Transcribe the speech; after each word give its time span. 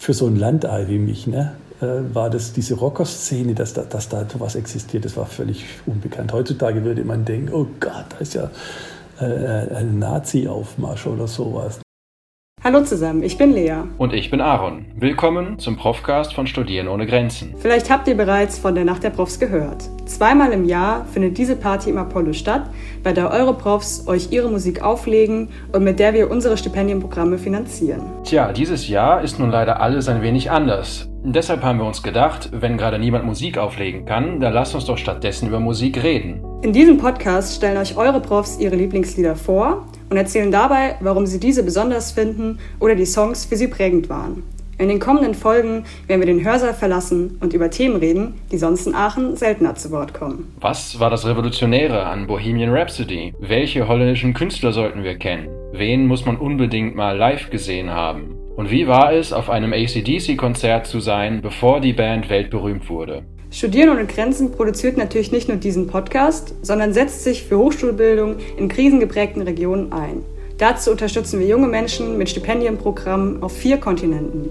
für 0.00 0.14
so 0.14 0.26
ein 0.26 0.36
Landei 0.36 0.88
wie 0.88 0.98
mich, 0.98 1.26
ne, 1.26 1.52
äh, 1.82 2.14
war 2.14 2.30
das 2.30 2.54
diese 2.54 2.74
Rockerszene, 2.74 3.54
dass 3.54 3.74
da, 3.74 3.82
dass 3.82 4.08
da 4.08 4.24
sowas 4.26 4.54
existiert, 4.54 5.04
das 5.04 5.14
war 5.14 5.26
völlig 5.26 5.66
unbekannt. 5.84 6.32
Heutzutage 6.32 6.84
würde 6.84 7.04
man 7.04 7.26
denken, 7.26 7.52
oh 7.52 7.66
Gott, 7.78 8.06
da 8.08 8.16
ist 8.16 8.32
ja 8.32 8.50
äh, 9.20 9.74
ein 9.74 9.98
Nazi-Aufmarsch 9.98 11.06
oder 11.06 11.28
sowas. 11.28 11.80
Hallo 12.62 12.82
zusammen, 12.82 13.22
ich 13.22 13.38
bin 13.38 13.54
Lea. 13.54 13.84
Und 13.96 14.12
ich 14.12 14.30
bin 14.30 14.42
Aaron. 14.42 14.84
Willkommen 14.94 15.58
zum 15.58 15.78
Profcast 15.78 16.34
von 16.34 16.46
Studieren 16.46 16.88
ohne 16.88 17.06
Grenzen. 17.06 17.54
Vielleicht 17.56 17.88
habt 17.88 18.06
ihr 18.06 18.14
bereits 18.14 18.58
von 18.58 18.74
der 18.74 18.84
Nacht 18.84 19.02
der 19.02 19.08
Profs 19.08 19.40
gehört. 19.40 19.88
Zweimal 20.04 20.52
im 20.52 20.66
Jahr 20.66 21.06
findet 21.06 21.38
diese 21.38 21.56
Party 21.56 21.88
im 21.88 21.96
Apollo 21.96 22.34
statt, 22.34 22.68
bei 23.02 23.14
der 23.14 23.30
eure 23.30 23.54
Profs 23.54 24.06
euch 24.06 24.30
ihre 24.30 24.50
Musik 24.50 24.82
auflegen 24.82 25.48
und 25.72 25.84
mit 25.84 25.98
der 25.98 26.12
wir 26.12 26.30
unsere 26.30 26.58
Stipendienprogramme 26.58 27.38
finanzieren. 27.38 28.02
Tja, 28.24 28.52
dieses 28.52 28.88
Jahr 28.88 29.22
ist 29.22 29.38
nun 29.38 29.50
leider 29.50 29.80
alles 29.80 30.06
ein 30.08 30.20
wenig 30.20 30.50
anders. 30.50 31.08
Deshalb 31.24 31.62
haben 31.62 31.78
wir 31.78 31.86
uns 31.86 32.02
gedacht, 32.02 32.50
wenn 32.52 32.76
gerade 32.76 32.98
niemand 32.98 33.24
Musik 33.24 33.56
auflegen 33.56 34.04
kann, 34.04 34.38
dann 34.38 34.52
lasst 34.52 34.74
uns 34.74 34.84
doch 34.84 34.98
stattdessen 34.98 35.48
über 35.48 35.60
Musik 35.60 36.02
reden. 36.02 36.44
In 36.60 36.74
diesem 36.74 36.98
Podcast 36.98 37.56
stellen 37.56 37.78
euch 37.78 37.96
eure 37.96 38.20
Profs 38.20 38.58
ihre 38.58 38.76
Lieblingslieder 38.76 39.34
vor 39.34 39.86
und 40.10 40.16
erzählen 40.16 40.50
dabei, 40.50 40.96
warum 41.00 41.26
sie 41.26 41.40
diese 41.40 41.62
besonders 41.62 42.12
finden 42.12 42.58
oder 42.80 42.94
die 42.94 43.06
Songs 43.06 43.44
für 43.44 43.56
sie 43.56 43.68
prägend 43.68 44.10
waren. 44.10 44.42
In 44.80 44.88
den 44.88 44.98
kommenden 44.98 45.34
Folgen 45.34 45.84
werden 46.06 46.22
wir 46.22 46.26
den 46.26 46.42
Hörsaal 46.42 46.72
verlassen 46.72 47.36
und 47.40 47.52
über 47.52 47.70
Themen 47.70 47.96
reden, 47.96 48.40
die 48.50 48.56
sonst 48.56 48.86
in 48.86 48.94
Aachen 48.94 49.36
seltener 49.36 49.74
zu 49.74 49.90
Wort 49.90 50.14
kommen. 50.14 50.54
Was 50.58 50.98
war 50.98 51.10
das 51.10 51.26
Revolutionäre 51.26 52.06
an 52.06 52.26
Bohemian 52.26 52.72
Rhapsody? 52.72 53.34
Welche 53.40 53.86
holländischen 53.86 54.32
Künstler 54.32 54.72
sollten 54.72 55.04
wir 55.04 55.18
kennen? 55.18 55.48
Wen 55.72 56.06
muss 56.06 56.24
man 56.24 56.38
unbedingt 56.38 56.96
mal 56.96 57.14
live 57.14 57.50
gesehen 57.50 57.90
haben? 57.90 58.36
Und 58.56 58.70
wie 58.70 58.88
war 58.88 59.12
es, 59.12 59.34
auf 59.34 59.50
einem 59.50 59.74
ACDC-Konzert 59.74 60.86
zu 60.86 61.00
sein, 61.00 61.42
bevor 61.42 61.80
die 61.80 61.92
Band 61.92 62.30
weltberühmt 62.30 62.88
wurde? 62.88 63.22
Studieren 63.52 63.90
ohne 63.90 64.06
Grenzen 64.06 64.52
produziert 64.52 64.96
natürlich 64.96 65.32
nicht 65.32 65.48
nur 65.48 65.56
diesen 65.56 65.88
Podcast, 65.88 66.54
sondern 66.62 66.92
setzt 66.92 67.24
sich 67.24 67.42
für 67.42 67.58
Hochschulbildung 67.58 68.36
in 68.56 68.68
krisengeprägten 68.68 69.42
Regionen 69.42 69.92
ein. 69.92 70.24
Dazu 70.56 70.92
unterstützen 70.92 71.40
wir 71.40 71.48
junge 71.48 71.66
Menschen 71.66 72.16
mit 72.16 72.28
Stipendienprogrammen 72.28 73.42
auf 73.42 73.56
vier 73.56 73.78
Kontinenten. 73.78 74.50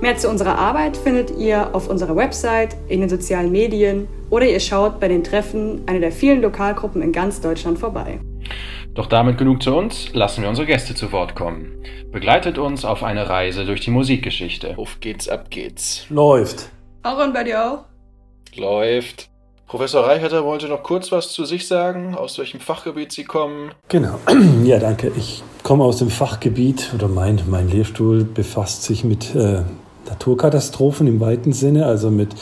Mehr 0.00 0.16
zu 0.16 0.28
unserer 0.28 0.56
Arbeit 0.56 0.96
findet 0.96 1.36
ihr 1.36 1.74
auf 1.74 1.88
unserer 1.88 2.14
Website, 2.14 2.76
in 2.88 3.00
den 3.00 3.08
sozialen 3.08 3.50
Medien 3.50 4.06
oder 4.30 4.46
ihr 4.46 4.60
schaut 4.60 5.00
bei 5.00 5.08
den 5.08 5.24
Treffen 5.24 5.82
einer 5.86 6.00
der 6.00 6.12
vielen 6.12 6.40
Lokalgruppen 6.40 7.02
in 7.02 7.12
ganz 7.12 7.40
Deutschland 7.40 7.78
vorbei. 7.78 8.20
Doch 8.94 9.06
damit 9.06 9.36
genug 9.36 9.62
zu 9.62 9.74
uns, 9.74 10.12
lassen 10.12 10.42
wir 10.42 10.48
unsere 10.48 10.66
Gäste 10.66 10.94
zu 10.94 11.10
Wort 11.10 11.34
kommen. 11.34 11.82
Begleitet 12.12 12.58
uns 12.58 12.84
auf 12.84 13.02
eine 13.02 13.28
Reise 13.28 13.64
durch 13.64 13.80
die 13.80 13.90
Musikgeschichte. 13.90 14.78
Auf 14.78 15.00
geht's, 15.00 15.28
ab 15.28 15.50
geht's. 15.50 16.06
Läuft. 16.08 16.70
Aaron, 17.02 17.32
bei 17.32 17.42
dir 17.42 17.64
auch? 17.64 17.97
Läuft. 18.56 19.28
Professor 19.66 20.06
Reicherter 20.06 20.44
wollte 20.44 20.66
noch 20.66 20.82
kurz 20.82 21.12
was 21.12 21.30
zu 21.30 21.44
sich 21.44 21.68
sagen, 21.68 22.14
aus 22.14 22.38
welchem 22.38 22.58
Fachgebiet 22.58 23.12
Sie 23.12 23.24
kommen. 23.24 23.72
Genau. 23.88 24.18
Ja, 24.64 24.78
danke. 24.78 25.12
Ich 25.16 25.42
komme 25.62 25.84
aus 25.84 25.98
dem 25.98 26.08
Fachgebiet 26.08 26.90
oder 26.94 27.08
mein, 27.08 27.42
mein 27.48 27.68
Lehrstuhl 27.68 28.24
befasst 28.24 28.84
sich 28.84 29.04
mit 29.04 29.34
äh, 29.34 29.62
Naturkatastrophen 30.08 31.06
im 31.06 31.20
weiten 31.20 31.52
Sinne, 31.52 31.86
also 31.86 32.10
mit 32.10 32.34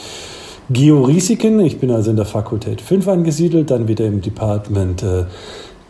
Georisiken. 0.69 1.59
Ich 1.59 1.79
bin 1.79 1.91
also 1.91 2.11
in 2.11 2.15
der 2.15 2.25
Fakultät 2.25 2.81
5 2.81 3.07
angesiedelt, 3.07 3.71
dann 3.71 3.87
wieder 3.87 4.05
im 4.05 4.21
Department 4.21 5.03
äh, 5.03 5.25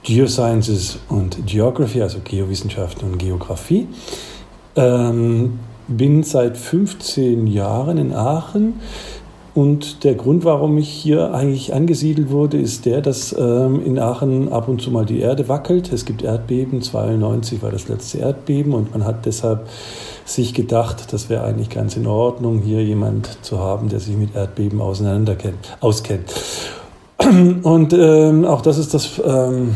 Geosciences 0.03 0.99
und 1.09 1.45
Geography, 1.45 2.01
also 2.01 2.19
Geowissenschaften 2.23 3.11
und 3.11 3.17
Geografie. 3.19 3.88
Ähm, 4.75 5.59
bin 5.88 6.23
seit 6.23 6.57
15 6.57 7.47
Jahren 7.47 7.97
in 7.97 8.13
Aachen 8.13 8.79
und 9.58 10.03
der 10.03 10.13
Grund, 10.13 10.45
warum 10.45 10.77
ich 10.77 10.88
hier 10.88 11.33
eigentlich 11.33 11.73
angesiedelt 11.73 12.30
wurde, 12.30 12.59
ist 12.59 12.86
der, 12.86 13.02
dass 13.02 13.36
ähm, 13.36 13.83
in 13.83 13.97
Aachen 13.97 14.53
ab 14.53 14.68
und 14.68 14.84
zu 14.84 14.91
mal 14.91 15.03
die 15.03 15.19
Erde 15.19 15.50
wackelt. 15.50 15.91
Es 15.91 16.06
gibt 16.06 16.22
Erdbeben, 16.22 16.84
92 16.84 17.63
war 17.63 17.72
das 17.72 17.88
letzte 17.88 18.19
Erdbeben 18.19 18.75
und 18.75 18.91
man 18.91 19.03
hat 19.03 19.25
deshalb 19.25 19.68
sich 20.25 20.53
gedacht, 20.53 21.12
das 21.12 21.31
wäre 21.31 21.44
eigentlich 21.44 21.72
ganz 21.72 21.97
in 21.97 22.06
Ordnung, 22.06 22.59
hier 22.59 22.84
jemand 22.84 23.44
zu 23.44 23.57
haben, 23.57 23.90
der 23.90 24.00
sich 24.00 24.16
mit 24.16 24.35
Erdbeben 24.35 24.79
auseinander 24.79 25.35
auskennt. 25.79 26.35
Und 27.63 27.94
ähm, 27.94 28.45
auch 28.45 28.62
das 28.62 28.78
ist 28.78 28.94
das 28.94 29.19
ähm, 29.25 29.74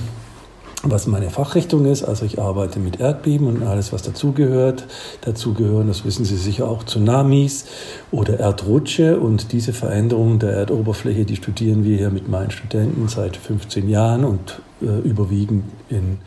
was 0.83 1.07
meine 1.07 1.29
Fachrichtung 1.29 1.85
ist. 1.85 2.03
Also 2.03 2.25
ich 2.25 2.39
arbeite 2.39 2.79
mit 2.79 2.99
Erdbeben 2.99 3.47
und 3.47 3.63
alles, 3.63 3.93
was 3.93 4.01
dazugehört. 4.01 4.85
Dazu 5.21 5.53
gehören, 5.53 5.87
das 5.87 6.05
wissen 6.05 6.25
Sie 6.25 6.37
sicher 6.37 6.67
auch, 6.67 6.83
Tsunamis 6.83 7.65
oder 8.11 8.39
Erdrutsche. 8.39 9.19
Und 9.19 9.51
diese 9.51 9.73
Veränderungen 9.73 10.39
der 10.39 10.53
Erdoberfläche, 10.53 11.25
die 11.25 11.35
studieren 11.35 11.83
wir 11.83 11.97
hier 11.97 12.09
mit 12.09 12.27
meinen 12.27 12.51
Studenten 12.51 13.07
seit 13.07 13.37
15 13.37 13.89
Jahren 13.89 14.23
und 14.23 14.61
äh, 14.81 15.07
überwiegend 15.07 15.65
in, 15.89 16.17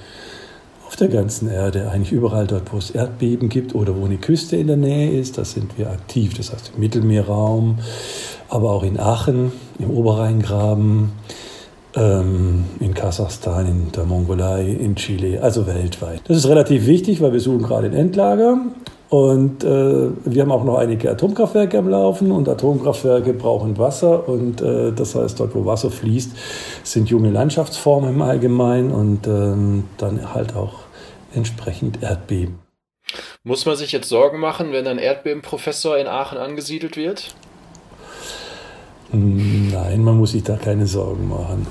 auf 0.87 0.97
der 0.97 1.09
ganzen 1.09 1.51
Erde, 1.51 1.91
eigentlich 1.91 2.13
überall 2.13 2.47
dort, 2.47 2.73
wo 2.73 2.79
es 2.79 2.91
Erdbeben 2.91 3.49
gibt 3.49 3.75
oder 3.75 3.97
wo 3.97 4.05
eine 4.05 4.19
Küste 4.19 4.57
in 4.57 4.69
der 4.69 4.77
Nähe 4.77 5.19
ist. 5.19 5.37
Da 5.39 5.45
sind 5.45 5.77
wir 5.79 5.91
aktiv. 5.91 6.35
Das 6.35 6.53
heißt 6.53 6.73
im 6.75 6.81
Mittelmeerraum, 6.81 7.79
aber 8.49 8.71
auch 8.71 8.85
in 8.85 9.01
Aachen, 9.01 9.51
im 9.81 9.91
Oberrheingraben 9.91 11.11
ähm, 11.97 12.65
in 12.81 12.95
Kasachstan, 12.95 13.67
in 13.67 13.93
der 13.93 14.05
Mongolei, 14.05 14.67
in 14.67 14.97
Chile, 14.97 15.43
also 15.43 15.67
weltweit. 15.67 16.23
Das 16.27 16.37
ist 16.37 16.49
relativ 16.49 16.87
wichtig, 16.87 17.21
weil 17.21 17.33
wir 17.33 17.41
suchen 17.41 17.63
gerade 17.63 17.87
ein 17.87 17.95
Endlager 17.95 18.59
und 19.11 19.63
äh, 19.63 20.09
wir 20.25 20.43
haben 20.43 20.51
auch 20.51 20.65
noch 20.65 20.79
einige 20.79 21.11
Atomkraftwerke 21.11 21.79
am 21.79 21.89
Laufen 21.89 22.33
und 22.33 22.49
Atomkraftwerke 22.49 23.33
brauchen 23.33 23.79
Wasser 23.79 24.29
und 24.29 24.61
äh, 24.61 24.93
das 24.93 25.15
heißt, 25.15 25.39
dort 25.39 25.55
wo 25.55 25.67
Wasser 25.67 25.91
fließt, 25.91 26.33
sind 26.83 27.09
junge 27.11 27.31
Landschaftsformen 27.31 28.11
im 28.11 28.23
Allgemeinen 28.23 28.91
und 28.91 29.27
ähm, 29.27 29.85
dann 29.99 30.35
halt 30.35 30.57
auch 30.57 30.81
entsprechend 31.33 32.03
Erdbeben. 32.03 32.59
Muss 33.45 33.67
man 33.67 33.77
sich 33.77 33.93
jetzt 33.93 34.09
Sorgen 34.09 34.41
machen, 34.41 34.73
wenn 34.73 34.87
ein 34.87 34.99
Erdbebenprofessor 34.99 35.99
in 35.99 36.07
Aachen 36.07 36.39
angesiedelt 36.39 36.97
wird? 36.97 37.35
Nein, 39.75 40.05
man 40.05 40.17
muss 40.17 40.33
sich 40.33 40.45
da 40.45 40.57
keine 40.57 40.87
Sorgen 40.87 41.29
machen. 41.29 41.67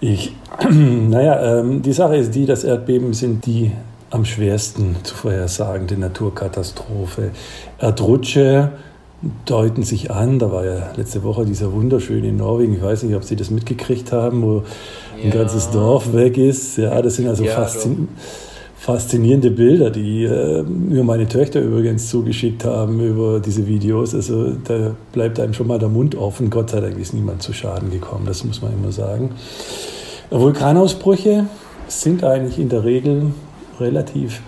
Ich, 0.00 0.32
naja, 0.70 1.60
ähm, 1.60 1.82
die 1.82 1.92
Sache 1.92 2.16
ist 2.16 2.34
die, 2.34 2.46
dass 2.46 2.64
Erdbeben 2.64 3.14
sind 3.14 3.46
die 3.46 3.72
am 4.10 4.24
schwersten 4.24 4.96
zu 5.02 5.14
vorhersagende 5.14 5.98
Naturkatastrophe. 5.98 7.30
Erdrutsche 7.78 8.72
deuten 9.44 9.82
sich 9.82 10.10
an. 10.10 10.38
Da 10.38 10.52
war 10.52 10.64
ja 10.64 10.92
letzte 10.96 11.22
Woche 11.24 11.44
dieser 11.44 11.72
wunderschöne 11.72 12.28
in 12.28 12.36
Norwegen. 12.36 12.74
Ich 12.74 12.82
weiß 12.82 13.02
nicht, 13.02 13.16
ob 13.16 13.24
Sie 13.24 13.36
das 13.36 13.50
mitgekriegt 13.50 14.12
haben, 14.12 14.42
wo 14.42 14.62
ja. 15.18 15.24
ein 15.24 15.30
ganzes 15.30 15.70
Dorf 15.70 16.12
weg 16.14 16.38
ist. 16.38 16.78
Ja, 16.78 17.02
das 17.02 17.16
sind 17.16 17.28
also 17.28 17.44
ja, 17.44 17.54
faszinierend 17.54 18.08
faszinierende 18.78 19.50
Bilder, 19.50 19.90
die 19.90 20.24
äh, 20.24 20.62
mir 20.62 21.02
meine 21.02 21.26
Töchter 21.26 21.60
übrigens 21.60 22.08
zugeschickt 22.08 22.64
haben 22.64 23.00
über 23.00 23.40
diese 23.40 23.66
Videos. 23.66 24.14
Also 24.14 24.52
da 24.52 24.94
bleibt 25.12 25.40
einem 25.40 25.52
schon 25.52 25.66
mal 25.66 25.80
der 25.80 25.88
Mund 25.88 26.14
offen. 26.14 26.48
Gott 26.48 26.70
sei 26.70 26.80
Dank 26.80 26.96
ist 26.96 27.12
niemand 27.12 27.42
zu 27.42 27.52
Schaden 27.52 27.90
gekommen, 27.90 28.24
das 28.24 28.44
muss 28.44 28.62
man 28.62 28.72
immer 28.72 28.92
sagen. 28.92 29.32
Vulkanausbrüche 30.30 31.46
sind 31.88 32.22
eigentlich 32.22 32.58
in 32.58 32.68
der 32.68 32.84
Regel 32.84 33.32
relativ 33.80 34.42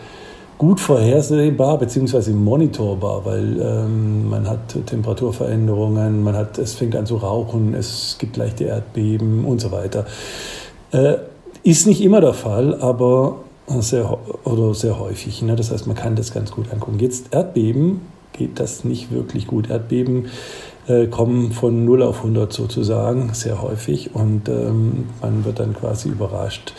gut 0.58 0.78
vorhersehbar 0.78 1.78
bzw. 1.78 2.30
monitorbar, 2.30 3.24
weil 3.24 3.60
ähm, 3.60 4.28
man 4.28 4.48
hat 4.48 4.76
Temperaturveränderungen, 4.86 6.22
man 6.22 6.36
hat, 6.36 6.58
es 6.58 6.74
fängt 6.74 6.94
an 6.94 7.06
zu 7.06 7.16
rauchen, 7.16 7.74
es 7.74 8.16
gibt 8.18 8.36
leichte 8.36 8.64
Erdbeben 8.64 9.44
und 9.44 9.60
so 9.60 9.72
weiter. 9.72 10.06
Äh, 10.92 11.14
ist 11.62 11.86
nicht 11.86 12.00
immer 12.00 12.20
der 12.20 12.34
Fall, 12.34 12.80
aber 12.80 13.36
sehr, 13.78 14.18
oder 14.44 14.74
sehr 14.74 14.98
häufig. 14.98 15.42
Ne? 15.42 15.56
Das 15.56 15.70
heißt, 15.70 15.86
man 15.86 15.96
kann 15.96 16.16
das 16.16 16.32
ganz 16.32 16.50
gut 16.50 16.72
angucken. 16.72 16.98
Jetzt 16.98 17.32
Erdbeben 17.32 18.00
geht 18.32 18.58
das 18.58 18.84
nicht 18.84 19.12
wirklich 19.12 19.46
gut. 19.46 19.70
Erdbeben 19.70 20.26
äh, 20.86 21.06
kommen 21.06 21.52
von 21.52 21.84
0 21.84 22.02
auf 22.02 22.18
100 22.18 22.52
sozusagen, 22.52 23.32
sehr 23.34 23.62
häufig. 23.62 24.14
Und 24.14 24.48
ähm, 24.48 25.08
man 25.20 25.44
wird 25.44 25.60
dann 25.60 25.74
quasi 25.74 26.08
überrascht. 26.08 26.74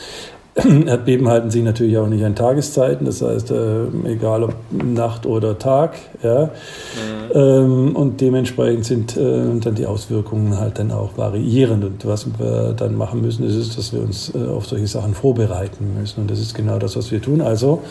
Erdbeben 0.86 1.30
halten 1.30 1.50
sich 1.50 1.64
natürlich 1.64 1.98
auch 1.98 2.08
nicht 2.08 2.26
an 2.26 2.36
Tageszeiten, 2.36 3.06
das 3.06 3.22
heißt, 3.22 3.52
äh, 3.52 3.86
egal 4.04 4.44
ob 4.44 4.54
Nacht 4.72 5.26
oder 5.26 5.58
Tag. 5.58 5.96
Ja. 6.22 6.46
Mhm. 6.46 7.22
Ähm, 7.34 7.96
und 7.96 8.20
dementsprechend 8.20 8.84
sind 8.84 9.16
äh, 9.16 9.44
dann 9.62 9.76
die 9.76 9.86
Auswirkungen 9.86 10.60
halt 10.60 10.78
dann 10.78 10.92
auch 10.92 11.18
variierend. 11.18 11.86
Und 11.86 12.06
was 12.06 12.28
wir 12.38 12.74
dann 12.74 12.96
machen 12.96 13.22
müssen, 13.22 13.46
ist, 13.48 13.56
ist 13.56 13.78
dass 13.78 13.94
wir 13.94 14.02
uns 14.02 14.34
äh, 14.36 14.50
auf 14.50 14.66
solche 14.66 14.88
Sachen 14.88 15.14
vorbereiten 15.14 15.96
müssen. 15.98 16.22
Und 16.22 16.32
das 16.32 16.40
ist 16.40 16.54
genau 16.54 16.80
das, 16.80 16.98
was 16.98 17.12
wir 17.12 17.22
tun. 17.22 17.40
Also, 17.40 17.82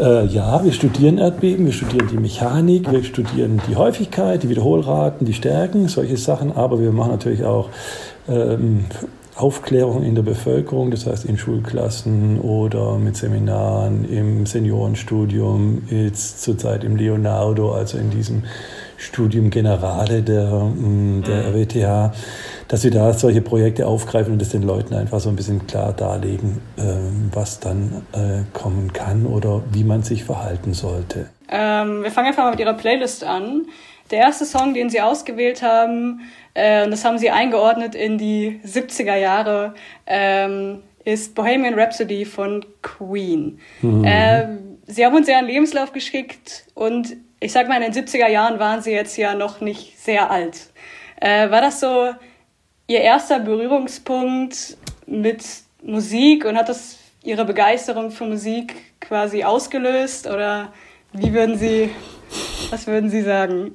äh, 0.00 0.24
ja, 0.26 0.64
wir 0.64 0.72
studieren 0.72 1.18
Erdbeben, 1.18 1.66
wir 1.66 1.72
studieren 1.74 2.08
die 2.10 2.18
Mechanik, 2.18 2.90
wir 2.90 3.04
studieren 3.04 3.60
die 3.68 3.76
Häufigkeit, 3.76 4.42
die 4.42 4.48
Wiederholraten, 4.48 5.26
die 5.26 5.34
Stärken, 5.34 5.88
solche 5.88 6.16
Sachen. 6.16 6.56
Aber 6.56 6.80
wir 6.80 6.92
machen 6.92 7.10
natürlich 7.10 7.44
auch 7.44 7.68
ähm, 8.28 8.86
Aufklärung 9.36 10.02
in 10.02 10.14
der 10.14 10.22
Bevölkerung, 10.22 10.90
das 10.90 11.06
heißt 11.06 11.26
in 11.26 11.36
Schulklassen 11.36 12.40
oder 12.40 12.96
mit 12.96 13.16
Seminaren 13.16 14.10
im 14.10 14.46
Seniorenstudium, 14.46 15.82
jetzt 15.90 16.42
zurzeit 16.42 16.84
im 16.84 16.96
Leonardo, 16.96 17.72
also 17.72 17.98
in 17.98 18.10
diesem 18.10 18.44
Studium 18.96 19.50
Generale 19.50 20.22
der, 20.22 20.46
mm, 20.46 21.22
der 21.26 21.50
mhm. 21.50 21.54
RWTH, 21.54 22.14
dass 22.68 22.82
wir 22.84 22.90
da 22.90 23.12
solche 23.12 23.42
Projekte 23.42 23.86
aufgreifen 23.86 24.32
und 24.32 24.40
es 24.40 24.48
den 24.48 24.62
Leuten 24.62 24.94
einfach 24.94 25.20
so 25.20 25.28
ein 25.28 25.36
bisschen 25.36 25.66
klar 25.66 25.92
darlegen, 25.92 26.62
ähm, 26.78 27.30
was 27.32 27.60
dann 27.60 28.06
äh, 28.12 28.42
kommen 28.58 28.94
kann 28.94 29.26
oder 29.26 29.62
wie 29.70 29.84
man 29.84 30.02
sich 30.02 30.24
verhalten 30.24 30.72
sollte. 30.72 31.28
Ähm, 31.50 32.02
wir 32.02 32.10
fangen 32.10 32.28
einfach 32.28 32.44
mal 32.44 32.52
mit 32.52 32.60
Ihrer 32.60 32.74
Playlist 32.74 33.22
an. 33.22 33.66
Der 34.10 34.20
erste 34.20 34.46
Song, 34.46 34.72
den 34.72 34.88
Sie 34.88 35.00
ausgewählt 35.00 35.62
haben, 35.62 36.20
äh, 36.56 36.84
und 36.84 36.90
das 36.90 37.04
haben 37.04 37.18
Sie 37.18 37.30
eingeordnet 37.30 37.94
in 37.94 38.16
die 38.16 38.60
70er 38.64 39.16
Jahre, 39.16 39.74
ähm, 40.06 40.82
ist 41.04 41.34
Bohemian 41.34 41.78
Rhapsody 41.78 42.24
von 42.24 42.64
Queen. 42.82 43.60
Mhm. 43.82 44.04
Äh, 44.04 44.46
Sie 44.86 45.04
haben 45.04 45.14
uns 45.14 45.28
ja 45.28 45.38
einen 45.38 45.48
Lebenslauf 45.48 45.92
geschickt 45.92 46.64
und 46.74 47.16
ich 47.40 47.52
sag 47.52 47.68
mal, 47.68 47.82
in 47.82 47.92
den 47.92 48.06
70er 48.06 48.28
Jahren 48.28 48.58
waren 48.58 48.80
Sie 48.80 48.92
jetzt 48.92 49.16
ja 49.16 49.34
noch 49.34 49.60
nicht 49.60 49.98
sehr 49.98 50.30
alt. 50.30 50.70
Äh, 51.20 51.50
war 51.50 51.60
das 51.60 51.80
so 51.80 52.10
Ihr 52.86 53.00
erster 53.00 53.40
Berührungspunkt 53.40 54.78
mit 55.06 55.44
Musik 55.82 56.44
und 56.44 56.56
hat 56.56 56.68
das 56.68 56.98
Ihre 57.22 57.44
Begeisterung 57.44 58.10
für 58.10 58.24
Musik 58.24 58.76
quasi 59.00 59.44
ausgelöst 59.44 60.26
oder 60.26 60.72
wie 61.12 61.34
würden 61.34 61.58
Sie, 61.58 61.90
was 62.70 62.86
würden 62.86 63.10
Sie 63.10 63.22
sagen? 63.22 63.74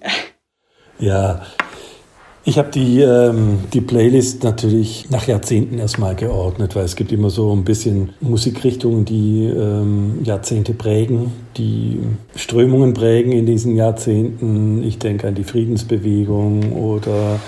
Ja, 0.98 1.42
ich 2.44 2.58
habe 2.58 2.72
die, 2.72 3.02
ähm, 3.02 3.60
die 3.72 3.82
Playlist 3.82 4.44
natürlich 4.44 5.08
nach 5.12 5.28
Jahrzehnten 5.28 5.78
erstmal 5.78 6.16
geordnet, 6.16 6.76
weil 6.76 6.86
es 6.86 6.96
gibt 6.96 7.12
immer 7.12 7.30
so 7.30 7.56
ein 7.56 7.64
bisschen 7.64 8.14
Musikrichtungen, 8.20 9.06
die 9.06 9.46
ähm, 9.46 10.24
Jahrzehnte 10.24 10.74
prägen, 10.74 11.32
die 11.58 12.00
Strömungen 12.36 12.94
prägen 12.94 13.32
in 13.32 13.46
diesen 13.46 13.76
Jahrzehnten. 13.76 14.84
Ich 14.84 14.98
denke 14.98 15.28
an 15.28 15.36
die 15.36 15.44
Friedensbewegung 15.44 16.74
oder 16.74 17.40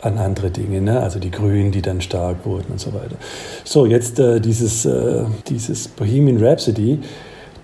an 0.00 0.16
andere 0.16 0.50
Dinge, 0.50 0.80
ne? 0.80 1.00
also 1.00 1.18
die 1.18 1.30
Grünen, 1.30 1.70
die 1.72 1.82
dann 1.82 2.00
stark 2.00 2.46
wurden 2.46 2.72
und 2.72 2.80
so 2.80 2.94
weiter. 2.94 3.16
So, 3.64 3.84
jetzt 3.84 4.18
äh, 4.18 4.40
dieses, 4.40 4.86
äh, 4.86 5.24
dieses 5.48 5.88
Bohemian 5.88 6.42
Rhapsody, 6.42 7.00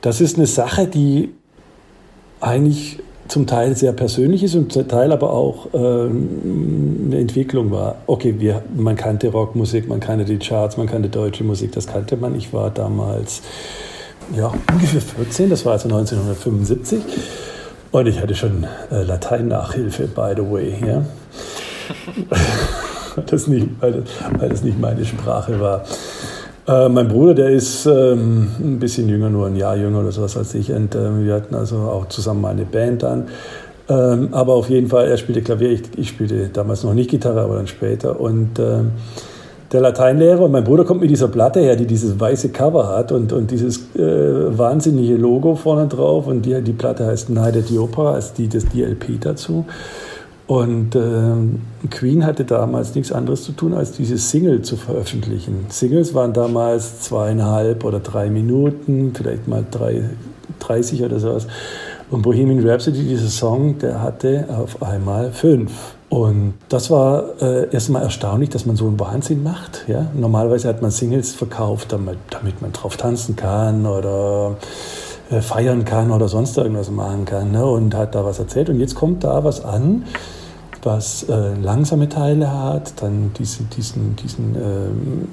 das 0.03 0.21
ist 0.21 0.37
eine 0.37 0.47
Sache, 0.47 0.87
die 0.87 1.31
eigentlich 2.41 2.99
zum 3.33 3.47
Teil 3.47 3.75
sehr 3.75 3.95
persönlich 3.95 4.43
ist 4.43 4.55
und 4.55 4.75
zum 4.75 4.87
Teil 4.87 5.11
aber 5.11 5.33
auch 5.33 5.73
äh, 5.73 5.79
eine 5.79 7.19
Entwicklung 7.19 7.71
war. 7.71 7.97
Okay, 8.07 8.35
wir, 8.39 8.63
man 8.77 8.95
kannte 8.95 9.29
Rockmusik, 9.29 9.89
man 9.89 10.01
kannte 10.01 10.27
die 10.27 10.39
Charts, 10.39 10.77
man 10.77 10.87
kannte 10.87 11.09
deutsche 11.09 11.43
Musik, 11.43 11.73
das 11.73 11.87
kannte 11.87 12.19
man. 12.19 12.35
Ich 12.35 12.53
war 12.53 12.69
damals 12.69 13.41
ja, 14.37 14.53
ungefähr 14.71 15.01
14, 15.01 15.49
das 15.49 15.65
war 15.65 15.73
also 15.73 15.89
1975. 15.89 17.03
Und 17.91 18.07
ich 18.07 18.21
hatte 18.21 18.35
schon 18.35 18.67
äh, 18.91 19.03
Latein-Nachhilfe, 19.03 20.09
by 20.09 20.35
the 20.37 20.43
way. 20.43 20.77
Ja? 20.87 21.03
das 23.27 23.47
nicht, 23.47 23.67
weil, 23.81 23.93
das, 23.93 24.11
weil 24.39 24.49
das 24.51 24.63
nicht 24.63 24.79
meine 24.79 25.07
Sprache 25.07 25.59
war. 25.59 25.85
Äh, 26.67 26.89
mein 26.89 27.09
Bruder, 27.09 27.35
der 27.35 27.51
ist 27.51 27.87
ähm, 27.87 28.49
ein 28.61 28.79
bisschen 28.79 29.09
jünger, 29.09 29.29
nur 29.31 29.47
ein 29.49 29.57
Jahr 29.57 29.77
jünger 29.77 30.01
oder 30.01 30.13
sowas 30.13 30.37
als 30.37 30.55
ich. 30.55 30.71
Und 30.73 30.95
äh, 30.95 31.25
wir 31.25 31.35
hatten 31.35 31.55
also 31.55 31.77
auch 31.79 32.07
zusammen 32.09 32.45
eine 32.45 32.65
Band 32.65 33.03
dann. 33.03 33.29
Ähm, 33.89 34.29
aber 34.31 34.55
auf 34.55 34.71
jeden 34.71 34.87
Fall, 34.87 35.09
er 35.09 35.17
spielte 35.17 35.43
Klavier, 35.43 35.71
ich, 35.71 35.83
ich, 35.97 36.09
spielte 36.09 36.49
damals 36.53 36.85
noch 36.85 36.95
nicht 36.95 37.11
Gitarre, 37.11 37.41
aber 37.41 37.57
dann 37.57 37.67
später. 37.67 38.21
Und 38.21 38.61
äh, 38.61 38.85
der 39.73 39.81
Lateinlehrer 39.81 40.43
und 40.43 40.53
mein 40.53 40.63
Bruder 40.63 40.85
kommt 40.85 41.01
mit 41.01 41.11
dieser 41.11 41.29
Platte 41.29 41.61
her, 41.61 41.75
die 41.75 41.87
dieses 41.87 42.21
weiße 42.21 42.51
Cover 42.51 42.89
hat 42.89 43.11
und, 43.11 43.33
und 43.33 43.51
dieses 43.51 43.95
äh, 43.97 44.57
wahnsinnige 44.57 45.17
Logo 45.17 45.57
vorne 45.57 45.89
drauf. 45.89 46.29
Und 46.29 46.43
die, 46.43 46.61
die 46.63 46.73
Platte 46.73 47.07
heißt 47.07 47.31
Night 47.31 47.57
at 47.57 47.67
the 47.67 47.79
Opera, 47.79 48.13
als 48.13 48.35
die, 48.35 48.49
das 48.49 48.67
DLP 48.67 49.21
dazu. 49.21 49.65
Und 50.53 50.95
äh, 50.95 51.89
Queen 51.89 52.27
hatte 52.27 52.45
damals 52.45 52.95
nichts 52.95 53.11
anderes 53.11 53.43
zu 53.43 53.53
tun, 53.53 53.73
als 53.73 53.93
diese 53.93 54.19
Single 54.19 54.61
zu 54.61 54.77
veröffentlichen. 54.77 55.65
Singles 55.71 56.13
waren 56.13 56.35
damals 56.35 57.01
zweieinhalb 57.01 57.87
oder 57.87 58.01
drei 58.01 58.29
Minuten, 58.29 59.15
vielleicht 59.15 59.49
mal 59.49 59.65
drei, 59.71 60.11
30 60.59 61.05
oder 61.05 61.19
sowas. 61.21 61.47
Und 62.11 62.21
Bohemian 62.21 62.69
Rhapsody, 62.69 63.03
dieser 63.03 63.29
Song, 63.29 63.79
der 63.79 64.03
hatte 64.03 64.45
auf 64.55 64.83
einmal 64.83 65.33
fünf. 65.33 65.73
Und 66.11 66.53
das 66.69 66.91
war 66.91 67.41
äh, 67.41 67.73
erstmal 67.73 68.03
erstaunlich, 68.03 68.51
dass 68.51 68.67
man 68.67 68.77
so 68.77 68.87
einen 68.87 69.01
Wahnsinn 69.01 69.43
macht. 69.43 69.87
Ja? 69.89 70.09
Normalerweise 70.13 70.69
hat 70.69 70.83
man 70.83 70.91
Singles 70.91 71.33
verkauft, 71.33 71.95
damit, 71.95 72.19
damit 72.29 72.61
man 72.61 72.73
drauf 72.73 72.99
tanzen 72.99 73.37
kann 73.37 73.87
oder 73.87 74.59
äh, 75.31 75.41
feiern 75.41 75.87
kann 75.87 76.11
oder 76.11 76.29
sonst 76.29 76.59
irgendwas 76.59 76.91
machen 76.91 77.25
kann 77.25 77.53
ne? 77.53 77.65
und 77.65 77.95
hat 77.95 78.15
da 78.15 78.23
was 78.27 78.39
erzählt. 78.39 78.69
Und 78.69 78.81
jetzt 78.81 78.95
kommt 78.95 79.25
da 79.25 79.45
was 79.45 79.65
an, 79.65 80.05
was 80.83 81.25
äh, 81.25 81.55
langsame 81.55 82.09
Teile 82.09 82.53
hat, 82.53 83.01
dann 83.01 83.33
diese, 83.39 83.65
diesen, 83.65 84.17
diesen 84.17 84.57
ähm, 84.57 85.29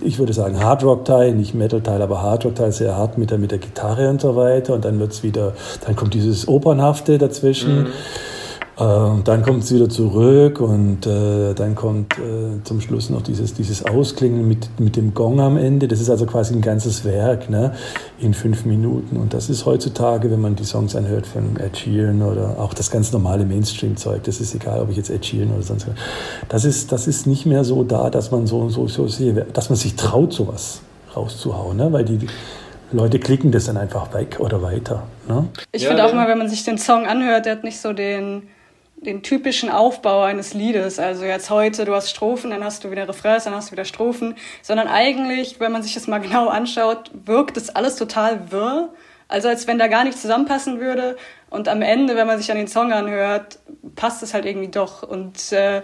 ich 0.00 0.18
würde 0.18 0.32
sagen 0.32 0.58
Hardrock-Teil, 0.58 1.34
nicht 1.34 1.54
Metal-Teil, 1.54 2.02
aber 2.02 2.22
Hardrock-Teil 2.22 2.72
sehr 2.72 2.96
hart 2.96 3.16
mit 3.16 3.30
der, 3.30 3.38
mit 3.38 3.52
der 3.52 3.58
Gitarre 3.58 4.10
und 4.10 4.20
so 4.20 4.34
weiter. 4.34 4.74
Und 4.74 4.84
dann 4.84 4.98
wird's 4.98 5.22
wieder, 5.22 5.52
dann 5.84 5.94
kommt 5.94 6.14
dieses 6.14 6.48
Opernhafte 6.48 7.18
dazwischen. 7.18 7.84
Mhm. 7.84 7.86
Äh, 8.78 8.82
und 8.82 9.26
dann 9.26 9.42
kommt 9.42 9.64
es 9.64 9.72
wieder 9.72 9.88
zurück 9.88 10.60
und 10.60 11.06
äh, 11.06 11.54
dann 11.54 11.74
kommt 11.74 12.18
äh, 12.18 12.62
zum 12.64 12.80
Schluss 12.80 13.10
noch 13.10 13.22
dieses, 13.22 13.54
dieses 13.54 13.84
Ausklingen 13.84 14.46
mit, 14.46 14.68
mit 14.78 14.96
dem 14.96 15.14
Gong 15.14 15.40
am 15.40 15.56
Ende. 15.56 15.88
Das 15.88 16.00
ist 16.00 16.10
also 16.10 16.26
quasi 16.26 16.54
ein 16.54 16.60
ganzes 16.60 17.04
Werk 17.04 17.48
ne, 17.48 17.72
in 18.18 18.34
fünf 18.34 18.64
Minuten. 18.64 19.16
Und 19.16 19.32
das 19.32 19.48
ist 19.48 19.64
heutzutage, 19.66 20.30
wenn 20.30 20.40
man 20.40 20.56
die 20.56 20.64
Songs 20.64 20.94
anhört 20.94 21.26
von 21.26 21.56
Ed 21.58 21.76
Sheeran 21.76 22.22
oder 22.22 22.58
auch 22.58 22.74
das 22.74 22.90
ganz 22.90 23.12
normale 23.12 23.44
Mainstream-Zeug, 23.44 24.22
das 24.24 24.40
ist 24.40 24.54
egal, 24.54 24.80
ob 24.80 24.90
ich 24.90 24.96
jetzt 24.96 25.10
Ed 25.10 25.24
Sheeran 25.24 25.52
oder 25.52 25.62
sonst 25.62 25.86
was, 25.86 25.94
das 26.48 26.64
ist, 26.64 26.92
das 26.92 27.06
ist 27.06 27.26
nicht 27.26 27.46
mehr 27.46 27.64
so 27.64 27.82
da, 27.82 28.10
dass 28.10 28.30
man 28.30 28.46
so, 28.46 28.68
so, 28.68 28.86
so 28.88 29.06
dass 29.52 29.70
man 29.70 29.76
sich 29.76 29.94
traut, 29.96 30.32
sowas 30.32 30.80
rauszuhauen, 31.14 31.76
ne? 31.76 31.92
weil 31.92 32.04
die, 32.04 32.26
Leute 32.92 33.18
klicken 33.18 33.50
das 33.50 33.64
dann 33.64 33.76
einfach 33.76 34.14
weg 34.14 34.36
oder 34.38 34.62
weiter. 34.62 35.02
Ne? 35.28 35.48
Ich 35.72 35.82
ja, 35.82 35.88
finde 35.88 36.04
auch 36.04 36.14
mal, 36.14 36.28
wenn 36.28 36.38
man 36.38 36.48
sich 36.48 36.62
den 36.62 36.78
Song 36.78 37.04
anhört, 37.04 37.46
der 37.46 37.56
hat 37.56 37.64
nicht 37.64 37.80
so 37.80 37.92
den 37.92 38.44
den 38.96 39.22
typischen 39.22 39.70
Aufbau 39.70 40.22
eines 40.22 40.54
Liedes. 40.54 40.98
Also 40.98 41.24
jetzt 41.24 41.50
heute, 41.50 41.84
du 41.84 41.94
hast 41.94 42.10
Strophen, 42.10 42.50
dann 42.50 42.64
hast 42.64 42.82
du 42.82 42.90
wieder 42.90 43.08
Refrains, 43.08 43.44
dann 43.44 43.54
hast 43.54 43.68
du 43.68 43.72
wieder 43.72 43.84
Strophen. 43.84 44.34
Sondern 44.62 44.88
eigentlich, 44.88 45.60
wenn 45.60 45.72
man 45.72 45.82
sich 45.82 45.94
das 45.94 46.06
mal 46.06 46.18
genau 46.20 46.48
anschaut, 46.48 47.10
wirkt 47.24 47.56
das 47.56 47.70
alles 47.70 47.96
total 47.96 48.50
wirr. 48.50 48.92
Also 49.28 49.48
als 49.48 49.66
wenn 49.66 49.78
da 49.78 49.88
gar 49.88 50.04
nicht 50.04 50.18
zusammenpassen 50.18 50.80
würde. 50.80 51.16
Und 51.50 51.68
am 51.68 51.82
Ende, 51.82 52.16
wenn 52.16 52.26
man 52.26 52.38
sich 52.38 52.50
an 52.50 52.56
den 52.56 52.68
Song 52.68 52.92
anhört, 52.92 53.58
passt 53.94 54.22
es 54.22 54.34
halt 54.34 54.46
irgendwie 54.46 54.68
doch. 54.68 55.02
Und 55.02 55.52
äh, 55.52 55.82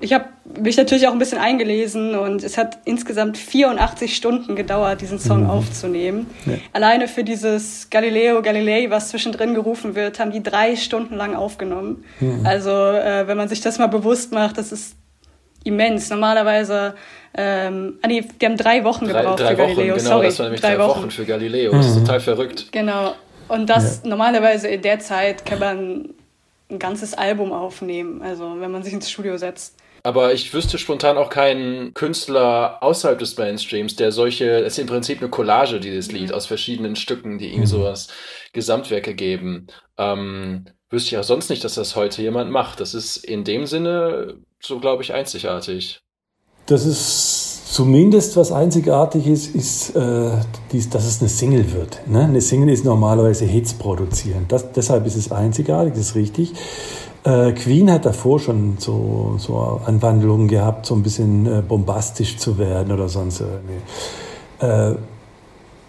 ich 0.00 0.12
habe 0.12 0.26
mich 0.60 0.76
natürlich 0.76 1.08
auch 1.08 1.12
ein 1.12 1.18
bisschen 1.18 1.38
eingelesen 1.38 2.14
und 2.14 2.44
es 2.44 2.58
hat 2.58 2.78
insgesamt 2.84 3.38
84 3.38 4.14
Stunden 4.14 4.54
gedauert, 4.54 5.00
diesen 5.00 5.18
Song 5.18 5.44
mhm. 5.44 5.50
aufzunehmen. 5.50 6.26
Ja. 6.44 6.54
Alleine 6.74 7.08
für 7.08 7.24
dieses 7.24 7.88
Galileo 7.88 8.42
Galilei, 8.42 8.90
was 8.90 9.08
zwischendrin 9.08 9.54
gerufen 9.54 9.94
wird, 9.94 10.20
haben 10.20 10.32
die 10.32 10.42
drei 10.42 10.76
Stunden 10.76 11.14
lang 11.14 11.34
aufgenommen. 11.34 12.04
Mhm. 12.20 12.44
Also 12.44 12.70
äh, 12.70 13.26
wenn 13.26 13.38
man 13.38 13.48
sich 13.48 13.62
das 13.62 13.78
mal 13.78 13.86
bewusst 13.86 14.32
macht, 14.32 14.58
das 14.58 14.70
ist 14.70 14.96
immens. 15.64 16.10
Normalerweise, 16.10 16.94
ähm, 17.34 17.94
ah 18.02 18.06
nee, 18.06 18.22
die 18.40 18.46
haben 18.46 18.56
drei 18.58 18.84
Wochen 18.84 19.06
gebraucht 19.06 19.40
drei, 19.40 19.54
drei 19.54 19.56
für 19.56 19.62
Wochen, 19.62 19.76
Galileo. 19.76 19.96
Genau, 19.96 20.08
Sorry, 20.08 20.26
das 20.26 20.38
war 20.38 20.46
nämlich 20.46 20.60
drei, 20.60 20.74
drei 20.74 20.84
Wochen. 20.84 21.00
Wochen. 21.00 21.10
für 21.10 21.24
Galileo. 21.24 21.72
Das 21.72 21.86
ist 21.86 21.96
mhm. 21.96 22.04
total 22.04 22.20
verrückt. 22.20 22.66
Genau. 22.70 23.14
Und 23.48 23.70
das 23.70 24.02
ja. 24.02 24.10
normalerweise 24.10 24.68
in 24.68 24.82
der 24.82 24.98
Zeit 24.98 25.46
kann 25.46 25.58
man 25.58 26.10
ein 26.70 26.78
ganzes 26.78 27.14
Album 27.14 27.52
aufnehmen, 27.52 28.22
also 28.22 28.60
wenn 28.60 28.70
man 28.70 28.82
sich 28.82 28.92
ins 28.92 29.10
Studio 29.10 29.36
setzt. 29.36 29.76
Aber 30.06 30.32
ich 30.32 30.54
wüsste 30.54 30.78
spontan 30.78 31.18
auch 31.18 31.30
keinen 31.30 31.92
Künstler 31.92 32.80
außerhalb 32.80 33.18
des 33.18 33.36
Mainstreams, 33.36 33.96
der 33.96 34.12
solche, 34.12 34.60
es 34.60 34.74
ist 34.74 34.78
im 34.78 34.86
Prinzip 34.86 35.18
eine 35.18 35.28
Collage, 35.28 35.80
dieses 35.80 36.12
Lied, 36.12 36.32
aus 36.32 36.46
verschiedenen 36.46 36.94
Stücken, 36.94 37.38
die 37.38 37.46
irgendwie 37.46 37.62
mhm. 37.62 37.66
sowas 37.66 38.06
Gesamtwerke 38.52 39.16
geben. 39.16 39.66
Ähm, 39.98 40.66
wüsste 40.90 41.08
ich 41.08 41.18
auch 41.18 41.24
sonst 41.24 41.50
nicht, 41.50 41.64
dass 41.64 41.74
das 41.74 41.96
heute 41.96 42.22
jemand 42.22 42.52
macht. 42.52 42.78
Das 42.78 42.94
ist 42.94 43.16
in 43.16 43.42
dem 43.42 43.66
Sinne, 43.66 44.36
so 44.60 44.78
glaube 44.78 45.02
ich, 45.02 45.12
einzigartig. 45.12 45.98
Das 46.66 46.86
ist 46.86 47.74
zumindest 47.74 48.36
was 48.36 48.52
einzigartig 48.52 49.26
ist, 49.26 49.56
ist, 49.56 49.96
äh, 49.96 50.30
dies, 50.70 50.88
dass 50.88 51.04
es 51.04 51.20
eine 51.20 51.28
Single 51.28 51.72
wird. 51.72 52.06
Ne? 52.06 52.22
Eine 52.22 52.40
Single 52.40 52.70
ist 52.70 52.84
normalerweise 52.84 53.44
Hits 53.44 53.74
produzieren. 53.74 54.44
Das, 54.46 54.70
deshalb 54.70 55.04
ist 55.04 55.16
es 55.16 55.32
einzigartig, 55.32 55.94
das 55.94 56.10
ist 56.10 56.14
richtig. 56.14 56.52
Äh, 57.26 57.52
Queen 57.52 57.90
hat 57.90 58.06
davor 58.06 58.38
schon 58.38 58.76
so, 58.78 59.34
so 59.38 59.80
Anwandlungen 59.84 60.46
gehabt, 60.46 60.86
so 60.86 60.94
ein 60.94 61.02
bisschen 61.02 61.44
äh, 61.46 61.60
bombastisch 61.60 62.36
zu 62.38 62.56
werden 62.56 62.92
oder 62.92 63.08
sonst 63.08 63.40
irgendwie. 63.40 64.94
Äh, 64.94 64.96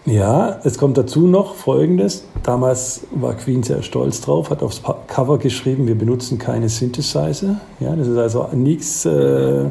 Ja, 0.08 0.62
es 0.64 0.78
kommt 0.78 0.98
dazu 0.98 1.28
noch 1.28 1.56
Folgendes. 1.56 2.24
Damals 2.42 3.02
war 3.12 3.34
Queen 3.34 3.62
sehr 3.62 3.84
stolz 3.84 4.22
drauf, 4.22 4.50
hat 4.50 4.64
aufs 4.64 4.82
Cover 5.08 5.38
geschrieben, 5.38 5.86
wir 5.86 5.98
benutzen 5.98 6.38
keine 6.38 6.70
Synthesizer. 6.70 7.60
Ja, 7.82 7.94
das 7.94 8.08
ist 8.08 8.18
also 8.18 8.48
nichts 8.54 9.06
äh, 9.06 9.66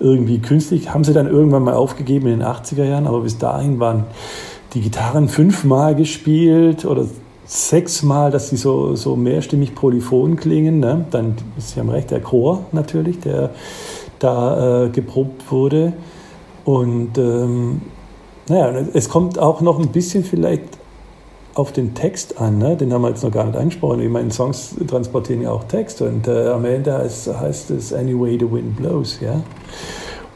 irgendwie 0.00 0.38
künstlich. 0.38 0.94
Haben 0.94 1.04
sie 1.04 1.12
dann 1.12 1.26
irgendwann 1.26 1.64
mal 1.64 1.74
aufgegeben 1.74 2.28
in 2.28 2.38
den 2.38 2.48
80er 2.48 2.84
Jahren, 2.84 3.06
aber 3.06 3.20
bis 3.20 3.36
dahin 3.36 3.78
waren 3.78 4.04
die 4.72 4.80
Gitarren 4.80 5.28
fünfmal 5.28 5.94
gespielt 5.94 6.86
oder 6.86 7.04
sechsmal, 7.48 8.30
dass 8.30 8.50
sie 8.50 8.56
so, 8.56 8.94
so 8.94 9.16
mehrstimmig 9.16 9.74
polyphon 9.74 10.36
klingen. 10.36 10.80
Ne? 10.80 11.06
Dann, 11.10 11.34
Sie 11.56 11.80
haben 11.80 11.88
recht, 11.88 12.10
der 12.10 12.20
Chor 12.20 12.66
natürlich, 12.72 13.20
der 13.20 13.50
da 14.18 14.84
äh, 14.84 14.88
geprobt 14.90 15.50
wurde. 15.50 15.94
Und 16.64 17.16
ähm, 17.16 17.80
naja, 18.48 18.84
es 18.92 19.08
kommt 19.08 19.38
auch 19.38 19.62
noch 19.62 19.78
ein 19.78 19.88
bisschen 19.88 20.24
vielleicht 20.24 20.64
auf 21.54 21.72
den 21.72 21.94
Text 21.94 22.40
an, 22.40 22.58
ne? 22.58 22.76
den 22.76 22.92
haben 22.92 23.02
wir 23.02 23.08
jetzt 23.08 23.24
noch 23.24 23.32
gar 23.32 23.44
nicht 23.44 23.56
angesprochen. 23.56 24.00
Ich 24.00 24.10
meine, 24.10 24.30
Songs 24.30 24.76
transportieren 24.86 25.42
ja 25.42 25.50
auch 25.50 25.64
Text 25.64 26.02
und 26.02 26.28
äh, 26.28 26.48
am 26.48 26.64
Ende 26.64 26.96
heißt, 26.96 27.28
heißt, 27.40 27.70
es 27.70 27.92
Anyway 27.92 28.38
the 28.38 28.50
Wind 28.50 28.76
Blows, 28.76 29.18
ja. 29.20 29.42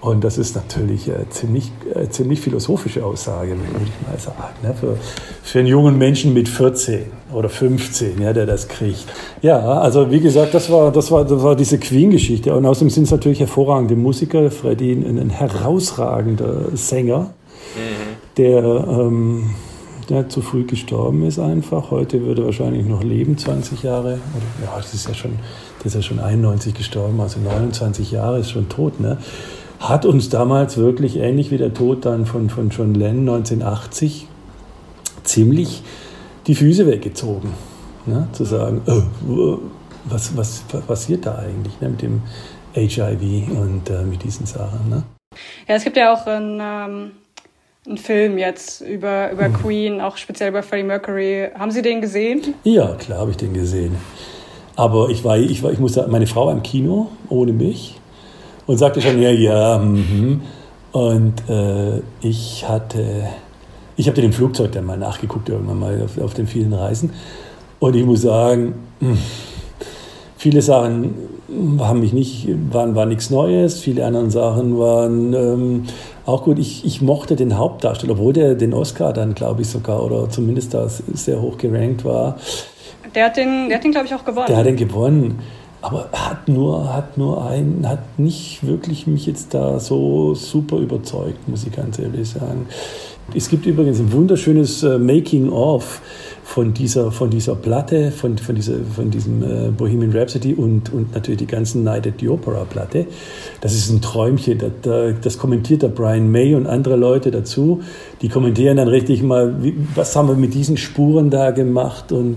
Und 0.03 0.25
das 0.25 0.37
ist 0.37 0.57
natürlich 0.57 1.09
äh, 1.09 1.29
ziemlich, 1.31 1.71
äh, 1.95 2.09
ziemlich 2.09 2.41
philosophische 2.41 3.05
Aussage, 3.05 3.51
würde 3.51 3.85
ich 3.85 4.07
mal 4.07 4.19
sagen, 4.19 4.55
ne? 4.63 4.75
für, 4.75 4.99
für 5.45 5.61
einen 5.61 5.69
jungen 5.69 5.97
Menschen 5.97 6.35
mit 6.35 6.49
14 6.49 7.05
oder 7.33 7.49
15, 7.49 8.21
ja, 8.21 8.33
der 8.33 8.45
das 8.45 8.67
kriegt. 8.67 9.07
Ja, 9.43 9.61
also 9.81 10.11
wie 10.11 10.19
gesagt, 10.19 10.55
das 10.55 10.71
war, 10.71 10.91
das 10.91 11.11
war, 11.13 11.25
das 11.25 11.43
war 11.43 11.55
diese 11.55 11.79
Queen-Geschichte. 11.79 12.53
Und 12.55 12.67
außerdem 12.67 12.91
sind 12.91 13.05
es 13.05 13.13
natürlich 13.13 13.41
hervorragende 13.41 13.95
Musiker. 13.95 14.51
Freddie, 14.51 14.93
ein, 14.93 15.19
ein 15.19 15.31
herausragender 15.31 16.77
Sänger 16.77 17.31
der, 18.37 18.65
ähm, 18.65 19.51
der 20.09 20.29
zu 20.29 20.41
früh 20.43 20.65
gestorben 20.65 21.25
ist 21.25 21.39
einfach. 21.39 21.91
Heute 21.91 22.23
würde 22.23 22.43
er 22.43 22.47
wahrscheinlich 22.47 22.87
noch 22.87 23.03
leben, 23.03 23.39
20 23.39 23.83
Jahre. 23.83 24.15
Oder, 24.15 24.67
ja, 24.67 24.77
das 24.77 24.95
ist 24.95 25.09
ja 25.09 25.15
schon, 25.15 25.39
der 25.81 25.87
ist 25.87 25.95
ja 25.95 26.03
schon 26.03 26.19
91 26.19 26.75
gestorben, 26.75 27.21
also 27.21 27.39
29 27.41 28.11
Jahre 28.11 28.41
ist 28.41 28.51
schon 28.51 28.69
tot. 28.69 29.01
Ne? 29.01 29.19
Hat 29.83 30.07
uns 30.07 30.29
damals 30.29 30.77
wirklich 30.77 31.17
ähnlich 31.17 31.51
wie 31.51 31.59
der 31.59 31.75
Tod 31.75 32.05
dann 32.05 32.25
von, 32.25 32.51
von 32.51 32.71
John 32.71 32.95
Lennon 32.95 33.29
1980 33.29 34.29
ziemlich 35.25 35.83
die 36.47 36.55
Füße 36.55 36.87
weggezogen. 36.87 37.53
Ne? 38.07 38.29
Zu 38.31 38.45
sagen, 38.45 38.83
oh, 38.87 39.59
was, 40.05 40.37
was, 40.37 40.63
was 40.71 40.83
passiert 40.83 41.27
da 41.27 41.37
eigentlich 41.37 41.81
ne? 41.81 41.89
mit 41.89 42.03
dem 42.03 42.23
HIV 42.75 43.51
und 43.51 43.91
äh, 43.91 44.05
mit 44.05 44.23
diesen 44.23 44.47
Sachen. 44.47 44.89
Ne? 44.89 45.03
Ja, 45.67 45.75
es 45.75 45.83
gibt 45.83 45.97
ja 45.97 46.15
auch 46.15 46.29
ein, 46.29 46.61
ähm, 46.63 47.11
ein 47.85 47.99
Film 47.99 48.39
jetzt 48.39 48.83
über, 48.83 49.33
über 49.33 49.49
mhm. 49.49 49.55
Queen, 49.55 50.01
auch 50.01 50.17
speziell 50.17 50.51
über 50.51 50.63
Freddie 50.63 50.85
Mercury. 50.85 51.49
Haben 51.59 51.73
Sie 51.73 51.83
den 51.83 52.01
gesehen? 52.01 52.55
Ja, 52.63 52.95
klar 52.95 53.19
habe 53.19 53.33
ich 53.33 53.37
den 53.37 53.53
gesehen. 53.53 53.97
Aber 54.77 55.09
ich 55.11 55.25
war, 55.25 55.39
ich 55.39 55.61
war, 55.65 55.73
ich 55.73 55.81
musste, 55.81 56.07
meine 56.07 56.29
Frau 56.29 56.51
im 56.53 56.63
Kino 56.63 57.09
ohne 57.29 57.53
mich 57.53 58.01
und 58.67 58.77
sagte 58.77 59.01
schon, 59.01 59.21
ja, 59.21 59.31
ja, 59.31 59.79
mhm. 59.79 60.41
Und 60.93 61.49
äh, 61.49 62.01
ich 62.21 62.69
hatte, 62.69 63.29
ich 63.97 64.09
habe 64.09 64.21
den 64.21 64.33
Flugzeug 64.33 64.73
dann 64.73 64.85
mal 64.85 64.99
nachgeguckt 64.99 65.49
irgendwann 65.49 65.79
mal 65.79 66.03
auf, 66.03 66.23
auf 66.23 66.35
den 66.35 66.47
vielen 66.47 66.73
Reisen. 66.73 67.11
Und 67.79 67.97
ich 67.97 68.05
muss 68.05 68.23
sagen, 68.23 68.75
mh, 69.01 69.17
viele 70.37 70.61
Sachen 70.61 71.15
haben 71.79 72.01
mich 72.01 72.13
nicht, 72.13 72.49
waren, 72.71 72.95
war 72.95 73.07
nichts 73.07 73.31
Neues, 73.31 73.81
viele 73.81 74.05
andere 74.05 74.31
Sachen 74.31 74.79
waren 74.79 75.33
ähm, 75.33 75.85
auch 76.27 76.45
gut. 76.45 76.59
Ich, 76.59 76.85
ich 76.85 77.03
mochte 77.03 77.37
den 77.37 77.57
Hauptdarsteller, 77.59 78.13
obwohl 78.13 78.33
der 78.33 78.55
den 78.55 78.75
Oscar 78.75 79.13
dann, 79.13 79.35
glaube 79.35 79.63
ich, 79.63 79.69
sogar, 79.69 80.05
oder 80.05 80.29
zumindest 80.29 80.75
da 80.75 80.89
sehr 80.89 81.41
hoch 81.41 81.59
gerankt 81.59 82.05
war. 82.05 82.37
Der 83.15 83.27
hat 83.27 83.37
den, 83.37 83.69
der 83.69 83.79
hat 83.79 83.85
den 83.85 83.93
glaube 83.93 84.07
ich, 84.07 84.15
auch 84.15 84.25
gewonnen. 84.25 84.47
Der 84.49 84.57
hat 84.57 84.67
den 84.67 84.77
gewonnen. 84.77 85.39
Aber 85.83 86.09
hat 86.13 86.49
nur, 86.49 86.95
hat 86.95 87.19
nur 87.19 87.45
ein, 87.45 87.85
hat 87.87 88.19
nicht 88.19 88.65
wirklich 88.65 89.07
mich 89.09 89.27
jetzt 89.27 89.53
da 89.53 89.81
so 89.81 90.35
super 90.35 90.79
überzeugt, 90.79 91.49
muss 91.49 91.67
ich 91.67 91.73
ganz 91.73 91.99
ehrlich 91.99 92.31
sagen. 92.31 92.67
Es 93.35 93.49
gibt 93.49 93.65
übrigens 93.65 93.99
ein 93.99 94.13
wunderschönes 94.13 94.83
äh, 94.83 94.99
Making-of 94.99 96.03
von 96.45 96.75
dieser, 96.75 97.11
von 97.11 97.31
dieser 97.31 97.55
Platte, 97.55 98.11
von, 98.11 98.37
von, 98.37 98.55
dieser, 98.55 98.75
von 98.95 99.11
diesem 99.11 99.43
äh, 99.43 99.71
Bohemian 99.71 100.13
Rhapsody 100.13 100.53
und, 100.53 100.93
und 100.93 101.15
natürlich 101.15 101.39
die 101.39 101.47
ganzen 101.47 101.83
Night 101.83 102.07
at 102.07 102.15
the 102.21 102.29
Opera 102.29 102.65
Platte. 102.65 103.07
Das 103.63 103.73
ist 103.73 103.89
ein 103.89 104.03
Träumchen. 104.03 104.59
Da, 104.59 104.67
da, 104.83 105.13
das 105.13 105.39
kommentiert 105.39 105.81
der 105.81 105.89
Brian 105.89 106.31
May 106.31 106.55
und 106.55 106.67
andere 106.67 106.97
Leute 106.97 107.31
dazu. 107.31 107.81
Die 108.21 108.29
kommentieren 108.29 108.77
dann 108.77 108.89
richtig 108.89 109.23
mal, 109.23 109.63
wie, 109.63 109.75
was 109.95 110.15
haben 110.15 110.29
wir 110.29 110.37
mit 110.37 110.53
diesen 110.53 110.77
Spuren 110.77 111.31
da 111.31 111.53
gemacht 111.53 112.13
und 112.13 112.37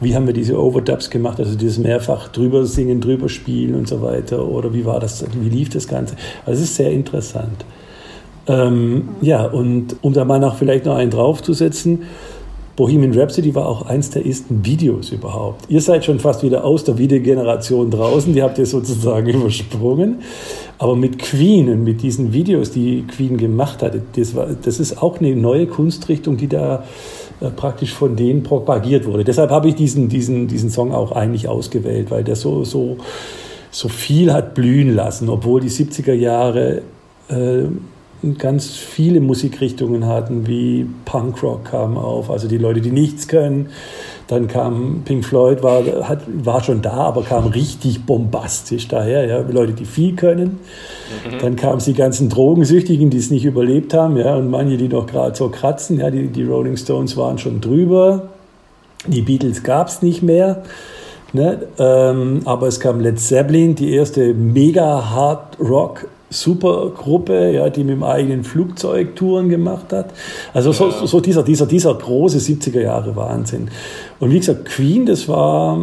wie 0.00 0.14
haben 0.14 0.26
wir 0.26 0.34
diese 0.34 0.60
Overdubs 0.60 1.08
gemacht, 1.08 1.38
also 1.38 1.56
dieses 1.56 1.78
mehrfach 1.78 2.28
drüber 2.28 2.66
singen, 2.66 3.00
drüber 3.00 3.30
spielen 3.30 3.74
und 3.74 3.88
so 3.88 4.02
weiter. 4.02 4.46
Oder 4.46 4.74
wie 4.74 4.84
war 4.84 5.00
das, 5.00 5.24
wie 5.40 5.48
lief 5.48 5.70
das 5.70 5.88
Ganze? 5.88 6.16
Also 6.44 6.62
es 6.62 6.68
ist 6.68 6.76
sehr 6.76 6.90
interessant. 6.90 7.64
Ähm, 8.46 9.08
ja, 9.20 9.44
und 9.44 9.96
um 10.02 10.12
da 10.12 10.24
mal 10.24 10.38
noch 10.38 10.56
vielleicht 10.56 10.84
noch 10.84 10.96
einen 10.96 11.10
draufzusetzen, 11.10 12.02
Bohemian 12.76 13.16
Rhapsody 13.16 13.54
war 13.54 13.68
auch 13.68 13.86
eins 13.86 14.10
der 14.10 14.26
ersten 14.26 14.64
Videos 14.64 15.10
überhaupt. 15.10 15.70
Ihr 15.70 15.80
seid 15.80 16.04
schon 16.04 16.18
fast 16.18 16.42
wieder 16.42 16.64
aus 16.64 16.82
der 16.82 16.98
Videogeneration 16.98 17.90
draußen, 17.90 18.32
die 18.32 18.42
habt 18.42 18.58
ihr 18.58 18.66
sozusagen 18.66 19.28
übersprungen. 19.32 20.22
Aber 20.78 20.96
mit 20.96 21.20
Queen 21.20 21.68
und 21.68 21.84
mit 21.84 22.02
diesen 22.02 22.32
Videos, 22.32 22.72
die 22.72 23.04
Queen 23.06 23.36
gemacht 23.36 23.80
hat, 23.82 23.94
das, 24.16 24.34
war, 24.34 24.48
das 24.60 24.80
ist 24.80 25.00
auch 25.00 25.20
eine 25.20 25.36
neue 25.36 25.66
Kunstrichtung, 25.68 26.36
die 26.36 26.48
da 26.48 26.82
äh, 27.40 27.50
praktisch 27.50 27.92
von 27.92 28.16
denen 28.16 28.42
propagiert 28.42 29.06
wurde. 29.06 29.22
Deshalb 29.22 29.50
habe 29.50 29.68
ich 29.68 29.76
diesen, 29.76 30.08
diesen, 30.08 30.48
diesen 30.48 30.70
Song 30.70 30.92
auch 30.92 31.12
eigentlich 31.12 31.46
ausgewählt, 31.46 32.10
weil 32.10 32.24
der 32.24 32.34
so, 32.34 32.64
so, 32.64 32.96
so 33.70 33.88
viel 33.88 34.32
hat 34.32 34.54
blühen 34.54 34.96
lassen, 34.96 35.28
obwohl 35.28 35.60
die 35.60 35.70
70er 35.70 36.12
Jahre 36.12 36.82
äh, 37.28 37.66
ganz 38.38 38.68
viele 38.68 39.20
Musikrichtungen 39.20 40.06
hatten, 40.06 40.46
wie 40.46 40.86
Punkrock 41.04 41.66
kam 41.66 41.96
auf, 41.96 42.30
also 42.30 42.48
die 42.48 42.58
Leute, 42.58 42.80
die 42.80 42.90
nichts 42.90 43.28
können. 43.28 43.68
Dann 44.26 44.48
kam 44.48 45.02
Pink 45.04 45.24
Floyd, 45.24 45.62
war, 45.62 45.82
hat, 46.08 46.22
war 46.26 46.64
schon 46.64 46.80
da, 46.80 46.94
aber 46.94 47.22
kam 47.22 47.46
richtig 47.46 48.06
bombastisch 48.06 48.88
daher, 48.88 49.26
ja, 49.26 49.40
Leute, 49.40 49.74
die 49.74 49.84
viel 49.84 50.16
können. 50.16 50.60
Mhm. 51.30 51.38
Dann 51.40 51.56
kamen 51.56 51.82
die 51.84 51.92
ganzen 51.92 52.30
Drogensüchtigen, 52.30 53.10
die 53.10 53.18
es 53.18 53.30
nicht 53.30 53.44
überlebt 53.44 53.92
haben, 53.92 54.16
ja, 54.16 54.34
und 54.36 54.50
manche, 54.50 54.78
die 54.78 54.88
noch 54.88 55.06
gerade 55.06 55.36
so 55.36 55.50
kratzen, 55.50 56.00
ja, 56.00 56.10
die, 56.10 56.28
die 56.28 56.44
Rolling 56.44 56.76
Stones 56.76 57.16
waren 57.16 57.38
schon 57.38 57.60
drüber. 57.60 58.30
Die 59.06 59.20
Beatles 59.20 59.62
gab 59.62 59.88
es 59.88 60.00
nicht 60.00 60.22
mehr. 60.22 60.62
Ne? 61.34 61.66
Ähm, 61.78 62.42
aber 62.44 62.68
es 62.68 62.78
kam 62.78 63.00
Led 63.00 63.18
Zeppelin, 63.18 63.74
die 63.74 63.92
erste 63.92 64.32
mega 64.34 65.10
Hard 65.10 65.58
Rock 65.58 66.06
Supergruppe, 66.30 67.52
ja, 67.52 67.70
die 67.70 67.84
mit 67.84 67.96
dem 67.96 68.02
eigenen 68.02 68.44
Flugzeug 68.44 69.14
Touren 69.14 69.48
gemacht 69.48 69.92
hat. 69.92 70.10
Also 70.52 70.72
so, 70.72 70.88
ja. 70.88 71.06
so 71.06 71.20
dieser, 71.20 71.42
dieser, 71.42 71.66
dieser 71.66 71.94
große 71.94 72.38
70er 72.38 72.80
Jahre 72.80 73.14
Wahnsinn. 73.14 73.68
Und 74.20 74.32
wie 74.32 74.38
gesagt, 74.38 74.64
Queen, 74.64 75.06
das 75.06 75.28
war, 75.28 75.78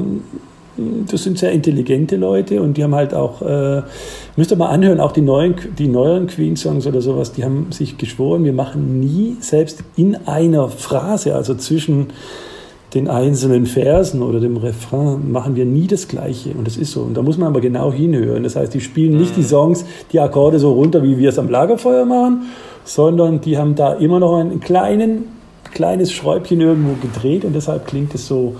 das 0.77 1.23
sind 1.23 1.37
sehr 1.37 1.51
intelligente 1.51 2.15
Leute 2.15 2.61
und 2.61 2.77
die 2.77 2.83
haben 2.83 2.95
halt 2.95 3.13
auch, 3.13 3.41
äh, 3.41 3.81
müsst 4.35 4.51
ihr 4.51 4.57
mal 4.57 4.69
anhören, 4.69 4.99
auch 4.99 5.11
die 5.11 5.21
neuen, 5.21 5.55
die 5.77 5.87
neueren 5.87 6.27
Queen-Songs 6.27 6.87
oder 6.87 7.01
sowas, 7.01 7.33
die 7.33 7.43
haben 7.43 7.67
sich 7.71 7.97
geschworen, 7.97 8.43
wir 8.43 8.53
machen 8.53 8.99
nie, 8.99 9.37
selbst 9.39 9.83
in 9.95 10.15
einer 10.27 10.69
Phrase, 10.69 11.35
also 11.35 11.55
zwischen 11.55 12.07
den 12.93 13.07
einzelnen 13.07 13.65
Versen 13.65 14.21
oder 14.21 14.39
dem 14.39 14.57
Refrain 14.57 15.31
machen 15.31 15.55
wir 15.55 15.65
nie 15.65 15.87
das 15.87 16.07
Gleiche. 16.07 16.51
Und 16.51 16.67
das 16.67 16.75
ist 16.75 16.91
so. 16.91 17.01
Und 17.01 17.15
da 17.15 17.21
muss 17.21 17.37
man 17.37 17.47
aber 17.47 17.61
genau 17.61 17.91
hinhören. 17.93 18.43
Das 18.43 18.55
heißt, 18.55 18.73
die 18.73 18.81
spielen 18.81 19.17
nicht 19.17 19.37
die 19.37 19.41
mhm. 19.41 19.45
Songs, 19.45 19.85
die 20.11 20.19
Akkorde 20.19 20.59
so 20.59 20.73
runter, 20.73 21.01
wie 21.01 21.17
wir 21.17 21.29
es 21.29 21.39
am 21.39 21.49
Lagerfeuer 21.49 22.05
machen, 22.05 22.47
sondern 22.83 23.39
die 23.39 23.57
haben 23.57 23.75
da 23.75 23.93
immer 23.93 24.19
noch 24.19 24.37
ein 24.37 24.59
kleinen, 24.59 25.25
kleines 25.73 26.11
Schräubchen 26.11 26.59
irgendwo 26.59 26.95
gedreht 27.01 27.45
und 27.45 27.53
deshalb 27.53 27.87
klingt 27.87 28.13
es 28.13 28.27
so, 28.27 28.55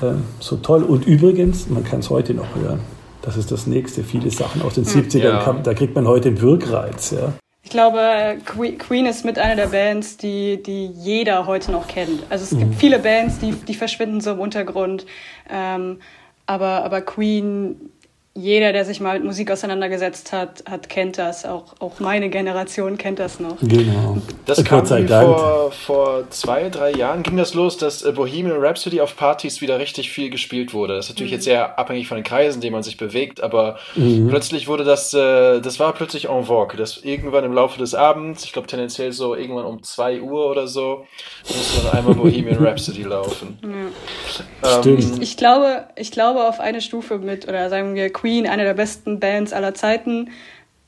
äh, 0.00 0.14
so 0.40 0.56
toll. 0.56 0.82
Und 0.82 1.06
übrigens, 1.06 1.68
man 1.68 1.84
kann 1.84 2.00
es 2.00 2.10
heute 2.10 2.34
noch 2.34 2.56
hören. 2.56 2.80
Das 3.22 3.36
ist 3.36 3.52
das 3.52 3.68
nächste. 3.68 4.02
Viele 4.02 4.30
Sachen 4.30 4.62
aus 4.62 4.74
den 4.74 4.84
70ern, 4.84 5.12
hm. 5.14 5.22
ja. 5.22 5.60
da 5.62 5.74
kriegt 5.74 5.94
man 5.94 6.08
heute 6.08 6.32
den 6.32 6.40
Wirkreiz. 6.40 7.12
Ja. 7.12 7.32
Ich 7.64 7.70
glaube, 7.70 8.38
Queen 8.44 9.06
ist 9.06 9.24
mit 9.24 9.38
einer 9.38 9.54
der 9.54 9.68
Bands, 9.68 10.16
die, 10.16 10.62
die 10.62 10.86
jeder 10.86 11.46
heute 11.46 11.70
noch 11.70 11.86
kennt. 11.86 12.24
Also 12.28 12.44
es 12.44 12.52
mhm. 12.52 12.58
gibt 12.58 12.74
viele 12.74 12.98
Bands, 12.98 13.38
die, 13.38 13.52
die 13.52 13.74
verschwinden 13.74 14.20
so 14.20 14.32
im 14.32 14.40
Untergrund. 14.40 15.06
Ähm, 15.48 16.00
aber, 16.46 16.84
aber 16.84 17.00
Queen 17.02 17.91
jeder, 18.34 18.72
der 18.72 18.86
sich 18.86 19.00
mal 19.00 19.18
mit 19.18 19.24
Musik 19.24 19.50
auseinandergesetzt 19.50 20.32
hat, 20.32 20.64
hat 20.68 20.88
kennt 20.88 21.18
das. 21.18 21.44
Auch, 21.44 21.74
auch 21.80 22.00
meine 22.00 22.30
Generation 22.30 22.96
kennt 22.96 23.18
das 23.18 23.40
noch. 23.40 23.58
Genau. 23.60 24.16
Das 24.46 24.64
kam 24.64 24.86
vor, 24.86 25.70
vor 25.70 26.30
zwei, 26.30 26.70
drei 26.70 26.92
Jahren 26.92 27.22
ging 27.22 27.36
das 27.36 27.52
los, 27.52 27.76
dass 27.76 28.02
äh, 28.02 28.12
Bohemian 28.12 28.56
Rhapsody 28.58 29.02
auf 29.02 29.16
Partys 29.16 29.60
wieder 29.60 29.78
richtig 29.78 30.10
viel 30.10 30.30
gespielt 30.30 30.72
wurde. 30.72 30.96
Das 30.96 31.06
ist 31.06 31.10
natürlich 31.10 31.32
mhm. 31.32 31.36
jetzt 31.36 31.44
sehr 31.44 31.78
abhängig 31.78 32.08
von 32.08 32.16
den 32.16 32.24
Kreisen, 32.24 32.56
in 32.56 32.60
denen 32.62 32.72
man 32.72 32.82
sich 32.82 32.96
bewegt, 32.96 33.42
aber 33.42 33.78
mhm. 33.96 34.28
plötzlich 34.28 34.66
wurde 34.66 34.84
das, 34.84 35.12
äh, 35.12 35.60
das 35.60 35.78
war 35.78 35.92
plötzlich 35.92 36.30
en 36.30 36.44
vogue, 36.44 36.78
dass 36.78 37.04
irgendwann 37.04 37.44
im 37.44 37.52
Laufe 37.52 37.78
des 37.78 37.94
Abends, 37.94 38.44
ich 38.44 38.54
glaube 38.54 38.66
tendenziell 38.66 39.12
so 39.12 39.34
irgendwann 39.34 39.66
um 39.66 39.82
zwei 39.82 40.22
Uhr 40.22 40.50
oder 40.50 40.66
so, 40.66 41.04
musste 41.46 41.84
dann 41.84 41.98
einmal 41.98 42.14
Bohemian 42.14 42.56
Rhapsody 42.64 43.02
laufen. 43.02 43.58
Ja. 43.62 44.80
Ähm, 44.84 44.98
ich, 44.98 45.20
ich, 45.20 45.36
glaube, 45.36 45.88
ich 45.96 46.10
glaube 46.10 46.46
auf 46.46 46.60
eine 46.60 46.80
Stufe 46.80 47.18
mit, 47.18 47.46
oder 47.46 47.68
sagen 47.68 47.94
wir 47.94 48.08
Queen, 48.22 48.46
eine 48.46 48.62
der 48.62 48.74
besten 48.74 49.18
Bands 49.18 49.52
aller 49.52 49.74
Zeiten. 49.74 50.30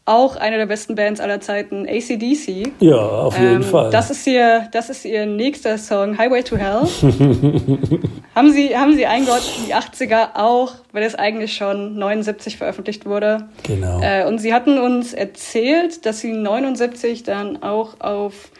Auch 0.07 0.37
eine 0.37 0.57
der 0.59 0.67
besten 0.67 0.95
Bands 0.95 1.19
aller 1.19 1.41
Zeiten, 1.41 1.89
ACDC. 1.89 2.75
Ja, 2.79 2.97
auf 2.97 3.37
jeden 3.37 3.57
ähm, 3.57 3.63
Fall. 3.63 3.91
Das 3.91 4.11
ist, 4.11 4.25
ihr, 4.27 4.69
das 4.71 4.89
ist 4.89 5.05
ihr 5.05 5.27
nächster 5.27 5.77
Song, 5.79 6.17
Highway 6.17 6.43
to 6.43 6.57
Hell. 6.57 6.83
haben, 8.35 8.53
sie, 8.53 8.77
haben 8.77 8.95
sie 8.95 9.07
eingeordnet 9.07 9.53
in 9.59 9.65
die 9.67 9.75
80er 9.75 10.37
auch, 10.37 10.75
weil 10.93 11.03
es 11.03 11.17
eigentlich 11.17 11.57
schon 11.57 11.99
79 11.99 12.57
veröffentlicht 12.57 13.05
wurde. 13.05 13.49
Genau. 13.65 14.01
Äh, 14.01 14.27
und 14.27 14.39
sie 14.39 14.55
hatten 14.55 14.79
uns 14.79 15.13
erzählt, 15.13 16.07
dass 16.07 16.21
sie 16.21 16.33
79 16.33 17.25
dann 17.25 17.63
auch 17.63 17.99
auf 18.01 18.51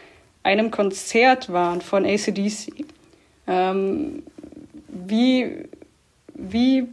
einem 0.43 0.69
Konzert 0.69 1.53
waren 1.53 1.79
von 1.79 2.05
ACDC. 2.05 2.85
Ähm, 3.47 4.23
wie, 4.89 5.65
wie 6.35 6.87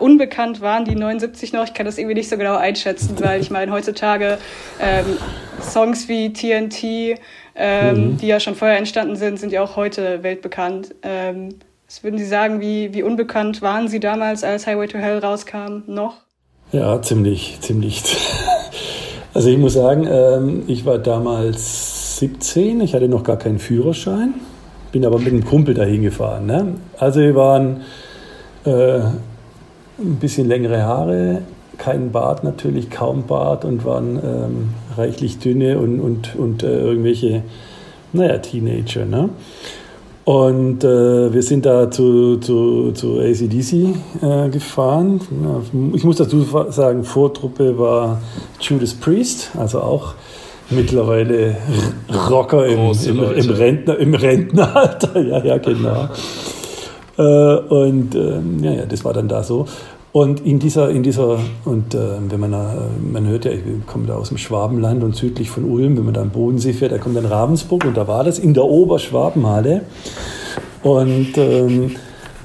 unbekannt 0.00 0.60
waren 0.60 0.84
die 0.84 0.96
79 0.96 1.52
noch? 1.52 1.64
Ich 1.64 1.74
kann 1.74 1.86
das 1.86 1.96
irgendwie 1.96 2.14
nicht 2.14 2.28
so 2.28 2.36
genau 2.36 2.56
einschätzen, 2.56 3.14
weil 3.20 3.40
ich 3.40 3.50
meine, 3.50 3.72
heutzutage 3.72 4.38
ähm, 4.80 5.06
Songs 5.62 6.08
wie 6.08 6.32
TNT, 6.32 7.18
ähm, 7.54 8.12
mhm. 8.12 8.16
die 8.16 8.26
ja 8.26 8.40
schon 8.40 8.56
vorher 8.56 8.78
entstanden 8.78 9.16
sind, 9.16 9.38
sind 9.38 9.52
ja 9.52 9.62
auch 9.62 9.76
heute 9.76 10.22
weltbekannt. 10.22 10.94
Ähm, 11.02 11.50
was 11.86 12.02
würden 12.02 12.18
Sie 12.18 12.26
sagen, 12.26 12.60
wie, 12.60 12.92
wie 12.92 13.02
unbekannt 13.02 13.62
waren 13.62 13.88
Sie 13.88 14.00
damals, 14.00 14.44
als 14.44 14.66
Highway 14.66 14.88
to 14.88 14.98
Hell 14.98 15.18
rauskam, 15.18 15.82
noch? 15.86 16.16
Ja, 16.72 17.00
ziemlich, 17.02 17.58
ziemlich. 17.60 18.02
Also 19.32 19.48
ich 19.48 19.58
muss 19.58 19.74
sagen, 19.74 20.08
ähm, 20.10 20.64
ich 20.66 20.84
war 20.86 20.98
damals 20.98 22.18
17, 22.18 22.80
ich 22.80 22.94
hatte 22.94 23.08
noch 23.08 23.22
gar 23.22 23.36
keinen 23.36 23.60
Führerschein, 23.60 24.34
bin 24.90 25.06
aber 25.06 25.20
mit 25.20 25.28
einem 25.28 25.44
Kumpel 25.44 25.72
dahin 25.72 26.02
gefahren. 26.02 26.46
Ne? 26.46 26.74
Also 26.98 27.20
wir 27.20 27.36
waren 27.36 27.82
äh, 28.64 29.00
ein 29.98 30.16
bisschen 30.20 30.48
längere 30.48 30.82
Haare, 30.82 31.42
kein 31.78 32.12
Bart 32.12 32.44
natürlich, 32.44 32.90
kaum 32.90 33.26
Bart 33.26 33.64
und 33.64 33.84
waren 33.84 34.18
ähm, 34.22 34.68
reichlich 34.96 35.38
dünne 35.38 35.78
und, 35.78 36.00
und, 36.00 36.36
und 36.36 36.62
äh, 36.62 36.80
irgendwelche, 36.80 37.42
naja, 38.12 38.38
Teenager. 38.38 39.06
Ne? 39.06 39.30
Und 40.24 40.84
äh, 40.84 41.32
wir 41.32 41.42
sind 41.42 41.66
da 41.66 41.90
zu, 41.90 42.36
zu, 42.36 42.92
zu 42.92 43.18
ACDC 43.18 43.72
äh, 44.22 44.48
gefahren. 44.50 45.20
Ich 45.94 46.04
muss 46.04 46.16
dazu 46.16 46.46
sagen, 46.70 47.04
Vortruppe 47.04 47.78
war 47.78 48.20
Judas 48.60 48.94
Priest, 48.94 49.50
also 49.56 49.80
auch 49.80 50.14
mittlerweile 50.68 51.56
Rocker 52.28 52.66
im, 52.66 52.92
im, 52.92 53.32
im, 53.34 53.50
Rentner, 53.50 53.98
im 53.98 54.14
Rentneralter. 54.14 55.20
Ja, 55.20 55.44
ja, 55.44 55.58
genau. 55.58 56.08
Äh, 57.18 57.22
und 57.22 58.14
ähm, 58.14 58.62
ja, 58.62 58.72
ja, 58.72 58.86
das 58.86 59.04
war 59.04 59.12
dann 59.12 59.28
da 59.28 59.42
so. 59.42 59.66
Und 60.12 60.44
in 60.44 60.58
dieser, 60.58 60.90
in 60.90 61.04
dieser, 61.04 61.38
und 61.64 61.94
äh, 61.94 61.98
wenn 62.28 62.40
man, 62.40 62.52
äh, 62.52 62.56
man 63.00 63.28
hört 63.28 63.44
ja, 63.44 63.52
ich 63.52 63.62
komme 63.86 64.06
da 64.06 64.14
aus 64.14 64.28
dem 64.28 64.38
Schwabenland 64.38 65.04
und 65.04 65.14
südlich 65.14 65.50
von 65.50 65.64
Ulm, 65.64 65.96
wenn 65.96 66.04
man 66.04 66.14
da 66.14 66.22
am 66.22 66.30
Bodensee 66.30 66.72
fährt, 66.72 66.90
da 66.90 66.98
kommt 66.98 67.16
dann 67.16 67.26
Ravensburg 67.26 67.84
und 67.84 67.96
da 67.96 68.08
war 68.08 68.24
das 68.24 68.40
in 68.40 68.52
der 68.52 68.64
Oberschwabenhalle. 68.64 69.82
Und 70.82 71.36
ähm, 71.36 71.94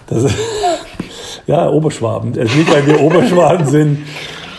das, 0.07 0.25
ja, 1.47 1.67
Oberschwaben, 1.67 2.37
also 2.37 2.55
nicht, 2.55 2.71
weil 2.71 2.85
wir 2.85 3.01
Oberschwaben 3.01 3.65
sind. 3.65 3.97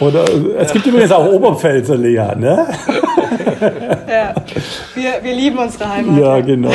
Oder 0.01 0.25
es 0.59 0.73
gibt 0.73 0.87
übrigens 0.87 1.13
auch 1.13 1.33
Oberpfälzer 1.33 1.97
Lea, 1.97 2.35
ne? 2.37 2.67
Ja, 4.09 4.35
wir, 4.95 5.23
wir 5.23 5.35
lieben 5.35 5.59
unsere 5.59 5.89
Heimat. 5.89 6.19
Ja, 6.19 6.41
genau. 6.41 6.71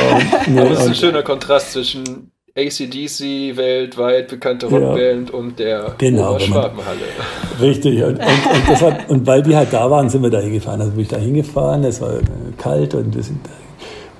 Ja, 0.55 0.63
das 0.65 0.79
ist 0.79 0.88
ein 0.88 0.95
schöner 0.95 1.21
Kontrast 1.21 1.73
zwischen 1.73 2.30
ACDC, 2.55 3.55
weltweit 3.55 4.27
bekannte 4.27 4.67
Rockband 4.67 5.29
ja. 5.29 5.36
und 5.36 5.58
der 5.58 5.96
genau, 5.98 6.38
Schwabenhalle. 6.38 7.00
Richtig, 7.62 8.03
und, 8.03 8.20
und, 8.20 8.70
und, 8.70 8.81
hat, 8.81 9.10
und, 9.10 9.27
weil 9.27 9.41
die 9.41 9.55
halt 9.55 9.72
da 9.72 9.89
waren, 9.89 10.10
sind 10.10 10.22
wir 10.22 10.29
da 10.29 10.39
hingefahren. 10.39 10.81
Also 10.81 10.91
bin 10.91 11.01
ich 11.01 11.08
da 11.08 11.17
hingefahren, 11.17 11.84
es 11.86 12.01
war 12.01 12.15
kalt 12.58 12.93
und 12.93 13.15
wir 13.15 13.24
sind 13.24 13.39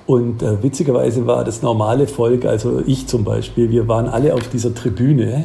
und 0.06 0.42
äh, 0.42 0.62
witzigerweise 0.62 1.26
war 1.26 1.44
das 1.44 1.62
normale 1.62 2.06
Volk, 2.06 2.44
also 2.44 2.82
ich 2.86 3.06
zum 3.06 3.24
Beispiel, 3.24 3.70
wir 3.70 3.86
waren 3.88 4.08
alle 4.08 4.34
auf 4.34 4.48
dieser 4.48 4.74
Tribüne. 4.74 5.44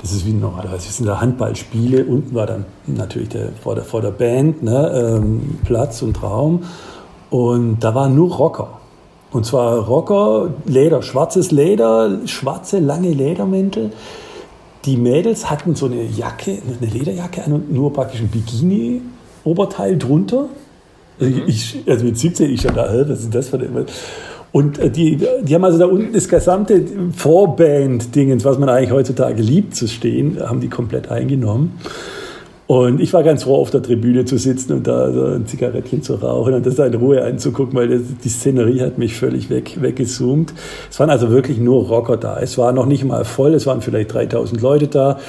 Das 0.00 0.12
ist 0.12 0.26
wie 0.26 0.32
normalerweise, 0.32 0.86
das 0.86 0.98
sind 0.98 1.06
da 1.06 1.20
Handballspiele. 1.20 2.04
Unten 2.04 2.34
war 2.34 2.46
dann 2.46 2.66
natürlich 2.86 3.30
der, 3.30 3.48
vor, 3.60 3.74
der, 3.74 3.84
vor 3.84 4.02
der 4.02 4.10
Band 4.10 4.62
ne, 4.62 5.18
ähm, 5.18 5.58
Platz 5.64 6.02
und 6.02 6.22
Raum. 6.22 6.64
Und 7.30 7.80
da 7.80 7.94
waren 7.94 8.14
nur 8.14 8.32
Rocker. 8.36 8.78
Und 9.32 9.44
zwar 9.44 9.78
Rocker, 9.78 10.54
Leder, 10.66 11.02
schwarzes 11.02 11.50
Leder, 11.50 12.20
schwarze, 12.26 12.78
lange 12.78 13.10
Ledermäntel. 13.10 13.90
Die 14.84 14.96
Mädels 14.96 15.50
hatten 15.50 15.74
so 15.74 15.86
eine 15.86 16.04
Jacke, 16.04 16.58
eine 16.80 16.90
Lederjacke 16.90 17.44
an 17.44 17.52
und 17.52 17.72
nur 17.72 17.92
praktisch 17.92 18.20
ein 18.20 18.28
Bikini-Oberteil 18.28 19.98
drunter. 19.98 20.48
Also, 21.18 21.34
mhm. 21.34 21.42
ich, 21.46 21.82
also 21.86 22.04
mit 22.04 22.18
17, 22.18 22.50
ich 22.50 22.60
schon 22.60 22.74
da, 22.74 22.88
was 23.08 23.20
ist 23.20 23.34
das 23.34 23.48
für 23.48 23.58
eine. 23.58 23.86
Und 24.52 24.78
äh, 24.78 24.90
die, 24.90 25.18
die 25.42 25.54
haben 25.54 25.64
also 25.64 25.78
da 25.78 25.86
unten 25.86 26.12
das 26.12 26.28
gesamte 26.28 26.82
Vorband-Dingens, 27.14 28.44
was 28.44 28.58
man 28.58 28.68
eigentlich 28.68 28.92
heutzutage 28.92 29.42
liebt 29.42 29.74
zu 29.74 29.88
stehen, 29.88 30.38
haben 30.40 30.60
die 30.60 30.68
komplett 30.68 31.10
eingenommen. 31.10 31.78
Und 32.66 33.00
ich 33.00 33.12
war 33.12 33.22
ganz 33.22 33.44
froh, 33.44 33.56
auf 33.56 33.70
der 33.70 33.82
Tribüne 33.82 34.24
zu 34.24 34.38
sitzen 34.38 34.72
und 34.72 34.86
da 34.88 35.12
so 35.12 35.24
ein 35.26 35.46
Zigarettchen 35.46 36.02
zu 36.02 36.16
rauchen 36.16 36.54
und 36.54 36.66
das 36.66 36.74
da 36.74 36.86
in 36.86 36.94
Ruhe 36.94 37.22
anzugucken, 37.22 37.74
weil 37.74 38.00
die 38.00 38.28
Szenerie 38.28 38.80
hat 38.80 38.98
mich 38.98 39.14
völlig 39.14 39.50
weg, 39.50 39.80
weggezoomt. 39.80 40.52
Es 40.90 40.98
waren 40.98 41.10
also 41.10 41.30
wirklich 41.30 41.58
nur 41.58 41.86
Rocker 41.86 42.16
da. 42.16 42.40
Es 42.40 42.58
war 42.58 42.72
noch 42.72 42.86
nicht 42.86 43.04
mal 43.04 43.24
voll, 43.24 43.54
es 43.54 43.66
waren 43.66 43.82
vielleicht 43.82 44.12
3000 44.12 44.60
Leute 44.60 44.88
da. 44.88 45.20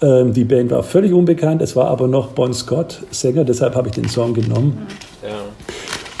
Ähm, 0.00 0.32
die 0.32 0.44
Band 0.44 0.70
war 0.70 0.82
völlig 0.82 1.12
unbekannt, 1.12 1.60
es 1.60 1.76
war 1.76 1.88
aber 1.88 2.08
noch 2.08 2.28
Bon 2.28 2.54
Scott, 2.54 3.02
Sänger, 3.10 3.44
deshalb 3.44 3.74
habe 3.74 3.88
ich 3.88 3.94
den 3.94 4.08
Song 4.08 4.32
genommen. 4.32 4.86
Ja. 5.22 5.57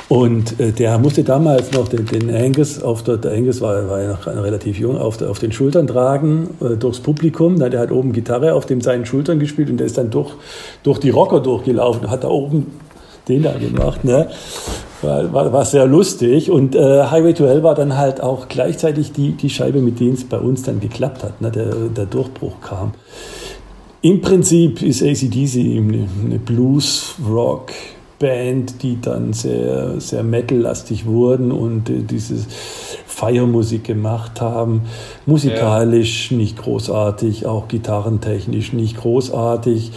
Und 0.08 0.58
äh, 0.58 0.72
der 0.72 0.98
musste 0.98 1.22
damals 1.22 1.72
noch 1.72 1.88
den, 1.88 2.06
den 2.06 2.34
Angus, 2.34 2.82
auf 2.82 3.02
der, 3.02 3.18
der 3.18 3.32
Angus 3.32 3.60
war, 3.60 3.88
war 3.90 4.00
ja 4.00 4.08
noch 4.08 4.26
relativ 4.26 4.78
jung, 4.78 4.96
auf, 4.96 5.18
der, 5.18 5.28
auf 5.30 5.38
den 5.38 5.52
Schultern 5.52 5.86
tragen 5.86 6.48
äh, 6.60 6.76
durchs 6.76 7.00
Publikum. 7.00 7.56
Na, 7.58 7.68
der 7.68 7.80
hat 7.80 7.92
oben 7.92 8.12
Gitarre 8.12 8.54
auf 8.54 8.64
dem 8.64 8.80
seinen 8.80 9.04
Schultern 9.04 9.38
gespielt 9.38 9.68
und 9.68 9.76
der 9.76 9.86
ist 9.86 9.98
dann 9.98 10.10
durch, 10.10 10.32
durch 10.82 10.98
die 10.98 11.10
Rocker 11.10 11.40
durchgelaufen, 11.40 12.10
hat 12.10 12.24
da 12.24 12.28
oben 12.28 12.66
den 13.28 13.42
da 13.42 13.52
gemacht. 13.52 14.04
Ne? 14.04 14.28
War, 15.02 15.30
war, 15.32 15.52
war 15.52 15.64
sehr 15.66 15.86
lustig. 15.86 16.50
Und 16.50 16.74
äh, 16.74 17.04
Highway 17.04 17.34
to 17.34 17.46
Hell 17.46 17.62
war 17.62 17.74
dann 17.74 17.98
halt 17.98 18.22
auch 18.22 18.48
gleichzeitig 18.48 19.12
die, 19.12 19.32
die 19.32 19.50
Scheibe, 19.50 19.82
mit 19.82 20.00
denen 20.00 20.14
es 20.14 20.24
bei 20.24 20.38
uns 20.38 20.62
dann 20.62 20.80
geklappt 20.80 21.22
hat, 21.22 21.42
ne? 21.42 21.50
der, 21.50 21.74
der 21.94 22.06
Durchbruch 22.06 22.54
kam. 22.62 22.92
Im 24.00 24.22
Prinzip 24.22 24.80
ist 24.82 25.02
ACDC 25.02 25.76
eine, 25.76 26.08
eine 26.24 26.38
Blues-Rock- 26.38 27.72
Band, 28.18 28.82
die 28.82 29.00
dann 29.00 29.32
sehr, 29.32 30.00
sehr 30.00 30.22
metal-lastig 30.22 31.06
wurden 31.06 31.52
und 31.52 31.88
äh, 31.88 32.00
diese 32.00 32.34
Feiermusik 33.06 33.84
gemacht 33.84 34.40
haben. 34.40 34.82
Musikalisch 35.26 36.30
ja. 36.30 36.36
nicht 36.36 36.58
großartig, 36.58 37.46
auch 37.46 37.68
gitarrentechnisch 37.68 38.72
nicht 38.72 38.96
großartig. 38.96 39.92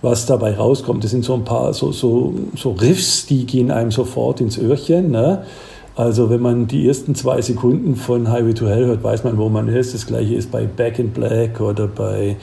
Was 0.00 0.26
dabei 0.26 0.56
rauskommt, 0.56 1.04
das 1.04 1.12
sind 1.12 1.24
so 1.24 1.34
ein 1.34 1.44
paar 1.44 1.72
so, 1.74 1.92
so, 1.92 2.34
so 2.56 2.72
Riffs, 2.72 3.26
die 3.26 3.46
gehen 3.46 3.70
einem 3.70 3.92
sofort 3.92 4.40
ins 4.40 4.58
Öhrchen. 4.58 5.12
Ne? 5.12 5.44
Also 5.94 6.30
wenn 6.30 6.40
man 6.40 6.66
die 6.66 6.88
ersten 6.88 7.14
zwei 7.14 7.40
Sekunden 7.40 7.96
von 7.96 8.30
Highway 8.30 8.54
to 8.54 8.66
Hell 8.66 8.86
hört, 8.86 9.04
weiß 9.04 9.22
man, 9.24 9.38
wo 9.38 9.48
man 9.48 9.68
ist. 9.68 9.94
Das 9.94 10.06
gleiche 10.06 10.34
ist 10.34 10.50
bei 10.50 10.64
Back 10.64 10.98
in 10.98 11.10
Black 11.10 11.60
oder 11.60 11.86
bei 11.86 12.36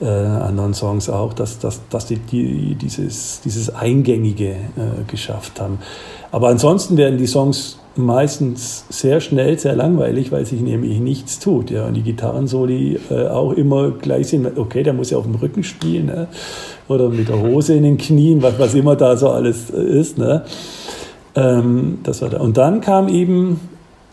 äh, 0.00 0.06
anderen 0.06 0.74
Songs 0.74 1.08
auch, 1.08 1.32
dass, 1.32 1.58
dass, 1.58 1.80
dass 1.88 2.06
die, 2.06 2.16
die 2.16 2.74
dieses, 2.74 3.40
dieses 3.44 3.74
Eingängige 3.74 4.50
äh, 4.50 4.56
geschafft 5.06 5.60
haben. 5.60 5.78
Aber 6.32 6.48
ansonsten 6.48 6.96
werden 6.96 7.18
die 7.18 7.26
Songs 7.26 7.78
meistens 7.96 8.84
sehr 8.88 9.20
schnell, 9.20 9.58
sehr 9.58 9.76
langweilig, 9.76 10.32
weil 10.32 10.44
sich 10.44 10.60
nämlich 10.60 10.98
nichts 10.98 11.38
tut. 11.38 11.70
Ja. 11.70 11.86
Und 11.86 11.94
die 11.94 12.02
Gitarrensoli 12.02 12.98
äh, 13.10 13.28
auch 13.28 13.52
immer 13.52 13.92
gleich 13.92 14.28
sind. 14.28 14.58
Okay, 14.58 14.82
der 14.82 14.94
muss 14.94 15.10
ja 15.10 15.18
auf 15.18 15.24
dem 15.24 15.36
Rücken 15.36 15.62
spielen 15.62 16.06
ne? 16.06 16.28
oder 16.88 17.08
mit 17.08 17.28
der 17.28 17.40
Hose 17.40 17.74
in 17.74 17.84
den 17.84 17.96
Knien, 17.96 18.42
was, 18.42 18.58
was 18.58 18.74
immer 18.74 18.96
da 18.96 19.16
so 19.16 19.30
alles 19.30 19.70
ist. 19.70 20.18
Ne? 20.18 20.42
Ähm, 21.36 21.98
das 22.02 22.20
war 22.22 22.30
da. 22.30 22.40
Und 22.40 22.56
dann 22.56 22.80
kam 22.80 23.08
eben 23.08 23.60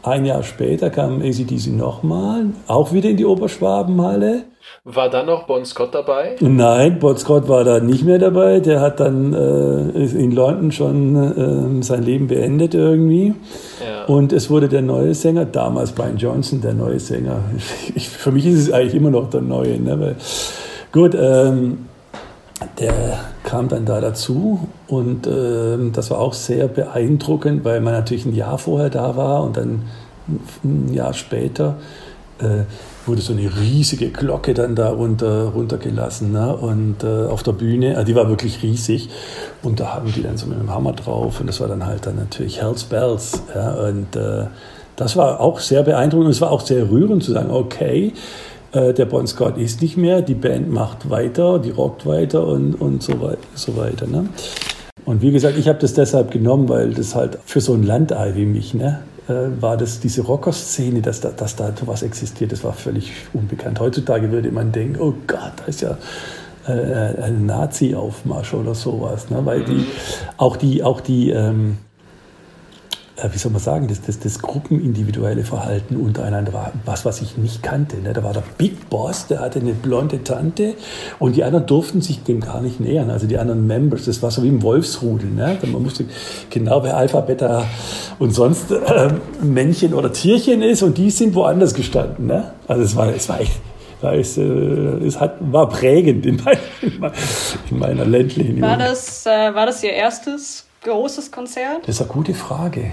ein 0.03 0.25
Jahr 0.25 0.43
später 0.43 0.89
kam 0.89 1.21
ACDC 1.21 1.67
nochmal, 1.67 2.47
auch 2.67 2.91
wieder 2.91 3.09
in 3.09 3.17
die 3.17 3.25
Oberschwabenhalle. 3.25 4.43
War 4.83 5.09
dann 5.09 5.27
noch 5.27 5.43
Bon 5.43 5.65
Scott 5.65 5.93
dabei? 5.93 6.35
Nein, 6.39 6.99
Bon 6.99 7.17
Scott 7.17 7.47
war 7.47 7.63
da 7.63 7.79
nicht 7.79 8.03
mehr 8.03 8.19
dabei. 8.19 8.59
Der 8.59 8.81
hat 8.81 8.99
dann 8.99 9.33
äh, 9.33 10.03
in 10.03 10.31
London 10.31 10.71
schon 10.71 11.79
äh, 11.79 11.83
sein 11.83 12.03
Leben 12.03 12.27
beendet 12.27 12.73
irgendwie. 12.73 13.33
Ja. 13.85 14.05
Und 14.05 14.33
es 14.33 14.49
wurde 14.49 14.69
der 14.69 14.81
neue 14.81 15.13
Sänger, 15.13 15.45
damals 15.45 15.91
Brian 15.91 16.17
Johnson, 16.17 16.61
der 16.61 16.73
neue 16.73 16.99
Sänger. 16.99 17.41
Ich, 17.95 18.09
für 18.09 18.31
mich 18.31 18.45
ist 18.45 18.59
es 18.59 18.71
eigentlich 18.71 18.95
immer 18.95 19.09
noch 19.09 19.29
der 19.29 19.41
neue. 19.41 19.79
Ne? 19.79 19.99
Weil, 19.99 20.15
gut, 20.91 21.15
ähm, 21.15 21.85
der 22.79 23.19
kam 23.43 23.67
dann 23.67 23.85
da 23.85 23.99
dazu 23.99 24.67
und 24.87 25.27
ähm, 25.27 25.91
das 25.93 26.11
war 26.11 26.19
auch 26.19 26.33
sehr 26.33 26.67
beeindruckend, 26.67 27.65
weil 27.65 27.81
man 27.81 27.93
natürlich 27.93 28.25
ein 28.25 28.35
Jahr 28.35 28.57
vorher 28.57 28.89
da 28.89 29.15
war 29.15 29.43
und 29.43 29.57
dann 29.57 29.83
ein 30.63 30.93
Jahr 30.93 31.13
später 31.13 31.77
äh, 32.39 32.63
wurde 33.05 33.21
so 33.21 33.33
eine 33.33 33.49
riesige 33.55 34.09
Glocke 34.09 34.53
dann 34.53 34.75
da 34.75 34.89
runter, 34.89 35.45
runtergelassen. 35.55 36.31
Ne? 36.31 36.55
Und 36.55 37.03
äh, 37.03 37.25
auf 37.25 37.43
der 37.43 37.53
Bühne, 37.53 37.97
also 37.97 38.05
die 38.05 38.15
war 38.15 38.29
wirklich 38.29 38.61
riesig. 38.63 39.09
Und 39.63 39.79
da 39.79 39.93
haben 39.93 40.11
die 40.11 40.21
dann 40.21 40.37
so 40.37 40.47
mit 40.47 40.59
dem 40.59 40.69
Hammer 40.69 40.93
drauf. 40.93 41.39
Und 41.39 41.47
das 41.47 41.59
war 41.59 41.67
dann 41.67 41.85
halt 41.85 42.05
dann 42.05 42.15
natürlich 42.15 42.61
Hells 42.61 42.83
Bells. 42.83 43.41
Ja? 43.53 43.73
Und 43.73 44.15
äh, 44.15 44.45
das 44.95 45.15
war 45.15 45.39
auch 45.39 45.59
sehr 45.59 45.83
beeindruckend. 45.83 46.27
Und 46.27 46.31
es 46.31 46.41
war 46.41 46.51
auch 46.51 46.61
sehr 46.61 46.89
rührend 46.89 47.23
zu 47.23 47.31
sagen, 47.31 47.51
okay, 47.51 48.13
äh, 48.71 48.93
der 48.93 49.05
Bon 49.05 49.25
Scott 49.27 49.57
ist 49.57 49.81
nicht 49.81 49.97
mehr, 49.97 50.21
die 50.21 50.35
Band 50.35 50.71
macht 50.71 51.09
weiter, 51.09 51.59
die 51.59 51.71
rockt 51.71 52.05
weiter 52.05 52.45
und, 52.47 52.75
und 52.75 53.03
so, 53.03 53.21
wei 53.21 53.37
so 53.55 53.75
weiter. 53.75 54.07
Ne? 54.07 54.29
Und 55.05 55.21
wie 55.21 55.31
gesagt, 55.31 55.57
ich 55.57 55.67
habe 55.67 55.79
das 55.79 55.93
deshalb 55.93 56.31
genommen, 56.31 56.69
weil 56.69 56.93
das 56.93 57.15
halt 57.15 57.39
für 57.45 57.59
so 57.59 57.73
ein 57.73 57.83
Landei 57.83 58.33
wie 58.35 58.45
mich, 58.45 58.73
ne, 58.73 58.99
äh, 59.10 59.10
war 59.59 59.77
das 59.77 59.99
diese 59.99 60.21
Rocker-Szene, 60.21 61.01
dass 61.01 61.21
da, 61.21 61.29
dass 61.29 61.55
da 61.55 61.71
sowas 61.77 62.03
existiert, 62.03 62.51
das 62.51 62.63
war 62.63 62.73
völlig 62.73 63.11
unbekannt. 63.33 63.79
Heutzutage 63.79 64.31
würde 64.31 64.51
man 64.51 64.71
denken, 64.71 64.99
oh 64.99 65.13
Gott, 65.27 65.53
da 65.57 65.65
ist 65.65 65.81
ja 65.81 65.97
äh, 66.67 67.21
ein 67.21 67.45
Nazi-Aufmarsch 67.45 68.53
oder 68.53 68.75
sowas, 68.75 69.29
ne? 69.29 69.45
weil 69.45 69.63
die, 69.63 69.73
mhm. 69.73 69.87
auch 70.37 70.57
die, 70.57 70.83
auch 70.83 71.01
die 71.01 71.31
ähm, 71.31 71.77
äh, 71.90 71.90
wie 73.31 73.37
soll 73.37 73.51
man 73.51 73.61
sagen, 73.61 73.87
das, 73.87 74.01
das, 74.01 74.19
das 74.19 74.39
gruppenindividuelle 74.39 75.43
Verhalten 75.43 75.95
untereinander 75.95 76.53
war 76.53 76.71
was, 76.85 77.05
was 77.05 77.21
ich 77.21 77.37
nicht 77.37 77.61
kannte. 77.61 77.97
Ne? 77.97 78.13
Da 78.13 78.23
war 78.23 78.33
der 78.33 78.43
Big 78.57 78.89
Boss, 78.89 79.27
der 79.27 79.39
hatte 79.39 79.59
eine 79.59 79.73
blonde 79.73 80.23
Tante 80.23 80.75
und 81.19 81.35
die 81.35 81.43
anderen 81.43 81.65
durften 81.65 82.01
sich 82.01 82.23
dem 82.23 82.39
gar 82.39 82.61
nicht 82.61 82.79
nähern. 82.79 83.09
Also 83.09 83.27
die 83.27 83.37
anderen 83.37 83.67
Members, 83.67 84.05
das 84.05 84.23
war 84.23 84.31
so 84.31 84.43
wie 84.43 84.47
im 84.47 84.61
Wolfsrudel. 84.61 85.29
Ne? 85.29 85.57
Man 85.71 85.83
musste 85.83 86.05
genau 86.49 86.83
wer 86.83 86.97
Alpha, 86.97 87.21
Beta 87.21 87.65
und 88.19 88.33
sonst 88.33 88.71
äh, 88.71 89.09
Männchen 89.41 89.93
oder 89.93 90.11
Tierchen 90.11 90.61
ist 90.61 90.83
und 90.83 90.97
die 90.97 91.11
sind 91.11 91.35
woanders 91.35 91.73
gestanden. 91.73 92.27
Ne? 92.27 92.53
Also 92.67 92.83
es 92.83 92.95
war, 92.95 93.13
es 93.13 93.29
war 93.29 93.39
echt 93.39 93.61
es, 94.03 94.37
äh, 94.37 94.41
es 94.41 95.19
hat, 95.19 95.35
war 95.39 95.69
prägend 95.69 96.25
in, 96.25 96.41
mein, 96.43 96.57
in 97.69 97.77
meiner 97.77 98.05
ländlichen 98.05 98.59
War 98.61 98.77
das, 98.77 99.25
äh, 99.27 99.53
war 99.53 99.67
das 99.67 99.83
Ihr 99.83 99.93
erstes 99.93 100.65
großes 100.81 101.31
Konzert? 101.31 101.87
Das 101.87 101.95
ist 101.95 102.01
eine 102.01 102.11
gute 102.11 102.33
Frage. 102.33 102.91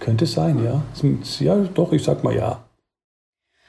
Könnte 0.00 0.26
sein, 0.26 0.62
ja. 0.64 0.82
Ja, 1.40 1.56
doch, 1.56 1.92
ich 1.92 2.02
sag 2.02 2.24
mal 2.24 2.34
ja. 2.34 2.64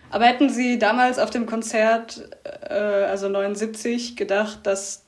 Aber 0.09 0.25
hätten 0.25 0.49
Sie 0.49 0.79
damals 0.79 1.19
auf 1.19 1.29
dem 1.29 1.45
Konzert, 1.45 2.29
äh, 2.69 2.73
also 2.73 3.29
79, 3.29 4.15
gedacht, 4.15 4.59
dass 4.63 5.03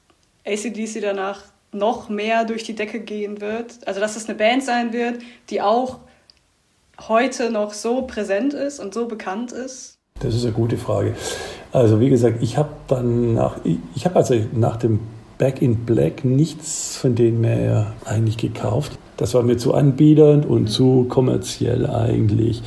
ACDC 0.46 1.02
danach 1.02 1.44
noch 1.72 2.10
mehr 2.10 2.46
durch 2.46 2.63
die 2.63 2.76
Decke 2.76 3.00
gehen 3.00 3.42
wird? 3.42 3.76
Also, 3.86 4.00
dass 4.00 4.16
es 4.16 4.28
eine 4.28 4.38
Band 4.38 4.63
sein 4.63 4.94
wird, 4.94 5.22
die 5.50 5.62
auch 5.62 6.00
heute 7.08 7.52
noch 7.52 7.74
so 7.74 8.04
präsent 8.04 8.54
ist 8.54 8.80
und 8.80 8.94
so 8.94 9.08
bekannt 9.08 9.52
ist? 9.52 9.98
Das 10.20 10.34
ist 10.34 10.44
eine 10.44 10.54
gute 10.54 10.78
Frage. 10.78 11.16
Also, 11.72 12.00
wie 12.00 12.10
gesagt, 12.10 12.42
ich 12.42 12.58
habe 12.58 12.70
dann 12.88 13.34
nach, 13.34 13.58
ich, 13.63 13.78
ich 13.96 14.06
habe 14.06 14.16
also 14.16 14.36
nach 14.54 14.78
dem 14.78 15.00
Back 15.38 15.62
in 15.62 15.86
Black 15.86 16.26
nichts 16.26 16.97
von 16.97 17.15
denen 17.15 17.41
mehr 17.41 17.93
eigentlich 18.06 18.38
gekauft. 18.38 18.97
Das 19.17 19.34
war 19.34 19.43
mir 19.43 19.58
zu 19.58 19.73
anbiedernd 19.73 20.45
und 20.45 20.67
zu 20.67 21.06
kommerziell 21.10 21.88
eigentlich. 21.88 22.62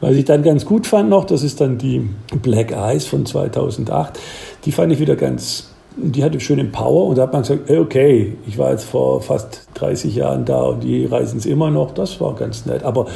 Was 0.00 0.16
ich 0.16 0.24
dann 0.24 0.42
ganz 0.42 0.64
gut 0.64 0.86
fand 0.86 1.08
noch, 1.08 1.24
das 1.24 1.42
ist 1.42 1.60
dann 1.60 1.78
die 1.78 2.08
Black 2.42 2.72
Eyes 2.72 3.06
von 3.06 3.24
2008. 3.24 4.18
Die 4.64 4.72
fand 4.72 4.92
ich 4.92 4.98
wieder 4.98 5.14
ganz, 5.14 5.70
die 5.96 6.24
hatte 6.24 6.40
schöne 6.40 6.64
Power 6.64 7.06
und 7.06 7.18
da 7.18 7.22
hat 7.22 7.32
man 7.32 7.42
gesagt, 7.42 7.70
okay, 7.70 8.36
ich 8.46 8.58
war 8.58 8.72
jetzt 8.72 8.84
vor 8.84 9.20
fast 9.22 9.68
30 9.74 10.16
Jahren 10.16 10.44
da 10.44 10.62
und 10.62 10.82
die 10.82 11.06
reisen 11.06 11.38
es 11.38 11.46
immer 11.46 11.70
noch. 11.70 11.92
Das 11.92 12.20
war 12.20 12.34
ganz 12.34 12.66
nett. 12.66 12.82
Aber 12.82 13.06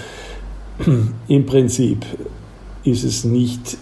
im 1.28 1.46
Prinzip 1.46 2.06
ist 2.84 3.02
es 3.02 3.24
nicht 3.24 3.76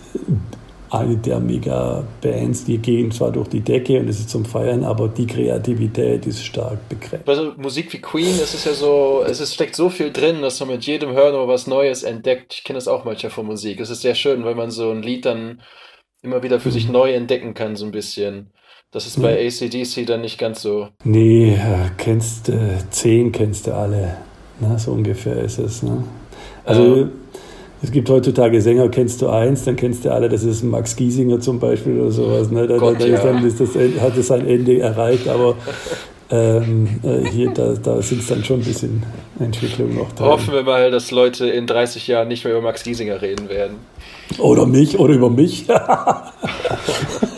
eine 0.99 1.17
der 1.17 1.41
Mega-Bands, 1.41 2.65
die 2.65 2.79
gehen 2.79 3.11
zwar 3.11 3.33
durch 3.33 3.49
die 3.49 3.61
Decke 3.61 4.01
und 4.01 4.09
es 4.09 4.21
ist 4.21 4.31
zum 4.31 4.45
Feiern, 4.45 4.85
aber 4.85 5.09
die 5.09 5.27
Kreativität 5.27 6.27
ist 6.27 6.45
stark 6.45 6.89
begrenzt. 6.89 7.29
Also 7.29 7.53
Musik 7.57 7.93
wie 7.93 8.01
Queen, 8.01 8.35
es 8.43 8.55
ist 8.55 8.67
ja 8.67 8.73
so, 8.73 9.25
es 9.27 9.41
ist, 9.41 9.55
steckt 9.55 9.77
so 9.77 9.91
viel 9.91 10.13
drin, 10.13 10.43
dass 10.43 10.61
man 10.61 10.71
mit 10.71 10.85
jedem 10.85 11.13
Hören 11.13 11.35
was 11.49 11.67
Neues 11.67 12.03
entdeckt. 12.03 12.55
Ich 12.55 12.65
kenne 12.65 12.79
das 12.79 12.89
auch 12.89 13.05
manchmal 13.05 13.31
von 13.31 13.47
Musik. 13.47 13.81
Es 13.81 13.91
ist 13.91 14.03
sehr 14.03 14.15
schön, 14.15 14.45
weil 14.45 14.55
man 14.55 14.71
so 14.71 14.91
ein 14.91 15.03
Lied 15.03 15.27
dann 15.27 15.61
immer 16.23 16.43
wieder 16.43 16.61
für 16.61 16.71
sich 16.71 16.87
mhm. 16.87 16.93
neu 16.93 17.13
entdecken 17.13 17.55
kann, 17.55 17.77
so 17.77 17.85
ein 17.85 17.93
bisschen. 17.93 18.51
Das 18.91 19.07
ist 19.07 19.21
bei 19.21 19.45
ACDC 19.45 20.07
dann 20.07 20.21
nicht 20.21 20.39
ganz 20.39 20.63
so. 20.63 20.89
Nee, 21.03 21.59
kennst 21.99 22.47
du, 22.47 22.53
äh, 22.53 22.79
zehn 22.91 23.33
kennst 23.33 23.67
du 23.67 23.75
alle. 23.75 24.19
Na, 24.61 24.79
so 24.79 24.93
ungefähr 24.93 25.39
ist 25.39 25.59
es. 25.59 25.83
Ne? 25.83 26.05
Also 26.65 26.97
ähm. 26.97 27.13
Es 27.85 27.93
gibt 27.93 28.09
heutzutage 28.09 28.63
Sänger, 28.63 28.89
kennst 28.89 29.21
du 29.21 29.29
eins, 29.29 29.65
dann 29.65 29.77
kennst 29.77 30.07
du 30.07 30.11
alle, 30.11 30.31
das 30.31 30.43
ist 30.43 30.65
Max 30.65 30.97
Giesinger 30.97 31.39
zum 31.41 31.61
Beispiel 31.61 32.01
oder 32.01 32.11
sowas. 32.11 32.51
Ne? 32.51 32.67
Da, 32.67 32.79
Gott, 32.79 32.99
da, 32.99 33.07
ja. 33.07 33.23
dann 33.23 33.43
das, 33.43 33.61
hat 34.01 34.17
es 34.17 34.29
sein 34.29 34.49
Ende 34.49 34.79
erreicht, 34.79 35.29
aber 35.29 35.55
ähm, 36.31 36.89
äh, 37.03 37.29
hier, 37.29 37.51
da, 37.51 37.75
da 37.75 38.01
sind 38.01 38.23
es 38.23 38.29
dann 38.29 38.43
schon 38.43 38.61
ein 38.61 38.65
bisschen 38.65 39.03
Entwicklung 39.39 39.95
noch 39.97 40.11
drin. 40.13 40.25
Hoffen 40.25 40.55
wir 40.55 40.63
mal, 40.63 40.91
dass 40.91 41.11
Leute 41.11 41.47
in 41.47 41.67
30 41.67 42.07
Jahren 42.09 42.29
nicht 42.29 42.43
mehr 42.45 42.55
über 42.55 42.63
Max 42.63 42.85
Giesinger 42.85 43.21
reden 43.21 43.51
werden. 43.51 43.77
Oder 44.39 44.65
mich, 44.65 44.99
oder 44.99 45.13
über 45.13 45.29
mich. 45.29 45.67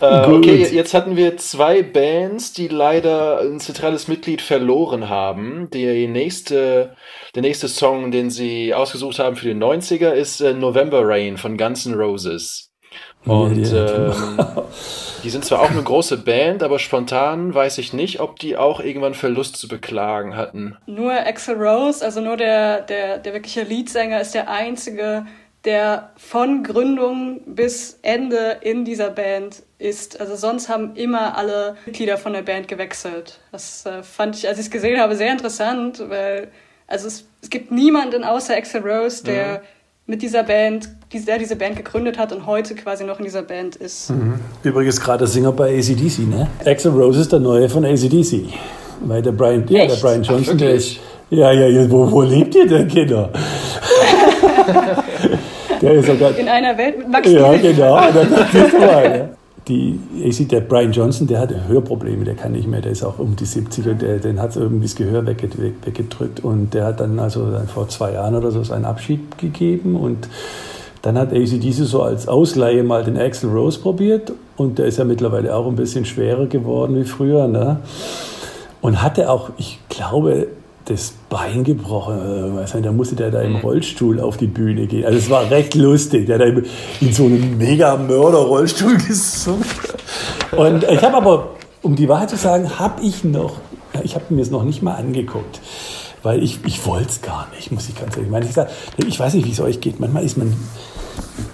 äh, 0.00 0.26
okay, 0.26 0.66
jetzt 0.70 0.94
hatten 0.94 1.16
wir 1.16 1.36
zwei 1.36 1.82
Bands, 1.82 2.52
die 2.52 2.68
leider 2.68 3.40
ein 3.40 3.60
zentrales 3.60 4.08
Mitglied 4.08 4.42
verloren 4.42 5.08
haben. 5.08 5.68
Die 5.72 6.06
nächste, 6.06 6.96
der 7.34 7.42
nächste 7.42 7.68
Song, 7.68 8.10
den 8.10 8.30
sie 8.30 8.74
ausgesucht 8.74 9.18
haben 9.18 9.36
für 9.36 9.46
die 9.46 9.54
90er, 9.54 10.10
ist 10.10 10.40
äh, 10.40 10.54
November 10.54 11.02
Rain 11.04 11.36
von 11.36 11.56
Guns 11.56 11.86
N' 11.86 11.94
Roses. 11.94 12.68
Und 13.24 13.70
ja, 13.70 14.06
ähm, 14.06 14.14
die 15.22 15.30
sind 15.30 15.44
zwar 15.44 15.60
auch 15.60 15.70
eine 15.70 15.82
große 15.82 16.18
Band, 16.18 16.62
aber 16.62 16.78
spontan 16.78 17.52
weiß 17.52 17.78
ich 17.78 17.92
nicht, 17.92 18.20
ob 18.20 18.38
die 18.38 18.56
auch 18.56 18.80
irgendwann 18.80 19.14
Verlust 19.14 19.56
zu 19.56 19.68
beklagen 19.68 20.36
hatten. 20.36 20.76
Nur 20.86 21.12
Axel 21.12 21.56
Rose, 21.56 22.04
also 22.04 22.20
nur 22.20 22.36
der, 22.36 22.82
der, 22.82 23.18
der 23.18 23.34
wirkliche 23.34 23.62
Leadsänger, 23.62 24.20
ist 24.20 24.34
der 24.34 24.48
einzige, 24.48 25.26
der 25.68 26.12
von 26.16 26.62
Gründung 26.62 27.42
bis 27.44 27.98
Ende 28.00 28.56
in 28.62 28.86
dieser 28.86 29.10
Band 29.10 29.62
ist. 29.78 30.18
Also 30.18 30.34
sonst 30.34 30.70
haben 30.70 30.96
immer 30.96 31.36
alle 31.36 31.76
Mitglieder 31.84 32.16
von 32.16 32.32
der 32.32 32.40
Band 32.40 32.68
gewechselt. 32.68 33.38
Das 33.52 33.84
äh, 33.84 34.02
fand 34.02 34.34
ich, 34.34 34.48
als 34.48 34.58
ich 34.58 34.64
es 34.64 34.70
gesehen 34.70 34.98
habe, 34.98 35.14
sehr 35.14 35.30
interessant, 35.30 36.02
weil 36.08 36.48
also 36.86 37.06
es, 37.06 37.26
es 37.42 37.50
gibt 37.50 37.70
niemanden 37.70 38.24
außer 38.24 38.56
Axel 38.56 38.80
Rose, 38.80 39.22
der 39.22 39.46
mhm. 39.46 39.58
mit 40.06 40.22
dieser 40.22 40.42
Band, 40.42 40.88
der 41.12 41.36
diese 41.36 41.54
Band 41.54 41.76
gegründet 41.76 42.16
hat 42.16 42.32
und 42.32 42.46
heute 42.46 42.74
quasi 42.74 43.04
noch 43.04 43.18
in 43.18 43.26
dieser 43.26 43.42
Band 43.42 43.76
ist. 43.76 44.08
Mhm. 44.08 44.40
Übrigens 44.62 44.98
gerade 44.98 45.26
Sänger 45.26 45.52
bei 45.52 45.76
ACDC, 45.76 46.20
ne? 46.20 46.48
Axel 46.64 46.92
Rose 46.92 47.20
ist 47.20 47.30
der 47.30 47.40
neue 47.40 47.68
von 47.68 47.84
ACDC. 47.84 48.46
Weil 49.00 49.20
der 49.20 49.32
Brian, 49.32 49.66
ja, 49.68 49.86
der 49.86 49.96
Brian 49.96 50.22
Johnson, 50.22 50.54
Ach, 50.54 50.60
der 50.60 50.70
ist. 50.70 50.96
Ja, 51.28 51.52
ja, 51.52 51.90
wo, 51.90 52.10
wo 52.10 52.22
lebt 52.22 52.54
ihr 52.54 52.66
denn, 52.66 52.88
Kinder? 52.88 53.30
Der 55.80 55.92
ist 55.92 56.06
sogar, 56.06 56.36
In 56.36 56.48
einer 56.48 56.76
Welt 56.76 56.98
mit 56.98 57.08
Max 57.08 57.30
Ja, 57.30 57.56
genau. 57.56 57.94
Mal. 57.94 59.30
Die, 59.66 59.98
ich 60.22 60.36
sehe, 60.36 60.46
der 60.46 60.60
Brian 60.60 60.92
Johnson, 60.92 61.26
der 61.26 61.40
hatte 61.40 61.68
Hörprobleme, 61.68 62.24
der 62.24 62.34
kann 62.34 62.52
nicht 62.52 62.66
mehr, 62.66 62.80
der 62.80 62.92
ist 62.92 63.04
auch 63.04 63.18
um 63.18 63.36
die 63.36 63.44
70 63.44 63.86
und 63.86 64.02
der, 64.02 64.18
den 64.18 64.40
hat 64.40 64.56
irgendwie 64.56 64.86
das 64.86 64.94
Gehör 64.94 65.26
weggedrückt 65.26 66.40
und 66.42 66.72
der 66.72 66.86
hat 66.86 67.00
dann 67.00 67.18
also 67.18 67.50
dann 67.50 67.68
vor 67.68 67.86
zwei 67.88 68.12
Jahren 68.12 68.34
oder 68.34 68.50
so 68.50 68.62
seinen 68.64 68.86
Abschied 68.86 69.36
gegeben 69.36 69.96
und 69.96 70.26
dann 71.02 71.18
hat 71.18 71.32
ACDC 71.32 71.84
so 71.84 72.02
als 72.02 72.28
Ausleihe 72.28 72.82
mal 72.82 73.04
den 73.04 73.18
Axel 73.18 73.50
Rose 73.50 73.78
probiert 73.78 74.32
und 74.56 74.78
der 74.78 74.86
ist 74.86 74.98
ja 74.98 75.04
mittlerweile 75.04 75.54
auch 75.54 75.66
ein 75.66 75.76
bisschen 75.76 76.04
schwerer 76.04 76.46
geworden 76.46 76.96
wie 76.96 77.04
früher. 77.04 77.46
Ne? 77.46 77.78
Und 78.80 79.02
hatte 79.02 79.30
auch, 79.30 79.50
ich 79.58 79.78
glaube, 79.88 80.48
das 80.88 81.14
Bein 81.28 81.64
gebrochen. 81.64 82.58
Äh, 82.58 82.80
da 82.80 82.92
musste 82.92 83.16
der 83.16 83.30
da 83.30 83.42
im 83.42 83.54
mhm. 83.54 83.58
Rollstuhl 83.58 84.20
auf 84.20 84.36
die 84.36 84.46
Bühne 84.46 84.86
gehen. 84.86 85.04
Also 85.04 85.18
es 85.18 85.30
war 85.30 85.50
recht 85.50 85.74
lustig. 85.74 86.26
Der 86.26 86.38
hat 86.38 86.64
in 87.00 87.12
so 87.12 87.26
einem 87.26 87.58
mega 87.58 87.96
Mörder-Rollstuhl 87.96 88.96
gesungen. 89.08 89.64
Und 90.56 90.84
ich 90.84 91.02
habe 91.02 91.16
aber, 91.16 91.50
um 91.82 91.94
die 91.96 92.08
Wahrheit 92.08 92.30
zu 92.30 92.36
sagen, 92.36 92.78
habe 92.78 93.02
ich 93.02 93.24
noch, 93.24 93.56
ich 94.02 94.14
habe 94.14 94.24
mir 94.30 94.42
es 94.42 94.50
noch 94.50 94.64
nicht 94.64 94.82
mal 94.82 94.94
angeguckt. 94.94 95.60
Weil 96.22 96.42
ich, 96.42 96.58
ich 96.66 96.84
wollte 96.84 97.10
es 97.10 97.22
gar 97.22 97.46
nicht, 97.54 97.70
muss 97.70 97.88
ich 97.88 97.94
ganz 97.94 98.16
ehrlich 98.16 98.30
meinen. 98.30 98.46
Ich, 98.46 98.54
sag, 98.54 98.68
ich 98.96 99.18
weiß 99.18 99.34
nicht, 99.34 99.46
wie 99.46 99.52
es 99.52 99.60
euch 99.60 99.80
geht. 99.80 100.00
Manchmal 100.00 100.24
ist 100.24 100.36
man 100.36 100.52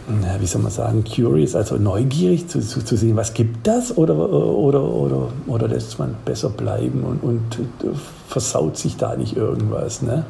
ja, 0.09 0.41
wie 0.41 0.47
soll 0.47 0.61
man 0.61 0.71
sagen, 0.71 1.03
curious, 1.05 1.55
also 1.55 1.77
neugierig 1.77 2.47
zu, 2.49 2.61
zu, 2.61 2.85
zu, 2.85 2.97
sehen, 2.97 3.17
was 3.17 3.33
gibt 3.33 3.67
das 3.67 3.97
oder, 3.97 4.17
oder, 4.17 4.83
oder, 4.83 5.29
oder 5.47 5.69
lässt 5.69 5.99
man 5.99 6.15
besser 6.25 6.51
bleiben 6.51 7.05
und, 7.05 7.23
und 7.23 7.95
versaut 8.29 8.77
sich 8.77 8.97
da 8.97 9.17
nicht 9.17 9.37
irgendwas. 9.37 10.03
Ne? 10.03 10.27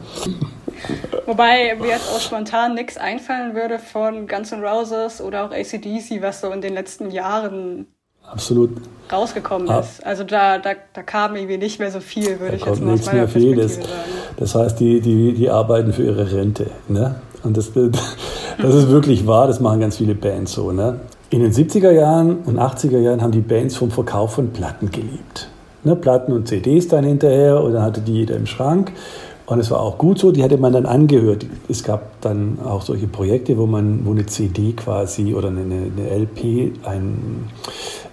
Wobei 1.27 1.77
mir 1.81 1.89
jetzt 1.89 2.09
auch 2.15 2.21
spontan 2.21 2.75
nichts 2.75 2.97
einfallen 2.97 3.55
würde 3.55 3.79
von 3.79 4.29
Guns 4.29 4.53
N' 4.53 4.63
Roses 4.63 5.21
oder 5.21 5.47
auch 5.47 5.51
ACDC, 5.51 6.21
was 6.23 6.41
so 6.41 6.51
in 6.51 6.61
den 6.61 6.75
letzten 6.75 7.11
Jahren 7.11 7.87
Absolut. 8.31 8.71
rausgekommen 9.13 9.69
ah. 9.71 9.81
ist. 9.81 10.05
Also 10.07 10.23
da, 10.23 10.59
da, 10.59 10.75
da 10.93 11.03
kam 11.03 11.35
irgendwie 11.35 11.59
nicht 11.59 11.81
mehr 11.81 11.91
so 11.91 12.01
viel, 12.01 12.39
würde 12.39 12.57
ich 12.57 12.65
jetzt 12.65 12.81
mal 12.81 12.95
aus 12.95 13.07
meiner 13.07 13.23
Perspektive 13.23 13.69
sagen. 13.69 13.87
Das 14.37 14.55
heißt, 14.55 14.79
die, 14.79 15.01
die, 15.01 15.35
die 15.35 15.51
arbeiten 15.51 15.93
für 15.93 16.05
ihre 16.05 16.31
Rente. 16.31 16.71
Ne? 16.89 17.17
Und 17.43 17.57
das, 17.57 17.71
das 18.61 18.75
ist 18.75 18.89
wirklich 18.89 19.27
wahr, 19.27 19.47
das 19.47 19.61
machen 19.61 19.81
ganz 19.81 19.97
viele 19.97 20.15
Bands 20.15 20.53
so. 20.53 20.73
Ne? 20.73 21.01
In 21.31 21.41
den 21.41 21.53
70er 21.53 21.91
Jahren 21.91 22.39
und 22.45 22.59
80er 22.59 22.99
Jahren 22.99 23.23
haben 23.23 23.33
die 23.33 23.41
Bands 23.41 23.77
vom 23.77 23.91
Verkauf 23.91 24.35
von 24.35 24.51
Platten 24.51 24.91
gelebt. 24.91 25.49
Ne? 25.83 25.97
Platten 25.97 26.33
und 26.33 26.49
CDs 26.49 26.89
dann 26.89 27.05
hinterher 27.05 27.63
und 27.63 27.73
dann 27.73 27.83
hatte 27.83 28.01
die 28.01 28.15
jeder 28.15 28.37
im 28.37 28.47
Schrank. 28.47 28.93
Und 29.47 29.59
es 29.59 29.71
war 29.71 29.81
auch 29.81 29.99
gut 29.99 30.19
so, 30.19 30.33
die 30.33 30.43
hatte 30.43 30.57
man 30.57 30.73
dann 30.73 30.87
angehört. 30.87 31.45
Es 31.69 31.85
gab 31.85 32.21
dann 32.23 32.59
auch 32.65 32.81
solche 32.81 33.07
Projekte, 33.07 33.59
wo 33.59 33.67
man, 33.67 34.07
wo 34.07 34.13
eine 34.13 34.25
CD 34.25 34.73
quasi 34.73 35.35
oder 35.35 35.49
eine, 35.49 35.61
eine 35.61 36.19
LP 36.23 36.73
ein, 36.85 37.51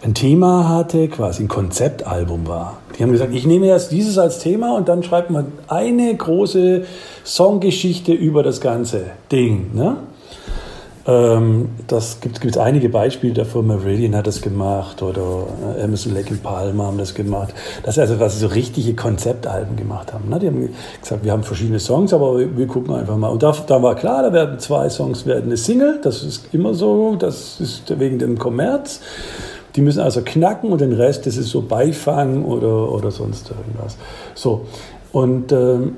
ein 0.03 0.13
Thema 0.13 0.67
hatte, 0.67 1.07
quasi 1.07 1.43
ein 1.43 1.47
Konzeptalbum 1.47 2.47
war. 2.47 2.79
Die 2.97 3.03
haben 3.03 3.13
gesagt, 3.13 3.33
ich 3.33 3.47
nehme 3.47 3.67
jetzt 3.67 3.93
dieses 3.93 4.17
als 4.17 4.39
Thema 4.39 4.75
und 4.75 4.89
dann 4.89 5.03
schreibt 5.03 5.29
man 5.29 5.53
eine 5.69 6.13
große 6.13 6.83
Songgeschichte 7.23 8.11
über 8.11 8.43
das 8.43 8.59
ganze 8.59 9.03
Ding. 9.31 9.73
Ne? 9.73 9.97
Ähm, 11.07 11.69
das 11.87 12.19
gibt 12.21 12.43
es 12.45 12.57
einige 12.57 12.89
Beispiele 12.89 13.33
dafür. 13.33 13.63
Meridian 13.63 14.15
hat 14.15 14.27
das 14.27 14.41
gemacht 14.41 15.01
oder 15.01 15.47
äh, 15.77 15.81
Emerson 15.81 16.13
Lake 16.13 16.29
and 16.29 16.43
Palmer 16.43 16.85
haben 16.85 16.97
das 16.97 17.15
gemacht. 17.15 17.53
Das 17.83 17.97
ist 17.97 17.99
also, 17.99 18.19
was 18.19 18.35
sie 18.35 18.39
so 18.41 18.47
richtige 18.47 18.95
Konzeptalben 18.95 19.75
gemacht 19.75 20.13
haben. 20.13 20.29
Ne? 20.29 20.39
Die 20.39 20.47
haben 20.47 20.69
gesagt, 21.01 21.23
wir 21.23 21.31
haben 21.31 21.43
verschiedene 21.43 21.79
Songs, 21.79 22.13
aber 22.13 22.37
wir, 22.37 22.55
wir 22.55 22.67
gucken 22.67 22.93
einfach 22.93 23.17
mal. 23.17 23.29
Und 23.29 23.41
da, 23.41 23.55
da, 23.65 23.81
war 23.81 23.95
klar, 23.95 24.21
da 24.21 24.31
werden 24.31 24.59
zwei 24.59 24.89
Songs 24.89 25.25
werden 25.25 25.45
eine 25.45 25.57
Single. 25.57 25.99
Das 26.03 26.23
ist 26.23 26.53
immer 26.53 26.75
so. 26.75 27.15
Das 27.15 27.59
ist 27.59 27.99
wegen 27.99 28.19
dem 28.19 28.37
Kommerz. 28.37 29.01
Die 29.75 29.81
müssen 29.81 30.01
also 30.01 30.21
knacken 30.23 30.71
und 30.71 30.81
den 30.81 30.93
Rest, 30.93 31.25
das 31.25 31.37
ist 31.37 31.49
so 31.49 31.61
Beifang 31.61 32.43
oder, 32.43 32.91
oder 32.91 33.09
sonst 33.09 33.49
irgendwas. 33.49 33.97
So. 34.35 34.65
Und 35.13 35.51
ähm, 35.51 35.95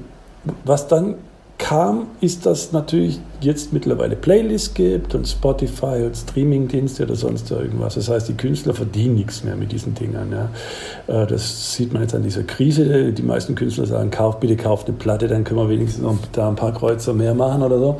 was 0.63 0.87
dann 0.87 1.15
kam, 1.57 2.07
ist, 2.19 2.45
dass 2.45 2.71
natürlich 2.71 3.19
jetzt 3.41 3.73
mittlerweile 3.73 4.15
Playlists 4.15 4.73
gibt 4.73 5.15
und 5.15 5.27
Spotify 5.27 6.03
und 6.05 6.15
Streamingdienste 6.15 7.03
oder 7.03 7.15
sonst 7.15 7.49
irgendwas. 7.51 7.95
Das 7.95 8.09
heißt, 8.09 8.27
die 8.27 8.33
Künstler 8.33 8.73
verdienen 8.73 9.15
nichts 9.15 9.43
mehr 9.43 9.55
mit 9.55 9.71
diesen 9.71 9.93
Dingern. 9.95 10.31
Ja. 10.31 11.23
Äh, 11.23 11.27
das 11.27 11.73
sieht 11.73 11.93
man 11.93 12.01
jetzt 12.01 12.15
an 12.15 12.23
dieser 12.23 12.43
Krise. 12.43 13.13
Die 13.13 13.21
meisten 13.21 13.55
Künstler 13.55 13.85
sagen, 13.85 14.11
kauft 14.11 14.39
bitte, 14.39 14.57
kauft 14.57 14.87
eine 14.87 14.97
Platte, 14.97 15.27
dann 15.27 15.43
können 15.43 15.59
wir 15.59 15.69
wenigstens 15.69 16.03
noch 16.03 16.17
da 16.31 16.49
ein 16.49 16.55
paar 16.55 16.73
Kreuzer 16.73 17.13
mehr 17.13 17.33
machen 17.33 17.63
oder 17.63 17.79
so. 17.79 17.99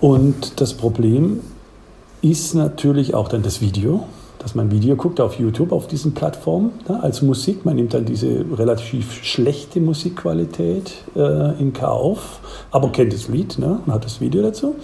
Und 0.00 0.60
das 0.60 0.74
Problem 0.74 1.40
ist 2.22 2.54
natürlich 2.54 3.14
auch 3.14 3.28
dann 3.28 3.42
das 3.42 3.60
Video 3.60 4.04
dass 4.42 4.54
man 4.54 4.70
Video 4.70 4.96
guckt 4.96 5.20
auf 5.20 5.38
YouTube 5.38 5.72
auf 5.72 5.86
diesen 5.86 6.14
Plattformen 6.14 6.72
ne, 6.88 7.02
als 7.02 7.22
Musik. 7.22 7.64
Man 7.64 7.76
nimmt 7.76 7.94
dann 7.94 8.04
diese 8.04 8.44
relativ 8.56 9.12
schlechte 9.22 9.80
Musikqualität 9.80 10.92
äh, 11.14 11.60
in 11.60 11.72
Kauf, 11.72 12.40
aber 12.70 12.90
kennt 12.90 13.12
das 13.12 13.28
Lied, 13.28 13.58
ne, 13.58 13.78
man 13.86 13.94
hat 13.94 14.04
das 14.04 14.20
Video 14.20 14.42
dazu. 14.42 14.74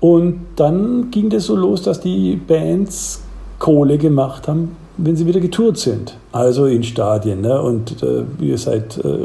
Und 0.00 0.40
dann 0.56 1.10
ging 1.10 1.30
das 1.30 1.44
so 1.44 1.56
los, 1.56 1.82
dass 1.82 2.00
die 2.00 2.36
Bands 2.36 3.22
Kohle 3.58 3.98
gemacht 3.98 4.48
haben, 4.48 4.76
wenn 4.98 5.16
sie 5.16 5.26
wieder 5.26 5.40
getourt 5.40 5.78
sind. 5.78 6.16
Also 6.32 6.66
in 6.66 6.82
Stadien. 6.82 7.40
Ne? 7.40 7.60
Und 7.60 8.02
äh, 8.02 8.24
ihr 8.40 8.58
seid 8.58 8.98
äh, 8.98 9.18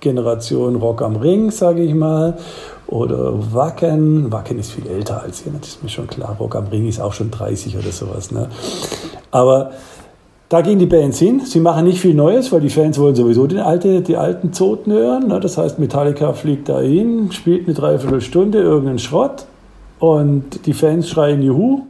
Generation 0.00 0.76
Rock 0.76 1.02
am 1.02 1.16
Ring, 1.16 1.50
sage 1.50 1.82
ich 1.82 1.94
mal 1.94 2.36
oder 2.88 3.54
Wacken. 3.54 4.32
Wacken 4.32 4.58
ist 4.58 4.72
viel 4.72 4.86
älter 4.86 5.22
als 5.22 5.46
ihr, 5.46 5.52
das 5.58 5.68
ist 5.68 5.82
mir 5.82 5.88
schon 5.88 6.06
klar. 6.06 6.36
Rock 6.40 6.56
am 6.56 6.66
Ring 6.66 6.88
ist 6.88 7.00
auch 7.00 7.12
schon 7.12 7.30
30 7.30 7.76
oder 7.76 7.92
sowas. 7.92 8.32
Ne? 8.32 8.48
Aber 9.30 9.70
da 10.48 10.62
gehen 10.62 10.78
die 10.78 10.86
Bands 10.86 11.18
hin. 11.18 11.42
Sie 11.44 11.60
machen 11.60 11.84
nicht 11.84 12.00
viel 12.00 12.14
Neues, 12.14 12.50
weil 12.50 12.60
die 12.60 12.70
Fans 12.70 12.98
wollen 12.98 13.14
sowieso 13.14 13.46
die, 13.46 13.58
alte, 13.58 14.00
die 14.00 14.16
alten 14.16 14.52
Zoten 14.52 14.92
hören. 14.92 15.28
Ne? 15.28 15.38
Das 15.40 15.58
heißt, 15.58 15.78
Metallica 15.78 16.32
fliegt 16.32 16.70
da 16.70 16.80
hin, 16.80 17.30
spielt 17.30 17.66
eine 17.66 17.74
Dreiviertelstunde 17.74 18.58
irgendeinen 18.58 18.98
Schrott 18.98 19.44
und 19.98 20.66
die 20.66 20.72
Fans 20.72 21.08
schreien 21.08 21.42
Juhu 21.42 21.82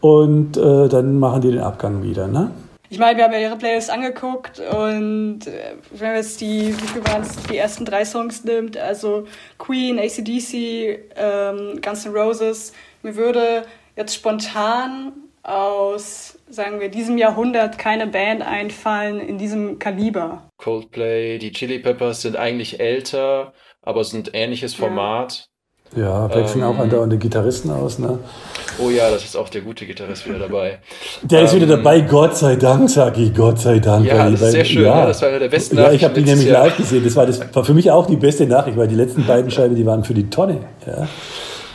und 0.00 0.56
äh, 0.56 0.88
dann 0.88 1.18
machen 1.18 1.42
die 1.42 1.50
den 1.50 1.60
Abgang 1.60 2.02
wieder. 2.02 2.26
Ne? 2.26 2.50
Ich 2.92 2.98
meine, 2.98 3.16
wir 3.16 3.24
haben 3.24 3.32
ja 3.32 3.38
ihre 3.38 3.56
Playlist 3.56 3.88
angeguckt 3.88 4.58
und 4.58 5.46
äh, 5.46 5.76
wenn 5.92 6.10
wir 6.10 6.16
jetzt 6.16 6.40
die, 6.40 6.76
wie 6.76 6.86
viel 6.88 7.04
waren 7.06 7.22
es, 7.22 7.36
die 7.44 7.56
ersten 7.56 7.84
drei 7.84 8.04
Songs 8.04 8.42
nimmt, 8.42 8.76
also 8.76 9.28
Queen, 9.58 9.96
ACDC, 10.00 10.98
ähm, 11.14 11.80
Guns 11.80 12.04
N' 12.04 12.12
Roses, 12.12 12.72
mir 13.04 13.14
würde 13.14 13.62
jetzt 13.94 14.16
spontan 14.16 15.12
aus, 15.44 16.40
sagen 16.48 16.80
wir, 16.80 16.88
diesem 16.88 17.16
Jahrhundert 17.16 17.78
keine 17.78 18.08
Band 18.08 18.42
einfallen 18.42 19.20
in 19.20 19.38
diesem 19.38 19.78
Kaliber. 19.78 20.50
Coldplay, 20.56 21.38
die 21.38 21.52
Chili 21.52 21.78
Peppers 21.78 22.22
sind 22.22 22.36
eigentlich 22.36 22.80
älter, 22.80 23.52
aber 23.82 24.02
sind 24.02 24.30
ähnliches 24.34 24.74
Format. 24.74 25.46
Ja, 25.46 25.49
wechseln 25.94 26.62
ähm, 26.62 26.68
auch 26.68 26.78
andauernde 26.78 27.18
Gitarristen 27.18 27.70
aus, 27.70 27.98
ne? 27.98 28.18
Oh 28.78 28.90
ja, 28.90 29.10
das 29.10 29.24
ist 29.24 29.36
auch 29.36 29.48
der 29.48 29.62
gute 29.62 29.86
Gitarrist 29.86 30.26
wieder 30.28 30.38
dabei. 30.38 30.78
Der 31.22 31.40
ähm, 31.40 31.46
ist 31.46 31.54
wieder 31.54 31.64
ähm, 31.64 31.70
dabei, 31.70 32.00
Gott 32.02 32.36
sei 32.36 32.56
Dank, 32.56 32.88
sag 32.88 33.18
ich, 33.18 33.34
Gott 33.34 33.58
sei 33.58 33.78
Dank. 33.80 34.06
Ja, 34.06 34.30
das 34.30 34.40
ist 34.40 34.52
sehr 34.52 34.64
schön, 34.64 34.84
ja. 34.84 35.00
ja 35.00 35.06
das 35.06 35.20
war 35.22 35.38
der 35.38 35.48
beste 35.48 35.76
Ja, 35.76 35.90
ich 35.90 36.04
habe 36.04 36.14
die 36.14 36.22
nämlich 36.22 36.48
Jahr. 36.48 36.64
live 36.64 36.76
gesehen, 36.76 37.04
das 37.04 37.16
war, 37.16 37.26
das 37.26 37.40
war 37.54 37.64
für 37.64 37.74
mich 37.74 37.90
auch 37.90 38.06
die 38.06 38.16
beste 38.16 38.46
Nachricht, 38.46 38.76
weil 38.76 38.88
die 38.88 38.94
letzten 38.94 39.26
beiden 39.26 39.50
Scheiben, 39.50 39.74
die 39.74 39.84
waren 39.84 40.04
für 40.04 40.14
die 40.14 40.30
Tonne, 40.30 40.58
ja. 40.86 41.08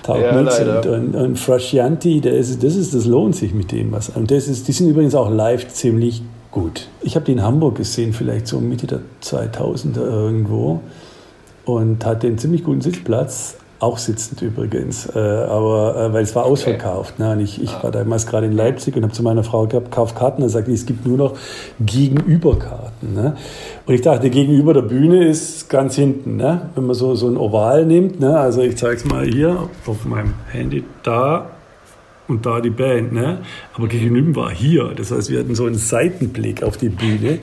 Taubnitz 0.03 0.59
ja, 0.59 0.79
und, 0.79 0.85
und, 0.85 1.15
und 1.15 1.39
Frascianti, 1.39 2.21
das 2.21 2.49
ist, 2.49 2.63
das 2.63 2.75
ist, 2.75 2.93
das 2.93 3.05
lohnt 3.05 3.35
sich 3.35 3.53
mit 3.53 3.71
dem 3.71 3.91
was. 3.91 4.09
Und 4.09 4.29
das 4.29 4.47
ist, 4.47 4.67
die 4.67 4.71
sind 4.71 4.89
übrigens 4.89 5.15
auch 5.15 5.31
live 5.31 5.67
ziemlich 5.67 6.21
gut. 6.51 6.87
Ich 7.01 7.15
habe 7.15 7.25
die 7.25 7.33
in 7.33 7.41
Hamburg 7.41 7.75
gesehen, 7.75 8.13
vielleicht 8.13 8.47
so 8.47 8.59
Mitte 8.59 8.87
der 8.87 8.99
2000er 9.23 9.99
irgendwo 9.99 10.79
und 11.65 12.05
hatte 12.05 12.27
einen 12.27 12.37
ziemlich 12.37 12.63
guten 12.63 12.81
Sitzplatz 12.81 13.57
auch 13.85 13.99
sitzend 13.99 14.41
übrigens, 14.41 15.07
äh, 15.15 15.19
aber 15.19 15.95
äh, 15.95 16.13
weil 16.13 16.23
es 16.23 16.35
war 16.35 16.45
ausverkauft. 16.45 17.19
Ne? 17.19 17.31
Und 17.31 17.39
ich, 17.39 17.61
ich 17.61 17.71
war 17.83 17.91
damals 17.91 18.25
gerade 18.25 18.47
in 18.47 18.53
Leipzig 18.53 18.95
und 18.95 19.03
habe 19.03 19.13
zu 19.13 19.23
meiner 19.23 19.43
Frau 19.43 19.67
gehabt, 19.67 19.91
kauf 19.91 20.15
Karten. 20.15 20.43
Und 20.43 20.49
sagte, 20.49 20.71
es 20.71 20.85
gibt 20.85 21.05
nur 21.05 21.17
noch 21.17 21.37
Gegenüberkarten. 21.79 23.13
Ne? 23.13 23.37
Und 23.85 23.93
ich 23.93 24.01
dachte, 24.01 24.29
gegenüber 24.29 24.73
der 24.73 24.81
Bühne 24.81 25.25
ist 25.25 25.69
ganz 25.69 25.95
hinten. 25.95 26.35
Ne? 26.35 26.69
Wenn 26.73 26.85
man 26.85 26.95
so, 26.95 27.15
so 27.15 27.27
ein 27.27 27.37
Oval 27.37 27.85
nimmt, 27.85 28.19
ne? 28.19 28.37
also 28.37 28.61
ich 28.61 28.75
zeige 28.75 28.95
es 28.95 29.05
mal 29.05 29.25
hier 29.25 29.69
auf 29.85 30.03
meinem 30.05 30.33
Handy, 30.51 30.83
da 31.03 31.51
und 32.27 32.45
da 32.45 32.59
die 32.59 32.71
Band. 32.71 33.13
Ne? 33.13 33.37
Aber 33.75 33.87
gegenüber 33.87 34.41
war 34.41 34.51
hier. 34.51 34.93
Das 34.95 35.11
heißt, 35.11 35.29
wir 35.29 35.39
hatten 35.39 35.53
so 35.53 35.65
einen 35.65 35.75
Seitenblick 35.75 36.63
auf 36.63 36.77
die 36.77 36.89
Bühne 36.89 37.39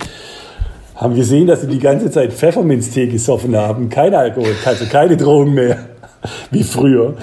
haben 0.94 1.16
gesehen, 1.16 1.46
dass 1.46 1.62
sie 1.62 1.66
die 1.66 1.78
ganze 1.80 2.10
Zeit 2.10 2.32
Pfefferminztee 2.32 3.08
gesoffen 3.08 3.56
haben. 3.56 3.88
Kein 3.88 4.14
Alkohol, 4.14 4.54
also 4.64 4.84
keine 4.86 5.16
Drogen 5.16 5.54
mehr. 5.54 5.91
wie 6.50 6.62
früher. 6.62 7.14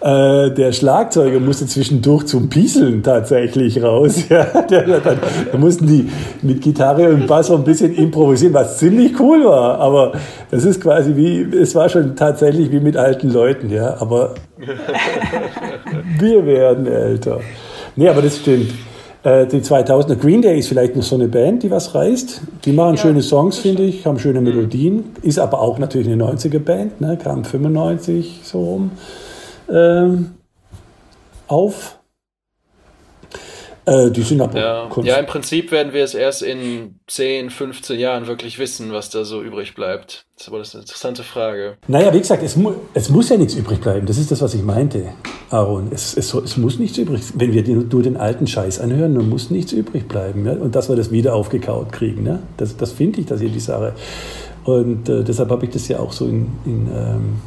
Äh, 0.00 0.50
der 0.52 0.72
Schlagzeuger 0.72 1.40
musste 1.40 1.66
zwischendurch 1.66 2.26
zum 2.26 2.48
Pieseln 2.48 3.02
tatsächlich 3.02 3.82
raus. 3.82 4.24
Ja, 4.28 4.44
da 4.44 5.58
mussten 5.58 5.86
die 5.86 6.10
mit 6.42 6.60
Gitarre 6.60 7.08
und 7.08 7.26
Bass 7.26 7.46
so 7.46 7.56
ein 7.56 7.64
bisschen 7.64 7.94
improvisieren, 7.94 8.54
was 8.54 8.78
ziemlich 8.78 9.18
cool 9.18 9.44
war. 9.44 9.78
Aber 9.78 10.12
das 10.50 10.64
ist 10.64 10.80
quasi 10.80 11.16
wie, 11.16 11.42
es 11.56 11.74
war 11.74 11.88
schon 11.88 12.14
tatsächlich 12.14 12.70
wie 12.70 12.80
mit 12.80 12.96
alten 12.96 13.30
Leuten, 13.30 13.70
ja. 13.70 13.96
Aber 14.00 14.34
wir 16.18 16.46
werden 16.46 16.86
älter. 16.86 17.40
Nee, 17.96 18.08
aber 18.08 18.22
das 18.22 18.36
stimmt. 18.36 18.72
Äh, 19.26 19.48
die 19.48 19.60
2000er 19.60 20.14
Green 20.14 20.40
Day 20.40 20.56
ist 20.56 20.68
vielleicht 20.68 20.94
noch 20.94 21.02
so 21.02 21.16
eine 21.16 21.26
Band, 21.26 21.64
die 21.64 21.70
was 21.70 21.96
reißt. 21.96 22.42
Die 22.64 22.70
machen 22.70 22.94
ja, 22.94 23.02
schöne 23.02 23.22
Songs, 23.22 23.58
finde 23.58 23.82
ich, 23.82 24.06
haben 24.06 24.20
schöne 24.20 24.40
Melodien. 24.40 25.16
Ist 25.22 25.40
aber 25.40 25.60
auch 25.60 25.80
natürlich 25.80 26.06
eine 26.06 26.22
90er 26.22 26.60
Band, 26.60 27.00
ne? 27.00 27.18
kam 27.20 27.44
95 27.44 28.42
so 28.44 28.62
rum 28.62 28.90
ähm, 29.68 30.34
auf. 31.48 31.95
Äh, 33.86 34.10
die 34.10 34.40
aber 34.40 34.58
ja. 34.58 34.90
ja, 35.04 35.16
im 35.16 35.26
Prinzip 35.26 35.70
werden 35.70 35.92
wir 35.92 36.02
es 36.02 36.14
erst 36.14 36.42
in 36.42 36.98
10, 37.06 37.50
15 37.50 38.00
Jahren 38.00 38.26
wirklich 38.26 38.58
wissen, 38.58 38.90
was 38.90 39.10
da 39.10 39.24
so 39.24 39.40
übrig 39.40 39.76
bleibt. 39.76 40.26
Das 40.34 40.42
ist 40.42 40.48
aber 40.48 40.56
eine 40.56 40.82
interessante 40.82 41.22
Frage. 41.22 41.76
Naja, 41.86 42.12
wie 42.12 42.18
gesagt, 42.18 42.42
es, 42.42 42.56
mu 42.56 42.72
es 42.94 43.10
muss 43.10 43.28
ja 43.28 43.36
nichts 43.36 43.54
übrig 43.54 43.80
bleiben. 43.80 44.04
Das 44.04 44.18
ist 44.18 44.32
das, 44.32 44.42
was 44.42 44.54
ich 44.54 44.64
meinte, 44.64 45.12
Aaron. 45.50 45.92
Es, 45.92 46.16
es, 46.16 46.34
es 46.34 46.56
muss 46.56 46.80
nichts 46.80 46.98
übrig 46.98 47.22
Wenn 47.36 47.52
wir 47.52 47.62
nur 47.62 48.02
den 48.02 48.16
alten 48.16 48.48
Scheiß 48.48 48.80
anhören, 48.80 49.14
dann 49.14 49.28
muss 49.28 49.50
nichts 49.50 49.70
übrig 49.70 50.08
bleiben. 50.08 50.44
Ja? 50.44 50.54
Und 50.54 50.74
dass 50.74 50.88
wir 50.88 50.96
das 50.96 51.12
wieder 51.12 51.36
aufgekaut 51.36 51.92
kriegen. 51.92 52.24
Ne? 52.24 52.42
Das, 52.56 52.76
das 52.76 52.90
finde 52.90 53.20
ich, 53.20 53.26
dass 53.26 53.40
hier 53.40 53.50
die 53.50 53.60
Sache. 53.60 53.94
Und 54.64 55.08
äh, 55.08 55.22
deshalb 55.22 55.50
habe 55.50 55.64
ich 55.64 55.70
das 55.70 55.86
ja 55.86 56.00
auch 56.00 56.10
so 56.10 56.26
in, 56.26 56.50
in 56.64 56.88
ähm, 56.92 57.38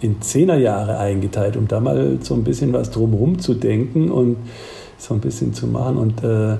in 0.00 0.22
Zehnerjahre 0.22 0.98
eingeteilt, 0.98 1.56
um 1.56 1.68
da 1.68 1.78
mal 1.78 2.18
so 2.22 2.34
ein 2.34 2.44
bisschen 2.44 2.72
was 2.72 2.90
drumherum 2.90 3.38
zu 3.38 3.54
denken 3.54 4.10
und 4.10 4.36
so 5.00 5.14
ein 5.14 5.20
bisschen 5.20 5.54
zu 5.54 5.66
machen. 5.66 5.96
Und 5.96 6.22
äh, 6.22 6.58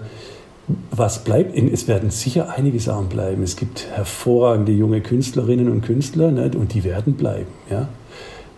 was 0.91 1.25
bleibt? 1.25 1.57
Es 1.57 1.89
werden 1.89 2.11
sicher 2.11 2.55
einige 2.57 2.81
Sachen 2.81 3.09
bleiben. 3.09 3.43
Es 3.43 3.57
gibt 3.57 3.87
hervorragende 3.93 4.73
junge 4.73 5.01
Künstlerinnen 5.01 5.71
und 5.71 5.83
Künstler 5.83 6.31
ne, 6.31 6.51
und 6.55 6.75
die 6.75 6.85
werden 6.85 7.15
bleiben. 7.15 7.49
Ja? 7.71 7.89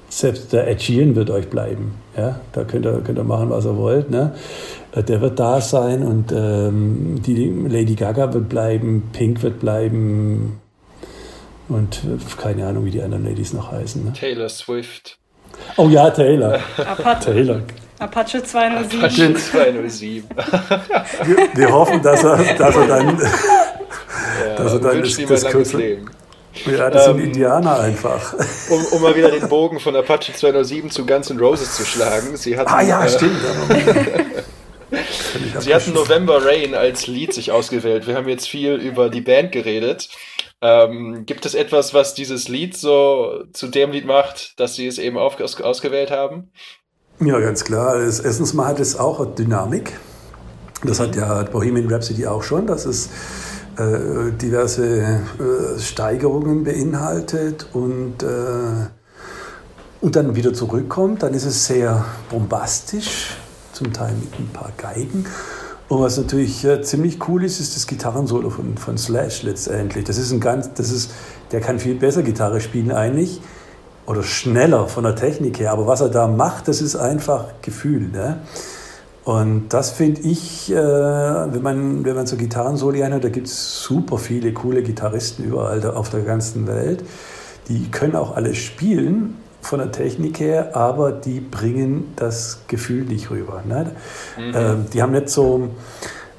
Selbst 0.09 0.53
der 0.53 0.69
Ed 0.69 0.83
Sheeran 0.83 1.15
wird 1.15 1.31
euch 1.31 1.49
bleiben. 1.49 1.95
Ja? 2.17 2.41
Da 2.53 2.65
könnt 2.65 2.85
ihr, 2.85 3.01
könnt 3.01 3.19
ihr 3.19 3.25
machen, 3.25 3.51
was 3.51 3.65
ihr 3.65 3.77
wollt. 3.77 4.11
Ne? 4.11 4.35
Äh, 4.93 5.03
der 5.03 5.21
wird 5.21 5.39
da 5.39 5.61
sein 5.61 6.03
und 6.03 6.33
ähm, 6.33 7.21
die 7.25 7.51
Lady 7.69 7.95
Gaga 7.95 8.33
wird 8.33 8.49
bleiben, 8.49 9.11
Pink 9.13 9.43
wird 9.43 9.61
bleiben 9.61 10.61
und 11.69 12.05
äh, 12.05 12.19
keine 12.41 12.67
Ahnung, 12.67 12.85
wie 12.85 12.91
die 12.91 13.03
anderen 13.03 13.25
Ladies 13.25 13.53
noch 13.53 13.73
heißen. 13.73 14.05
Ne? 14.05 14.13
Taylor 14.13 14.49
Swift. 14.49 15.19
Oh 15.77 15.89
ja, 15.89 16.11
Taylor. 16.11 16.61
Taylor. 17.25 17.63
Apache 18.03 18.43
207. 18.43 18.99
Apache 18.99 19.35
207. 19.35 20.29
wir, 21.25 21.37
wir, 21.55 21.73
hoffen, 21.73 22.03
dass 22.03 22.25
er, 22.25 22.55
dass 22.55 22.77
er 22.77 22.87
dann, 22.87 23.19
ja, 23.19 24.55
dass 24.57 24.73
er 24.73 24.79
dann 24.81 25.01
das, 25.01 25.17
das 25.17 25.53
kurze, 25.53 25.77
Leben. 25.77 26.11
Ja, 26.67 26.91
das 26.91 27.07
ähm, 27.07 27.17
sind 27.17 27.27
Indianer 27.27 27.79
einfach. 27.79 28.35
Um, 28.69 28.85
um, 28.87 29.03
mal 29.03 29.17
wieder 29.17 29.31
den 29.31 29.49
Bogen 29.49 29.81
von 29.81 29.97
Apache 29.97 30.33
207 30.33 30.91
zu 30.91 31.07
Guns 31.07 31.31
N' 31.31 31.39
Roses 31.39 31.77
zu 31.77 31.85
schlagen. 31.85 32.37
Sie 32.37 32.59
hatten, 32.59 32.71
ah 32.71 32.83
ja, 32.83 33.05
äh, 33.05 33.09
stimmt. 33.09 33.39
Sie 35.61 35.75
hatten 35.75 35.95
November 35.95 36.45
Rain 36.45 36.75
als 36.75 37.07
Lied 37.07 37.33
sich 37.33 37.53
ausgewählt. 37.53 38.07
Wir 38.07 38.15
haben 38.15 38.29
jetzt 38.29 38.49
viel 38.49 38.75
über 38.75 39.09
die 39.09 39.23
Band 39.23 39.53
geredet. 39.53 40.11
Ähm, 40.61 41.25
gibt 41.25 41.47
es 41.47 41.55
etwas, 41.55 41.95
was 41.95 42.15
dieses 42.15 42.49
Lied 42.49 42.77
so 42.77 43.45
zu 43.53 43.69
dem 43.69 43.91
Lied 43.91 44.05
macht, 44.05 44.61
dass 44.61 44.77
Sie 44.77 44.87
es 44.87 44.99
eben 44.99 45.17
auf, 45.17 45.41
aus, 45.41 45.61
ausgewählt 45.61 46.11
haben? 46.11 46.53
Ja, 47.21 47.39
ganz 47.39 47.65
klar. 47.65 48.01
Erstens 48.01 48.53
mal 48.53 48.67
hat 48.67 48.81
es 48.81 48.99
auch 48.99 49.21
eine 49.21 49.35
Dynamik. 49.35 49.93
Das 50.85 50.99
hat 50.99 51.15
ja 51.15 51.43
Bohemian 51.45 51.89
Rhapsody 51.93 52.27
auch 52.27 52.43
schon, 52.43 52.67
dass 52.67 52.85
es 52.87 53.11
äh, 53.77 54.33
diverse 54.33 54.87
äh, 54.87 55.79
Steigerungen 55.79 56.65
beinhaltet 56.65 57.69
und, 57.73 58.23
äh, 58.23 58.87
und 60.01 60.17
dann 60.17 60.35
wieder 60.35 60.53
zurückkommt. 60.53 61.23
Dann 61.23 61.35
ist 61.35 61.45
es 61.45 61.67
sehr 61.67 62.05
bombastisch, 62.29 63.37
zum 63.73 63.93
Teil 63.93 64.15
mit 64.15 64.39
ein 64.41 64.51
paar 64.53 64.73
Geigen. 64.77 65.25
Und 65.89 66.01
was 66.01 66.17
natürlich 66.17 66.65
äh, 66.65 66.83
ziemlich 66.83 67.29
cool 67.29 67.45
ist, 67.45 67.61
ist 67.61 67.77
das 67.77 67.87
Gitarrensolo 67.87 68.51
von, 68.51 68.77
von 68.77 68.99
Slash 68.99 69.45
letztendlich. 69.45 70.05
Das 70.05 70.19
ist 70.19 70.33
ein 70.33 70.41
ganz, 70.41 70.73
das 70.75 70.91
ist, 70.91 71.13
der 71.53 71.61
kann 71.61 71.79
viel 71.79 71.95
besser 71.95 72.23
Gitarre 72.23 72.61
spielen 72.61 72.91
eigentlich 72.91 73.41
oder 74.07 74.23
schneller 74.23 74.89
von 74.89 75.05
der 75.05 75.15
Technik 75.15 75.61
her. 75.61 75.73
Aber 75.73 75.87
was 75.87 76.01
er 76.01 76.09
da 76.09 76.27
macht, 76.27 76.69
das 76.69 76.81
ist 76.81 76.97
einfach 76.97 77.47
Gefühl. 77.63 78.09
Ne? 78.09 78.39
Und 79.25 79.69
das 79.69 79.91
finde 79.91 80.23
ich, 80.23 80.73
äh, 80.73 80.75
wenn, 80.75 81.63
man, 81.63 82.05
wenn 82.05 82.17
man 82.17 82.27
so 82.27 82.37
Gitarrensoli 82.37 83.03
anhört, 83.05 83.25
da 83.25 83.29
gibt 83.29 83.47
es 83.47 83.83
super 83.83 84.19
viele 84.19 84.53
coole 84.53 84.83
Gitarristen 84.83 85.45
überall 85.45 85.85
auf 85.87 86.11
der 86.11 86.21
ganzen 86.21 86.67
Welt. 86.67 87.05
Die 87.69 87.91
können 87.91 88.17
auch 88.17 88.35
alle 88.35 88.55
spielen 88.55 89.37
von 89.61 89.79
der 89.79 89.93
Technik 89.93 90.41
her, 90.41 90.75
aber 90.77 91.13
die 91.13 91.39
bringen 91.39 92.13
das 92.17 92.63
Gefühl 92.67 93.05
nicht 93.05 93.31
rüber. 93.31 93.63
Ne? 93.67 93.93
Mhm. 94.37 94.53
Ähm, 94.55 94.87
die 94.93 95.01
haben 95.01 95.13
nicht 95.13 95.29
so 95.29 95.69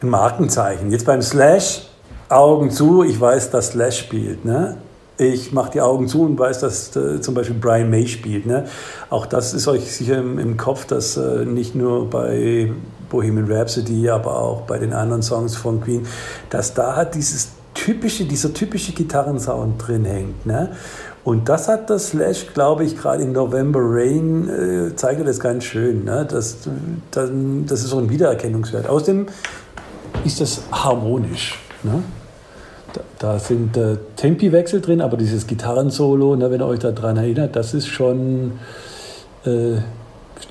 ein 0.01 0.09
Markenzeichen. 0.09 0.91
Jetzt 0.91 1.05
beim 1.05 1.21
Slash, 1.21 1.87
Augen 2.27 2.69
zu, 2.69 3.03
ich 3.03 3.19
weiß, 3.19 3.51
dass 3.51 3.69
Slash 3.69 3.99
spielt. 3.99 4.43
Ne? 4.43 4.77
Ich 5.17 5.51
mache 5.51 5.71
die 5.71 5.81
Augen 5.81 6.07
zu 6.07 6.23
und 6.23 6.37
weiß, 6.39 6.59
dass 6.59 6.95
äh, 6.95 7.21
zum 7.21 7.35
Beispiel 7.35 7.55
Brian 7.59 7.89
May 7.89 8.07
spielt. 8.07 8.45
Ne? 8.45 8.65
Auch 9.09 9.25
das 9.25 9.53
ist 9.53 9.67
euch 9.67 9.91
sicher 9.91 10.17
im, 10.17 10.39
im 10.39 10.57
Kopf, 10.57 10.85
dass 10.85 11.17
äh, 11.17 11.45
nicht 11.45 11.75
nur 11.75 12.09
bei 12.09 12.71
Bohemian 13.09 13.51
Rhapsody, 13.51 14.09
aber 14.09 14.39
auch 14.39 14.61
bei 14.61 14.79
den 14.79 14.93
anderen 14.93 15.21
Songs 15.21 15.55
von 15.55 15.81
Queen, 15.81 16.07
dass 16.49 16.73
da 16.73 17.05
dieses 17.05 17.49
typische, 17.75 18.25
dieser 18.25 18.53
typische 18.53 18.93
Gitarrensound 18.93 19.87
drin 19.87 20.05
hängt. 20.05 20.45
Ne? 20.45 20.71
Und 21.23 21.47
das 21.47 21.67
hat 21.67 21.89
das 21.89 22.09
Slash, 22.09 22.47
glaube 22.53 22.83
ich, 22.83 22.97
gerade 22.97 23.23
in 23.23 23.31
November 23.31 23.79
Rain, 23.81 24.49
äh, 24.49 24.95
zeigt 24.95 25.25
das 25.25 25.39
ganz 25.39 25.63
schön. 25.63 26.05
Ne? 26.05 26.27
Das, 26.29 26.57
das, 27.11 27.29
das 27.67 27.83
ist 27.83 27.89
so 27.89 27.99
ein 27.99 28.09
Wiedererkennungswert. 28.09 28.89
Außerdem 28.89 29.27
ist 30.25 30.41
das 30.41 30.61
harmonisch. 30.71 31.59
Ne? 31.83 32.03
Da, 32.93 33.01
da 33.19 33.39
sind 33.39 33.75
äh, 33.77 33.97
Tempiwechsel 34.15 34.81
drin, 34.81 35.01
aber 35.01 35.17
dieses 35.17 35.47
Gitarrensolo, 35.47 36.35
ne, 36.35 36.51
wenn 36.51 36.61
ihr 36.61 36.67
euch 36.67 36.79
daran 36.79 37.17
erinnert, 37.17 37.55
das 37.55 37.73
ist 37.73 37.87
schon 37.87 38.59
äh, 39.45 39.77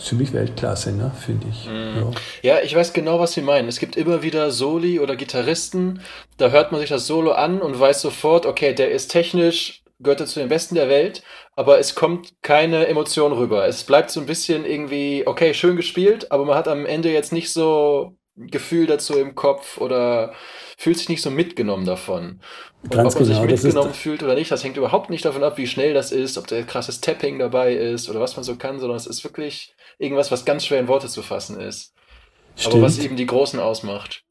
ziemlich 0.00 0.33
Weltklasse, 0.33 0.92
ne, 0.92 1.12
finde 1.18 1.46
ich. 1.50 1.66
Mm. 1.66 2.11
Ja. 2.42 2.57
ja. 2.57 2.62
ich 2.62 2.74
weiß 2.74 2.92
genau, 2.92 3.20
was 3.20 3.33
Sie 3.33 3.42
meinen. 3.42 3.68
Es 3.68 3.78
gibt 3.78 3.96
immer 3.96 4.22
wieder 4.22 4.50
Soli 4.50 5.00
oder 5.00 5.16
Gitarristen, 5.16 6.00
da 6.37 6.50
hört 6.50 6.72
man 6.72 6.81
sich 6.81 6.90
das 6.90 7.07
Solo 7.07 7.33
an 7.33 7.61
und 7.61 7.78
weiß 7.78 8.00
sofort, 8.00 8.46
okay, 8.46 8.74
der 8.74 8.90
ist 8.90 9.09
technisch, 9.09 9.83
gehört 10.00 10.20
er 10.20 10.26
zu 10.26 10.40
den 10.40 10.48
Besten 10.48 10.74
der 10.74 10.88
Welt, 10.88 11.22
aber 11.55 11.78
es 11.78 11.94
kommt 11.94 12.42
keine 12.42 12.87
Emotion 12.87 13.33
rüber. 13.33 13.66
Es 13.66 13.85
bleibt 13.85 14.11
so 14.11 14.20
ein 14.20 14.26
bisschen 14.26 14.64
irgendwie, 14.64 15.24
okay, 15.26 15.55
schön 15.55 15.76
gespielt, 15.76 16.33
aber 16.33 16.44
man 16.44 16.57
hat 16.57 16.68
am 16.68 16.87
Ende 16.87 17.11
jetzt 17.12 17.33
nicht 17.33 17.52
so 17.52 18.16
Gefühl 18.37 18.87
dazu 18.87 19.18
im 19.18 19.35
Kopf 19.35 19.79
oder 19.79 20.33
fühlt 20.79 20.97
sich 20.97 21.09
nicht 21.09 21.23
so 21.23 21.31
mitgenommen 21.31 21.85
davon. 21.85 22.40
Und 22.83 22.92
Ganz 22.92 23.14
ob 23.14 23.21
man 23.21 23.29
genau, 23.29 23.40
sich 23.40 23.62
mitgenommen 23.62 23.95
fühlt 23.95 24.23
oder 24.23 24.35
nicht, 24.35 24.51
das 24.51 24.64
hängt 24.64 24.77
überhaupt 24.77 25.11
nicht 25.11 25.25
davon 25.25 25.45
ab, 25.45 25.59
wie 25.59 25.66
schnell 25.66 25.92
das 25.92 26.12
ist, 26.12 26.38
ob 26.38 26.47
der 26.47 26.62
krasses 26.62 27.01
Tapping 27.01 27.38
dabei 27.38 27.75
ist 27.75 28.09
oder 28.09 28.21
was 28.21 28.37
man 28.37 28.45
so 28.45 28.57
kann, 28.57 28.81
sondern 28.81 28.97
es 28.97 29.07
ist 29.07 29.23
wirklich 29.23 29.75
irgendwas, 29.99 30.33
was 30.33 30.45
ganz 30.45 30.64
schwer 30.64 30.81
in 30.81 30.88
Worte 30.88 31.09
zu 31.09 31.23
fassen 31.23 31.61
ist. 31.61 31.92
Stimmt. 32.57 32.75
Aber 32.75 32.85
was 32.85 32.99
eben 32.99 33.16
die 33.16 33.27
Großen 33.27 33.61
ausmacht. 33.61 34.25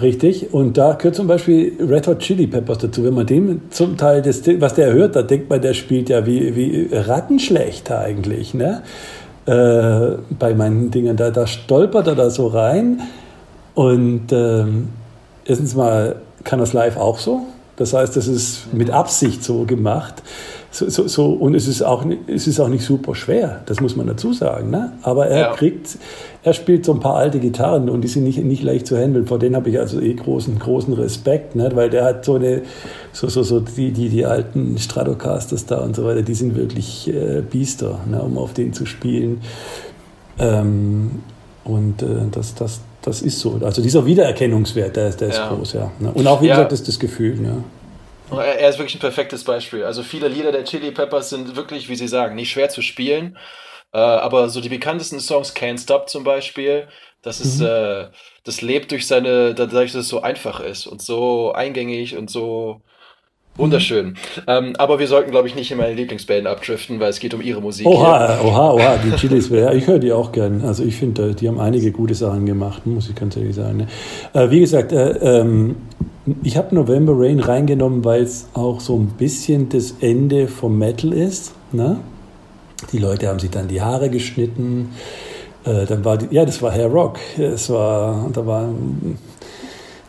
Richtig, 0.00 0.54
und 0.54 0.76
da 0.78 0.92
gehört 0.92 1.16
zum 1.16 1.26
Beispiel 1.26 1.76
Red 1.80 2.06
Hot 2.06 2.20
Chili 2.20 2.46
Peppers 2.46 2.78
dazu. 2.78 3.02
Wenn 3.02 3.14
man 3.14 3.26
dem 3.26 3.70
zum 3.70 3.96
Teil, 3.96 4.22
das, 4.22 4.42
was 4.60 4.74
der 4.74 4.92
hört, 4.92 5.16
da 5.16 5.22
denkt 5.22 5.50
man, 5.50 5.60
der 5.60 5.74
spielt 5.74 6.08
ja 6.08 6.26
wie, 6.26 6.54
wie 6.54 6.88
Rattenschlechter 6.92 7.98
eigentlich. 7.98 8.54
Ne? 8.54 8.82
Äh, 9.46 10.18
bei 10.38 10.54
meinen 10.54 10.92
Dingen, 10.92 11.16
da, 11.16 11.30
da 11.30 11.46
stolpert 11.48 12.06
er 12.06 12.14
da 12.14 12.30
so 12.30 12.46
rein 12.46 13.02
und 13.74 14.32
ähm, 14.32 14.88
erstens 15.44 15.74
mal 15.74 16.16
kann 16.44 16.58
das 16.58 16.72
live 16.72 16.96
auch 16.96 17.18
so. 17.18 17.42
Das 17.76 17.94
heißt, 17.94 18.14
das 18.14 18.26
ist 18.26 18.74
mit 18.74 18.90
Absicht 18.90 19.42
so 19.42 19.64
gemacht. 19.64 20.22
So, 20.70 20.88
so, 20.88 21.08
so, 21.08 21.32
und 21.32 21.54
es 21.54 21.66
ist, 21.66 21.82
auch, 21.82 22.04
es 22.26 22.46
ist 22.46 22.60
auch 22.60 22.68
nicht 22.68 22.84
super 22.84 23.14
schwer, 23.14 23.62
das 23.66 23.80
muss 23.80 23.96
man 23.96 24.06
dazu 24.06 24.32
sagen. 24.32 24.70
Ne? 24.70 24.92
Aber 25.02 25.26
er 25.26 25.40
ja. 25.40 25.52
kriegt, 25.54 25.98
er 26.42 26.52
spielt 26.52 26.84
so 26.84 26.92
ein 26.92 27.00
paar 27.00 27.16
alte 27.16 27.40
Gitarren 27.40 27.88
und 27.88 28.02
die 28.02 28.08
sind 28.08 28.22
nicht, 28.22 28.38
nicht 28.44 28.62
leicht 28.62 28.86
zu 28.86 28.96
handeln. 28.96 29.26
Vor 29.26 29.38
denen 29.38 29.56
habe 29.56 29.70
ich 29.70 29.80
also 29.80 29.98
eh 29.98 30.12
großen, 30.12 30.58
großen 30.58 30.92
Respekt, 30.92 31.56
ne? 31.56 31.70
weil 31.74 31.90
der 31.90 32.04
hat 32.04 32.24
so 32.24 32.34
eine, 32.34 32.62
so, 33.12 33.28
so, 33.28 33.42
so 33.42 33.60
die, 33.60 33.90
die, 33.92 34.10
die 34.10 34.26
alten 34.26 34.78
Stratocasters 34.78 35.66
da 35.66 35.78
und 35.78 35.96
so 35.96 36.04
weiter, 36.04 36.22
die 36.22 36.34
sind 36.34 36.54
wirklich 36.56 37.08
äh, 37.08 37.40
Biester, 37.40 37.98
ne? 38.08 38.22
um 38.22 38.36
auf 38.36 38.52
den 38.52 38.72
zu 38.72 38.84
spielen. 38.84 39.40
Ähm, 40.38 41.22
und 41.64 42.02
äh, 42.02 42.06
das, 42.30 42.54
das, 42.54 42.80
das 43.02 43.22
ist 43.22 43.38
so. 43.38 43.60
Also 43.62 43.82
dieser 43.82 44.04
Wiedererkennungswert, 44.04 44.96
der, 44.96 45.10
der 45.10 45.28
ist 45.28 45.36
ja. 45.36 45.48
groß, 45.48 45.72
ja. 45.74 45.90
Ne? 45.98 46.12
Und 46.12 46.26
auch, 46.26 46.42
wie 46.42 46.46
ja. 46.46 46.56
gesagt, 46.56 46.72
ist 46.72 46.88
das 46.88 46.98
Gefühl, 46.98 47.38
ja. 47.42 47.62
Er 48.38 48.68
ist 48.68 48.78
wirklich 48.78 48.94
ein 48.94 49.00
perfektes 49.00 49.42
Beispiel. 49.42 49.82
Also 49.84 50.02
viele 50.02 50.28
Lieder 50.28 50.52
der 50.52 50.64
Chili 50.64 50.92
Peppers 50.92 51.30
sind 51.30 51.56
wirklich, 51.56 51.88
wie 51.88 51.96
Sie 51.96 52.06
sagen, 52.06 52.36
nicht 52.36 52.50
schwer 52.50 52.68
zu 52.68 52.80
spielen. 52.80 53.36
Äh, 53.92 53.98
aber 53.98 54.48
so 54.48 54.60
die 54.60 54.68
bekanntesten 54.68 55.18
Songs, 55.18 55.54
Can't 55.54 55.82
Stop 55.82 56.08
zum 56.08 56.22
Beispiel, 56.22 56.86
das 57.22 57.40
ist, 57.40 57.60
mhm. 57.60 57.66
äh, 57.66 58.06
das 58.44 58.62
lebt 58.62 58.92
durch 58.92 59.06
seine, 59.06 59.54
dadurch, 59.54 59.92
dass 59.92 60.02
es 60.02 60.08
so 60.08 60.22
einfach 60.22 60.60
ist 60.60 60.86
und 60.86 61.02
so 61.02 61.52
eingängig 61.52 62.16
und 62.16 62.30
so 62.30 62.82
Wunderschön. 63.56 64.16
Ähm, 64.46 64.74
aber 64.78 64.98
wir 64.98 65.06
sollten, 65.06 65.30
glaube 65.30 65.48
ich, 65.48 65.54
nicht 65.54 65.70
in 65.70 65.78
meine 65.78 65.92
Lieblingsband 65.94 66.46
abdriften, 66.46 66.98
weil 66.98 67.10
es 67.10 67.20
geht 67.20 67.34
um 67.34 67.42
ihre 67.42 67.60
Musik. 67.60 67.86
Oha, 67.86 68.38
hier. 68.40 68.44
oha, 68.44 68.70
oha, 68.72 68.96
die 69.04 69.10
Chilis. 69.16 69.50
Ja, 69.50 69.72
ich 69.72 69.86
höre 69.86 69.98
die 69.98 70.12
auch 70.12 70.32
gern. 70.32 70.62
Also 70.62 70.82
ich 70.84 70.96
finde, 70.96 71.34
die 71.34 71.46
haben 71.48 71.60
einige 71.60 71.92
gute 71.92 72.14
Sachen 72.14 72.46
gemacht, 72.46 72.86
muss 72.86 73.08
ich 73.08 73.14
ganz 73.14 73.36
ehrlich 73.36 73.54
sagen. 73.54 73.78
Ne? 73.78 73.86
Äh, 74.32 74.50
wie 74.50 74.60
gesagt, 74.60 74.92
äh, 74.92 75.40
ähm, 75.40 75.76
ich 76.42 76.56
habe 76.56 76.74
November 76.74 77.12
Rain 77.16 77.40
reingenommen, 77.40 78.04
weil 78.04 78.22
es 78.22 78.48
auch 78.54 78.80
so 78.80 78.96
ein 78.96 79.08
bisschen 79.18 79.68
das 79.68 79.96
Ende 80.00 80.48
vom 80.48 80.78
Metal 80.78 81.12
ist. 81.12 81.52
Ne? 81.72 81.98
Die 82.92 82.98
Leute 82.98 83.28
haben 83.28 83.38
sich 83.38 83.50
dann 83.50 83.68
die 83.68 83.82
Haare 83.82 84.10
geschnitten. 84.10 84.90
Äh, 85.64 85.86
dann 85.86 86.04
war 86.04 86.16
die, 86.16 86.34
ja, 86.34 86.44
das 86.44 86.62
war 86.62 86.72
Hair 86.72 86.88
Rock. 86.88 87.18
Es 87.38 87.68
war, 87.68 88.30
da 88.32 88.46
war, 88.46 88.68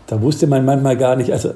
da 0.08 0.21
wusste 0.21 0.47
man 0.47 0.63
manchmal 0.63 0.95
gar 0.95 1.15
nicht, 1.15 1.32
also 1.32 1.51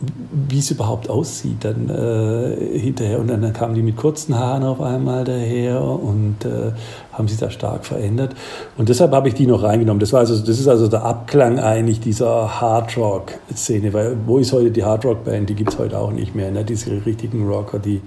wie 0.00 0.58
es 0.58 0.70
überhaupt 0.70 1.08
aussieht 1.08 1.64
dann 1.64 1.88
äh, 1.88 2.78
hinterher. 2.78 3.20
Und 3.20 3.28
dann 3.28 3.52
kamen 3.52 3.74
die 3.74 3.82
mit 3.82 3.96
kurzen 3.96 4.36
Haaren 4.36 4.64
auf 4.64 4.80
einmal 4.80 5.24
daher 5.24 5.80
und 5.82 6.44
äh, 6.44 6.72
haben 7.12 7.28
sich 7.28 7.38
da 7.38 7.50
stark 7.50 7.86
verändert. 7.86 8.34
Und 8.76 8.88
deshalb 8.88 9.12
habe 9.12 9.28
ich 9.28 9.34
die 9.34 9.46
noch 9.46 9.62
reingenommen. 9.62 10.00
Das, 10.00 10.12
war 10.12 10.20
also, 10.20 10.36
das 10.38 10.58
ist 10.58 10.68
also 10.68 10.88
der 10.88 11.04
Abklang 11.04 11.58
eigentlich 11.58 12.00
dieser 12.00 12.60
Hard-Rock-Szene, 12.60 13.92
weil 13.92 14.16
wo 14.26 14.38
ist 14.38 14.52
heute 14.52 14.70
die 14.70 14.84
Hard-Rock-Band? 14.84 15.48
Die 15.48 15.54
gibt 15.54 15.72
es 15.72 15.78
heute 15.78 15.98
auch 15.98 16.10
nicht 16.10 16.34
mehr. 16.34 16.50
Ne? 16.50 16.64
Diese 16.64 17.04
richtigen 17.06 17.46
Rocker, 17.46 17.78
die, 17.78 18.02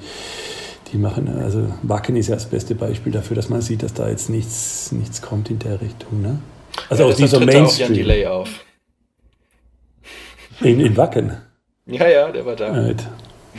die 0.91 0.97
machen, 0.97 1.29
also 1.41 1.63
Wacken 1.83 2.17
ist 2.17 2.27
ja 2.27 2.35
das 2.35 2.47
beste 2.47 2.75
Beispiel 2.75 3.13
dafür, 3.13 3.35
dass 3.35 3.49
man 3.49 3.61
sieht, 3.61 3.81
dass 3.81 3.93
da 3.93 4.09
jetzt 4.09 4.29
nichts, 4.29 4.91
nichts 4.91 5.21
kommt 5.21 5.49
in 5.49 5.59
der 5.59 5.79
Richtung. 5.79 6.21
Ne? 6.21 6.39
Also 6.89 7.03
ja, 7.03 7.09
aus 7.09 7.15
dieser 7.15 7.39
Mainstream. 7.39 7.65
Auch 7.65 7.77
Jan 7.77 7.93
Delay 7.93 8.27
auf. 8.27 8.49
In, 10.61 10.79
in 10.79 10.97
Wacken? 10.97 11.46
Ja, 11.87 12.07
ja, 12.07 12.31
der 12.31 12.45
war 12.45 12.55
da. 12.55 12.71
Right. 12.71 13.07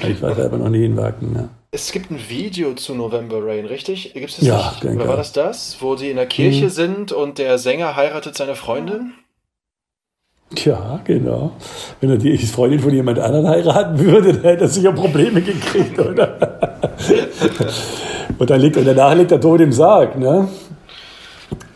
Ich 0.07 0.23
war 0.23 0.35
selber 0.35 0.59
noch 0.59 0.69
nie 0.69 0.85
in 0.85 0.97
Wacken. 0.97 1.35
Ja. 1.35 1.49
Es 1.71 1.93
gibt 1.93 2.11
ein 2.11 2.21
Video 2.29 2.75
zu 2.75 2.95
November 2.95 3.45
Rain, 3.45 3.67
richtig? 3.67 4.13
Gibt's 4.15 4.37
das 4.37 4.47
ja, 4.47 4.75
nicht? 4.83 4.95
Oder 4.95 5.09
war 5.09 5.17
das 5.17 5.33
das? 5.33 5.77
Wo 5.81 5.97
sie 5.97 6.11
in 6.11 6.17
der 6.17 6.27
Kirche 6.27 6.65
hm. 6.65 6.71
sind 6.71 7.13
und 7.13 7.39
der 7.39 7.59
Sänger 7.59 7.97
heiratet 7.97 8.37
seine 8.37 8.55
Freundin? 8.55 9.15
Ja, 10.57 11.01
genau. 11.05 11.53
Wenn 12.01 12.11
er 12.11 12.17
die 12.17 12.39
Freundin 12.39 12.81
von 12.81 12.93
jemand 12.93 13.19
anderem 13.19 13.49
heiraten 13.49 13.99
würde, 13.99 14.33
dann 14.33 14.43
hätte 14.43 14.65
er 14.65 14.69
sicher 14.69 14.93
Probleme 14.93 15.43
gekriegt, 15.43 15.99
oder? 15.99 16.39
und 18.39 18.49
dann 18.49 18.61
liegt 18.61 18.77
er, 18.77 18.85
danach 18.85 19.15
liegt 19.15 19.31
er 19.31 19.41
tot 19.41 19.61
im 19.61 19.73
Sarg, 19.73 20.19
ne? 20.19 20.49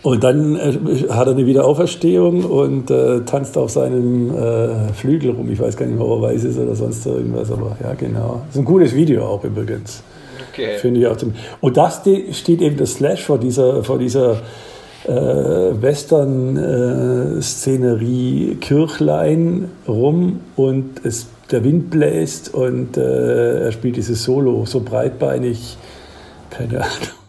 Und 0.03 0.25
dann 0.25 0.57
äh, 0.57 0.73
hat 1.11 1.29
er 1.29 1.35
eine 1.35 1.47
Wiederauferstehung 1.47 2.45
und 2.45 2.91
äh, 2.91 3.21
tanzt 3.21 3.57
auf 3.57 3.71
seinem 3.71 4.37
äh, 4.37 4.93
Flügel 4.95 5.31
rum. 5.31 5.49
Ich 5.51 5.61
weiß 5.61 5.77
gar 5.77 5.87
nicht 5.87 5.97
mehr, 5.97 6.07
ob 6.07 6.23
er 6.23 6.29
weiß 6.29 6.43
ist 6.45 6.59
oder 6.59 6.75
sonst 6.75 7.07
irgendwas, 7.07 7.53
aber 7.53 7.77
ja, 7.83 7.95
genau. 7.95 8.43
Das 8.47 8.57
ist 8.57 8.63
ein 8.63 8.65
gutes 8.65 8.95
Video 8.95 9.25
auch 9.25 9.45
übrigens. 9.45 10.03
Okay. 10.53 10.77
Finde 10.79 11.01
ich 11.01 11.07
auch. 11.07 11.17
Zum 11.17 11.35
und 11.61 11.77
das 11.77 12.03
steht 12.33 12.61
eben 12.61 12.77
das 12.77 12.95
Slash 12.95 13.23
vor 13.23 13.39
dieser, 13.39 13.85
vor 13.85 13.99
dieser 13.99 14.39
äh, 15.07 15.81
Western-Szenerie 15.81 18.57
Kirchlein 18.61 19.71
rum 19.87 20.41
und 20.57 21.05
es, 21.05 21.29
der 21.51 21.63
Wind 21.65 21.91
bläst 21.91 22.53
und 22.53 22.97
äh, 22.97 23.65
er 23.65 23.73
spielt 23.73 23.97
dieses 23.97 24.25
Solo 24.25 24.67
so 24.67 24.81
breitbeinig. 24.81 25.77
Keine 26.51 26.81
Ahnung. 26.81 27.22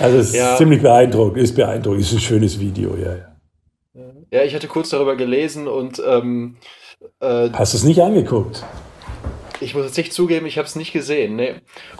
Also 0.00 0.18
es 0.18 0.34
ja. 0.34 0.52
ist 0.52 0.58
ziemlich 0.58 0.82
beeindruckend, 0.82 1.42
ist 1.42 1.54
beeindruckend, 1.56 2.02
ist 2.02 2.12
ein 2.12 2.20
schönes 2.20 2.60
Video, 2.60 2.96
ja, 2.96 3.14
ja. 3.14 3.24
Ja, 4.30 4.42
ich 4.44 4.54
hatte 4.54 4.68
kurz 4.68 4.90
darüber 4.90 5.16
gelesen 5.16 5.68
und 5.68 6.02
ähm, 6.06 6.56
äh, 7.20 7.48
Hast 7.52 7.72
du 7.72 7.78
es 7.78 7.84
nicht 7.84 8.02
angeguckt? 8.02 8.62
Ich 9.60 9.74
muss 9.74 9.84
jetzt 9.84 9.96
nicht 9.96 10.12
zugeben, 10.12 10.46
ich 10.46 10.58
habe 10.58 10.66
es 10.66 10.76
nicht 10.76 10.92
gesehen. 10.92 11.36
Nee. 11.36 11.54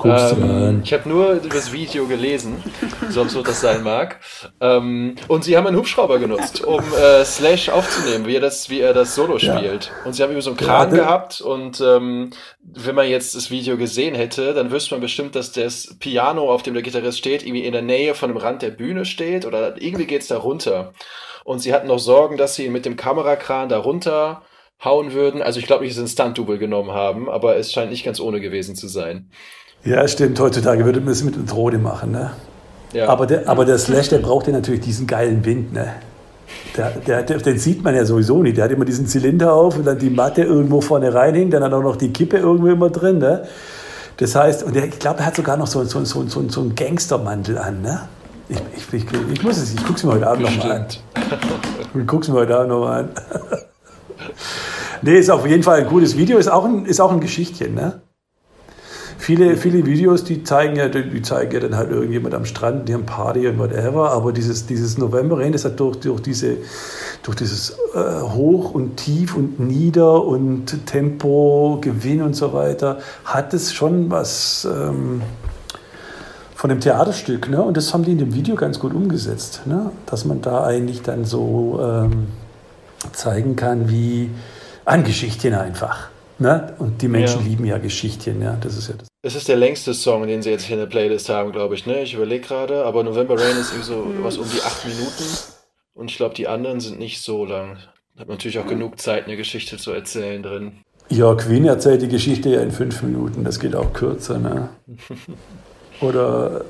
Ähm, 0.05 0.83
ich 0.85 0.93
habe 0.93 1.09
nur 1.09 1.37
das 1.37 1.73
Video 1.73 2.07
gelesen, 2.07 2.63
so 3.11 3.23
absurd 3.23 3.49
das 3.49 3.61
sein 3.61 3.83
mag. 3.83 4.21
Ähm, 4.61 5.17
und 5.27 5.45
sie 5.45 5.57
haben 5.57 5.67
einen 5.67 5.77
Hubschrauber 5.77 6.19
genutzt, 6.19 6.65
um 6.65 6.83
äh, 6.95 7.25
Slash 7.25 7.69
aufzunehmen, 7.69 8.27
wie 8.27 8.37
er 8.37 8.41
das, 8.41 8.71
wie 8.71 8.81
er 8.81 8.95
das 8.95 9.15
Solo 9.15 9.39
spielt. 9.39 9.87
Ja. 9.87 10.07
Und 10.07 10.15
sie 10.15 10.23
haben 10.23 10.33
über 10.33 10.43
so 10.43 10.51
einen 10.51 10.57
Kran 10.57 10.91
ja, 10.91 11.05
gehabt 11.05 11.41
und 11.41 11.81
ähm, 11.81 12.31
wenn 12.63 12.95
man 12.95 13.09
jetzt 13.09 13.35
das 13.35 13.51
Video 13.51 13.77
gesehen 13.77 14.15
hätte, 14.15 14.55
dann 14.55 14.71
wüsste 14.71 14.95
man 14.95 15.01
bestimmt, 15.01 15.35
dass 15.35 15.53
das 15.53 15.97
Piano, 15.99 16.53
auf 16.53 16.63
dem 16.63 16.75
der 16.75 16.83
Gitarrist 16.83 17.19
steht, 17.19 17.43
irgendwie 17.43 17.65
in 17.65 17.73
der 17.73 17.83
Nähe 17.83 18.15
von 18.15 18.31
dem 18.31 18.37
Rand 18.37 18.63
der 18.63 18.71
Bühne 18.71 19.05
steht 19.05 19.47
oder 19.47 19.81
irgendwie 19.81 20.07
geht's 20.07 20.29
da 20.29 20.39
runter. 20.39 20.93
Und 21.45 21.61
sie 21.61 21.73
hatten 21.73 21.89
noch 21.89 21.99
Sorgen, 21.99 22.37
dass 22.37 22.57
sie 22.57 22.67
ihn 22.67 22.73
mit 22.73 22.85
dem 22.85 22.97
Kamerakran 22.97 23.69
da 23.69 23.79
runter 23.79 24.43
hauen 24.85 25.13
würden. 25.13 25.43
Also 25.43 25.59
ich 25.59 25.67
glaube 25.67 25.85
nicht, 25.85 25.93
dass 25.93 25.97
sie 25.97 26.03
einen 26.03 26.09
Stunt-Double 26.35 26.59
genommen 26.59 26.91
haben, 26.91 27.29
aber 27.29 27.57
es 27.57 27.73
scheint 27.73 27.91
nicht 27.91 28.05
ganz 28.05 28.21
ohne 28.21 28.41
gewesen 28.41 28.77
zu 28.77 28.89
sein. 28.89 29.29
Ja, 29.85 30.07
stimmt. 30.09 30.39
Heutzutage 30.41 30.85
würde 30.85 31.01
man 31.01 31.13
es 31.13 31.23
mit 31.25 31.35
einer 31.35 31.47
Drohne 31.47 31.79
machen, 31.79 32.13
ne? 32.13 32.33
Ja. 32.93 33.09
Aber, 33.09 33.27
der, 33.27 33.49
aber 33.49 33.65
der 33.65 33.79
Slash, 33.79 34.09
der 34.09 34.19
braucht 34.19 34.47
ja 34.47 34.53
natürlich 34.53 34.81
diesen 34.81 35.07
geilen 35.07 35.45
Wind, 35.45 35.73
ne? 35.73 35.95
Der, 36.77 36.91
der, 36.91 37.23
der, 37.23 37.39
den 37.39 37.59
sieht 37.59 37.83
man 37.85 37.95
ja 37.95 38.05
sowieso 38.05 38.43
nicht. 38.43 38.57
Der 38.57 38.65
hat 38.65 38.71
immer 38.71 38.85
diesen 38.85 39.07
Zylinder 39.07 39.53
auf 39.53 39.77
und 39.77 39.85
dann 39.85 39.99
die 39.99 40.11
Matte 40.11 40.43
irgendwo 40.43 40.81
vorne 40.81 41.13
reinhängt, 41.13 41.53
dann 41.53 41.63
hat 41.63 41.73
er 41.73 41.79
auch 41.79 41.83
noch 41.83 41.97
die 41.97 42.13
Kippe 42.13 42.39
irgendwo 42.39 42.69
immer 42.69 42.91
drin, 42.91 43.19
ne? 43.19 43.47
Das 44.17 44.35
heißt, 44.35 44.65
und 44.65 44.75
der, 44.75 44.87
ich 44.87 44.99
glaube, 44.99 45.21
er 45.21 45.27
hat 45.27 45.37
sogar 45.37 45.57
noch 45.57 45.67
so, 45.67 45.85
so, 45.85 46.05
so, 46.05 46.27
so, 46.27 46.49
so 46.49 46.61
einen 46.61 46.75
Gangstermantel 46.75 47.59
an, 47.59 47.83
ne? 47.83 48.09
Ich, 48.49 48.59
ich, 48.77 48.95
ich, 48.95 49.05
ich 49.33 49.43
muss 49.43 49.59
es, 49.59 49.75
ich 49.75 49.85
guck's 49.85 50.03
mir 50.03 50.13
heute 50.13 50.27
Abend 50.27 50.45
nochmal 50.45 50.73
an. 50.73 50.87
Ich 51.95 52.07
guck's 52.07 52.29
mir 52.29 52.35
heute 52.35 52.57
Abend 52.57 52.71
nochmal 52.71 53.01
an. 53.01 53.11
nee, 55.03 55.19
ist 55.19 55.31
auf 55.31 55.47
jeden 55.47 55.63
Fall 55.63 55.81
ein 55.81 55.89
gutes 55.89 56.17
Video, 56.17 56.39
ist 56.39 56.49
auch 56.49 56.65
ein, 56.65 56.87
ist 56.87 57.01
auch 57.01 57.13
ein 57.13 57.21
Geschichtchen, 57.21 57.75
ne? 57.75 58.03
Viele, 59.21 59.57
viele 59.57 59.85
Videos, 59.85 60.23
die 60.23 60.45
zeigen 60.45 60.77
ja, 60.77 60.89
die 60.89 61.23
zeigen 61.23 61.53
ja 61.53 61.61
dann 61.61 61.77
halt 61.77 61.91
irgendjemand 61.91 62.35
am 62.35 62.45
Strand, 62.45 62.89
die 62.89 62.95
haben 62.95 63.05
Party 63.05 63.49
und 63.49 63.59
whatever, 63.59 64.13
aber 64.13 64.33
dieses, 64.33 64.67
dieses 64.67 64.97
November-Rain, 64.97 65.53
das 65.53 65.65
hat 65.65 65.79
durch, 65.81 65.97
durch, 65.97 66.21
diese, 66.21 66.57
durch 67.25 67.37
dieses 67.37 67.77
äh, 67.95 68.21
Hoch 68.23 68.71
und 68.71 68.97
Tief 68.97 69.37
und 69.37 69.59
Nieder 69.59 70.25
und 70.25 70.87
Tempo, 70.87 71.79
Gewinn 71.81 72.23
und 72.23 72.37
so 72.37 72.53
weiter, 72.53 73.01
hat 73.25 73.53
es 73.53 73.75
schon 73.75 74.09
was 74.09 74.67
ähm, 74.71 75.21
von 76.55 76.71
dem 76.71 76.81
Theaterstück, 76.81 77.51
ne? 77.51 77.63
Und 77.63 77.77
das 77.77 77.93
haben 77.93 78.05
die 78.05 78.13
in 78.13 78.19
dem 78.19 78.35
Video 78.35 78.55
ganz 78.55 78.79
gut 78.79 78.95
umgesetzt, 78.95 79.63
ne? 79.67 79.91
Dass 80.07 80.25
man 80.25 80.41
da 80.43 80.65
eigentlich 80.65 81.03
dann 81.03 81.25
so 81.25 81.81
ähm, 81.83 82.29
zeigen 83.13 83.57
kann, 83.57 83.89
wie 83.89 84.31
an 84.85 85.05
Geschichten 85.05 85.55
einfach. 85.55 86.09
Ne? 86.39 86.75
Und 86.79 87.03
die 87.03 87.09
Menschen 87.09 87.41
ja. 87.41 87.47
lieben 87.49 87.65
ja 87.65 87.79
Geschichten, 87.79 88.41
ja. 88.41 88.57
Das 88.61 88.77
ist 88.77 88.89
ja 88.89 88.95
das. 88.97 89.09
Es 89.23 89.35
ist 89.35 89.49
der 89.49 89.57
längste 89.57 89.93
Song, 89.93 90.27
den 90.27 90.43
sie 90.43 90.51
jetzt 90.51 90.65
hier 90.65 90.77
in 90.77 90.81
der 90.81 90.89
Playlist 90.89 91.29
haben, 91.29 91.51
glaube 91.51 91.75
ich. 91.75 91.87
Ne? 91.87 92.03
Ich 92.03 92.15
überlege 92.15 92.47
gerade, 92.47 92.85
aber 92.85 93.03
November 93.03 93.35
Rain 93.35 93.57
ist 93.57 93.73
irgendwie 93.73 93.87
so 93.87 93.97
mhm. 94.05 94.23
was 94.23 94.39
um 94.39 94.47
die 94.49 94.63
acht 94.63 94.87
Minuten. 94.87 95.25
Und 95.95 96.11
ich 96.11 96.17
glaube, 96.17 96.37
die 96.37 96.47
anderen 96.47 96.79
sind 96.79 97.01
nicht 97.01 97.23
so 97.23 97.45
lang. 97.45 97.79
Da 98.15 98.21
hat 98.21 98.29
man 98.29 98.37
natürlich 98.37 98.61
auch 98.61 98.67
genug 98.67 99.01
Zeit, 99.01 99.27
eine 99.27 99.37
Geschichte 99.37 99.77
zu 99.79 99.91
erzählen 99.91 100.43
drin. 100.43 100.73
Ja, 101.11 101.35
Queen 101.35 101.65
erzählt 101.65 102.03
die 102.03 102.09
Geschichte 102.09 102.51
ja 102.51 102.61
in 102.61 102.71
fünf 102.71 103.03
Minuten. 103.03 103.43
Das 103.43 103.59
geht 103.59 103.75
auch 103.75 103.93
kürzer. 103.93 104.39
Ne? 104.39 104.69
Oder 106.01 106.65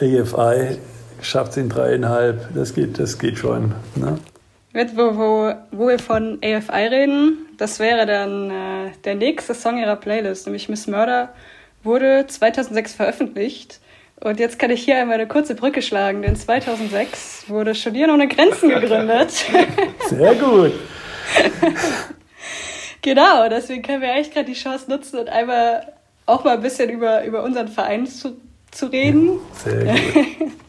AFI 0.00 0.78
schafft 1.20 1.52
es 1.52 1.56
in 1.56 1.68
dreieinhalb. 1.68 2.54
Das 2.54 2.74
geht, 2.74 2.98
das 3.00 3.18
geht 3.18 3.38
schon. 3.38 3.74
Ne? 3.96 4.18
Jetzt, 4.74 4.96
wo, 4.96 5.16
wo, 5.16 5.54
wo 5.70 5.88
wir 5.88 6.00
von 6.00 6.40
AFI 6.42 6.86
reden, 6.88 7.46
das 7.58 7.78
wäre 7.78 8.06
dann 8.06 8.50
äh, 8.50 8.90
der 9.04 9.14
nächste 9.14 9.54
Song 9.54 9.78
ihrer 9.78 9.94
Playlist, 9.94 10.46
nämlich 10.46 10.68
Miss 10.68 10.88
Murder 10.88 11.32
wurde 11.84 12.26
2006 12.26 12.94
veröffentlicht. 12.94 13.78
Und 14.20 14.40
jetzt 14.40 14.58
kann 14.58 14.70
ich 14.70 14.84
hier 14.84 14.98
einmal 14.98 15.16
eine 15.16 15.28
kurze 15.28 15.54
Brücke 15.54 15.80
schlagen, 15.80 16.22
denn 16.22 16.34
2006 16.34 17.44
wurde 17.48 17.74
Studieren 17.76 18.10
ohne 18.10 18.26
Grenzen 18.26 18.68
gegründet. 18.68 19.30
Sehr 20.08 20.34
gut. 20.34 20.72
genau, 23.02 23.48
deswegen 23.48 23.82
können 23.82 24.02
wir 24.02 24.12
eigentlich 24.12 24.32
gerade 24.32 24.46
die 24.46 24.54
Chance 24.54 24.90
nutzen 24.90 25.20
und 25.20 25.28
einmal 25.28 25.92
auch 26.26 26.42
mal 26.42 26.54
ein 26.56 26.62
bisschen 26.62 26.90
über, 26.90 27.24
über 27.24 27.44
unseren 27.44 27.68
Verein 27.68 28.06
zu, 28.06 28.40
zu 28.72 28.86
reden. 28.86 29.38
Sehr 29.62 29.84
gut. 29.84 30.52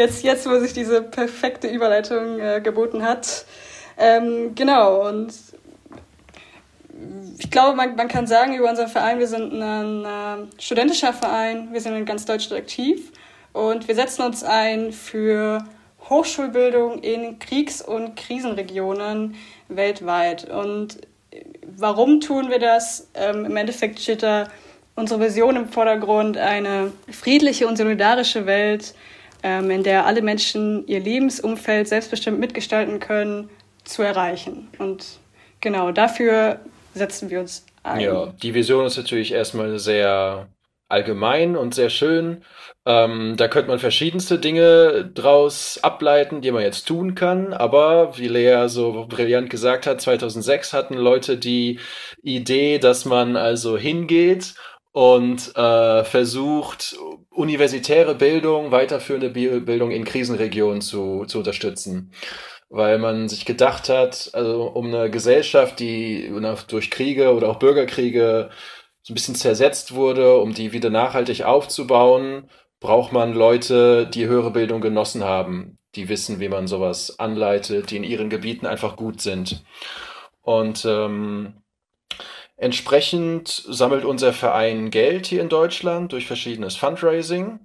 jetzt, 0.00 0.24
jetzt, 0.24 0.48
wo 0.48 0.58
sich 0.58 0.72
diese 0.72 1.02
perfekte 1.02 1.68
Überleitung 1.68 2.40
äh, 2.40 2.60
geboten 2.60 3.02
hat. 3.02 3.44
Ähm, 3.98 4.54
genau, 4.54 5.06
und 5.08 5.32
ich 7.38 7.50
glaube, 7.50 7.76
man, 7.76 7.96
man 7.96 8.08
kann 8.08 8.26
sagen 8.26 8.54
über 8.54 8.68
unseren 8.68 8.88
Verein, 8.88 9.18
wir 9.18 9.28
sind 9.28 9.52
ein, 9.52 10.04
ein 10.04 10.48
studentischer 10.58 11.12
Verein, 11.12 11.68
wir 11.72 11.80
sind 11.80 11.94
in 11.94 12.04
ganz 12.04 12.24
Deutschland 12.24 12.62
aktiv 12.62 13.12
und 13.52 13.88
wir 13.88 13.94
setzen 13.94 14.22
uns 14.22 14.42
ein 14.42 14.92
für 14.92 15.64
Hochschulbildung 16.08 17.00
in 17.02 17.38
Kriegs- 17.38 17.82
und 17.82 18.16
Krisenregionen 18.16 19.36
weltweit. 19.68 20.48
Und 20.48 20.98
warum 21.62 22.20
tun 22.20 22.48
wir 22.48 22.58
das? 22.58 23.08
Ähm, 23.14 23.44
Im 23.44 23.56
Endeffekt 23.56 24.00
steht 24.00 24.22
da 24.22 24.48
unsere 24.96 25.20
Vision 25.20 25.56
im 25.56 25.68
Vordergrund, 25.68 26.36
eine 26.36 26.92
friedliche 27.10 27.66
und 27.66 27.76
solidarische 27.76 28.46
Welt, 28.46 28.94
in 29.42 29.82
der 29.82 30.06
alle 30.06 30.22
Menschen 30.22 30.86
ihr 30.86 31.00
Lebensumfeld 31.00 31.88
selbstbestimmt 31.88 32.38
mitgestalten 32.38 33.00
können, 33.00 33.48
zu 33.84 34.02
erreichen. 34.02 34.68
Und 34.78 35.18
genau 35.60 35.92
dafür 35.92 36.60
setzen 36.94 37.30
wir 37.30 37.40
uns 37.40 37.64
ein. 37.82 38.00
Ja, 38.00 38.26
die 38.42 38.54
Vision 38.54 38.86
ist 38.86 38.96
natürlich 38.96 39.32
erstmal 39.32 39.78
sehr 39.78 40.48
allgemein 40.88 41.56
und 41.56 41.74
sehr 41.74 41.88
schön. 41.88 42.44
Ähm, 42.84 43.34
da 43.36 43.46
könnte 43.48 43.68
man 43.68 43.78
verschiedenste 43.78 44.38
Dinge 44.38 45.10
draus 45.14 45.78
ableiten, 45.82 46.40
die 46.40 46.50
man 46.50 46.62
jetzt 46.62 46.86
tun 46.86 47.14
kann. 47.14 47.52
Aber 47.52 48.18
wie 48.18 48.28
Lea 48.28 48.64
so 48.66 49.06
brillant 49.08 49.50
gesagt 49.50 49.86
hat, 49.86 50.00
2006 50.00 50.72
hatten 50.72 50.94
Leute 50.94 51.36
die 51.36 51.78
Idee, 52.22 52.78
dass 52.78 53.04
man 53.04 53.36
also 53.36 53.78
hingeht 53.78 54.54
und 54.92 55.56
äh, 55.56 56.04
versucht, 56.04 56.96
universitäre 57.30 58.14
Bildung, 58.14 58.72
weiterführende 58.72 59.30
Bildung 59.30 59.90
in 59.90 60.04
Krisenregionen 60.04 60.80
zu, 60.80 61.24
zu 61.26 61.38
unterstützen. 61.38 62.12
Weil 62.68 62.98
man 62.98 63.28
sich 63.28 63.44
gedacht 63.44 63.88
hat, 63.88 64.30
also 64.32 64.64
um 64.64 64.86
eine 64.86 65.10
Gesellschaft, 65.10 65.80
die 65.80 66.32
durch 66.68 66.90
Kriege 66.90 67.34
oder 67.34 67.48
auch 67.48 67.58
Bürgerkriege 67.58 68.50
so 69.02 69.12
ein 69.12 69.14
bisschen 69.14 69.34
zersetzt 69.34 69.94
wurde, 69.94 70.38
um 70.38 70.54
die 70.54 70.72
wieder 70.72 70.90
nachhaltig 70.90 71.42
aufzubauen, 71.44 72.48
braucht 72.80 73.12
man 73.12 73.34
Leute, 73.34 74.06
die 74.06 74.26
höhere 74.26 74.50
Bildung 74.50 74.80
genossen 74.80 75.24
haben, 75.24 75.78
die 75.94 76.08
wissen, 76.08 76.40
wie 76.40 76.48
man 76.48 76.66
sowas 76.66 77.18
anleitet, 77.18 77.90
die 77.90 77.96
in 77.96 78.04
ihren 78.04 78.30
Gebieten 78.30 78.66
einfach 78.66 78.96
gut 78.96 79.20
sind. 79.20 79.64
Und 80.42 80.84
ähm, 80.84 81.59
Entsprechend 82.60 83.48
sammelt 83.48 84.04
unser 84.04 84.34
Verein 84.34 84.90
Geld 84.90 85.26
hier 85.26 85.40
in 85.40 85.48
Deutschland 85.48 86.12
durch 86.12 86.26
verschiedenes 86.26 86.76
Fundraising 86.76 87.60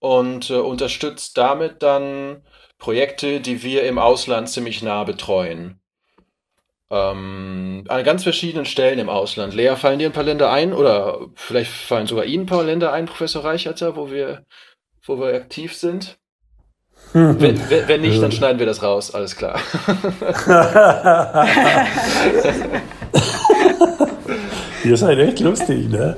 und 0.00 0.50
äh, 0.50 0.54
unterstützt 0.54 1.38
damit 1.38 1.84
dann 1.84 2.42
Projekte, 2.76 3.40
die 3.40 3.62
wir 3.62 3.84
im 3.84 3.96
Ausland 3.96 4.48
ziemlich 4.48 4.82
nah 4.82 5.04
betreuen. 5.04 5.78
Ähm, 6.90 7.84
an 7.86 8.02
ganz 8.02 8.24
verschiedenen 8.24 8.66
Stellen 8.66 8.98
im 8.98 9.08
Ausland. 9.08 9.54
Lea, 9.54 9.76
fallen 9.76 10.00
dir 10.00 10.08
ein 10.08 10.12
paar 10.12 10.24
Länder 10.24 10.50
ein 10.50 10.72
oder 10.72 11.28
vielleicht 11.36 11.70
fallen 11.70 12.08
sogar 12.08 12.24
Ihnen 12.24 12.42
ein 12.42 12.46
paar 12.46 12.64
Länder 12.64 12.92
ein, 12.92 13.06
Professor 13.06 13.44
Reicherter, 13.44 13.94
wo 13.94 14.10
wir, 14.10 14.44
wo 15.04 15.16
wir 15.20 15.32
aktiv 15.32 15.76
sind? 15.76 16.18
wenn, 17.12 17.38
wenn, 17.86 18.00
nicht, 18.00 18.20
dann 18.20 18.32
schneiden 18.32 18.58
wir 18.58 18.66
das 18.66 18.82
raus, 18.82 19.14
alles 19.14 19.36
klar. 19.36 19.60
Ihr 24.84 24.96
seid 24.96 25.18
echt 25.18 25.40
lustig, 25.40 25.88
ne? 25.88 26.16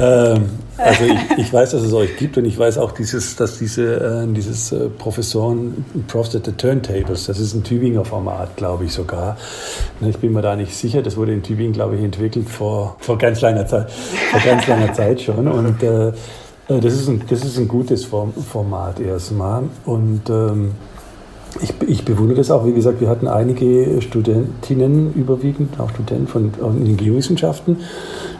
ähm, 0.00 0.44
also 0.76 1.04
ich, 1.04 1.38
ich, 1.38 1.52
weiß, 1.52 1.70
dass 1.70 1.82
es 1.82 1.92
euch 1.92 2.16
gibt 2.16 2.36
und 2.36 2.44
ich 2.44 2.58
weiß 2.58 2.78
auch, 2.78 2.90
dieses, 2.92 3.36
dass 3.36 3.58
diese, 3.58 4.24
äh, 4.26 4.32
dieses 4.32 4.72
äh, 4.72 4.88
Professoren, 4.88 5.84
Profs 6.08 6.34
at 6.34 6.44
the 6.44 6.52
Turntables, 6.52 7.26
das 7.26 7.38
ist 7.38 7.54
ein 7.54 7.62
Tübinger 7.62 8.04
Format, 8.04 8.56
glaube 8.56 8.84
ich 8.84 8.92
sogar. 8.92 9.36
Ne, 10.00 10.10
ich 10.10 10.16
bin 10.16 10.32
mir 10.32 10.42
da 10.42 10.56
nicht 10.56 10.74
sicher, 10.74 11.02
das 11.02 11.16
wurde 11.16 11.32
in 11.32 11.42
Tübingen, 11.42 11.72
glaube 11.72 11.96
ich, 11.96 12.02
entwickelt 12.02 12.48
vor, 12.48 12.96
vor 12.98 13.16
ganz 13.18 13.40
langer 13.40 13.66
Zeit, 13.66 13.90
vor 13.90 14.40
ganz 14.40 14.66
langer 14.66 14.92
Zeit 14.92 15.20
schon. 15.20 15.46
Und 15.46 15.82
äh, 15.82 16.08
äh, 16.08 16.12
das, 16.66 16.94
ist 16.94 17.08
ein, 17.08 17.22
das 17.28 17.44
ist 17.44 17.58
ein 17.58 17.68
gutes 17.68 18.04
Format 18.04 18.98
erstmal. 18.98 19.64
Und 19.84 20.28
ähm, 20.28 20.72
ich, 21.62 21.74
ich 21.86 22.04
bewundere 22.04 22.38
das 22.38 22.50
auch. 22.50 22.66
Wie 22.66 22.72
gesagt, 22.72 23.00
wir 23.00 23.08
hatten 23.08 23.28
einige 23.28 24.00
Studentinnen, 24.02 25.14
überwiegend 25.14 25.78
auch 25.80 25.90
Studenten 25.90 26.26
von 26.26 26.52
den 26.52 26.96
Geowissenschaften, 26.96 27.78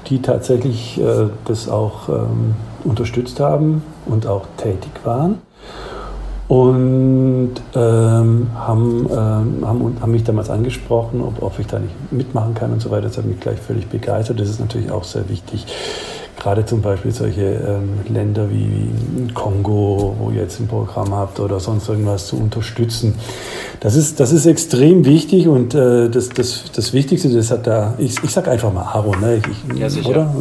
die 0.09 0.23
tatsächlich 0.23 1.01
äh, 1.01 1.29
das 1.45 1.69
auch 1.69 2.09
ähm, 2.09 2.55
unterstützt 2.85 3.41
haben 3.41 3.83
und 4.07 4.27
auch 4.27 4.47
tätig 4.57 4.93
waren. 5.05 5.39
Und 6.47 7.55
ähm, 7.75 8.49
haben, 8.55 9.07
ähm, 9.11 9.67
haben, 9.67 9.97
haben 10.01 10.13
mich 10.13 10.25
damals 10.25 10.51
angesprochen, 10.51 11.23
ob, 11.23 11.43
ob 11.43 11.59
ich 11.59 11.67
da 11.67 11.79
nicht 11.79 11.95
mitmachen 12.13 12.55
kann 12.55 12.71
und 12.73 12.83
so 12.83 12.91
weiter. 12.91 13.09
Das 13.09 13.17
hat 13.17 13.25
mich 13.25 13.41
gleich 13.41 13.59
völlig 13.59 13.87
begeistert. 13.89 14.41
Das 14.41 14.51
ist 14.51 14.61
natürlich 14.61 14.91
auch 14.91 15.05
sehr 15.05 15.29
wichtig 15.31 15.67
gerade 16.45 16.67
zum 16.67 16.83
Beispiel 16.83 17.11
solche 17.11 17.41
ähm, 17.41 18.01
Länder 18.13 18.51
wie, 18.51 19.33
Kongo, 19.33 20.15
wo 20.19 20.31
ihr 20.31 20.43
jetzt 20.43 20.61
ein 20.61 20.69
Programm 20.69 21.15
habt 21.15 21.41
oder 21.41 21.59
sonst 21.59 21.89
irgendwas 21.89 22.27
zu 22.27 22.37
unterstützen. 22.37 23.15
Das 23.81 23.97
ist, 23.97 24.21
das 24.21 24.31
ist 24.31 24.45
extrem 24.45 25.07
wichtig 25.07 25.49
und 25.49 25.75
äh, 25.75 26.11
das, 26.11 26.29
das, 26.29 26.65
das 26.71 26.93
Wichtigste, 26.93 27.31
das 27.31 27.51
hat 27.51 27.67
da, 27.67 27.95
ich, 27.97 28.23
ich 28.23 28.31
sag 28.31 28.47
einfach 28.47 28.71
mal 28.75 28.83
Aaron, 28.83 29.21
ne? 29.21 29.37
Ich, 29.39 29.79
ja, 29.79 29.89
sicher. 29.89 30.11
Oder? 30.11 30.35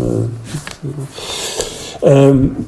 Äh, 2.04 2.30
ähm, 2.30 2.66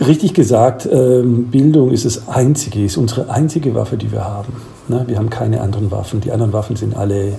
richtig 0.00 0.32
gesagt, 0.32 0.88
ähm, 0.90 1.48
Bildung 1.50 1.90
ist 1.90 2.06
das 2.06 2.28
einzige, 2.28 2.82
ist 2.82 2.96
unsere 2.96 3.28
einzige 3.28 3.74
Waffe, 3.74 3.98
die 3.98 4.10
wir 4.10 4.24
haben. 4.24 4.54
Ne? 4.88 5.04
Wir 5.06 5.18
haben 5.18 5.30
keine 5.30 5.60
anderen 5.60 5.90
Waffen. 5.90 6.20
Die 6.22 6.32
anderen 6.32 6.52
Waffen 6.52 6.76
sind 6.76 6.96
alle 6.96 7.34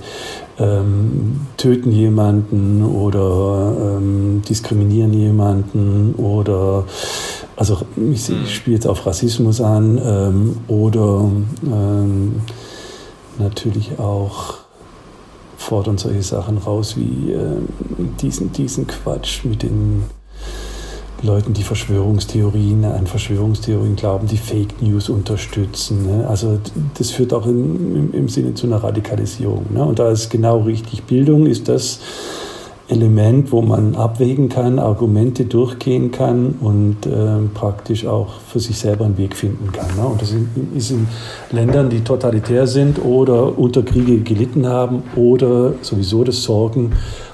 ähm, 0.59 1.41
töten 1.57 1.91
jemanden 1.91 2.83
oder 2.83 3.97
ähm, 3.97 4.41
diskriminieren 4.47 5.13
jemanden 5.13 6.13
oder 6.15 6.85
also 7.55 7.79
ich, 7.95 8.29
ich 8.29 8.35
mhm. 8.35 8.45
spiele 8.45 8.75
jetzt 8.75 8.87
auf 8.87 9.05
Rassismus 9.05 9.61
an 9.61 9.99
ähm, 10.03 10.57
oder 10.67 11.29
ähm, 11.65 12.41
natürlich 13.39 13.99
auch 13.99 14.55
fordern 15.57 15.97
solche 15.97 16.23
Sachen 16.23 16.57
raus 16.57 16.97
wie 16.97 17.31
ähm, 17.31 17.67
diesen, 18.21 18.51
diesen 18.51 18.85
Quatsch 18.85 19.45
mit 19.45 19.63
den 19.63 20.03
Leuten, 21.23 21.53
die 21.53 21.63
Verschwörungstheorien, 21.63 22.83
an 22.85 23.07
Verschwörungstheorien 23.07 23.95
glauben, 23.95 24.27
die 24.27 24.37
Fake 24.37 24.81
News 24.81 25.09
unterstützen. 25.09 26.05
Ne? 26.05 26.27
Also 26.27 26.59
das 26.97 27.11
führt 27.11 27.33
auch 27.33 27.45
in, 27.45 27.95
im, 27.95 28.13
im, 28.13 28.29
Sinne 28.29 28.53
zu 28.53 28.67
einer 28.67 28.83
Radikalisierung. 28.83 29.65
Ne? 29.73 29.83
Und 29.83 29.99
da 29.99 30.11
ist 30.11 30.29
genau 30.29 30.59
richtig. 30.59 31.03
Bildung 31.03 31.45
ist 31.45 31.69
das 31.69 31.99
Element, 32.89 33.53
wo 33.53 33.61
man 33.61 33.95
abwägen 33.95 34.49
kann, 34.49 34.77
Argumente 34.77 35.45
durchgehen 35.45 36.11
kann 36.11 36.55
und 36.59 37.05
äh, 37.05 37.37
praktisch 37.53 38.05
auch 38.05 38.41
für 38.41 38.59
sich 38.59 38.77
selber 38.77 39.05
einen 39.05 39.17
Weg 39.17 39.35
finden 39.35 39.71
kann. 39.71 39.87
Ne? 39.95 40.05
Und 40.05 40.21
das 40.21 40.35
ist 40.75 40.91
in 40.91 41.07
Ländern, 41.51 41.89
die 41.89 42.01
totalitär 42.01 42.67
sind 42.67 43.03
oder 43.03 43.57
unter 43.57 43.83
Kriege 43.83 44.19
gelitten 44.19 44.67
haben 44.67 45.03
oder 45.15 45.75
sowieso 45.81 46.25
das 46.25 46.43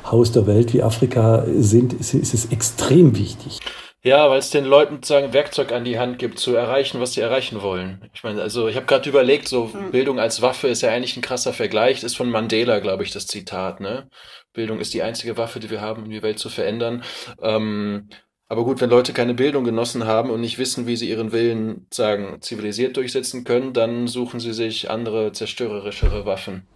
Sorgenhaus 0.09 0.31
der 0.31 0.47
Welt 0.47 0.73
wie 0.73 0.81
Afrika 0.81 1.45
sind, 1.47 1.93
ist, 1.93 2.13
ist 2.13 2.33
es 2.33 2.51
extrem 2.51 3.15
wichtig. 3.17 3.59
Ja, 4.01 4.29
weil 4.29 4.39
es 4.39 4.49
den 4.49 4.65
Leuten 4.65 4.95
sozusagen 4.95 5.33
Werkzeug 5.33 5.71
an 5.71 5.83
die 5.83 5.99
Hand 5.99 6.17
gibt, 6.19 6.39
zu 6.39 6.55
erreichen, 6.55 6.99
was 6.99 7.13
sie 7.13 7.21
erreichen 7.21 7.61
wollen. 7.61 8.09
Ich 8.13 8.23
meine, 8.23 8.41
also 8.41 8.67
ich 8.67 8.75
habe 8.75 8.85
gerade 8.85 9.07
überlegt, 9.09 9.47
so 9.47 9.71
hm. 9.71 9.91
Bildung 9.91 10.19
als 10.19 10.41
Waffe 10.41 10.67
ist 10.67 10.81
ja 10.81 10.89
eigentlich 10.89 11.15
ein 11.17 11.21
krasser 11.21 11.53
Vergleich. 11.53 11.97
Das 11.97 12.11
ist 12.11 12.17
von 12.17 12.31
Mandela, 12.31 12.79
glaube 12.79 13.03
ich, 13.03 13.11
das 13.11 13.27
Zitat, 13.27 13.81
ne? 13.81 14.09
Bildung 14.53 14.79
ist 14.79 14.93
die 14.93 15.03
einzige 15.03 15.37
Waffe, 15.37 15.59
die 15.59 15.69
wir 15.69 15.81
haben, 15.81 16.03
um 16.03 16.09
die 16.09 16.23
Welt 16.23 16.39
zu 16.39 16.49
verändern. 16.49 17.03
Ähm, 17.41 18.09
aber 18.47 18.63
gut, 18.63 18.81
wenn 18.81 18.89
Leute 18.89 19.13
keine 19.13 19.35
Bildung 19.35 19.63
genossen 19.63 20.07
haben 20.07 20.31
und 20.31 20.41
nicht 20.41 20.57
wissen, 20.57 20.87
wie 20.87 20.95
sie 20.95 21.09
ihren 21.09 21.31
Willen, 21.31 21.85
sagen, 21.93 22.41
zivilisiert 22.41 22.97
durchsetzen 22.97 23.43
können, 23.43 23.73
dann 23.73 24.07
suchen 24.07 24.39
sie 24.39 24.53
sich 24.53 24.89
andere 24.89 25.33
zerstörerischere 25.33 26.25
Waffen. 26.25 26.67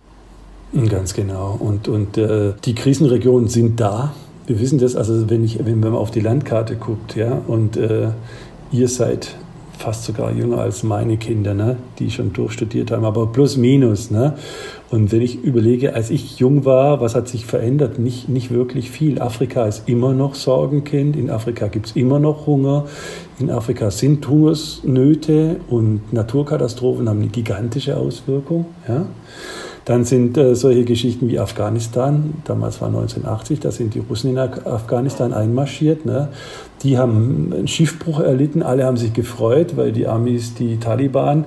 Ganz 0.89 1.13
genau. 1.13 1.55
Und, 1.59 1.87
und 1.87 2.17
äh, 2.17 2.53
die 2.65 2.73
Krisenregionen 2.73 3.47
sind 3.47 3.79
da 3.79 4.13
wir 4.47 4.59
wissen 4.59 4.79
das, 4.79 4.95
also 4.95 5.29
wenn, 5.29 5.43
ich, 5.43 5.65
wenn 5.65 5.79
man 5.79 5.93
auf 5.95 6.11
die 6.11 6.19
Landkarte 6.19 6.75
guckt, 6.75 7.15
ja, 7.15 7.41
und 7.47 7.77
äh, 7.77 8.09
ihr 8.71 8.87
seid 8.87 9.35
fast 9.77 10.05
sogar 10.05 10.31
jünger 10.31 10.59
als 10.59 10.83
meine 10.83 11.17
Kinder, 11.17 11.53
ne, 11.53 11.77
die 11.99 12.11
schon 12.11 12.31
durchstudiert 12.31 12.91
haben, 12.91 13.05
aber 13.05 13.27
plus 13.27 13.57
minus. 13.57 14.11
Ne? 14.11 14.35
Und 14.91 15.11
wenn 15.11 15.21
ich 15.21 15.43
überlege, 15.43 15.95
als 15.95 16.09
ich 16.09 16.37
jung 16.39 16.63
war, 16.63 17.01
was 17.01 17.15
hat 17.15 17.27
sich 17.27 17.45
verändert? 17.45 17.97
Nicht, 17.99 18.29
nicht 18.29 18.51
wirklich 18.51 18.91
viel. 18.91 19.19
Afrika 19.19 19.65
ist 19.65 19.89
immer 19.89 20.13
noch 20.13 20.35
Sorgenkind, 20.35 21.15
in 21.15 21.29
Afrika 21.29 21.67
gibt 21.67 21.87
es 21.87 21.95
immer 21.95 22.19
noch 22.19 22.45
Hunger, 22.45 22.85
in 23.39 23.49
Afrika 23.49 23.89
sind 23.89 24.25
Hungersnöte 24.27 25.59
und 25.69 26.13
Naturkatastrophen 26.13 27.09
haben 27.09 27.19
eine 27.19 27.29
gigantische 27.29 27.97
Auswirkung. 27.97 28.67
Ja? 28.87 29.07
Dann 29.85 30.05
sind 30.05 30.37
äh, 30.37 30.55
solche 30.55 30.85
Geschichten 30.85 31.27
wie 31.27 31.39
Afghanistan, 31.39 32.35
damals 32.45 32.79
war 32.79 32.87
1980, 32.87 33.59
da 33.59 33.71
sind 33.71 33.93
die 33.93 33.99
Russen 33.99 34.31
in 34.31 34.37
Afghanistan 34.37 35.33
einmarschiert. 35.33 36.05
Ne? 36.05 36.29
Die 36.83 36.97
haben 36.97 37.51
einen 37.53 37.67
Schiffbruch 37.67 38.19
erlitten, 38.19 38.63
alle 38.63 38.85
haben 38.85 38.97
sich 38.97 39.13
gefreut, 39.13 39.75
weil 39.75 39.91
die 39.91 40.07
Amis 40.07 40.53
die 40.53 40.77
Taliban 40.77 41.45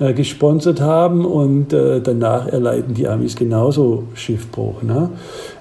äh, 0.00 0.12
gesponsert 0.12 0.80
haben 0.80 1.24
und 1.24 1.72
äh, 1.72 2.00
danach 2.00 2.48
erleiden 2.48 2.94
die 2.94 3.06
Amis 3.06 3.36
genauso 3.36 4.04
Schiffbruch. 4.14 4.82
Ne? 4.82 5.10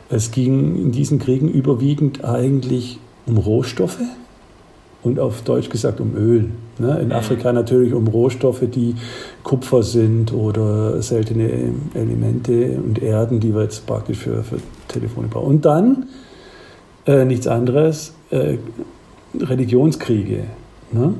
Es 0.09 0.31
ging 0.31 0.75
in 0.75 0.91
diesen 0.91 1.19
Kriegen 1.19 1.49
überwiegend 1.49 2.23
eigentlich 2.23 2.99
um 3.27 3.37
Rohstoffe 3.37 3.99
und 5.07 5.19
auf 5.19 5.41
Deutsch 5.41 5.69
gesagt 5.69 5.99
um 5.99 6.15
Öl. 6.15 6.49
Ne? 6.79 6.99
In. 6.99 7.11
Afrika 7.11 7.51
natürlich 7.51 7.93
um 7.93 8.07
Rohstoffe, 8.07 8.63
die 8.73 8.95
Kupfer 9.43 9.83
sind 9.83 10.33
oder 10.33 11.01
seltene 11.01 11.49
Elemente 11.93 12.79
und 12.83 13.01
Erden, 13.01 13.39
die 13.39 13.53
wir 13.53 13.63
jetzt 13.63 13.85
praktisch 13.87 14.19
für, 14.19 14.43
für 14.43 14.57
Telefone 14.87 15.27
brauchen. 15.27 15.47
Und 15.47 15.65
dann 15.65 16.07
äh, 17.05 17.25
nichts 17.25 17.47
anderes, 17.47 18.13
äh, 18.29 18.57
Religionskriege. 19.39 20.43
Ne? 20.91 21.13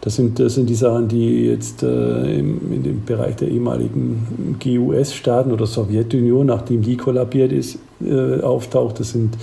Das 0.00 0.16
sind, 0.16 0.38
das 0.38 0.54
sind 0.54 0.70
die 0.70 0.74
Sachen, 0.74 1.08
die 1.08 1.44
jetzt 1.44 1.82
äh, 1.82 2.38
im, 2.38 2.72
in 2.72 2.82
dem 2.82 3.04
Bereich 3.04 3.36
der 3.36 3.48
ehemaligen 3.48 4.56
GUS-Staaten 4.62 5.52
oder 5.52 5.66
Sowjetunion, 5.66 6.46
nachdem 6.46 6.80
die 6.80 6.96
kollabiert 6.96 7.52
ist, 7.52 7.78
äh, 8.02 8.40
auftaucht. 8.40 8.98
Das 8.98 9.10
sind, 9.10 9.36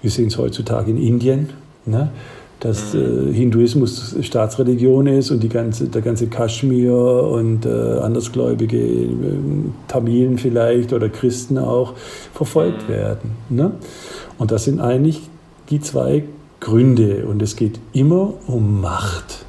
wir 0.00 0.10
sehen 0.10 0.28
es 0.28 0.38
heutzutage 0.38 0.90
in 0.90 0.96
Indien. 0.96 1.50
Ne? 1.84 2.10
Dass 2.60 2.94
äh, 2.94 3.32
Hinduismus 3.32 4.16
Staatsreligion 4.20 5.06
ist 5.06 5.30
und 5.30 5.42
die 5.42 5.48
ganze, 5.48 5.88
der 5.88 6.02
ganze 6.02 6.26
Kaschmir 6.26 6.94
und 6.94 7.64
äh, 7.64 7.70
andersgläubige 7.70 8.78
äh, 8.78 9.08
Tamilen 9.88 10.38
vielleicht 10.38 10.92
oder 10.92 11.08
Christen 11.08 11.58
auch 11.58 11.94
verfolgt 12.34 12.88
werden. 12.88 13.32
Ne? 13.48 13.72
Und 14.38 14.52
das 14.52 14.64
sind 14.64 14.80
eigentlich 14.80 15.22
die 15.70 15.80
zwei 15.80 16.24
Gründe. 16.60 17.26
Und 17.26 17.40
es 17.42 17.56
geht 17.56 17.80
immer 17.92 18.34
um 18.46 18.80
Macht 18.80 19.44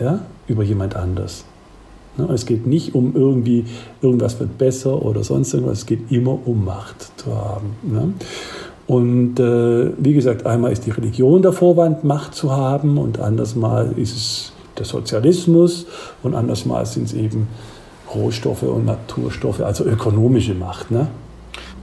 ja? 0.00 0.20
über 0.46 0.62
jemand 0.62 0.96
anders. 0.96 1.44
Ne? 2.16 2.28
Es 2.32 2.44
geht 2.46 2.66
nicht 2.66 2.94
um 2.94 3.14
irgendwie, 3.16 3.64
irgendwas 4.02 4.38
wird 4.38 4.58
besser 4.58 5.02
oder 5.02 5.24
sonst 5.24 5.54
irgendwas. 5.54 5.78
Es 5.78 5.86
geht 5.86 6.12
immer 6.12 6.38
um 6.46 6.64
Macht 6.64 7.18
zu 7.18 7.34
haben. 7.34 7.76
Ne? 7.82 8.12
Und 8.86 9.40
äh, 9.40 9.90
wie 9.98 10.12
gesagt, 10.12 10.44
einmal 10.46 10.72
ist 10.72 10.84
die 10.86 10.90
Religion 10.90 11.42
der 11.42 11.52
Vorwand, 11.52 12.04
Macht 12.04 12.34
zu 12.34 12.52
haben, 12.52 12.98
und 12.98 13.18
andersmal 13.18 13.92
ist 13.96 14.14
es 14.14 14.52
der 14.78 14.84
Sozialismus, 14.84 15.86
und 16.22 16.34
andersmal 16.34 16.84
sind 16.84 17.04
es 17.04 17.14
eben 17.14 17.48
Rohstoffe 18.14 18.62
und 18.64 18.84
Naturstoffe, 18.84 19.60
also 19.60 19.84
ökonomische 19.84 20.54
Macht. 20.54 20.90
Ne? 20.90 21.06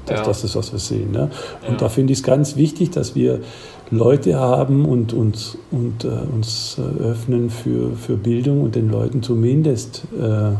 Das, 0.05 0.19
Ja. 0.19 0.25
das 0.25 0.43
ist, 0.43 0.55
was 0.55 0.71
wir 0.71 0.79
sehen. 0.79 1.11
Ne? 1.11 1.29
Und 1.67 1.73
Ja. 1.73 1.77
da 1.77 1.89
finde 1.89 2.13
ich 2.13 2.19
es 2.19 2.23
ganz 2.23 2.55
wichtig, 2.55 2.91
dass 2.91 3.15
wir 3.15 3.39
Leute 3.89 4.39
haben 4.39 4.85
und 4.85 5.11
uns, 5.13 5.57
und, 5.71 6.05
äh, 6.05 6.07
uns 6.07 6.77
äh, 6.79 7.03
öffnen 7.03 7.49
für, 7.49 7.91
für 7.95 8.15
Bildung 8.15 8.61
und 8.61 8.75
den 8.75 8.89
Leuten 8.89 9.21
zumindest 9.21 10.03
äh, 10.17 10.51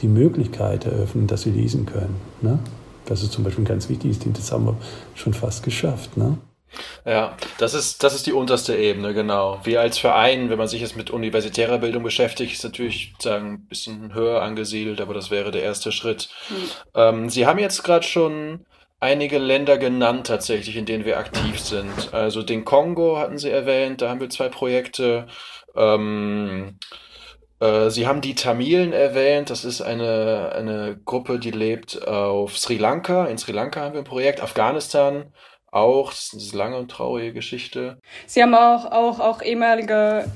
die 0.00 0.08
Möglichkeit 0.08 0.84
eröffnen, 0.84 1.26
dass 1.26 1.42
sie 1.42 1.50
lesen 1.50 1.86
können. 1.86 2.16
Ne? 2.42 2.58
Das 3.06 3.22
ist 3.22 3.32
zum 3.32 3.44
Beispiel 3.44 3.64
ein 3.64 3.68
ganz 3.68 3.88
wichtiges 3.88 4.18
Ding, 4.18 4.32
das 4.32 4.52
haben 4.52 4.66
wir 4.66 4.76
schon 5.14 5.34
fast 5.34 5.62
geschafft. 5.62 6.16
Ne? 6.16 6.38
Ja, 7.04 7.36
das 7.58 7.74
ist, 7.74 8.02
das 8.02 8.14
ist 8.14 8.26
die 8.26 8.32
unterste 8.32 8.76
Ebene, 8.76 9.14
genau. 9.14 9.60
Wir 9.64 9.80
als 9.80 9.98
Verein, 9.98 10.50
wenn 10.50 10.58
man 10.58 10.68
sich 10.68 10.80
jetzt 10.80 10.96
mit 10.96 11.10
universitärer 11.10 11.78
Bildung 11.78 12.02
beschäftigt, 12.02 12.52
ist 12.52 12.64
natürlich 12.64 13.14
sagen, 13.18 13.54
ein 13.54 13.66
bisschen 13.66 14.14
höher 14.14 14.42
angesiedelt, 14.42 15.00
aber 15.00 15.14
das 15.14 15.30
wäre 15.30 15.50
der 15.50 15.62
erste 15.62 15.92
Schritt. 15.92 16.28
Ähm, 16.94 17.28
Sie 17.28 17.46
haben 17.46 17.58
jetzt 17.58 17.82
gerade 17.84 18.06
schon 18.06 18.64
einige 19.00 19.38
Länder 19.38 19.76
genannt, 19.78 20.26
tatsächlich, 20.26 20.76
in 20.76 20.86
denen 20.86 21.04
wir 21.04 21.18
aktiv 21.18 21.60
sind. 21.60 22.12
Also 22.12 22.42
den 22.42 22.64
Kongo 22.64 23.18
hatten 23.18 23.38
Sie 23.38 23.50
erwähnt, 23.50 24.00
da 24.00 24.08
haben 24.08 24.20
wir 24.20 24.30
zwei 24.30 24.48
Projekte. 24.48 25.26
Ähm, 25.76 26.78
äh, 26.90 26.94
Sie 27.60 28.06
haben 28.06 28.20
die 28.20 28.34
Tamilen 28.34 28.92
erwähnt, 28.92 29.48
das 29.48 29.64
ist 29.64 29.80
eine, 29.80 30.52
eine 30.54 30.98
Gruppe, 31.04 31.38
die 31.38 31.52
lebt 31.52 32.06
auf 32.06 32.58
Sri 32.58 32.76
Lanka. 32.76 33.26
In 33.26 33.38
Sri 33.38 33.52
Lanka 33.52 33.80
haben 33.80 33.94
wir 33.94 34.00
ein 34.00 34.04
Projekt, 34.04 34.42
Afghanistan 34.42 35.32
auch, 35.74 36.10
das 36.10 36.32
ist 36.32 36.52
eine 36.52 36.62
lange 36.62 36.76
und 36.76 36.90
traurige 36.90 37.32
Geschichte. 37.32 37.98
Sie 38.26 38.42
haben 38.42 38.54
auch, 38.54 38.84
auch, 38.92 39.18
auch 39.18 39.42
ehemalige, 39.42 40.30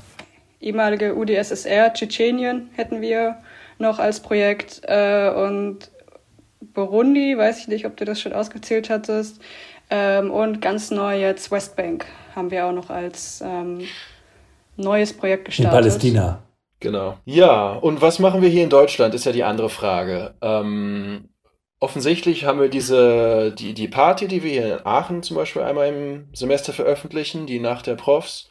ehemalige 0.60 1.14
UdSSR, 1.14 1.92
Tschetschenien 1.92 2.70
hätten 2.74 3.00
wir 3.00 3.36
noch 3.78 4.00
als 4.00 4.20
Projekt 4.20 4.80
äh, 4.84 5.30
und 5.30 5.90
Burundi, 6.60 7.38
weiß 7.38 7.60
ich 7.60 7.68
nicht, 7.68 7.86
ob 7.86 7.96
du 7.96 8.04
das 8.04 8.20
schon 8.20 8.32
ausgezählt 8.32 8.90
hattest. 8.90 9.40
Ähm, 9.90 10.32
und 10.32 10.60
ganz 10.60 10.90
neu 10.90 11.20
jetzt 11.20 11.52
Westbank 11.52 12.04
haben 12.34 12.50
wir 12.50 12.66
auch 12.66 12.72
noch 12.72 12.90
als 12.90 13.40
ähm, 13.40 13.82
neues 14.76 15.12
Projekt 15.12 15.42
In 15.42 15.44
gestartet. 15.44 15.72
Palästina. 15.72 16.42
Genau. 16.80 17.18
Ja, 17.24 17.72
und 17.72 18.00
was 18.00 18.18
machen 18.18 18.40
wir 18.40 18.48
hier 18.48 18.62
in 18.62 18.70
Deutschland, 18.70 19.14
ist 19.14 19.24
ja 19.24 19.32
die 19.32 19.44
andere 19.44 19.68
Frage. 19.68 20.36
Ähm, 20.40 21.28
offensichtlich 21.80 22.44
haben 22.44 22.60
wir 22.60 22.68
diese, 22.68 23.52
die, 23.52 23.74
die 23.74 23.88
Party, 23.88 24.28
die 24.28 24.42
wir 24.42 24.50
hier 24.50 24.78
in 24.78 24.86
Aachen 24.86 25.22
zum 25.22 25.36
Beispiel 25.36 25.62
einmal 25.62 25.88
im 25.88 26.28
Semester 26.32 26.72
veröffentlichen, 26.72 27.46
die 27.46 27.58
Nacht 27.58 27.86
der 27.86 27.96
Profs. 27.96 28.48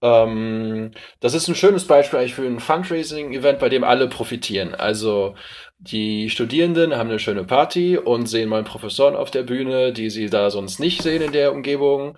Ähm, 0.00 0.92
das 1.20 1.34
ist 1.34 1.48
ein 1.48 1.54
schönes 1.54 1.86
Beispiel 1.86 2.20
eigentlich 2.20 2.34
für 2.34 2.46
ein 2.46 2.60
Fundraising-Event, 2.60 3.58
bei 3.58 3.68
dem 3.68 3.84
alle 3.84 4.08
profitieren. 4.08 4.74
Also 4.74 5.34
die 5.78 6.30
Studierenden 6.30 6.96
haben 6.96 7.10
eine 7.10 7.18
schöne 7.18 7.44
Party 7.44 7.98
und 7.98 8.26
sehen 8.26 8.48
mal 8.48 8.64
Professoren 8.64 9.16
auf 9.16 9.30
der 9.30 9.42
Bühne, 9.42 9.92
die 9.92 10.10
sie 10.10 10.30
da 10.30 10.50
sonst 10.50 10.78
nicht 10.80 11.02
sehen 11.02 11.22
in 11.22 11.32
der 11.32 11.52
Umgebung. 11.52 12.16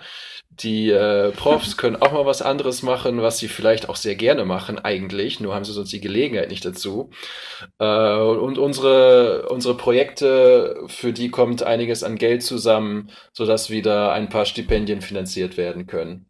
Die 0.51 0.91
äh, 0.91 1.31
Profs 1.31 1.77
können 1.77 1.97
auch 1.97 2.13
mal 2.13 2.27
was 2.27 2.43
anderes 2.43 2.83
machen, 2.83 3.23
was 3.23 3.39
sie 3.39 3.49
vielleicht 3.49 3.89
auch 3.89 3.97
sehr 3.97 4.17
gerne 4.17 4.45
machen, 4.45 4.79
eigentlich, 4.79 5.41
nur 5.41 5.55
haben 5.55 5.65
sie 5.65 5.73
sonst 5.73 5.93
die 5.93 6.01
Gelegenheit 6.01 6.51
nicht 6.51 6.65
dazu. 6.65 7.11
Äh, 7.79 8.17
und 8.17 8.59
unsere, 8.59 9.49
unsere 9.49 9.77
Projekte, 9.77 10.77
für 10.89 11.13
die 11.13 11.31
kommt 11.31 11.63
einiges 11.63 12.03
an 12.03 12.17
Geld 12.17 12.43
zusammen, 12.43 13.11
sodass 13.33 13.71
wieder 13.71 14.13
ein 14.13 14.29
paar 14.29 14.45
Stipendien 14.45 15.03
finanziert 15.03 15.57
werden 15.57 15.87
können. 15.87 16.27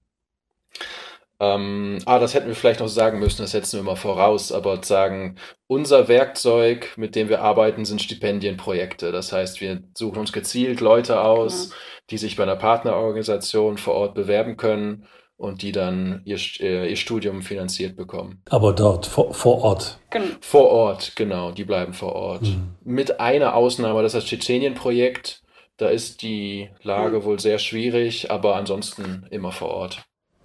Ähm, 1.41 1.99
ah, 2.05 2.19
das 2.19 2.35
hätten 2.35 2.49
wir 2.49 2.55
vielleicht 2.55 2.81
noch 2.81 2.89
sagen 2.89 3.19
müssen, 3.19 3.41
das 3.41 3.53
setzen 3.53 3.79
wir 3.79 3.83
mal 3.85 3.97
voraus, 3.97 4.53
aber 4.53 4.83
sagen, 4.83 5.37
unser 5.67 6.07
Werkzeug, 6.07 6.93
mit 6.99 7.17
dem 7.17 7.31
wir 7.31 7.41
arbeiten, 7.41 7.87
sind 7.87 8.03
Stipendienprojekte. 8.03 9.11
Das 9.11 9.33
heißt, 9.33 9.63
wir 9.63 9.83
suchen 9.97 10.19
uns 10.19 10.33
gezielt 10.33 10.81
Leute 10.81 11.23
aus, 11.23 11.73
die 12.11 12.19
sich 12.19 12.37
bei 12.37 12.43
einer 12.43 12.57
Partnerorganisation 12.57 13.79
vor 13.79 13.95
Ort 13.95 14.15
bewerben 14.15 14.57
können 14.57 15.07
und 15.37 15.63
die 15.63 15.73
dann 15.73 16.21
ihr, 16.25 16.39
äh, 16.61 16.91
ihr 16.91 16.97
Studium 16.97 17.43
finanziert 17.43 17.97
bekommen. 17.97 18.43
Aber 18.51 18.75
dort, 18.75 19.07
vor, 19.07 19.33
vor 19.33 19.63
Ort. 19.63 19.99
Vor 20.41 20.69
Ort, 20.69 21.13
genau, 21.17 21.51
die 21.51 21.65
bleiben 21.65 21.95
vor 21.95 22.13
Ort. 22.15 22.43
Mhm. 22.43 22.75
Mit 22.85 23.21
einer 23.21 23.55
Ausnahme, 23.55 24.03
das 24.03 24.15
ist 24.15 24.23
das 24.23 24.29
Tschetschenien-Projekt. 24.29 25.43
Da 25.79 25.89
ist 25.89 26.21
die 26.21 26.69
Lage 26.83 27.25
wohl 27.25 27.41
sehr 27.41 27.59
schwierig, 27.59 28.31
aber 28.31 28.57
ansonsten 28.57 29.27
immer 29.31 29.51
vor 29.51 29.69
Ort. 29.69 30.03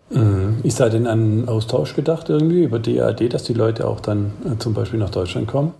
Mhm. 0.09 0.59
Ist 0.63 0.79
da 0.79 0.87
denn 0.87 1.07
an 1.07 1.49
Austausch 1.49 1.93
gedacht 1.93 2.29
irgendwie 2.29 2.63
über 2.63 2.79
DAD, 2.79 3.33
dass 3.33 3.43
die 3.43 3.53
Leute 3.53 3.87
auch 3.87 3.99
dann 3.99 4.31
äh, 4.45 4.57
zum 4.59 4.73
Beispiel 4.73 4.99
nach 4.99 5.09
Deutschland 5.09 5.47
kommen? 5.47 5.73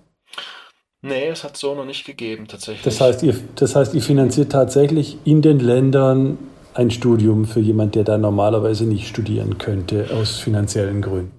Nee, 1.08 1.28
es 1.28 1.44
hat 1.44 1.56
so 1.56 1.76
noch 1.76 1.86
nicht 1.86 2.04
gegeben, 2.04 2.48
tatsächlich. 2.48 2.82
Das 2.82 3.00
heißt, 3.00 3.22
ihr, 3.22 3.36
das 3.58 3.76
heißt, 3.76 3.94
ihr 3.94 4.02
finanziert 4.02 4.52
tatsächlich 4.52 5.20
in 5.24 5.44
den 5.44 5.60
Ländern 5.60 6.40
ein 6.74 6.90
Studium 6.90 7.46
für 7.46 7.60
jemand, 7.60 7.94
der 7.94 8.04
da 8.04 8.18
normalerweise 8.18 8.86
nicht 8.86 9.08
studieren 9.08 9.60
könnte, 9.60 10.10
aus 10.12 10.40
finanziellen 10.40 11.04
Gründen. 11.04 11.32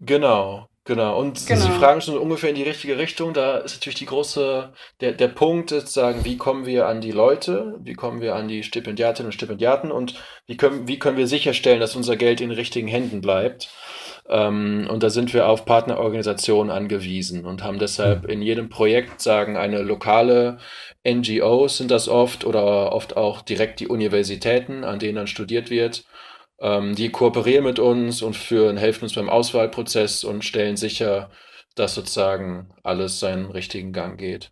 Genau, 0.00 0.68
genau. 0.84 1.18
Und 1.18 1.46
Genau. 1.46 1.58
Sie 1.58 1.70
fragen 1.70 2.02
schon 2.02 2.18
ungefähr 2.18 2.50
in 2.50 2.56
die 2.56 2.64
richtige 2.64 2.98
Richtung. 2.98 3.32
Da 3.32 3.56
ist 3.56 3.76
natürlich 3.76 3.98
die 3.98 4.04
große, 4.04 4.74
der, 5.00 5.12
der 5.12 5.28
Punkt 5.28 5.72
ist, 5.72 5.94
sagen, 5.94 6.26
wie 6.26 6.36
kommen 6.36 6.66
wir 6.66 6.86
an 6.86 7.00
die 7.00 7.10
Leute, 7.10 7.76
wie 7.80 7.94
kommen 7.94 8.20
wir 8.20 8.34
an 8.34 8.46
die 8.46 8.62
Stipendiatinnen 8.62 9.28
und 9.28 9.32
Stipendiaten 9.32 9.90
und 9.90 10.16
wie 10.46 10.58
können, 10.58 10.86
wie 10.86 10.98
können 10.98 11.16
wir 11.16 11.26
sicherstellen, 11.26 11.80
dass 11.80 11.96
unser 11.96 12.16
Geld 12.16 12.42
in 12.42 12.50
richtigen 12.50 12.88
Händen 12.88 13.22
bleibt. 13.22 13.70
Ähm, 14.28 14.86
und 14.90 15.02
da 15.02 15.10
sind 15.10 15.32
wir 15.32 15.48
auf 15.48 15.64
Partnerorganisationen 15.64 16.70
angewiesen 16.70 17.46
und 17.46 17.64
haben 17.64 17.78
deshalb 17.78 18.26
in 18.26 18.42
jedem 18.42 18.68
Projekt, 18.68 19.22
sagen, 19.22 19.56
eine 19.56 19.80
lokale 19.82 20.58
NGOs 21.06 21.78
sind 21.78 21.90
das 21.90 22.08
oft 22.08 22.44
oder 22.44 22.92
oft 22.92 23.16
auch 23.16 23.40
direkt 23.40 23.80
die 23.80 23.88
Universitäten, 23.88 24.84
an 24.84 24.98
denen 24.98 25.16
dann 25.16 25.26
studiert 25.26 25.70
wird. 25.70 26.04
Ähm, 26.60 26.94
die 26.94 27.10
kooperieren 27.10 27.64
mit 27.64 27.78
uns 27.78 28.20
und 28.20 28.36
führen, 28.36 28.76
helfen 28.76 29.04
uns 29.04 29.14
beim 29.14 29.30
Auswahlprozess 29.30 30.24
und 30.24 30.44
stellen 30.44 30.76
sicher, 30.76 31.30
dass 31.74 31.94
sozusagen 31.94 32.68
alles 32.82 33.20
seinen 33.20 33.50
richtigen 33.50 33.92
Gang 33.92 34.18
geht. 34.18 34.50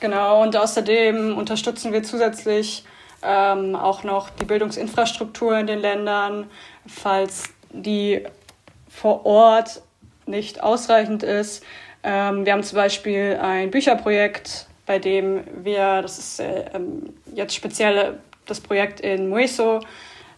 Genau, 0.00 0.42
und 0.42 0.56
außerdem 0.56 1.36
unterstützen 1.36 1.92
wir 1.92 2.02
zusätzlich 2.02 2.84
ähm, 3.22 3.76
auch 3.76 4.04
noch 4.04 4.30
die 4.30 4.44
Bildungsinfrastruktur 4.44 5.58
in 5.58 5.66
den 5.66 5.80
Ländern, 5.80 6.46
falls 6.86 7.54
die 7.70 8.22
vor 8.94 9.26
Ort 9.26 9.82
nicht 10.26 10.62
ausreichend 10.62 11.22
ist. 11.22 11.62
Ähm, 12.02 12.46
wir 12.46 12.52
haben 12.52 12.62
zum 12.62 12.76
Beispiel 12.76 13.38
ein 13.40 13.70
Bücherprojekt, 13.70 14.66
bei 14.86 14.98
dem 14.98 15.44
wir, 15.62 16.02
das 16.02 16.18
ist 16.18 16.40
äh, 16.40 16.64
ähm, 16.74 17.14
jetzt 17.34 17.54
speziell 17.54 18.18
das 18.46 18.60
Projekt 18.60 19.00
in 19.00 19.28
Mueso, 19.28 19.80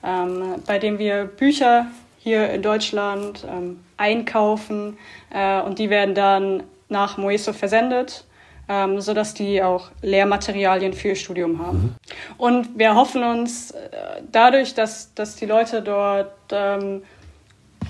ähm, 0.05 0.63
bei 0.67 0.79
dem 0.79 0.99
wir 0.99 1.25
Bücher 1.25 1.87
hier 2.19 2.51
in 2.51 2.63
Deutschland 2.63 3.45
ähm, 3.49 3.81
einkaufen 3.97 4.99
äh, 5.31 5.61
und 5.61 5.79
die 5.79 5.91
werden 5.91 6.15
dann 6.15 6.63
nach 6.89 7.19
Moeso 7.19 7.53
versendet, 7.53 8.25
ähm, 8.69 9.01
sodass 9.01 9.35
die 9.35 9.63
auch 9.63 9.91
Lehrmaterialien 10.03 10.93
für 10.93 11.09
ihr 11.09 11.17
Studium 11.17 11.65
haben. 11.65 11.97
Und 12.39 12.79
wir 12.79 12.95
hoffen 12.95 13.23
uns 13.23 13.73
äh, 13.73 13.89
dadurch, 14.31 14.75
dass, 14.75 15.13
dass 15.15 15.37
die 15.37 15.47
Leute 15.47 15.83
dort 15.83 16.33
ähm, 16.53 17.03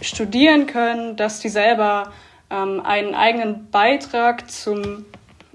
studieren 0.01 0.67
können, 0.67 1.17
dass 1.17 1.41
die 1.41 1.49
selber 1.49 2.13
ähm, 2.51 2.81
einen 2.85 3.15
eigenen 3.15 3.71
Beitrag 3.71 4.51
zum 4.51 5.05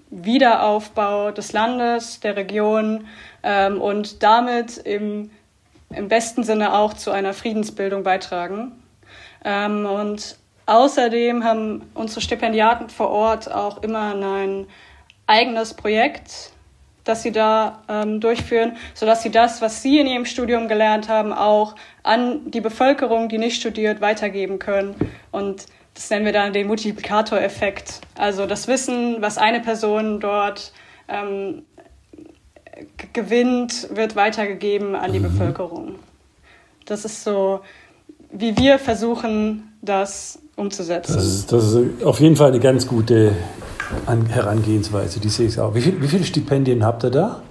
Wiederaufbau 0.09 1.31
des 1.31 1.53
Landes, 1.53 2.19
der 2.19 2.35
Region 2.35 3.07
ähm, 3.43 3.81
und 3.81 4.21
damit 4.23 4.77
im, 4.77 5.31
im 5.89 6.07
besten 6.09 6.43
Sinne 6.43 6.73
auch 6.73 6.93
zu 6.93 7.11
einer 7.11 7.33
Friedensbildung 7.33 8.03
beitragen. 8.03 8.73
Ähm, 9.45 9.85
und 9.85 10.37
außerdem 10.65 11.43
haben 11.43 11.89
unsere 11.93 12.21
Stipendiaten 12.21 12.89
vor 12.89 13.09
Ort 13.09 13.51
auch 13.51 13.81
immer 13.83 14.13
ein 14.13 14.67
eigenes 15.27 15.73
Projekt, 15.73 16.51
das 17.11 17.23
sie 17.23 17.31
da 17.31 17.83
ähm, 17.89 18.19
durchführen, 18.19 18.77
sodass 18.93 19.21
sie 19.21 19.31
das, 19.31 19.61
was 19.61 19.81
sie 19.81 19.99
in 19.99 20.07
ihrem 20.07 20.25
Studium 20.25 20.67
gelernt 20.67 21.09
haben, 21.09 21.33
auch 21.33 21.75
an 22.03 22.49
die 22.49 22.61
Bevölkerung, 22.61 23.27
die 23.27 23.37
nicht 23.37 23.59
studiert, 23.59 23.99
weitergeben 23.99 24.59
können. 24.59 24.95
Und 25.31 25.65
das 25.93 26.09
nennen 26.09 26.25
wir 26.25 26.31
dann 26.31 26.53
den 26.53 26.67
Multiplikatoreffekt. 26.67 27.99
Also 28.17 28.45
das 28.45 28.67
Wissen, 28.67 29.17
was 29.19 29.37
eine 29.37 29.59
Person 29.59 30.21
dort 30.21 30.71
ähm, 31.09 31.63
gewinnt, 33.11 33.89
wird 33.93 34.15
weitergegeben 34.15 34.95
an 34.95 35.11
die 35.11 35.19
Bevölkerung. 35.19 35.95
Das 36.85 37.03
ist 37.03 37.23
so, 37.23 37.59
wie 38.31 38.57
wir 38.57 38.79
versuchen, 38.79 39.73
das 39.81 40.39
umzusetzen. 40.55 41.15
Das 41.15 41.25
ist, 41.25 41.51
das 41.51 41.73
ist 41.73 42.03
auf 42.03 42.19
jeden 42.21 42.37
Fall 42.37 42.49
eine 42.49 42.59
ganz 42.59 42.87
gute 42.87 43.35
An 44.05 44.25
Herangehensweise, 44.25 45.19
die 45.19 45.29
sehe 45.29 45.47
ich 45.47 45.59
auch. 45.59 45.75
Wie, 45.75 45.81
viel, 45.81 46.01
wie 46.01 46.07
viele 46.07 46.23
Stipendien 46.23 46.85
habt 46.85 47.03
ihr 47.03 47.11
da? 47.11 47.41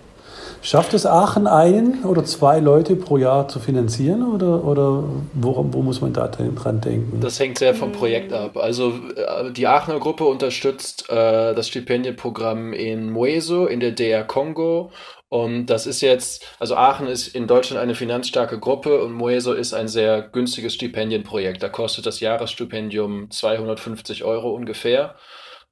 Schafft 0.63 0.93
es 0.93 1.07
Aachen 1.07 1.47
einen 1.47 2.05
oder 2.05 2.23
zwei 2.25 2.61
Leute 2.61 2.95
pro 2.95 3.17
Jahr 3.17 3.49
zu 3.49 3.61
finanzieren 3.61 4.23
oder, 4.23 4.63
oder 4.63 5.05
wo, 5.33 5.67
wo 5.71 5.81
muss 5.81 6.03
man 6.03 6.13
da 6.13 6.29
dran 6.29 6.83
denken? 6.83 7.21
Das 7.21 7.41
hängt 7.41 7.59
sehr 7.59 7.75
vom 7.75 7.93
Projekt 7.93 8.35
ab. 8.35 8.59
Also 8.59 8.93
äh, 9.17 9.51
die 9.53 9.67
Aachener 9.67 9.99
Gruppe 9.99 10.25
unterstützt 10.25 11.09
äh, 11.09 11.55
das 11.55 11.69
Stipendienprogramm 11.69 12.75
in 12.75 13.11
Moeso 13.11 13.67
in 13.67 13.81
der 13.81 13.93
DR 13.93 14.23
Kongo 14.25 14.91
Und 15.31 15.67
das 15.67 15.87
ist 15.87 16.03
jetzt, 16.03 16.45
also 16.59 16.77
Aachen 16.77 17.07
ist 17.07 17.29
in 17.29 17.47
Deutschland 17.47 17.81
eine 17.81 17.95
finanzstarke 17.95 18.59
Gruppe 18.59 19.03
und 19.03 19.13
Moeso 19.13 19.55
ist 19.55 19.73
ein 19.73 19.89
sehr 19.89 20.21
günstiges 20.21 20.75
Stipendienprojekt. 20.75 21.63
Da 21.63 21.71
kostet 21.71 22.05
das 22.05 22.21
Jahresstipendium 22.21 23.31
250 23.31 24.25
Euro 24.25 24.51
ungefähr. 24.51 25.15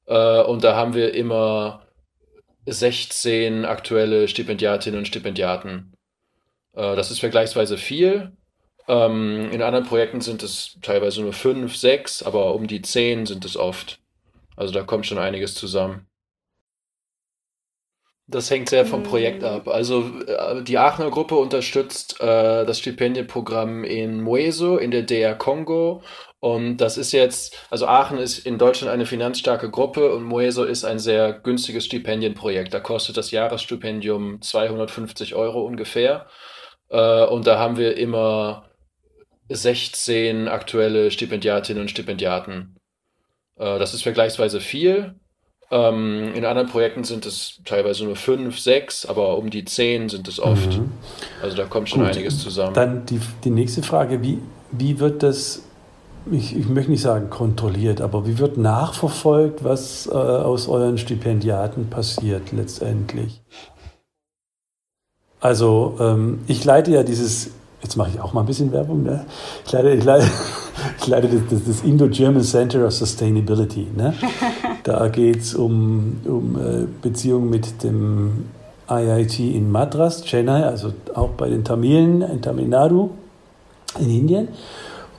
Äh, 0.09 0.43
und 0.43 0.65
da 0.65 0.75
haben 0.75 0.95
wir 0.95 1.15
immer 1.15 1.87
16 2.67 3.65
aktuelle 3.65 4.27
Stipendiatinnen 4.27 4.99
und 4.99 5.07
Stipendiaten. 5.07 5.93
Äh, 6.75 6.97
das 6.97 7.11
ist 7.11 7.21
vergleichsweise 7.21 7.79
viel. 7.79 8.33
Ähm, 8.89 9.51
in 9.53 9.63
anderen 9.63 9.87
Projekten 9.87 10.21
sind 10.21 10.43
es 10.43 10.79
teilweise 10.83 11.21
nur 11.21 11.35
fünf, 11.35 11.77
sechs, 11.77 12.23
aber 12.23 12.55
um 12.55 12.67
die 12.67 12.83
zehn 12.83 13.27
sind 13.27 13.45
es 13.45 13.57
oft. 13.57 14.01
Also 14.57 14.73
da 14.75 14.83
kommt 14.83 15.07
schon 15.07 15.19
einiges 15.19 15.55
zusammen. 15.55 16.08
Das 18.31 18.51
hängt 18.51 18.69
sehr 18.69 18.85
vom 18.85 19.03
Projekt 19.03 19.43
ab. 19.43 19.67
Mhm. 19.67 19.73
Also 19.73 20.05
äh, 20.27 20.63
die 20.63 20.77
Aachener 20.77 21.11
Gruppe 21.11 21.37
unterstützt 21.37 22.21
äh, 22.21 22.67
das 22.67 22.79
Stipendienprogramm 22.79 23.85
in 23.85 24.21
Mueso 24.21 24.77
in 24.77 24.91
der 24.91 25.03
DR 25.03 25.35
Kongo. 25.35 26.03
Und 26.39 26.77
das 26.77 26.99
ist 26.99 27.13
jetzt, 27.13 27.57
also 27.71 27.87
Aachen 27.87 28.19
ist 28.19 28.39
in 28.39 28.59
Deutschland 28.59 28.93
eine 28.93 29.07
finanzstarke 29.07 29.71
Gruppe 29.71 30.15
und 30.15 30.25
Mueso 30.25 30.65
ist 30.65 30.85
ein 30.85 30.99
sehr 30.99 31.33
günstiges 31.33 31.87
Stipendienprojekt. 31.87 32.73
Da 32.75 32.81
kostet 32.81 33.17
das 33.17 33.31
Jahresstipendium 33.31 34.43
250 34.43 35.35
Euro 35.35 35.63
ungefähr. 35.65 36.27
Äh, 36.91 37.25
und 37.25 37.47
da 37.47 37.59
haben 37.59 37.79
wir 37.79 37.97
immer 37.97 38.69
16 39.49 40.49
aktuelle 40.49 41.11
Stipendiatinnen 41.11 41.81
und 41.81 41.91
Stipendiaten. 41.91 42.77
Äh, 43.57 43.79
das 43.79 43.95
ist 43.95 44.03
vergleichsweise 44.03 44.61
viel. 44.61 45.19
Ähm, 45.71 46.33
in 46.35 46.45
anderen 46.47 46.69
Projekten 46.69 47.05
sind 47.05 47.27
es 47.27 47.61
teilweise 47.65 48.05
nur 48.05 48.17
fünf, 48.17 48.59
sechs, 48.59 49.05
aber 49.05 49.37
um 49.37 49.51
die 49.51 49.67
zehn 49.67 50.09
sind 50.09 50.27
es 50.27 50.41
oft. 50.41 50.79
Mhm. 50.79 50.93
Also 51.43 51.57
da 51.57 51.65
kommt 51.65 51.91
schon 51.91 52.01
Gut. 52.01 52.11
einiges 52.11 52.39
zusammen. 52.43 52.73
Dann 52.75 53.05
die, 53.05 53.21
die 53.45 53.51
nächste 53.51 53.83
Frage, 53.83 54.23
wie, 54.23 54.39
wie 54.71 54.99
wird 54.99 55.23
das, 55.23 55.63
ich, 56.31 56.57
ich 56.57 56.69
möchte 56.69 56.91
nicht 56.91 57.03
sagen 57.03 57.29
kontrolliert, 57.29 58.01
aber 58.01 58.27
wie 58.27 58.39
wird 58.39 58.57
nachverfolgt, 58.57 59.63
was 59.63 60.07
äh, 60.07 60.13
aus 60.13 60.69
euren 60.69 60.97
Stipendiaten 60.97 61.91
passiert 61.91 62.51
letztendlich? 62.53 63.43
Also 65.41 65.97
ähm, 66.01 66.41
ich 66.49 66.65
leite 66.65 66.93
ja 66.93 67.03
dieses, 67.03 67.51
jetzt 67.83 67.97
mache 67.97 68.11
ich 68.15 68.21
auch 68.21 68.33
mal 68.33 68.41
ein 68.41 68.47
bisschen 68.47 68.73
Werbung, 68.73 69.03
ne? 69.03 69.27
ich 69.67 69.73
leite, 69.73 69.91
ich 69.91 70.05
leite, 70.05 70.27
ich 70.99 71.07
leite 71.07 71.29
das, 71.29 71.65
das 71.65 71.83
Indo-German 71.83 72.43
Center 72.43 72.87
of 72.87 72.95
Sustainability. 72.95 73.87
Ne? 73.95 74.15
Da 74.89 75.09
geht 75.09 75.41
es 75.41 75.55
um, 75.55 76.17
um 76.25 76.57
äh, 76.57 76.87
Beziehungen 77.03 77.51
mit 77.51 77.83
dem 77.83 78.47
IIT 78.91 79.39
in 79.39 79.71
Madras, 79.71 80.25
Chennai, 80.25 80.65
also 80.65 80.95
auch 81.15 81.29
bei 81.37 81.51
den 81.51 81.63
Tamilen 81.63 82.23
in 82.23 82.41
Tamil 82.41 82.69
Nadu 82.69 83.11
in 83.99 84.09
Indien. 84.09 84.49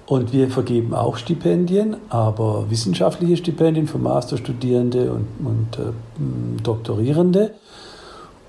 Und 0.08 0.34
wir 0.34 0.50
vergeben 0.50 0.96
auch 0.96 1.18
Stipendien, 1.18 1.98
aber 2.10 2.66
wissenschaftliche 2.72 3.38
Stipendien 3.38 3.86
für 3.86 4.00
Masterstudierende 4.00 5.12
und, 5.12 5.28
und 5.46 5.78
äh, 5.78 6.64
Doktorierende. 6.64 7.52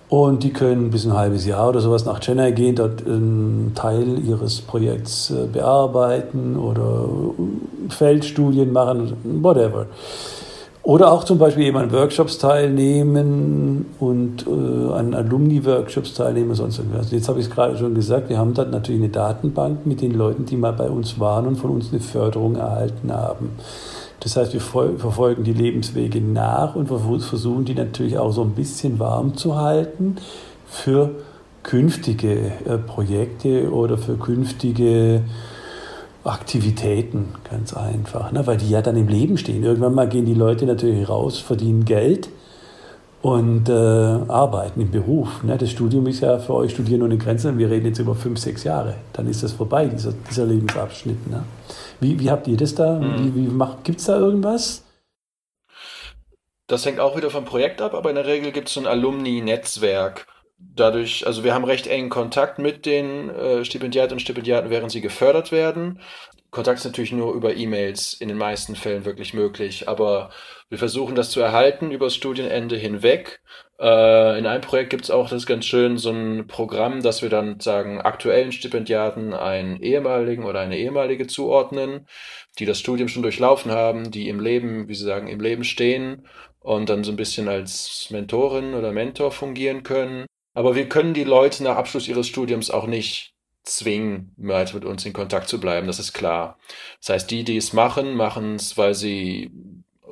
Und 0.08 0.42
die 0.42 0.54
können 0.54 0.90
bis 0.90 1.04
ein 1.04 1.12
halbes 1.12 1.44
Jahr 1.44 1.68
oder 1.68 1.82
sowas 1.82 2.06
nach 2.06 2.20
Chennai 2.20 2.52
gehen, 2.52 2.76
dort 2.76 3.06
einen 3.06 3.72
Teil 3.74 4.24
ihres 4.26 4.62
Projekts 4.62 5.30
äh, 5.30 5.46
bearbeiten 5.52 6.56
oder 6.56 7.04
äh, 7.04 7.92
Feldstudien 7.92 8.72
machen, 8.72 9.12
whatever. 9.42 9.84
Oder 10.90 11.12
auch 11.12 11.22
zum 11.22 11.38
Beispiel 11.38 11.66
eben 11.66 11.76
an 11.76 11.92
Workshops 11.92 12.38
teilnehmen 12.38 13.86
und 14.00 14.44
äh, 14.44 14.92
an 14.92 15.14
Alumni-Workshops 15.14 16.14
teilnehmen 16.14 16.56
sonst 16.56 16.78
irgendwas. 16.78 17.12
Jetzt 17.12 17.28
habe 17.28 17.38
ich 17.38 17.46
es 17.46 17.52
gerade 17.52 17.78
schon 17.78 17.94
gesagt, 17.94 18.28
wir 18.28 18.38
haben 18.38 18.54
dort 18.54 18.72
natürlich 18.72 19.00
eine 19.00 19.10
Datenbank 19.10 19.86
mit 19.86 20.00
den 20.00 20.10
Leuten, 20.10 20.46
die 20.46 20.56
mal 20.56 20.72
bei 20.72 20.90
uns 20.90 21.20
waren 21.20 21.46
und 21.46 21.58
von 21.58 21.70
uns 21.70 21.92
eine 21.92 22.00
Förderung 22.00 22.56
erhalten 22.56 23.12
haben. 23.12 23.50
Das 24.18 24.36
heißt, 24.36 24.52
wir 24.52 24.60
verfolgen 24.60 25.44
die 25.44 25.52
Lebenswege 25.52 26.20
nach 26.20 26.74
und 26.74 26.88
versuchen 26.88 27.64
die 27.64 27.74
natürlich 27.74 28.18
auch 28.18 28.32
so 28.32 28.42
ein 28.42 28.54
bisschen 28.54 28.98
warm 28.98 29.36
zu 29.36 29.54
halten 29.54 30.16
für 30.66 31.12
künftige 31.62 32.50
äh, 32.66 32.78
Projekte 32.78 33.72
oder 33.72 33.96
für 33.96 34.16
künftige 34.16 35.22
Aktivitäten, 36.24 37.34
ganz 37.48 37.74
einfach, 37.74 38.30
ne? 38.32 38.46
weil 38.46 38.58
die 38.58 38.68
ja 38.68 38.82
dann 38.82 38.96
im 38.96 39.08
Leben 39.08 39.38
stehen. 39.38 39.62
Irgendwann 39.62 39.94
mal 39.94 40.08
gehen 40.08 40.26
die 40.26 40.34
Leute 40.34 40.66
natürlich 40.66 41.08
raus, 41.08 41.38
verdienen 41.38 41.84
Geld 41.84 42.28
und 43.22 43.68
äh, 43.68 43.72
arbeiten 43.72 44.80
im 44.80 44.90
Beruf. 44.90 45.42
Ne? 45.42 45.56
Das 45.56 45.70
Studium 45.70 46.06
ist 46.06 46.20
ja 46.20 46.38
für 46.38 46.54
euch 46.54 46.72
Studieren 46.72 47.02
ohne 47.02 47.18
Grenzen. 47.18 47.58
Wir 47.58 47.70
reden 47.70 47.86
jetzt 47.86 47.98
über 47.98 48.14
fünf, 48.14 48.38
sechs 48.38 48.64
Jahre. 48.64 48.96
Dann 49.12 49.28
ist 49.28 49.42
das 49.42 49.52
vorbei, 49.52 49.86
dieser, 49.86 50.12
dieser 50.28 50.46
Lebensabschnitt. 50.46 51.26
Ne? 51.30 51.42
Wie, 52.00 52.18
wie 52.18 52.30
habt 52.30 52.48
ihr 52.48 52.56
das 52.56 52.74
da? 52.74 52.98
Mhm. 52.98 53.34
Wie, 53.34 53.50
wie 53.50 53.66
Gibt 53.84 54.00
es 54.00 54.06
da 54.06 54.18
irgendwas? 54.18 54.84
Das 56.66 56.86
hängt 56.86 57.00
auch 57.00 57.16
wieder 57.16 57.30
vom 57.30 57.44
Projekt 57.44 57.82
ab, 57.82 57.94
aber 57.94 58.10
in 58.10 58.16
der 58.16 58.26
Regel 58.26 58.52
gibt 58.52 58.68
es 58.68 58.74
so 58.74 58.80
ein 58.80 58.86
Alumni-Netzwerk. 58.86 60.26
Dadurch, 60.76 61.26
also 61.26 61.44
wir 61.44 61.54
haben 61.54 61.64
recht 61.64 61.86
engen 61.86 62.10
Kontakt 62.10 62.58
mit 62.58 62.86
den 62.86 63.28
äh, 63.30 63.64
Stipendiaten 63.64 64.14
und 64.14 64.20
Stipendiaten, 64.20 64.70
während 64.70 64.92
sie 64.92 65.00
gefördert 65.00 65.52
werden. 65.52 66.00
Kontakt 66.50 66.80
ist 66.80 66.84
natürlich 66.84 67.12
nur 67.12 67.34
über 67.34 67.54
E-Mails 67.54 68.14
in 68.14 68.28
den 68.28 68.36
meisten 68.36 68.74
Fällen 68.74 69.04
wirklich 69.04 69.34
möglich, 69.34 69.88
aber 69.88 70.30
wir 70.68 70.78
versuchen 70.78 71.14
das 71.14 71.30
zu 71.30 71.40
erhalten 71.40 71.92
über 71.92 72.06
das 72.06 72.14
Studienende 72.14 72.76
hinweg. 72.76 73.40
Äh, 73.78 74.38
in 74.38 74.46
einem 74.46 74.60
Projekt 74.60 74.90
gibt 74.90 75.04
es 75.04 75.10
auch, 75.10 75.28
das 75.28 75.42
ist 75.42 75.46
ganz 75.46 75.64
schön, 75.64 75.96
so 75.96 76.10
ein 76.10 76.46
Programm, 76.48 77.02
dass 77.02 77.22
wir 77.22 77.28
dann 77.28 77.60
sagen, 77.60 78.00
aktuellen 78.00 78.50
Stipendiaten 78.50 79.32
einen 79.32 79.80
ehemaligen 79.80 80.44
oder 80.44 80.60
eine 80.60 80.76
ehemalige 80.76 81.26
zuordnen, 81.28 82.06
die 82.58 82.66
das 82.66 82.80
Studium 82.80 83.08
schon 83.08 83.22
durchlaufen 83.22 83.70
haben, 83.70 84.10
die 84.10 84.28
im 84.28 84.40
Leben, 84.40 84.88
wie 84.88 84.94
Sie 84.94 85.04
sagen, 85.04 85.28
im 85.28 85.40
Leben 85.40 85.64
stehen 85.64 86.26
und 86.58 86.88
dann 86.88 87.04
so 87.04 87.12
ein 87.12 87.16
bisschen 87.16 87.48
als 87.48 88.08
Mentorin 88.10 88.74
oder 88.74 88.92
Mentor 88.92 89.30
fungieren 89.30 89.82
können. 89.82 90.26
Aber 90.54 90.74
wir 90.74 90.88
können 90.88 91.14
die 91.14 91.24
Leute 91.24 91.62
nach 91.62 91.76
Abschluss 91.76 92.08
ihres 92.08 92.26
Studiums 92.26 92.70
auch 92.70 92.86
nicht 92.86 93.34
zwingen, 93.62 94.32
weiter 94.36 94.74
mit 94.74 94.84
uns 94.84 95.04
in 95.04 95.12
Kontakt 95.12 95.48
zu 95.48 95.60
bleiben, 95.60 95.86
das 95.86 95.98
ist 95.98 96.12
klar. 96.12 96.58
Das 97.00 97.10
heißt, 97.10 97.30
die, 97.30 97.44
die 97.44 97.56
es 97.56 97.72
machen, 97.72 98.14
machen 98.14 98.56
es, 98.56 98.76
weil 98.76 98.94
sie 98.94 99.50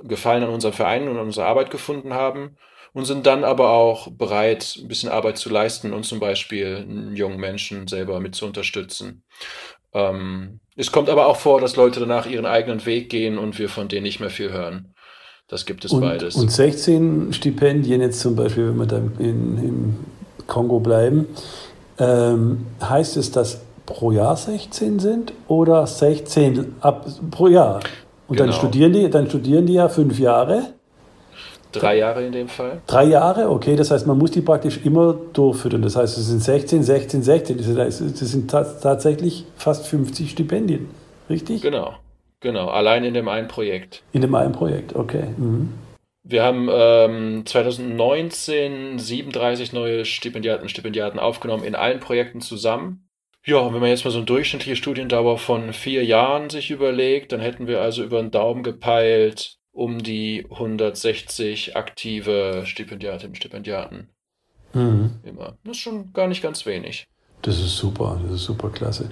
Gefallen 0.05 0.45
an 0.45 0.51
unserem 0.51 0.75
Verein 0.75 1.09
und 1.09 1.17
an 1.17 1.27
unserer 1.27 1.47
Arbeit 1.47 1.71
gefunden 1.71 2.15
haben 2.15 2.57
und 2.93 3.05
sind 3.05 3.27
dann 3.27 3.43
aber 3.43 3.71
auch 3.71 4.09
bereit, 4.13 4.79
ein 4.81 4.89
bisschen 4.89 5.11
Arbeit 5.11 5.39
zu 5.39 5.51
leisten 5.51 5.93
und 5.93 6.05
zum 6.05 6.21
Beispiel 6.21 6.87
einen 6.89 7.17
jungen 7.17 7.41
Menschen 7.41 7.89
selber 7.89 8.21
mit 8.21 8.35
zu 8.35 8.47
unterstützen. 8.47 9.25
Ähm, 9.93 10.61
es 10.77 10.93
kommt 10.93 11.09
aber 11.09 11.27
auch 11.27 11.37
vor, 11.37 11.61
dass 11.61 11.77
Leute 11.77 12.01
danach 12.01 12.27
ihren 12.27 12.47
eigenen 12.47 12.87
Weg 12.87 13.11
gehen 13.11 13.39
und 13.39 13.59
wir 13.59 13.69
von 13.69 13.89
denen 13.89 14.05
nicht 14.05 14.21
mehr 14.21 14.31
viel 14.31 14.53
hören. 14.53 14.95
Das 15.49 15.67
gibt 15.67 15.85
es 15.85 15.93
und, 15.93 16.01
beides. 16.01 16.37
Und 16.37 16.53
16 16.53 17.33
Stipendien 17.33 18.01
jetzt 18.01 18.21
zum 18.21 18.37
Beispiel, 18.37 18.69
wenn 18.69 18.77
wir 18.77 18.87
da 18.87 18.99
in, 18.99 19.19
in 19.19 19.99
Kongo 20.49 20.81
bleiben, 20.81 21.29
ähm, 22.01 22.67
heißt 22.83 23.17
es, 23.17 23.31
dass 23.31 23.61
pro 23.87 24.11
Jahr 24.11 24.37
16 24.37 24.99
sind 24.99 25.33
oder 25.47 25.87
16 25.87 26.75
ab, 26.81 27.07
pro 27.31 27.47
Jahr? 27.47 27.81
Und 28.27 28.37
genau. 28.37 28.51
dann, 28.51 28.59
studieren 28.59 28.93
die, 28.93 29.09
dann 29.09 29.29
studieren 29.29 29.67
die 29.67 29.75
ja 29.75 29.89
fünf 29.89 30.19
Jahre. 30.19 30.75
Drei 31.73 31.99
Jahre 31.99 32.25
in 32.25 32.33
dem 32.33 32.49
Fall. 32.49 32.81
Drei 32.87 33.05
Jahre, 33.05 33.51
okay. 33.51 33.77
Das 33.77 33.91
heißt, 33.91 34.07
man 34.07 34.19
muss 34.19 34.31
die 34.31 34.41
praktisch 34.41 34.81
immer 34.85 35.15
durchführen. 35.33 35.83
Das 35.83 35.97
heißt, 35.97 36.17
es 36.17 36.27
sind 36.27 36.43
16, 36.43 36.83
16, 36.83 37.23
16. 37.23 37.77
Das 37.77 37.99
sind 37.99 38.51
tatsächlich 38.51 39.45
fast 39.57 39.87
50 39.87 40.31
Stipendien. 40.31 40.89
Richtig? 41.29 41.63
Genau. 41.63 41.95
Genau. 42.41 42.69
Allein 42.69 43.05
in 43.05 43.15
dem 43.15 43.29
einen 43.29 43.49
Projekt. 43.49 44.03
In 44.13 44.23
dem 44.23 44.35
einen 44.35 44.53
Projekt, 44.53 44.97
okay. 44.97 45.25
Mhm. 45.37 45.73
Wir 46.31 46.43
haben 46.43 46.69
ähm, 46.71 47.47
2019 47.47 48.99
37 48.99 49.73
neue 49.73 50.05
Stipendiaten 50.05 50.63
und 50.63 50.69
Stipendiaten 50.69 51.19
aufgenommen 51.19 51.65
in 51.65 51.75
allen 51.75 52.01
Projekten 52.01 52.43
zusammen. 52.43 53.09
Ja, 53.47 53.61
und 53.61 53.73
wenn 53.73 53.81
man 53.81 53.89
jetzt 53.89 54.05
mal 54.05 54.11
so 54.11 54.19
eine 54.19 54.27
durchschnittliche 54.27 54.77
Studiendauer 54.77 55.39
von 55.39 55.73
vier 55.73 56.05
Jahren 56.05 56.51
sich 56.51 56.71
überlegt, 56.71 57.33
dann 57.33 57.41
hätten 57.41 57.67
wir 57.67 57.81
also 57.81 58.05
über 58.05 58.21
den 58.21 58.31
Daumen 58.31 58.63
gepeilt 58.63 59.57
um 59.73 60.03
die 60.03 60.45
160 60.51 61.77
aktive 61.77 62.65
Stipendiatinnen 62.67 63.31
und 63.31 63.37
Stipendiaten. 63.37 64.11
Mhm. 64.75 65.21
Immer. 65.25 65.57
Das 65.65 65.79
ist 65.79 65.83
schon 65.83 66.13
gar 66.13 66.29
nicht 66.29 66.43
ganz 66.43 66.67
wenig. 66.67 67.09
Das 67.43 67.57
ist 67.59 67.77
super, 67.77 68.19
das 68.25 68.41
ist 68.41 68.45
super 68.47 68.69
klasse. 68.69 69.11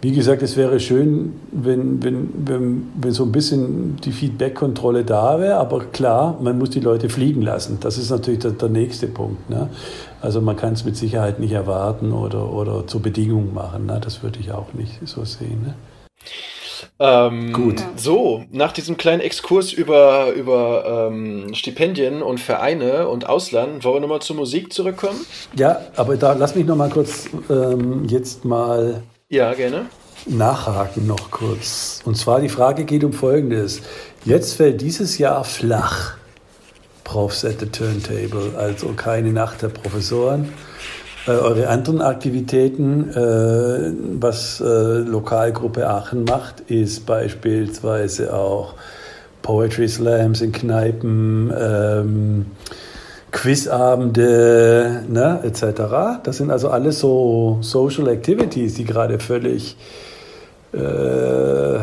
Wie 0.00 0.12
gesagt, 0.12 0.42
es 0.42 0.56
wäre 0.56 0.78
schön, 0.78 1.34
wenn, 1.50 2.02
wenn, 2.02 2.28
wenn, 2.46 2.92
wenn 3.00 3.12
so 3.12 3.24
ein 3.24 3.32
bisschen 3.32 3.96
die 3.96 4.12
Feedback-Kontrolle 4.12 5.04
da 5.04 5.40
wäre, 5.40 5.56
aber 5.56 5.80
klar, 5.86 6.38
man 6.40 6.58
muss 6.58 6.70
die 6.70 6.80
Leute 6.80 7.08
fliegen 7.08 7.42
lassen. 7.42 7.78
Das 7.80 7.98
ist 7.98 8.10
natürlich 8.10 8.40
der, 8.40 8.52
der 8.52 8.68
nächste 8.68 9.08
Punkt. 9.08 9.50
Ne? 9.50 9.68
Also 10.20 10.40
man 10.40 10.56
kann 10.56 10.74
es 10.74 10.84
mit 10.84 10.96
Sicherheit 10.96 11.40
nicht 11.40 11.52
erwarten 11.52 12.12
oder, 12.12 12.52
oder 12.52 12.86
zur 12.86 13.02
Bedingung 13.02 13.52
machen. 13.52 13.86
Ne? 13.86 14.00
Das 14.02 14.22
würde 14.22 14.38
ich 14.38 14.52
auch 14.52 14.72
nicht 14.74 15.00
so 15.04 15.24
sehen. 15.24 15.62
Ne? 15.64 15.74
Ähm, 16.98 17.52
Gut. 17.52 17.82
So, 17.96 18.44
nach 18.50 18.72
diesem 18.72 18.96
kleinen 18.96 19.20
Exkurs 19.20 19.72
über, 19.72 20.32
über 20.32 21.08
ähm, 21.10 21.54
Stipendien 21.54 22.22
und 22.22 22.40
Vereine 22.40 23.08
und 23.08 23.28
Ausland, 23.28 23.84
wollen 23.84 23.96
wir 23.96 24.00
nochmal 24.00 24.22
zur 24.22 24.36
Musik 24.36 24.72
zurückkommen? 24.72 25.20
Ja, 25.54 25.80
aber 25.96 26.16
da 26.16 26.32
lass 26.32 26.54
mich 26.54 26.64
nochmal 26.64 26.88
kurz 26.88 27.28
ähm, 27.50 28.06
jetzt 28.06 28.44
mal. 28.44 29.02
Ja, 29.28 29.52
gerne. 29.52 29.86
Nachhaken 30.24 31.06
noch 31.06 31.30
kurz. 31.30 32.00
Und 32.04 32.16
zwar 32.16 32.40
die 32.40 32.48
Frage 32.48 32.84
geht 32.84 33.04
um 33.04 33.12
Folgendes. 33.12 33.82
Jetzt 34.24 34.54
fällt 34.54 34.80
dieses 34.80 35.18
Jahr 35.18 35.44
flach. 35.44 36.16
Profs 37.04 37.44
at 37.44 37.60
the 37.60 37.66
Turntable, 37.66 38.52
also 38.58 38.88
keine 38.96 39.32
Nacht 39.32 39.62
der 39.62 39.68
Professoren. 39.68 40.52
Äh, 41.26 41.30
eure 41.30 41.68
anderen 41.68 42.02
Aktivitäten, 42.02 43.10
äh, 43.10 43.92
was 44.20 44.60
äh, 44.60 44.64
Lokalgruppe 44.64 45.88
Aachen 45.88 46.24
macht, 46.24 46.60
ist 46.68 47.04
beispielsweise 47.04 48.32
auch 48.32 48.74
Poetry 49.42 49.88
Slams 49.88 50.40
in 50.40 50.52
Kneipen, 50.52 51.52
ähm, 51.58 52.46
Quizabende 53.32 55.02
ne, 55.08 55.40
etc. 55.42 56.22
Das 56.22 56.36
sind 56.36 56.50
also 56.50 56.68
alles 56.68 57.00
so 57.00 57.58
Social 57.60 58.08
Activities, 58.08 58.74
die 58.74 58.84
gerade 58.84 59.18
völlig 59.18 59.76
äh, 60.72 60.78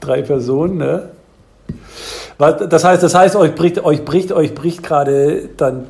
drei 0.00 0.22
Personen, 0.22 0.76
ne? 0.76 1.08
Das 2.38 2.84
heißt, 2.84 3.02
das 3.02 3.14
heißt, 3.14 3.36
euch 3.36 3.54
bricht, 3.54 3.84
euch 3.84 4.04
bricht, 4.04 4.32
euch 4.32 4.54
bricht 4.54 4.82
gerade 4.82 5.50
dann 5.58 5.88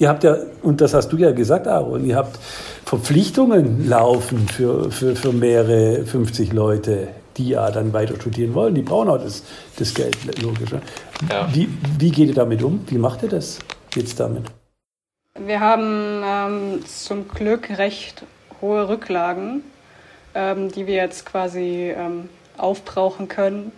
Ihr 0.00 0.08
habt 0.08 0.24
ja, 0.24 0.34
und 0.62 0.80
das 0.80 0.94
hast 0.94 1.12
du 1.12 1.18
ja 1.18 1.30
gesagt, 1.30 1.68
Aaron, 1.68 2.06
ihr 2.06 2.16
habt 2.16 2.38
Verpflichtungen 2.86 3.86
laufen 3.86 4.48
für, 4.48 4.90
für, 4.90 5.14
für 5.14 5.30
mehrere 5.30 6.06
50 6.06 6.54
Leute, 6.54 7.08
die 7.36 7.50
ja 7.50 7.70
dann 7.70 7.92
weiter 7.92 8.14
studieren 8.16 8.54
wollen. 8.54 8.74
Die 8.74 8.80
brauchen 8.80 9.10
auch 9.10 9.18
das, 9.18 9.44
das 9.76 9.92
Geld, 9.92 10.16
logisch. 10.40 10.70
Ja. 11.30 11.46
Wie, 11.52 11.68
wie 11.98 12.10
geht 12.10 12.28
ihr 12.28 12.34
damit 12.34 12.62
um? 12.62 12.80
Wie 12.86 12.96
macht 12.96 13.22
ihr 13.24 13.28
das 13.28 13.58
jetzt 13.94 14.18
damit? 14.18 14.44
Wir 15.38 15.60
haben 15.60 16.22
ähm, 16.24 16.86
zum 16.86 17.28
Glück 17.28 17.68
recht 17.76 18.24
hohe 18.62 18.88
Rücklagen, 18.88 19.62
ähm, 20.34 20.72
die 20.72 20.86
wir 20.86 20.94
jetzt 20.94 21.26
quasi 21.26 21.92
ähm, 21.94 22.30
aufbrauchen 22.56 23.28
können 23.28 23.70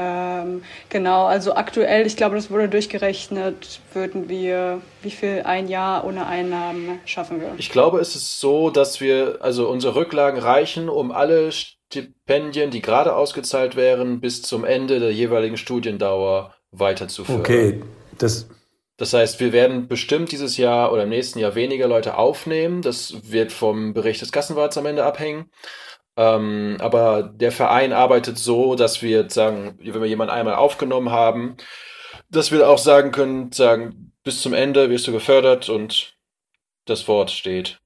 ähm, 0.00 0.62
genau, 0.88 1.26
also 1.26 1.54
aktuell, 1.54 2.06
ich 2.06 2.16
glaube, 2.16 2.34
das 2.34 2.50
wurde 2.50 2.70
durchgerechnet, 2.70 3.80
würden 3.92 4.30
wir, 4.30 4.80
wie 5.02 5.10
viel 5.10 5.42
ein 5.44 5.68
Jahr 5.68 6.04
ohne 6.04 6.26
Einnahmen 6.26 7.00
schaffen 7.04 7.40
wir? 7.40 7.52
Ich 7.58 7.70
glaube, 7.70 8.00
es 8.00 8.16
ist 8.16 8.40
so, 8.40 8.70
dass 8.70 9.02
wir, 9.02 9.38
also 9.40 9.68
unsere 9.68 9.96
Rücklagen 9.96 10.40
reichen, 10.40 10.88
um 10.88 11.10
alle 11.12 11.52
Stipendien, 11.52 12.70
die 12.70 12.80
gerade 12.80 13.14
ausgezahlt 13.14 13.76
wären, 13.76 14.20
bis 14.20 14.40
zum 14.40 14.64
Ende 14.64 15.00
der 15.00 15.12
jeweiligen 15.12 15.58
Studiendauer 15.58 16.54
weiterzuführen. 16.70 17.40
Okay, 17.40 17.82
das. 18.16 18.48
Das 18.96 19.14
heißt, 19.14 19.40
wir 19.40 19.54
werden 19.54 19.88
bestimmt 19.88 20.30
dieses 20.30 20.58
Jahr 20.58 20.92
oder 20.92 21.04
im 21.04 21.08
nächsten 21.08 21.38
Jahr 21.38 21.54
weniger 21.54 21.88
Leute 21.88 22.18
aufnehmen. 22.18 22.82
Das 22.82 23.32
wird 23.32 23.50
vom 23.50 23.94
Bericht 23.94 24.20
des 24.20 24.30
Kassenwarts 24.30 24.76
am 24.76 24.84
Ende 24.84 25.04
abhängen. 25.04 25.50
Ähm, 26.20 26.76
aber 26.80 27.22
der 27.22 27.50
Verein 27.50 27.94
arbeitet 27.94 28.36
so, 28.36 28.74
dass 28.74 29.00
wir 29.00 29.30
sagen, 29.30 29.78
wenn 29.80 30.02
wir 30.02 30.06
jemanden 30.06 30.34
einmal 30.34 30.56
aufgenommen 30.56 31.10
haben, 31.10 31.56
dass 32.28 32.52
wir 32.52 32.68
auch 32.68 32.76
sagen 32.76 33.10
können, 33.10 33.52
sagen, 33.52 34.12
bis 34.22 34.42
zum 34.42 34.52
Ende 34.52 34.90
wirst 34.90 35.06
du 35.06 35.12
gefördert 35.12 35.70
und 35.70 36.18
das 36.84 37.08
Wort 37.08 37.30
steht. 37.30 37.79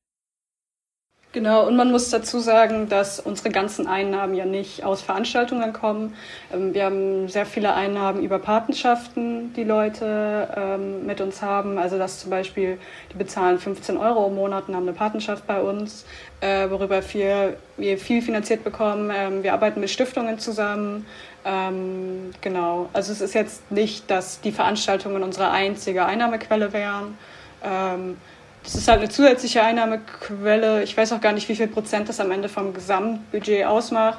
Genau, 1.34 1.66
und 1.66 1.74
man 1.74 1.90
muss 1.90 2.10
dazu 2.10 2.38
sagen, 2.38 2.88
dass 2.88 3.18
unsere 3.18 3.50
ganzen 3.50 3.88
Einnahmen 3.88 4.36
ja 4.36 4.44
nicht 4.44 4.84
aus 4.84 5.02
Veranstaltungen 5.02 5.72
kommen. 5.72 6.14
Ähm, 6.52 6.74
wir 6.74 6.84
haben 6.84 7.28
sehr 7.28 7.44
viele 7.44 7.74
Einnahmen 7.74 8.22
über 8.22 8.38
Patenschaften, 8.38 9.52
die 9.54 9.64
Leute 9.64 10.48
ähm, 10.56 11.04
mit 11.06 11.20
uns 11.20 11.42
haben. 11.42 11.76
Also 11.76 11.98
dass 11.98 12.20
zum 12.20 12.30
Beispiel, 12.30 12.78
die 13.12 13.16
bezahlen 13.16 13.58
15 13.58 13.96
Euro 13.96 14.28
im 14.28 14.36
Monat 14.36 14.68
und 14.68 14.76
haben 14.76 14.84
eine 14.84 14.92
Patenschaft 14.92 15.44
bei 15.48 15.60
uns, 15.60 16.04
äh, 16.40 16.70
worüber 16.70 17.02
wir, 17.12 17.98
viel 17.98 18.22
finanziert 18.22 18.62
bekommen. 18.62 19.10
Ähm, 19.12 19.42
wir 19.42 19.54
arbeiten 19.54 19.80
mit 19.80 19.90
Stiftungen 19.90 20.38
zusammen. 20.38 21.04
genau, 22.40 22.88
also 22.94 23.12
es 23.12 23.20
ist 23.20 23.34
jetzt 23.34 23.70
nicht, 23.70 24.10
dass 24.10 24.40
die 24.40 24.50
Veranstaltungen 24.50 25.22
unsere 25.22 25.50
einzige 25.50 26.06
Einnahmequelle 26.06 26.72
wären. 26.72 27.18
Das 28.64 28.74
ist 28.74 28.88
halt 28.88 29.00
eine 29.00 29.10
zusätzliche 29.10 29.62
Einnahmequelle. 29.62 30.82
Ich 30.82 30.96
weiß 30.96 31.12
auch 31.12 31.20
gar 31.20 31.32
nicht, 31.32 31.48
wie 31.48 31.54
viel 31.54 31.68
Prozent 31.68 32.08
das 32.08 32.18
am 32.18 32.30
Ende 32.30 32.48
vom 32.48 32.74
Gesamtbudget 32.74 33.66
ausmacht. 33.66 34.18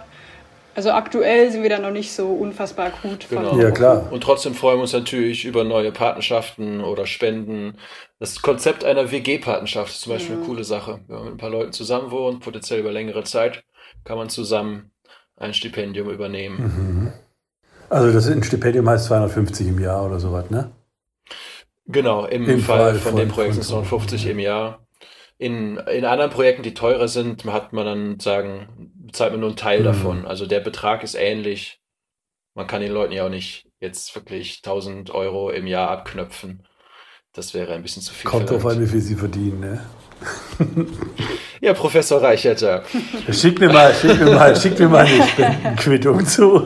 Also 0.76 0.92
aktuell 0.92 1.52
sind 1.52 1.64
wir 1.64 1.70
da 1.70 1.80
noch 1.80 1.92
nicht 1.92 2.14
so 2.14 2.28
unfassbar 2.28 2.92
gut. 3.02 3.28
Genau. 3.30 3.58
Ja, 3.58 3.72
klar. 3.72 4.12
Und 4.12 4.22
trotzdem 4.22 4.54
freuen 4.54 4.78
wir 4.78 4.82
uns 4.82 4.94
natürlich 4.94 5.46
über 5.46 5.64
neue 5.64 5.92
Patenschaften 5.94 6.82
oder 6.82 7.06
Spenden. 7.08 7.78
Das 8.20 8.42
Konzept 8.42 8.84
einer 8.84 9.10
WG-Patenschaft 9.10 9.92
ist 9.92 10.02
zum 10.02 10.14
Beispiel 10.14 10.36
ja. 10.36 10.38
eine 10.38 10.48
coole 10.48 10.66
Sache. 10.66 11.00
Wenn 11.08 11.16
man 11.16 11.26
mit 11.26 11.34
ein 11.36 11.38
paar 11.38 11.50
Leuten 11.50 11.72
zusammen 11.72 12.12
wohnt, 12.12 12.42
potenziell 12.42 12.82
über 12.82 12.92
längere 12.92 13.24
Zeit, 13.24 13.64
kann 14.04 14.18
man 14.18 14.30
zusammen 14.30 14.92
ein 15.38 15.54
Stipendium 15.54 16.10
übernehmen. 16.10 16.58
Mhm. 16.58 17.14
Also 17.90 18.12
das 18.12 18.26
ist 18.26 18.34
ein 18.34 18.44
Stipendium 18.44 18.90
heißt 18.90 19.06
250 19.06 19.68
im 19.68 19.80
Jahr 19.80 20.06
oder 20.06 20.20
sowas, 20.20 20.50
ne? 20.50 20.72
Genau, 21.88 22.26
im, 22.26 22.50
Im 22.50 22.60
Fall, 22.62 22.80
Fall, 22.80 22.94
von, 22.96 23.12
von 23.12 23.20
dem 23.20 23.30
Projekt 23.30 23.54
sind 23.54 23.64
es 23.64 23.70
59 23.70 24.28
im 24.28 24.40
Jahr. 24.40 24.86
In, 25.38 25.78
in 25.78 26.06
anderen 26.06 26.32
Projekten, 26.32 26.64
die 26.64 26.74
teurer 26.74 27.08
sind, 27.08 27.46
hat 27.46 27.74
man 27.74 27.86
dann 27.86 28.20
sagen, 28.20 28.92
bezahlt 28.96 29.32
man 29.32 29.42
nur 29.42 29.50
einen 29.50 29.58
Teil 29.58 29.82
mhm. 29.82 29.86
davon. 29.86 30.26
Also 30.26 30.48
der 30.48 30.62
Betrag 30.62 31.04
ist 31.04 31.16
ähnlich. 31.16 31.80
Man 32.56 32.68
kann 32.68 32.82
den 32.82 32.92
Leuten 32.92 33.14
ja 33.14 33.26
auch 33.26 33.30
nicht 33.30 33.68
jetzt 33.80 34.16
wirklich 34.16 34.62
1000 34.64 35.12
Euro 35.12 35.50
im 35.50 35.68
Jahr 35.68 35.92
abknöpfen. 35.92 36.66
Das 37.34 37.54
wäre 37.54 37.74
ein 37.74 37.84
bisschen 37.84 38.02
zu 38.02 38.14
viel. 38.14 38.32
Kommt 38.32 38.50
drauf 38.50 38.66
an, 38.66 38.82
wie 38.82 38.88
viel 38.88 39.02
sie 39.02 39.16
verdienen, 39.16 39.60
ne? 39.60 39.86
ja, 41.62 41.74
Professor 41.74 42.24
Reicherter. 42.24 42.84
Schick 43.30 43.60
mir 43.60 43.70
mal, 43.70 43.94
schick 43.94 44.18
mir 44.18 44.32
mal, 44.32 44.56
schick 44.56 44.80
mir 44.80 44.88
mal 44.88 45.06
eine 45.06 45.28
Spendenquittung 45.28 46.26
zu. 46.26 46.66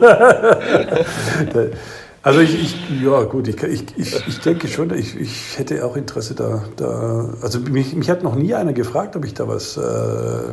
Also 2.22 2.40
ich, 2.40 2.54
ich, 2.62 2.76
ja 3.02 3.22
gut, 3.22 3.48
ich, 3.48 3.62
ich, 3.62 3.84
ich, 3.96 4.40
denke 4.40 4.68
schon, 4.68 4.94
ich, 4.94 5.18
ich 5.18 5.58
hätte 5.58 5.84
auch 5.86 5.96
Interesse 5.96 6.34
da. 6.34 6.64
da 6.76 7.34
also 7.40 7.60
mich, 7.60 7.94
mich 7.94 8.10
hat 8.10 8.22
noch 8.22 8.34
nie 8.34 8.54
einer 8.54 8.74
gefragt, 8.74 9.16
ob 9.16 9.24
ich 9.24 9.32
da 9.32 9.48
was 9.48 9.78
äh, 9.78 10.52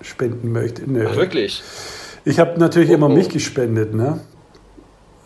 spenden 0.00 0.52
möchte. 0.52 0.88
Nö. 0.88 1.06
Ach, 1.10 1.16
wirklich? 1.16 1.62
Ich 2.24 2.38
habe 2.38 2.60
natürlich 2.60 2.90
oh, 2.90 2.94
immer 2.94 3.06
oh. 3.06 3.14
mich 3.14 3.28
gespendet, 3.30 3.94
ne? 3.94 4.20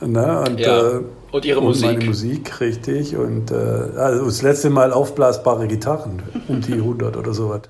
ne? 0.00 0.44
Und, 0.48 0.60
ja. 0.60 0.92
äh, 0.92 1.00
und 1.30 1.44
ihre 1.44 1.60
und 1.60 1.66
Musik. 1.66 1.86
Meine 1.86 2.04
Musik, 2.06 2.60
richtig. 2.60 3.16
Und 3.16 3.50
äh, 3.50 3.54
also 3.54 4.24
das 4.24 4.40
letzte 4.40 4.70
Mal 4.70 4.92
aufblasbare 4.92 5.66
Gitarren, 5.66 6.22
um 6.48 6.62
die 6.62 6.74
100 6.74 7.18
oder 7.18 7.34
sowas. 7.34 7.62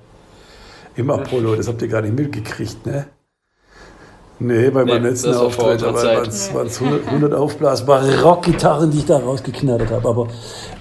Im 0.95 1.09
Apollo, 1.09 1.55
das 1.55 1.67
habt 1.67 1.81
ihr 1.81 1.89
gar 1.89 2.01
nicht 2.01 2.15
mitgekriegt, 2.15 2.85
ne? 2.85 3.07
Nee, 4.39 4.69
bei 4.71 4.83
meinem 4.83 5.03
nee, 5.03 5.09
letzten 5.09 5.33
Auftritt 5.33 5.81
waren 5.83 6.27
es 6.27 6.81
100, 6.81 7.07
100 7.07 7.33
aufblasbare 7.33 8.21
Rockgitarren, 8.21 8.91
die 8.91 8.99
ich 8.99 9.05
da 9.05 9.17
rausgeknattert 9.17 9.91
habe. 9.91 10.07
Aber, 10.07 10.27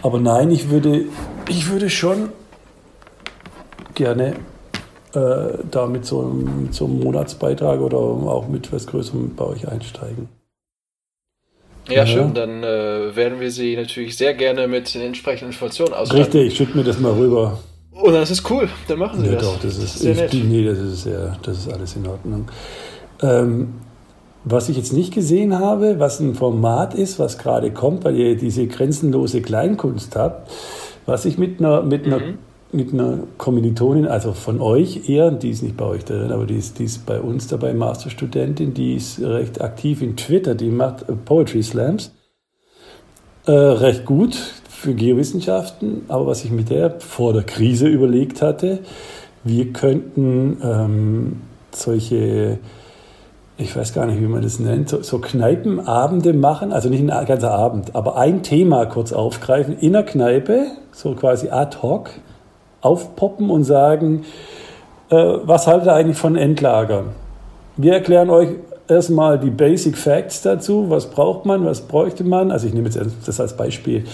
aber 0.02 0.18
nein, 0.18 0.50
ich 0.50 0.70
würde, 0.70 1.04
ich 1.48 1.70
würde 1.70 1.90
schon 1.90 2.30
gerne 3.94 4.36
äh, 5.14 5.58
da 5.70 5.86
mit 5.86 6.06
so, 6.06 6.22
mit 6.22 6.74
so 6.74 6.86
einem 6.86 7.00
Monatsbeitrag 7.00 7.80
oder 7.80 7.98
auch 7.98 8.48
mit 8.48 8.72
was 8.72 8.86
Größerem 8.86 9.34
bei 9.36 9.44
euch 9.44 9.68
einsteigen. 9.68 10.28
Ja, 11.88 11.94
ja. 11.96 12.06
schön. 12.06 12.34
Dann 12.34 12.62
äh, 12.62 13.14
werden 13.14 13.40
wir 13.40 13.50
Sie 13.50 13.76
natürlich 13.76 14.16
sehr 14.16 14.34
gerne 14.34 14.68
mit 14.68 14.94
den 14.94 15.02
entsprechenden 15.02 15.52
Informationen 15.52 15.94
ausstatten. 15.94 16.22
Richtig, 16.22 16.56
schütt 16.56 16.74
mir 16.74 16.84
das 16.84 16.98
mal 16.98 17.12
rüber. 17.12 17.58
Und 17.90 18.14
das 18.14 18.30
ist 18.30 18.48
cool, 18.50 18.68
dann 18.88 18.98
machen 18.98 19.20
Sie 19.20 19.26
ja, 19.26 19.34
das. 19.34 19.42
Doch, 19.42 19.60
das, 19.60 19.76
ist, 19.76 19.82
das 19.82 19.94
ist 19.96 19.98
sehr 20.00 20.14
nett. 20.14 20.32
Nee, 20.32 20.64
das 20.64 20.78
ist, 20.78 21.02
sehr, 21.02 21.36
das 21.42 21.58
ist 21.58 21.72
alles 21.72 21.94
in 21.96 22.06
Ordnung. 22.06 22.48
Ähm, 23.22 23.74
was 24.44 24.68
ich 24.68 24.76
jetzt 24.76 24.92
nicht 24.92 25.14
gesehen 25.14 25.58
habe, 25.58 26.00
was 26.00 26.18
ein 26.18 26.34
Format 26.34 26.94
ist, 26.94 27.18
was 27.18 27.38
gerade 27.38 27.70
kommt, 27.70 28.04
weil 28.04 28.16
ihr 28.16 28.36
diese 28.36 28.66
grenzenlose 28.66 29.40
Kleinkunst 29.40 30.16
habt, 30.16 30.50
was 31.06 31.24
ich 31.24 31.38
mit 31.38 31.60
einer, 31.60 31.82
mit 31.82 32.06
einer, 32.06 32.18
mhm. 32.18 32.38
mit 32.72 32.92
einer 32.92 33.18
Kommilitonin, 33.38 34.06
also 34.06 34.32
von 34.32 34.60
euch 34.60 35.08
eher, 35.08 35.30
die 35.30 35.50
ist 35.50 35.62
nicht 35.62 35.76
bei 35.76 35.84
euch 35.84 36.04
drin, 36.04 36.32
aber 36.32 36.46
die 36.46 36.56
ist, 36.56 36.80
die 36.80 36.84
ist 36.84 37.06
bei 37.06 37.20
uns 37.20 37.46
dabei, 37.46 37.72
Masterstudentin, 37.72 38.74
die 38.74 38.96
ist 38.96 39.20
recht 39.20 39.60
aktiv 39.60 40.02
in 40.02 40.16
Twitter, 40.16 40.56
die 40.56 40.70
macht 40.70 41.04
Poetry 41.24 41.62
Slams. 41.62 42.12
Äh, 43.46 43.52
recht 43.52 44.04
gut 44.04 44.34
für 44.68 44.94
Geowissenschaften, 44.94 46.02
aber 46.08 46.26
was 46.26 46.44
ich 46.44 46.50
mit 46.50 46.70
der 46.70 46.98
vor 46.98 47.32
der 47.32 47.44
Krise 47.44 47.86
überlegt 47.86 48.42
hatte, 48.42 48.80
wir 49.44 49.72
könnten 49.72 50.58
ähm, 50.62 51.40
solche 51.72 52.58
ich 53.62 53.76
weiß 53.76 53.94
gar 53.94 54.06
nicht, 54.06 54.20
wie 54.20 54.26
man 54.26 54.42
das 54.42 54.58
nennt, 54.58 54.88
so, 54.88 55.02
so 55.02 55.18
Kneipenabende 55.18 56.32
machen, 56.32 56.72
also 56.72 56.88
nicht 56.88 57.00
ein 57.00 57.26
ganzer 57.26 57.52
Abend, 57.52 57.94
aber 57.94 58.16
ein 58.16 58.42
Thema 58.42 58.86
kurz 58.86 59.12
aufgreifen 59.12 59.78
in 59.78 59.92
der 59.92 60.02
Kneipe, 60.02 60.66
so 60.92 61.14
quasi 61.14 61.48
ad 61.48 61.78
hoc, 61.82 62.10
aufpoppen 62.80 63.50
und 63.50 63.64
sagen, 63.64 64.24
äh, 65.10 65.16
was 65.16 65.66
haltet 65.66 65.88
ihr 65.88 65.94
eigentlich 65.94 66.18
von 66.18 66.36
Endlagern? 66.36 67.06
Wir 67.76 67.94
erklären 67.94 68.28
euch, 68.28 68.48
erstmal 68.88 69.38
die 69.38 69.50
Basic 69.50 69.96
Facts 69.96 70.42
dazu. 70.42 70.90
Was 70.90 71.06
braucht 71.06 71.46
man, 71.46 71.64
was 71.64 71.82
bräuchte 71.82 72.24
man? 72.24 72.50
Also 72.50 72.66
ich 72.66 72.74
nehme 72.74 72.88
jetzt 72.88 73.00
das 73.26 73.40
als 73.40 73.56
Beispiel. 73.56 74.04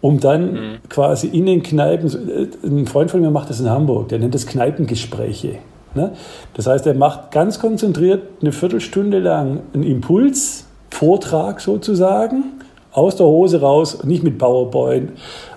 Um 0.00 0.20
dann 0.20 0.52
mhm. 0.52 0.78
quasi 0.88 1.26
in 1.26 1.46
den 1.46 1.62
Kneipen, 1.62 2.08
ein 2.62 2.86
Freund 2.86 3.10
von 3.10 3.20
mir 3.20 3.30
macht 3.30 3.50
das 3.50 3.58
in 3.58 3.68
Hamburg, 3.68 4.08
der 4.08 4.20
nennt 4.20 4.34
das 4.34 4.46
Kneipengespräche. 4.46 5.58
Ne? 5.98 6.12
Das 6.54 6.66
heißt, 6.66 6.86
er 6.86 6.94
macht 6.94 7.32
ganz 7.32 7.58
konzentriert 7.58 8.22
eine 8.40 8.52
Viertelstunde 8.52 9.18
lang 9.18 9.60
einen 9.74 9.82
Impulsvortrag 9.82 11.60
sozusagen, 11.60 12.44
aus 12.92 13.16
der 13.16 13.26
Hose 13.26 13.60
raus, 13.60 14.04
nicht 14.04 14.22
mit 14.22 14.38
PowerPoint, 14.38 15.10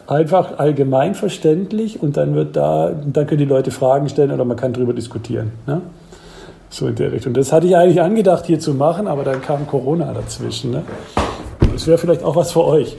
einfach 0.07 0.57
allgemein 0.57 1.13
verständlich 1.13 2.01
und 2.01 2.17
dann 2.17 2.33
wird 2.33 2.55
da, 2.55 2.91
dann 2.91 3.27
können 3.27 3.37
die 3.37 3.45
Leute 3.45 3.69
Fragen 3.69 4.09
stellen 4.09 4.31
oder 4.31 4.45
man 4.45 4.57
kann 4.57 4.73
darüber 4.73 4.93
diskutieren. 4.93 5.51
Ne? 5.67 5.81
So 6.69 6.87
in 6.87 6.95
der 6.95 7.11
Richtung. 7.11 7.33
Das 7.33 7.53
hatte 7.53 7.67
ich 7.67 7.75
eigentlich 7.75 8.01
angedacht 8.01 8.47
hier 8.47 8.59
zu 8.59 8.73
machen, 8.73 9.07
aber 9.07 9.23
dann 9.23 9.41
kam 9.41 9.67
Corona 9.67 10.11
dazwischen. 10.13 10.71
Ne? 10.71 10.83
Das 11.71 11.85
wäre 11.85 11.97
vielleicht 11.97 12.23
auch 12.23 12.35
was 12.35 12.51
für 12.51 12.63
euch. 12.63 12.97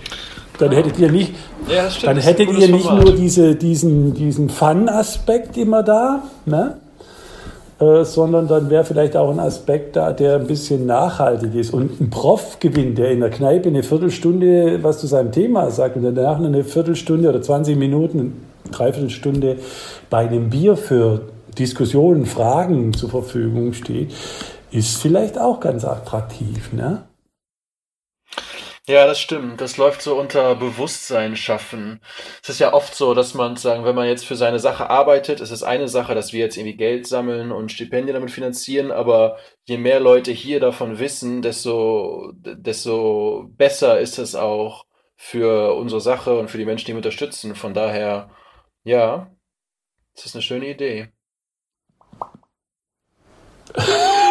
Dann 0.59 0.71
hättet 0.71 0.99
ihr 0.99 1.11
nicht, 1.11 1.35
ja, 1.69 1.89
dann 2.05 2.19
hättet 2.19 2.53
ihr 2.53 2.69
nicht 2.69 2.91
nur 2.91 3.15
diese, 3.15 3.57
diesen, 3.57 4.15
diesen 4.15 4.49
Fun-Aspekt 4.49 5.57
immer 5.57 5.83
da, 5.83 6.23
ne? 6.45 6.77
Äh, 7.83 8.05
sondern 8.05 8.47
dann 8.47 8.71
wäre 8.71 8.85
vielleicht 8.85 9.17
auch 9.17 9.31
ein 9.31 9.41
Aspekt 9.41 9.97
da, 9.97 10.13
der 10.13 10.37
ein 10.37 10.47
bisschen 10.47 10.87
nachhaltig 10.87 11.55
ist. 11.57 11.75
Und 11.75 12.01
ein 12.01 12.11
Prof 12.11 12.61
gewinnt, 12.61 12.99
der 12.99 13.11
in 13.11 13.21
der 13.21 13.31
Kneipe 13.31 13.69
eine 13.69 13.83
Viertelstunde 13.83 14.79
was 14.83 15.01
zu 15.01 15.09
seinem 15.09 15.33
Thema 15.33 15.69
sagt 15.71 15.97
und 15.97 16.05
danach 16.05 16.39
eine 16.39 16.63
Viertelstunde 16.63 17.29
oder 17.29 17.43
20 17.43 17.77
Minuten, 17.77 18.19
eine 18.65 18.71
Dreiviertelstunde 18.71 19.57
bei 20.11 20.29
einem 20.29 20.51
Bier 20.51 20.77
für 20.77 21.23
Diskussionen, 21.59 22.27
Fragen 22.27 22.93
zur 22.93 23.11
Verfügung 23.11 23.73
steht, 23.73 24.13
ist 24.71 24.99
vielleicht 24.99 25.41
auch 25.41 25.59
ganz 25.59 25.85
attraktiv. 25.85 26.73
Ne? 26.73 27.03
Ja, 28.93 29.07
das 29.07 29.21
stimmt. 29.21 29.63
Das 29.63 29.79
läuft 29.79 30.03
so 30.03 30.21
unter 30.21 30.55
Bewusstsein 30.55 31.35
schaffen. 31.35 32.03
Es 32.43 32.51
ist 32.51 32.59
ja 32.61 32.75
oft 32.75 32.95
so, 32.95 33.15
dass 33.15 33.33
man 33.33 33.57
sagen, 33.57 33.87
wenn 33.87 33.95
man 33.95 34.07
jetzt 34.07 34.27
für 34.27 34.37
seine 34.37 34.59
Sache 34.59 34.91
arbeitet, 34.91 35.41
ist 35.41 35.51
es 35.51 35.63
eine 35.63 35.89
Sache, 35.89 36.15
dass 36.15 36.35
wir 36.35 36.41
jetzt 36.41 36.59
irgendwie 36.59 36.77
Geld 36.77 37.07
sammeln 37.07 37.53
und 37.53 37.73
Stipendien 37.73 38.13
damit 38.15 38.31
finanzieren, 38.31 38.91
aber 38.91 39.39
je 39.65 39.79
mehr 39.79 39.99
Leute 39.99 40.31
hier 40.31 40.61
davon 40.61 40.99
wissen, 40.99 41.41
desto, 41.41 42.33
desto 42.35 43.49
besser 43.57 43.99
ist 43.99 44.19
es 44.19 44.35
auch 44.35 44.85
für 45.17 45.75
unsere 45.75 46.03
Sache 46.03 46.39
und 46.39 46.51
für 46.51 46.59
die 46.59 46.67
Menschen, 46.67 46.85
die 46.85 46.93
wir 46.93 46.99
unterstützen. 46.99 47.55
Von 47.55 47.73
daher, 47.73 48.29
ja, 48.85 49.35
es 50.15 50.27
ist 50.27 50.35
eine 50.35 50.43
schöne 50.43 50.69
Idee. 50.69 51.09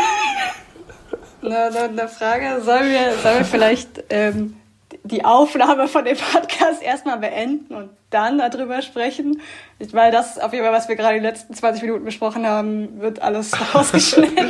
eine, 1.43 1.79
eine 1.79 2.07
Frage. 2.07 2.61
Sollen 2.61 2.89
wir, 2.91 3.17
sollen 3.21 3.39
wir 3.39 3.45
vielleicht 3.45 4.03
ähm, 4.09 4.55
die 5.03 5.25
Aufnahme 5.25 5.87
von 5.87 6.05
dem 6.05 6.17
Podcast 6.17 6.81
erstmal 6.81 7.17
beenden 7.17 7.73
und 7.73 7.89
dann 8.09 8.37
darüber 8.37 8.81
sprechen? 8.81 9.41
Ich 9.79 9.93
meine, 9.93 10.11
das 10.11 10.37
auf 10.37 10.53
jeden 10.53 10.63
Fall, 10.63 10.73
was 10.73 10.87
wir 10.87 10.95
gerade 10.95 11.15
die 11.15 11.25
letzten 11.25 11.53
20 11.53 11.83
Minuten 11.83 12.05
besprochen 12.05 12.45
haben, 12.45 13.01
wird 13.01 13.21
alles 13.21 13.51
rausgeschnitten. 13.75 14.49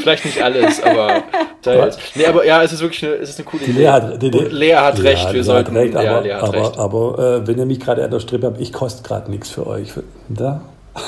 Vielleicht 0.00 0.24
nicht 0.24 0.42
alles, 0.42 0.82
aber 0.82 1.22
teils. 1.62 1.98
Nee, 2.14 2.26
aber 2.26 2.44
ja, 2.44 2.62
es 2.62 2.72
ist 2.72 2.80
wirklich 2.80 3.04
eine, 3.04 3.14
es 3.14 3.30
ist 3.30 3.38
eine 3.38 3.46
coole 3.46 3.64
Idee. 3.64 3.80
Lea 3.80 3.88
hat, 3.88 4.22
die, 4.22 4.30
die, 4.30 4.38
Lea 4.38 4.74
hat 4.74 4.98
ja, 4.98 5.04
recht, 5.04 5.32
wir 5.32 5.44
sollten. 5.44 5.76
Recht, 5.76 5.94
aber, 5.94 6.04
ja, 6.04 6.18
Lea 6.20 6.32
hat 6.34 6.42
aber, 6.42 6.52
recht. 6.54 6.78
aber 6.78 7.18
äh, 7.18 7.46
wenn 7.46 7.58
ihr 7.58 7.66
mich 7.66 7.80
gerade 7.80 8.04
an 8.04 8.10
der 8.10 8.20
Strippe 8.20 8.46
habt, 8.46 8.60
ich 8.60 8.72
koste 8.72 9.02
gerade 9.02 9.30
nichts 9.30 9.50
für 9.50 9.66
euch. 9.66 9.92
Da? 10.28 10.62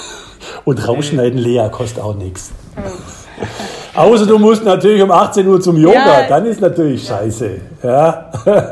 Und 0.65 0.87
rausschneiden, 0.87 1.39
Lea 1.39 1.69
kostet 1.71 2.03
auch 2.03 2.15
nichts. 2.15 2.53
Außer 3.95 4.27
du 4.27 4.39
musst 4.39 4.65
natürlich 4.65 5.03
um 5.03 5.11
18 5.11 5.47
Uhr 5.47 5.61
zum 5.61 5.77
Yoga, 5.77 6.23
ja. 6.23 6.27
dann 6.27 6.47
ist 6.47 6.61
natürlich 6.61 7.07
scheiße. 7.07 7.61
Ja. 7.83 8.31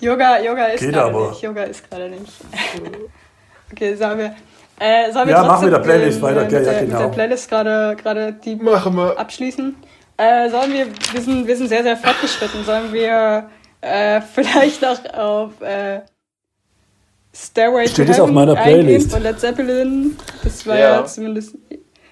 Yoga, 0.00 0.40
Yoga 0.40 0.64
ist 0.66 0.82
gerade 0.82 1.28
nicht. 1.28 1.42
Yoga 1.42 1.62
ist 1.62 1.88
gerade 1.88 2.08
nicht. 2.08 2.32
okay, 3.72 3.94
sagen 3.94 4.18
wir. 4.18 4.34
Äh, 4.80 5.12
sollen 5.12 5.28
wir 5.28 5.34
ja, 5.34 5.44
machen 5.44 5.64
wir 5.66 5.70
der 5.70 5.78
Playlist 5.78 6.20
weiter. 6.20 6.42
Mit, 6.42 6.52
ja, 6.52 6.60
der, 6.60 6.80
genau. 6.80 6.94
mit 6.94 7.00
der 7.00 7.08
Playlist 7.08 7.48
gerade 7.48 7.96
gerade 8.02 8.32
die 8.32 8.56
machen 8.56 8.96
wir. 8.96 9.16
abschließen. 9.18 9.76
Äh, 10.16 10.50
sollen 10.50 10.72
wir, 10.72 10.86
wir 11.12 11.20
sind, 11.20 11.46
wir 11.46 11.56
sind 11.56 11.68
sehr, 11.68 11.82
sehr 11.84 11.96
fortgeschritten. 11.96 12.64
Sollen 12.64 12.92
wir 12.92 13.48
äh, 13.80 14.20
vielleicht 14.34 14.82
noch 14.82 14.98
auf 15.14 15.60
äh, 15.60 16.00
Stairway 17.34 17.88
Steht 17.88 18.06
to 18.06 18.12
Heaven 18.12 18.24
auf 18.24 18.30
meiner 18.30 18.54
Playlist. 18.54 19.10
von 19.10 19.22
Led 19.22 19.40
Zeppelin. 19.40 20.16
Das 20.42 20.66
war 20.66 20.78
ja. 20.78 21.00
ja, 21.00 21.04
zumindest. 21.06 21.56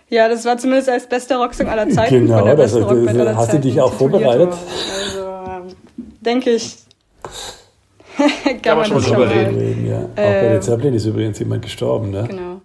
Ja, 0.08 0.28
das 0.28 0.44
war 0.44 0.56
zumindest 0.58 0.88
als 0.88 1.06
bester 1.06 1.36
Rocksong 1.36 1.68
aller 1.68 1.88
Zeiten. 1.88 2.26
Genau, 2.26 2.44
der 2.44 2.56
das, 2.56 2.72
das, 2.72 2.82
das 2.82 3.36
hast 3.36 3.50
Zeiten 3.50 3.62
du 3.62 3.68
dich 3.68 3.80
auch 3.80 3.92
vorbereitet? 3.92 4.48
Also, 4.48 5.20
ähm, 5.20 5.76
denke 6.20 6.50
ich. 6.50 6.78
kann, 8.16 8.62
kann 8.62 8.78
man 8.78 8.86
schon 8.86 9.02
drüber 9.02 9.30
reden. 9.30 9.56
reden 9.56 9.86
ja. 9.86 9.98
Ähm, 9.98 10.04
auch 10.04 10.14
bei 10.16 10.52
Led 10.54 10.64
Zeppelin 10.64 10.94
ist 10.94 11.04
übrigens 11.04 11.38
jemand 11.38 11.62
gestorben, 11.62 12.10
ne? 12.10 12.24
Genau. 12.28 12.60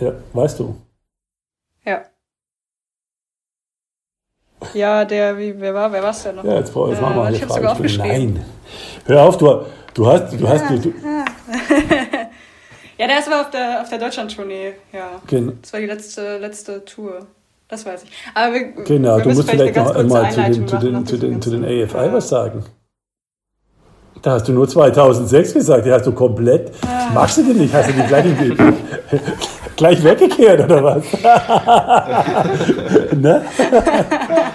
Ja, 0.00 0.12
weißt 0.32 0.60
du. 0.60 0.76
Ja. 1.84 2.02
Ja, 4.74 5.04
der, 5.04 5.38
wie, 5.38 5.54
wer 5.58 5.74
war, 5.74 5.92
wer 5.92 6.02
war 6.02 6.10
es 6.10 6.22
denn 6.22 6.36
noch? 6.36 6.44
Ja, 6.44 6.56
jetzt, 6.56 6.74
jetzt 6.74 6.98
äh, 6.98 7.02
machen 7.02 7.16
wir 7.16 7.24
eine 7.24 7.38
Frage. 7.38 7.98
Nein. 7.98 8.44
Hör 9.06 9.22
auf, 9.22 9.38
du, 9.38 9.64
Du 9.94 10.06
hast, 10.06 10.32
du 10.32 10.48
hast, 10.48 10.70
du, 10.70 10.78
du 10.78 10.88
ja, 12.98 13.06
der 13.06 13.18
ist 13.18 13.26
aber 13.26 13.40
auf 13.40 13.50
der, 13.50 13.82
auf 13.82 13.88
der 13.88 13.98
Deutschland-Tournee, 13.98 14.74
ja. 14.92 15.20
Genau. 15.26 15.52
Das 15.60 15.72
war 15.72 15.80
die 15.80 15.86
letzte, 15.86 16.38
letzte 16.38 16.84
Tour. 16.84 17.26
Das 17.68 17.84
weiß 17.84 18.04
ich. 18.04 18.10
Aber 18.34 18.54
wir, 18.54 18.72
genau, 18.84 19.16
wir 19.16 19.24
du 19.24 19.30
musst 19.30 19.50
vielleicht, 19.50 19.76
noch 19.76 19.94
einmal 19.94 20.30
zu 20.30 20.42
den, 20.42 20.68
zu 20.68 20.78
den, 20.78 21.06
zu 21.06 21.16
den, 21.16 21.42
zu 21.42 21.50
den 21.50 21.64
AFI 21.64 21.96
ja. 21.96 22.12
was 22.12 22.28
sagen. 22.28 22.64
Da 24.22 24.32
hast 24.32 24.48
du 24.48 24.52
nur 24.52 24.68
2006 24.68 25.54
gesagt, 25.54 25.86
die 25.86 25.92
hast 25.92 26.06
du 26.06 26.12
komplett. 26.12 26.72
Ah. 26.86 27.10
Machst 27.14 27.38
du 27.38 27.42
denn 27.42 27.56
nicht? 27.56 27.72
Hast 27.72 27.88
du 27.88 27.94
die 27.94 28.02
gleich, 28.02 28.26
gleich 29.76 30.04
weggekehrt 30.04 30.64
oder 30.64 30.84
was? 30.84 31.04
ne? 33.16 33.44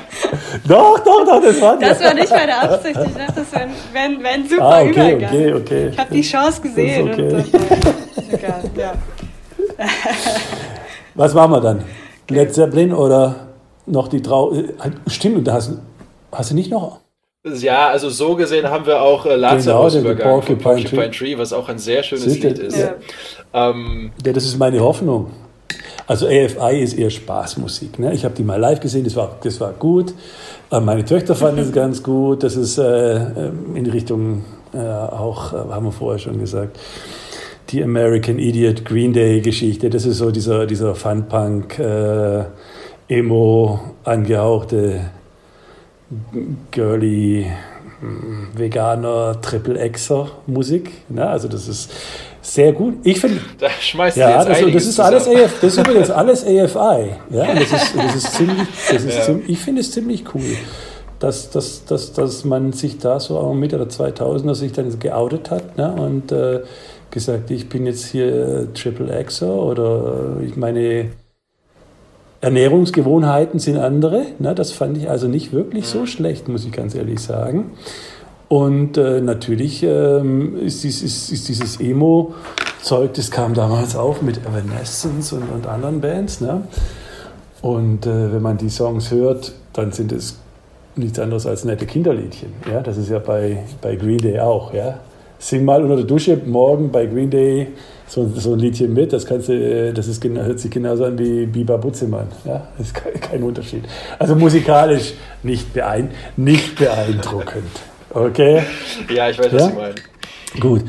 Doch, 0.67 0.99
doch, 0.99 1.25
doch, 1.25 1.41
das 1.41 1.61
war 1.61 1.77
Das 1.77 2.01
war 2.01 2.13
nicht 2.13 2.29
meine 2.29 2.57
Absicht. 2.57 2.99
Ich 3.05 3.13
dachte, 3.13 3.33
das 3.41 3.53
wäre 3.53 3.69
wär, 3.93 4.23
wär 4.23 4.31
ein 4.31 4.47
super 4.47 4.63
ah, 4.63 4.81
okay, 4.81 4.89
Übergang. 4.89 5.29
Okay, 5.29 5.53
okay. 5.53 5.89
Ich 5.89 5.99
habe 5.99 6.13
die 6.13 6.21
Chance 6.21 6.61
gesehen. 6.61 7.09
Okay. 7.11 7.33
Und, 7.33 8.33
egal, 8.33 8.63
ja. 8.77 8.93
Was 11.15 11.33
machen 11.33 11.51
wir 11.51 11.61
dann? 11.61 11.83
Led 12.29 12.53
Zeppelin 12.53 12.93
oder 12.93 13.47
noch 13.85 14.07
die 14.07 14.21
Trau... 14.21 14.53
Äh, 14.53 14.73
stimmt, 15.07 15.47
da 15.47 15.53
hast, 15.53 15.73
hast 16.31 16.51
du 16.51 16.55
nicht 16.55 16.71
noch... 16.71 16.99
Ja, 17.43 17.89
also 17.89 18.09
so 18.09 18.35
gesehen 18.35 18.67
haben 18.67 18.87
wir 18.87 19.01
auch 19.01 19.27
äh, 19.27 19.35
Lazarus 19.35 19.93
genau, 19.93 20.05
Übergang 20.05 20.41
von 20.41 20.57
Porcupine 20.57 21.11
Tree, 21.11 21.37
was 21.37 21.53
auch 21.53 21.69
ein 21.69 21.77
sehr 21.77 22.01
schönes 22.01 22.23
Sicher, 22.23 22.49
Lied 22.49 22.57
ist. 22.57 22.77
Ja. 22.79 22.95
Ähm, 23.53 24.11
ja, 24.25 24.33
das 24.33 24.45
ist 24.45 24.57
meine 24.57 24.79
Hoffnung. 24.79 25.29
Also 26.07 26.27
AFI 26.27 26.81
ist 26.81 26.93
eher 26.93 27.09
Spaßmusik. 27.09 27.97
Ne? 27.99 28.13
Ich 28.13 28.25
habe 28.25 28.35
die 28.35 28.43
mal 28.43 28.59
live 28.59 28.79
gesehen, 28.79 29.03
das 29.03 29.15
war, 29.15 29.37
das 29.43 29.59
war 29.59 29.73
gut. 29.73 30.13
Äh, 30.71 30.79
meine 30.79 31.03
Töchter 31.03 31.35
fanden 31.35 31.59
es 31.59 31.71
ganz 31.73 32.03
gut. 32.03 32.43
Das 32.43 32.55
ist 32.55 32.77
äh, 32.77 33.15
ähm, 33.15 33.75
in 33.75 33.87
Richtung 33.87 34.45
äh, 34.73 34.77
auch, 34.77 35.53
äh, 35.53 35.57
haben 35.57 35.85
wir 35.85 35.91
vorher 35.91 36.19
schon 36.19 36.39
gesagt, 36.39 36.77
die 37.69 37.83
American 37.83 38.37
Idiot 38.37 38.85
Green 38.85 39.13
Day 39.13 39.41
Geschichte. 39.41 39.89
Das 39.89 40.05
ist 40.05 40.17
so 40.17 40.29
dieser, 40.31 40.67
dieser 40.67 40.93
Fun-Punk, 40.93 41.79
äh, 41.79 42.43
Emo 43.07 43.79
angehauchte, 44.03 45.11
girly, 46.71 47.47
mm, 48.01 48.57
Veganer, 48.57 49.41
Triple 49.41 49.89
Xer 49.89 50.29
Musik. 50.45 50.91
Ne? 51.09 51.27
Also 51.27 51.47
das 51.47 51.67
ist 51.67 51.91
sehr 52.45 52.73
gut. 52.73 52.95
Ich 53.03 53.19
finde. 53.19 53.41
Da 53.59 53.69
schmeißt 53.69 54.17
ja, 54.17 54.43
das, 54.43 54.59
das, 54.59 54.85
ist 54.85 54.99
alles 54.99 55.27
AF, 55.27 55.59
das 55.61 55.73
ist 55.73 55.79
übrigens 55.79 56.09
alles 56.11 56.43
AFI. 56.43 57.11
Ja, 57.31 57.53
das 57.53 57.71
ist, 57.71 57.95
das 57.95 58.15
ist 58.15 58.33
ziemlich, 58.33 58.67
das 58.91 59.03
ist 59.03 59.17
ja. 59.17 59.21
ziemlich, 59.23 59.49
ich 59.49 59.59
finde 59.59 59.81
es 59.81 59.91
ziemlich 59.91 60.23
cool, 60.33 60.57
dass, 61.19 61.49
dass, 61.49 61.85
dass, 61.85 62.13
dass 62.13 62.45
man 62.45 62.71
sich 62.73 62.99
da 62.99 63.19
so 63.19 63.37
auch 63.39 63.53
Mitte 63.53 63.77
der 63.77 63.87
2000er 63.87 64.53
sich 64.53 64.73
dann 64.73 64.97
geoutet 64.99 65.49
hat 65.49 65.77
ne, 65.77 65.91
und 65.93 66.31
äh, 66.31 66.61
gesagt, 67.09 67.49
ich 67.49 67.67
bin 67.69 67.85
jetzt 67.87 68.05
hier 68.05 68.67
Triple 68.73 69.23
Xer 69.23 69.49
oder 69.51 70.37
ich 70.45 70.55
meine 70.55 71.07
Ernährungsgewohnheiten 72.41 73.59
sind 73.59 73.77
andere. 73.77 74.27
Ne, 74.37 74.53
das 74.53 74.71
fand 74.71 74.97
ich 74.97 75.09
also 75.09 75.27
nicht 75.27 75.51
wirklich 75.51 75.87
so 75.87 76.05
schlecht, 76.05 76.47
muss 76.47 76.65
ich 76.65 76.71
ganz 76.71 76.93
ehrlich 76.93 77.19
sagen. 77.19 77.71
Und 78.47 78.97
äh, 78.97 79.21
natürlich 79.21 79.81
ähm, 79.83 80.57
ist, 80.57 80.83
dieses, 80.83 81.31
ist 81.31 81.47
dieses 81.47 81.79
Emo-Zeug, 81.79 83.13
das 83.15 83.31
kam 83.31 83.53
damals 83.53 83.95
auch 83.95 84.21
mit 84.21 84.39
Evanescence 84.45 85.33
und, 85.33 85.49
und 85.51 85.67
anderen 85.67 86.01
Bands. 86.01 86.41
Ne? 86.41 86.61
Und 87.61 88.05
äh, 88.05 88.33
wenn 88.33 88.41
man 88.41 88.57
die 88.57 88.69
Songs 88.69 89.09
hört, 89.11 89.53
dann 89.73 89.91
sind 89.91 90.11
es 90.11 90.37
nichts 90.95 91.17
anderes 91.17 91.47
als 91.47 91.65
nette 91.65 91.85
Kinderliedchen. 91.85 92.53
Ja? 92.71 92.81
Das 92.81 92.97
ist 92.97 93.09
ja 93.09 93.19
bei, 93.19 93.63
bei 93.81 93.95
Green 93.95 94.19
Day 94.19 94.39
auch. 94.39 94.73
Ja? 94.73 94.99
sing 95.39 95.65
mal 95.65 95.83
unter 95.83 95.97
der 95.97 96.05
Dusche 96.05 96.39
morgen 96.45 96.91
bei 96.91 97.05
Green 97.05 97.29
Day 97.29 97.67
so, 98.07 98.29
so 98.35 98.53
ein 98.53 98.59
Liedchen 98.59 98.93
mit. 98.93 99.13
Das, 99.13 99.25
kannst 99.25 99.49
du, 99.49 99.53
äh, 99.53 99.93
das 99.93 100.07
ist, 100.07 100.23
hört 100.23 100.59
sich 100.59 100.71
genauso 100.71 101.05
an 101.05 101.17
wie 101.17 101.45
Biber 101.45 101.77
Butzemann. 101.77 102.27
Ja, 102.45 102.67
das 102.77 102.87
ist 102.87 102.95
kein, 102.95 103.13
kein 103.21 103.43
Unterschied. 103.43 103.83
Also 104.19 104.35
musikalisch 104.35 105.13
nicht, 105.43 105.73
beein, 105.73 106.11
nicht 106.37 106.77
beeindruckend. 106.77 107.63
Okay? 108.15 108.63
Ja, 109.13 109.29
ich 109.29 109.37
weiß, 109.37 109.51
was 109.51 109.61
ja? 109.61 109.69
Sie 109.69 109.75
meinen. 109.75 109.95
Gut. 110.59 110.83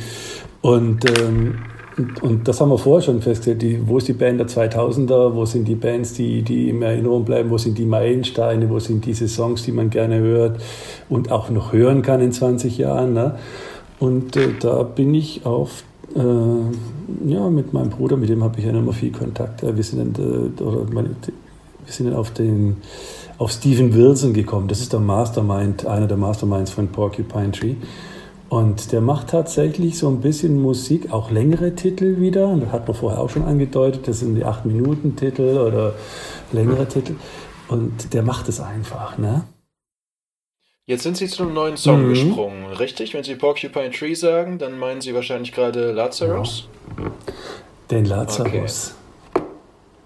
Und, 0.62 1.04
ähm, 1.20 1.58
und, 1.96 2.22
und, 2.22 2.48
das 2.48 2.60
haben 2.60 2.68
wir 2.68 2.78
vorher 2.78 3.02
schon 3.02 3.20
festgestellt. 3.20 3.62
Die, 3.62 3.88
wo 3.88 3.98
ist 3.98 4.06
die 4.06 4.12
Band 4.12 4.38
der 4.38 4.46
2000er? 4.46 5.34
Wo 5.34 5.44
sind 5.44 5.66
die 5.66 5.74
Bands, 5.74 6.14
die, 6.14 6.42
die 6.42 6.68
in 6.68 6.80
Erinnerung 6.82 7.24
bleiben? 7.24 7.50
Wo 7.50 7.58
sind 7.58 7.78
die 7.78 7.84
Meilensteine? 7.84 8.70
Wo 8.70 8.78
sind 8.78 9.04
diese 9.06 9.26
Songs, 9.26 9.64
die 9.64 9.72
man 9.72 9.90
gerne 9.90 10.18
hört 10.18 10.60
und 11.08 11.32
auch 11.32 11.50
noch 11.50 11.72
hören 11.72 12.02
kann 12.02 12.20
in 12.20 12.30
20 12.30 12.78
Jahren? 12.78 13.12
Ne? 13.12 13.38
Und 13.98 14.36
äh, 14.36 14.50
da 14.60 14.84
bin 14.84 15.12
ich 15.14 15.44
auf 15.44 15.82
äh, 16.14 17.30
ja, 17.30 17.50
mit 17.50 17.72
meinem 17.72 17.90
Bruder, 17.90 18.16
mit 18.16 18.28
dem 18.28 18.44
habe 18.44 18.58
ich 18.58 18.64
ja 18.64 18.70
immer 18.70 18.92
viel 18.92 19.10
Kontakt. 19.12 19.62
Wir 19.62 19.82
sind, 19.82 20.16
dann, 20.18 20.54
äh, 20.58 20.62
oder 20.62 20.84
meine, 20.92 21.10
wir 21.10 21.92
sind 21.92 22.06
dann 22.06 22.16
auf, 22.16 22.30
den, 22.30 22.76
auf 23.38 23.50
Steven 23.50 23.94
Wilson 23.94 24.32
gekommen. 24.32 24.68
Das 24.68 24.80
ist 24.80 24.92
der 24.92 25.00
Mastermind, 25.00 25.86
einer 25.86 26.06
der 26.06 26.16
Masterminds 26.16 26.70
von 26.70 26.88
Porcupine 26.88 27.52
Tree. 27.52 27.74
Und 28.48 28.92
der 28.92 29.00
macht 29.00 29.30
tatsächlich 29.30 29.98
so 29.98 30.08
ein 30.08 30.20
bisschen 30.20 30.60
Musik, 30.62 31.12
auch 31.12 31.30
längere 31.30 31.74
Titel 31.74 32.20
wieder. 32.20 32.46
Und 32.46 32.60
das 32.60 32.72
hat 32.72 32.86
man 32.86 32.96
vorher 32.96 33.20
auch 33.20 33.28
schon 33.28 33.44
angedeutet. 33.44 34.06
Das 34.06 34.20
sind 34.20 34.36
die 34.36 34.44
8-Minuten-Titel 34.44 35.58
oder 35.58 35.94
längere 36.52 36.86
Titel. 36.86 37.16
Und 37.68 38.14
der 38.14 38.22
macht 38.22 38.48
es 38.48 38.60
einfach, 38.60 39.18
ne? 39.18 39.44
Jetzt 40.88 41.02
sind 41.02 41.16
Sie 41.16 41.26
zu 41.26 41.42
einem 41.42 41.54
neuen 41.54 41.76
Song 41.76 42.04
mhm. 42.04 42.10
gesprungen, 42.10 42.66
richtig? 42.66 43.12
Wenn 43.12 43.24
Sie 43.24 43.34
Porcupine 43.34 43.90
Tree 43.90 44.14
sagen, 44.14 44.58
dann 44.58 44.78
meinen 44.78 45.00
Sie 45.00 45.12
wahrscheinlich 45.14 45.50
gerade 45.50 45.90
Lazarus? 45.90 46.68
Ja. 46.96 47.10
Den 47.90 48.04
Lazarus. 48.04 48.94
Okay. 49.34 49.44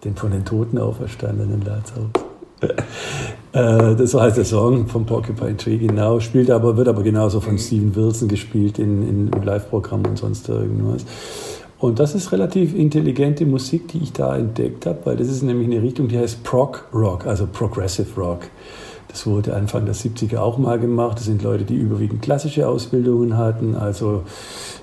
Den 0.04 0.16
von 0.16 0.30
den 0.30 0.46
Toten 0.46 0.78
auferstandenen 0.78 1.60
Lazarus. 1.60 2.29
Äh, 3.52 3.96
das 3.96 4.14
heißt 4.14 4.36
der 4.36 4.44
Song 4.44 4.86
von 4.86 5.04
Porcupine 5.04 5.56
Tree, 5.56 5.76
genau. 5.76 6.20
Spielt 6.20 6.52
aber, 6.52 6.76
wird 6.76 6.86
aber 6.86 7.02
genauso 7.02 7.40
von. 7.40 7.58
Steven 7.58 7.94
Wilson 7.96 8.28
gespielt 8.28 8.78
in, 8.78 9.02
in, 9.02 9.28
im 9.28 9.42
Live-Programm 9.42 10.02
und 10.06 10.18
sonst 10.18 10.48
irgendwas. 10.48 11.04
Und 11.80 11.98
das 11.98 12.14
ist 12.14 12.30
relativ 12.30 12.74
intelligente 12.74 13.46
Musik, 13.46 13.88
die 13.88 13.98
ich 13.98 14.12
da 14.12 14.36
entdeckt 14.36 14.86
habe, 14.86 14.98
weil 15.04 15.16
das 15.16 15.28
ist 15.28 15.42
nämlich 15.42 15.66
eine 15.66 15.82
Richtung, 15.82 16.08
die 16.08 16.18
heißt 16.18 16.44
Prog 16.44 16.84
Rock, 16.92 17.26
also 17.26 17.48
Progressive 17.50 18.08
Rock. 18.20 18.42
Das 19.08 19.26
wurde 19.26 19.54
Anfang 19.56 19.86
der 19.86 19.94
70er 19.94 20.38
auch 20.38 20.56
mal 20.56 20.78
gemacht. 20.78 21.18
Das 21.18 21.24
sind 21.24 21.42
Leute, 21.42 21.64
die 21.64 21.74
überwiegend 21.74 22.22
klassische 22.22 22.68
Ausbildungen 22.68 23.36
hatten, 23.36 23.74
also 23.74 24.22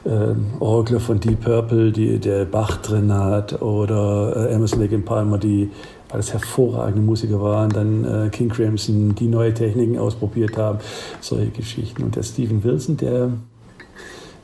äh, 0.03 0.33
Orgler 0.59 0.99
von 0.99 1.19
Deep 1.19 1.41
Purple, 1.41 1.93
die 1.93 2.19
der 2.19 2.43
Bach 2.43 2.77
drin 2.77 3.13
hat, 3.13 3.61
oder 3.61 4.49
äh, 4.49 4.53
Emerson 4.53 4.81
Lake 4.81 4.97
Palmer, 4.97 5.37
die 5.37 5.69
alles 6.11 6.33
hervorragende 6.33 7.01
Musiker 7.01 7.41
waren, 7.41 7.69
dann 7.69 8.05
äh, 8.05 8.29
King 8.29 8.49
Crimson, 8.49 9.15
die 9.15 9.27
neue 9.27 9.53
Techniken 9.53 9.97
ausprobiert 9.97 10.57
haben, 10.57 10.79
solche 11.21 11.49
Geschichten. 11.49 12.03
Und 12.03 12.15
der 12.15 12.23
Steven 12.23 12.63
Wilson, 12.63 12.97
der 12.97 13.31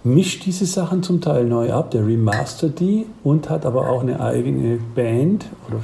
mischt 0.03 0.45
diese 0.45 0.65
Sachen 0.65 1.01
zum 1.01 1.21
Teil 1.21 1.45
neu 1.45 1.71
ab, 1.71 1.91
der 1.91 2.05
remastert 2.05 2.79
die 2.79 3.05
und 3.23 3.49
hat 3.49 3.65
aber 3.65 3.89
auch 3.89 4.01
eine 4.01 4.19
eigene 4.19 4.77
Band 4.95 5.45
oder 5.69 5.81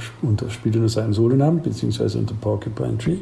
spielt 0.50 0.76
unter 0.76 0.88
seinem 0.88 1.14
Solonamen, 1.14 1.62
beziehungsweise 1.62 2.18
unter 2.18 2.34
Porcupine 2.34 2.98
Tree. 2.98 3.18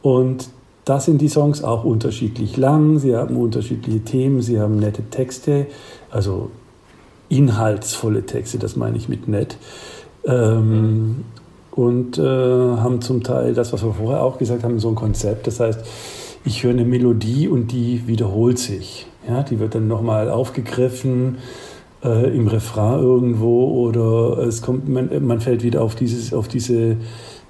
Und 0.00 0.48
da 0.84 1.00
sind 1.00 1.20
die 1.20 1.28
Songs 1.28 1.62
auch 1.64 1.84
unterschiedlich 1.84 2.56
lang, 2.56 2.98
sie 2.98 3.16
haben 3.16 3.36
unterschiedliche 3.36 4.00
Themen, 4.00 4.42
sie 4.42 4.60
haben 4.60 4.78
nette 4.78 5.02
Texte, 5.10 5.66
also 6.10 6.50
inhaltsvolle 7.28 8.26
Texte, 8.26 8.58
das 8.58 8.76
meine 8.76 8.96
ich 8.96 9.08
mit 9.08 9.28
nett. 9.28 9.56
Ähm, 10.26 11.24
und 11.70 12.18
äh, 12.18 12.22
haben 12.22 13.00
zum 13.00 13.22
Teil 13.24 13.52
das, 13.52 13.72
was 13.72 13.84
wir 13.84 13.92
vorher 13.92 14.22
auch 14.22 14.38
gesagt 14.38 14.62
haben, 14.62 14.78
so 14.78 14.88
ein 14.88 14.94
Konzept. 14.94 15.46
Das 15.46 15.58
heißt, 15.58 15.80
ich 16.44 16.62
höre 16.62 16.70
eine 16.70 16.84
Melodie 16.84 17.48
und 17.48 17.72
die 17.72 18.06
wiederholt 18.06 18.58
sich. 18.58 19.06
Ja, 19.28 19.42
die 19.42 19.58
wird 19.58 19.74
dann 19.74 19.88
nochmal 19.88 20.30
aufgegriffen 20.30 21.38
äh, 22.04 22.34
im 22.36 22.46
Refrain 22.46 23.00
irgendwo 23.00 23.86
oder 23.86 24.38
es 24.46 24.62
kommt, 24.62 24.88
man, 24.88 25.08
man 25.26 25.40
fällt 25.40 25.62
wieder 25.62 25.82
auf, 25.82 25.94
dieses, 25.94 26.32
auf 26.32 26.46
diese 26.46 26.96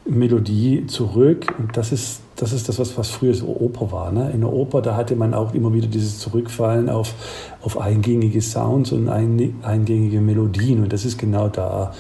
Melodie 0.07 0.87
zurück. 0.87 1.47
Und 1.59 1.77
das 1.77 1.93
ist 1.93 2.21
das, 2.37 2.53
ist 2.53 2.69
das 2.69 2.79
was, 2.79 2.97
was 2.99 3.11
früher 3.11 3.35
so 3.35 3.47
Oper 3.47 3.93
war. 3.93 4.13
Ne? 4.13 4.31
In 4.33 4.41
der 4.41 4.53
Oper, 4.53 4.83
da 4.83 4.97
hatte 4.97 5.17
man 5.17 5.35
auch 5.35 5.55
immer 5.55 5.73
wieder 5.73 5.87
dieses 5.87 6.19
Zurückfallen 6.19 6.89
auf, 6.89 7.15
auf 7.63 7.79
eingängige 7.79 8.41
Sounds 8.41 8.93
und 8.93 9.09
ein, 9.09 9.57
eingängige 9.63 10.21
Melodien. 10.21 10.83
Und 10.83 10.93
das 10.93 11.05
ist 11.05 11.19
genau 11.19 11.49
da. 11.49 11.93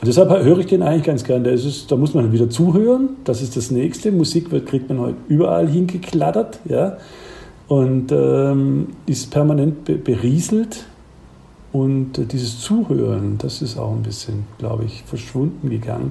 Und 0.00 0.06
deshalb 0.06 0.30
höre 0.30 0.58
ich 0.58 0.66
den 0.66 0.82
eigentlich 0.82 1.04
ganz 1.04 1.24
gern. 1.24 1.44
Da, 1.44 1.50
es, 1.50 1.86
da 1.86 1.96
muss 1.96 2.14
man 2.14 2.32
wieder 2.32 2.48
zuhören. 2.48 3.10
Das 3.24 3.42
ist 3.42 3.56
das 3.56 3.70
Nächste. 3.70 4.12
Musik 4.12 4.50
wird, 4.50 4.66
kriegt 4.66 4.88
man 4.88 4.98
heute 4.98 5.16
überall 5.28 5.68
hingeklattert. 5.68 6.60
Ja? 6.64 6.96
Und 7.68 8.10
ähm, 8.10 8.88
ist 9.06 9.30
permanent 9.30 9.84
berieselt 10.04 10.86
und 11.72 12.18
äh, 12.18 12.24
dieses 12.24 12.60
Zuhören, 12.60 13.38
das 13.38 13.62
ist 13.62 13.78
auch 13.78 13.92
ein 13.92 14.02
bisschen, 14.02 14.44
glaube 14.58 14.84
ich, 14.84 15.02
verschwunden 15.04 15.70
gegangen. 15.70 16.10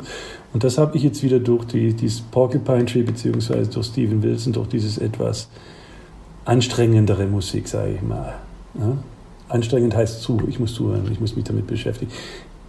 Und 0.54 0.64
das 0.64 0.78
habe 0.78 0.96
ich 0.96 1.04
jetzt 1.04 1.22
wieder 1.22 1.40
durch 1.40 1.66
die, 1.66 1.94
dieses 1.94 2.22
Porcupine 2.22 2.86
Tree 2.86 3.04
beziehungsweise 3.04 3.70
durch 3.70 3.88
Steven 3.88 4.24
Wilson, 4.24 4.54
durch 4.54 4.70
dieses 4.70 4.98
etwas 4.98 5.50
anstrengendere 6.46 7.26
Musik, 7.26 7.68
sage 7.68 7.96
ich 7.96 8.02
mal. 8.02 8.36
Ja? 8.80 8.98
Anstrengend 9.50 9.96
heißt 9.96 10.22
zu, 10.22 10.40
ich 10.48 10.60
muss 10.60 10.76
zuhören, 10.76 11.10
ich 11.12 11.20
muss 11.20 11.36
mich 11.36 11.44
damit 11.44 11.68
beschäftigen, 11.68 12.12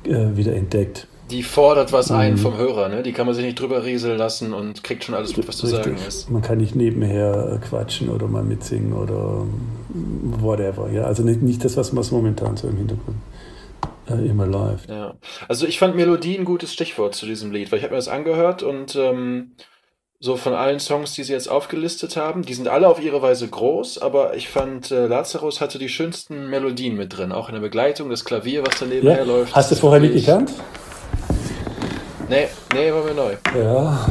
äh, 0.05 0.37
wieder 0.37 0.55
entdeckt 0.55 1.07
die 1.31 1.43
fordert 1.43 1.93
was 1.93 2.11
ein 2.11 2.33
mhm. 2.33 2.39
vom 2.39 2.57
Hörer, 2.57 2.89
ne? 2.89 3.03
Die 3.03 3.13
kann 3.13 3.27
man 3.27 3.35
sich 3.35 3.45
nicht 3.45 3.59
drüber 3.59 3.85
rieseln 3.85 4.19
lassen 4.19 4.53
und 4.53 4.83
kriegt 4.83 5.05
schon 5.05 5.15
alles 5.15 5.37
mit, 5.37 5.47
was 5.47 5.57
zu 5.57 5.67
sagen 5.67 5.97
ist. 6.07 6.31
Man 6.31 6.43
kann 6.43 6.59
nicht 6.59 6.75
nebenher 6.75 7.53
äh, 7.55 7.67
quatschen 7.67 8.09
oder 8.09 8.27
mal 8.27 8.43
mitsingen 8.43 8.93
oder 8.93 9.45
mm, 9.89 10.43
whatever. 10.43 10.91
Ja, 10.91 11.05
also 11.05 11.23
nicht, 11.23 11.43
nicht 11.43 11.65
das, 11.65 11.77
was 11.77 11.93
man 11.93 12.05
momentan 12.11 12.57
so 12.57 12.69
im 12.69 12.77
Hintergrund 12.77 13.17
äh, 14.09 14.29
immer 14.29 14.47
läuft. 14.47 14.91
Ja, 14.91 15.15
also 15.49 15.67
ich 15.67 15.79
fand 15.79 15.95
Melodie 15.95 16.37
ein 16.37 16.45
gutes 16.45 16.73
Stichwort 16.73 17.15
zu 17.15 17.27
diesem 17.27 17.53
Lied, 17.53 17.71
weil 17.71 17.79
ich 17.79 17.85
habe 17.85 17.95
mir 17.95 17.99
das 17.99 18.09
angehört 18.09 18.63
und 18.63 18.97
ähm, 18.97 19.53
so 20.23 20.37
von 20.37 20.53
allen 20.53 20.81
Songs, 20.81 21.15
die 21.15 21.25
sie 21.25 21.33
jetzt 21.33 21.51
aufgelistet 21.51 22.15
haben, 22.19 22.43
die 22.43 22.53
sind 22.53 22.69
alle 22.69 22.89
auf 22.89 23.03
ihre 23.03 23.23
Weise 23.23 23.49
groß, 23.49 24.03
aber 24.03 24.37
ich 24.37 24.51
fand, 24.51 24.91
äh, 24.91 25.07
Lazarus 25.07 25.63
hatte 25.63 25.79
die 25.79 25.89
schönsten 25.89 26.51
Melodien 26.51 26.95
mit 26.95 27.17
drin, 27.17 27.33
auch 27.33 27.49
in 27.49 27.55
der 27.55 27.63
Begleitung, 27.63 28.11
das 28.11 28.27
Klavier, 28.27 28.63
was 28.67 28.79
daneben 28.79 29.07
ja. 29.07 29.15
herläuft. 29.15 29.57
Hast 29.57 29.71
du 29.71 29.77
es 29.77 29.81
vorher 29.81 29.99
nicht 29.99 30.13
gekannt? 30.13 30.53
Nee, 32.29 32.49
nee, 32.75 32.93
war 32.93 33.03
mir 33.03 33.15
neu. 33.15 33.33
Ja. 33.59 34.07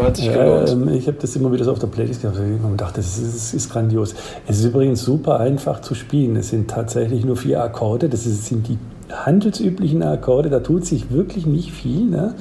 Hat 0.00 0.16
sich 0.16 0.26
ja, 0.26 0.64
ähm, 0.64 0.88
ich 0.88 1.06
habe 1.06 1.18
das 1.20 1.34
immer 1.36 1.52
wieder 1.52 1.64
so 1.64 1.72
auf 1.72 1.78
der 1.78 1.88
Playlist 1.88 2.22
gehabt 2.22 2.38
und 2.38 2.80
dachte, 2.80 2.96
das 2.96 3.18
ist, 3.18 3.34
das 3.34 3.54
ist, 3.54 3.70
grandios. 3.70 4.14
Es 4.46 4.58
ist 4.60 4.64
übrigens 4.64 5.02
super 5.02 5.38
einfach 5.38 5.82
zu 5.82 5.94
spielen. 5.94 6.36
Es 6.36 6.48
sind 6.48 6.70
tatsächlich 6.70 7.24
nur 7.24 7.36
vier 7.36 7.62
Akkorde. 7.62 8.08
Das 8.08 8.24
sind 8.24 8.68
die 8.68 8.78
handelsüblichen 9.12 10.02
Akkorde. 10.02 10.48
Da 10.48 10.60
tut 10.60 10.86
sich 10.86 11.10
wirklich 11.10 11.44
nicht 11.44 11.72
viel. 11.72 12.06
Ne? 12.06 12.34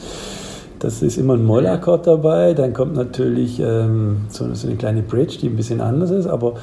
Das 0.82 1.04
ist 1.04 1.18
immer 1.18 1.36
ein 1.36 1.46
Mollakkord 1.46 2.08
dabei. 2.08 2.54
Dann 2.54 2.74
kommt 2.74 2.96
natürlich 2.96 3.60
ähm, 3.60 4.26
so, 4.30 4.52
so, 4.56 4.68
eine 4.68 4.76
kleine 4.78 5.04
Bridge, 5.04 5.38
die 5.40 5.48
ein 5.48 5.56
bisschen 5.56 5.80
anders 5.80 6.10
ist. 6.10 6.26
Aber 6.26 6.56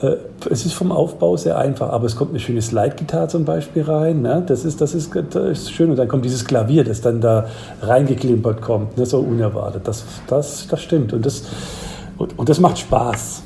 äh, 0.00 0.16
es 0.50 0.66
ist 0.66 0.72
vom 0.72 0.90
Aufbau 0.90 1.36
sehr 1.36 1.56
einfach, 1.56 1.90
aber 1.90 2.06
es 2.06 2.16
kommt 2.16 2.30
eine 2.30 2.40
schöne 2.40 2.62
Slide-Gitarre 2.62 3.28
zum 3.28 3.44
Beispiel 3.44 3.84
rein. 3.84 4.22
Ne? 4.22 4.42
Das, 4.44 4.64
ist, 4.64 4.80
das, 4.80 4.94
ist, 4.94 5.12
das 5.14 5.48
ist 5.48 5.72
schön. 5.72 5.90
Und 5.90 5.96
dann 5.96 6.08
kommt 6.08 6.24
dieses 6.24 6.44
Klavier, 6.44 6.82
das 6.82 7.00
dann 7.00 7.20
da 7.20 7.46
reingeklimpert 7.80 8.60
kommt, 8.60 8.98
ne? 8.98 9.06
so 9.06 9.20
unerwartet. 9.20 9.86
Das, 9.86 10.04
das, 10.26 10.66
das 10.66 10.82
stimmt. 10.82 11.12
Und 11.12 11.24
das, 11.24 11.44
und, 12.18 12.36
und 12.36 12.48
das 12.48 12.58
macht 12.58 12.78
Spaß. 12.78 13.44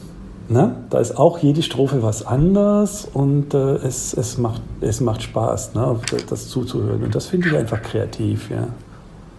Ne? 0.49 0.75
Da 0.89 1.01
ist 1.01 1.19
auch 1.19 1.39
jede 1.39 1.63
Strophe 1.63 2.03
was 2.03 2.27
anders 2.27 3.07
und 3.13 3.53
äh, 3.53 3.75
es, 3.77 4.15
es, 4.15 4.39
macht, 4.39 4.63
es 4.81 5.01
macht 5.03 5.23
Spaß, 5.23 5.75
ne? 5.75 5.97
das 6.31 6.49
zuzuhören. 6.49 7.03
Und 7.03 7.15
das 7.15 7.27
finde 7.27 7.49
ich 7.49 7.57
einfach 7.57 7.83
kreativ. 7.83 8.51
Ja? 8.51 8.69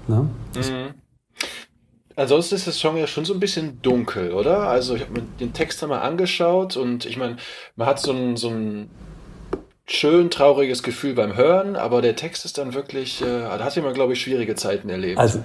Ne? 0.08 0.30
Mhm. 0.56 0.94
Ansonsten 2.18 2.56
ist 2.56 2.68
das 2.68 2.78
Song 2.78 2.96
ja 2.98 3.08
schon 3.08 3.26
so 3.26 3.34
ein 3.34 3.40
bisschen 3.40 3.82
dunkel, 3.82 4.32
oder? 4.32 4.70
Also 4.70 4.96
ich 4.96 5.02
habe 5.02 5.12
mir 5.12 5.24
den 5.40 5.52
Text 5.52 5.84
einmal 5.84 6.00
angeschaut 6.00 6.78
und 6.78 7.06
ich 7.06 7.18
meine, 7.18 7.38
man 7.76 7.88
hat 7.88 8.00
so 8.00 8.14
ein, 8.14 8.38
so 8.38 8.50
ein 8.50 8.90
schön 9.86 10.30
trauriges 10.30 10.82
Gefühl 10.82 11.14
beim 11.14 11.36
Hören, 11.36 11.76
aber 11.76 12.02
der 12.02 12.16
Text 12.16 12.46
ist 12.46 12.58
dann 12.58 12.74
wirklich, 12.74 13.22
äh, 13.22 13.26
da 13.26 13.60
hat 13.60 13.76
jemand, 13.76 13.96
glaube 13.96 14.14
ich, 14.14 14.22
schwierige 14.22 14.56
Zeiten 14.56 14.90
erlebt. 14.90 15.20
Also, 15.20 15.40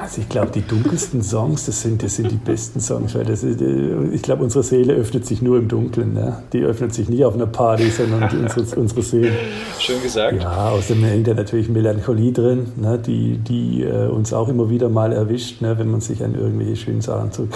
also 0.00 0.20
ich 0.20 0.28
glaube, 0.28 0.50
die 0.52 0.62
dunkelsten 0.62 1.22
Songs, 1.22 1.66
das 1.66 1.82
sind, 1.82 2.02
das 2.02 2.16
sind 2.16 2.30
die 2.30 2.36
besten 2.36 2.80
Songs, 2.80 3.14
weil 3.14 3.24
das 3.24 3.42
ist, 3.42 3.60
äh, 3.60 4.08
ich 4.12 4.22
glaube, 4.22 4.44
unsere 4.44 4.62
Seele 4.62 4.94
öffnet 4.94 5.26
sich 5.26 5.42
nur 5.42 5.58
im 5.58 5.68
Dunkeln. 5.68 6.14
Ne? 6.14 6.42
Die 6.52 6.62
öffnet 6.62 6.94
sich 6.94 7.08
nicht 7.08 7.24
auf 7.24 7.34
einer 7.34 7.46
Party, 7.46 7.90
sondern 7.90 8.22
unsere, 8.38 8.80
unsere 8.80 9.02
Seele. 9.02 9.32
Schön 9.78 10.02
gesagt. 10.02 10.42
Ja, 10.42 10.70
außerdem 10.70 11.04
hängt 11.04 11.26
da 11.26 11.34
natürlich 11.34 11.68
Melancholie 11.68 12.32
drin, 12.32 12.66
ne? 12.76 12.98
die, 12.98 13.38
die 13.38 13.82
äh, 13.82 14.08
uns 14.08 14.32
auch 14.32 14.48
immer 14.48 14.70
wieder 14.70 14.88
mal 14.88 15.12
erwischt, 15.12 15.60
ne? 15.62 15.78
wenn 15.78 15.90
man 15.90 16.00
sich 16.00 16.22
an 16.22 16.34
irgendwelche 16.34 16.76
schönen 16.76 17.00
Sachen 17.00 17.32
zurück 17.32 17.50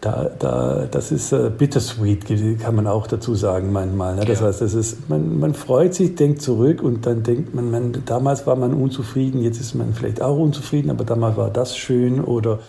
da, 0.00 0.30
da, 0.38 0.86
das 0.90 1.12
ist 1.12 1.32
äh, 1.32 1.50
bittersweet, 1.56 2.24
kann 2.60 2.74
man 2.74 2.86
auch 2.86 3.06
dazu 3.06 3.34
sagen 3.34 3.70
manchmal. 3.72 4.16
Ne? 4.16 4.24
Das 4.24 4.40
ja. 4.40 4.46
heißt, 4.46 4.62
das 4.62 4.74
ist, 4.74 5.08
man, 5.10 5.38
man 5.38 5.54
freut 5.54 5.94
sich, 5.94 6.14
denkt 6.14 6.40
zurück 6.40 6.82
und 6.82 7.04
dann 7.06 7.22
denkt 7.22 7.54
man, 7.54 7.70
man, 7.70 8.02
damals 8.06 8.46
war 8.46 8.56
man 8.56 8.72
unzufrieden, 8.72 9.42
jetzt 9.42 9.60
ist 9.60 9.74
man 9.74 9.92
vielleicht 9.92 10.22
auch 10.22 10.38
unzufrieden, 10.38 10.90
aber 10.90 11.04
damals 11.04 11.36
war 11.36 11.50
das 11.50 11.76
schön 11.76 12.24
oder, 12.24 12.60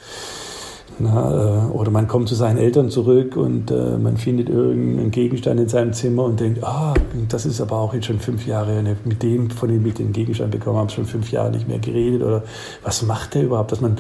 na, 1.00 1.70
äh, 1.70 1.72
oder 1.72 1.90
man 1.90 2.10
kommt 2.10 2.28
zu 2.28 2.36
seinen 2.36 2.58
Eltern 2.58 2.90
zurück 2.90 3.38
und 3.38 3.72
äh, 3.72 3.98
man 3.98 4.18
findet 4.18 4.50
irgendeinen 4.50 5.12
Gegenstand 5.12 5.60
in 5.62 5.70
seinem 5.70 5.94
Zimmer 5.94 6.26
und 6.26 6.38
denkt, 6.40 6.64
ah, 6.66 6.94
das 7.30 7.46
ist 7.46 7.62
aber 7.62 7.78
auch 7.78 7.94
jetzt 7.94 8.08
schon 8.08 8.20
fünf 8.20 8.46
Jahre, 8.46 8.84
ne, 8.84 8.98
mit 9.06 9.24
dem, 9.24 9.50
von 9.50 9.70
dem 9.70 9.86
ich 9.86 9.94
den 9.94 10.12
Gegenstand 10.12 10.52
bekommen 10.52 10.80
habe, 10.80 10.92
schon 10.92 11.06
fünf 11.06 11.32
Jahre 11.32 11.52
nicht 11.52 11.68
mehr 11.68 11.80
geredet 11.80 12.24
oder 12.24 12.44
was 12.84 13.04
macht 13.04 13.36
der 13.36 13.44
überhaupt, 13.44 13.72
dass 13.72 13.80
man 13.80 14.00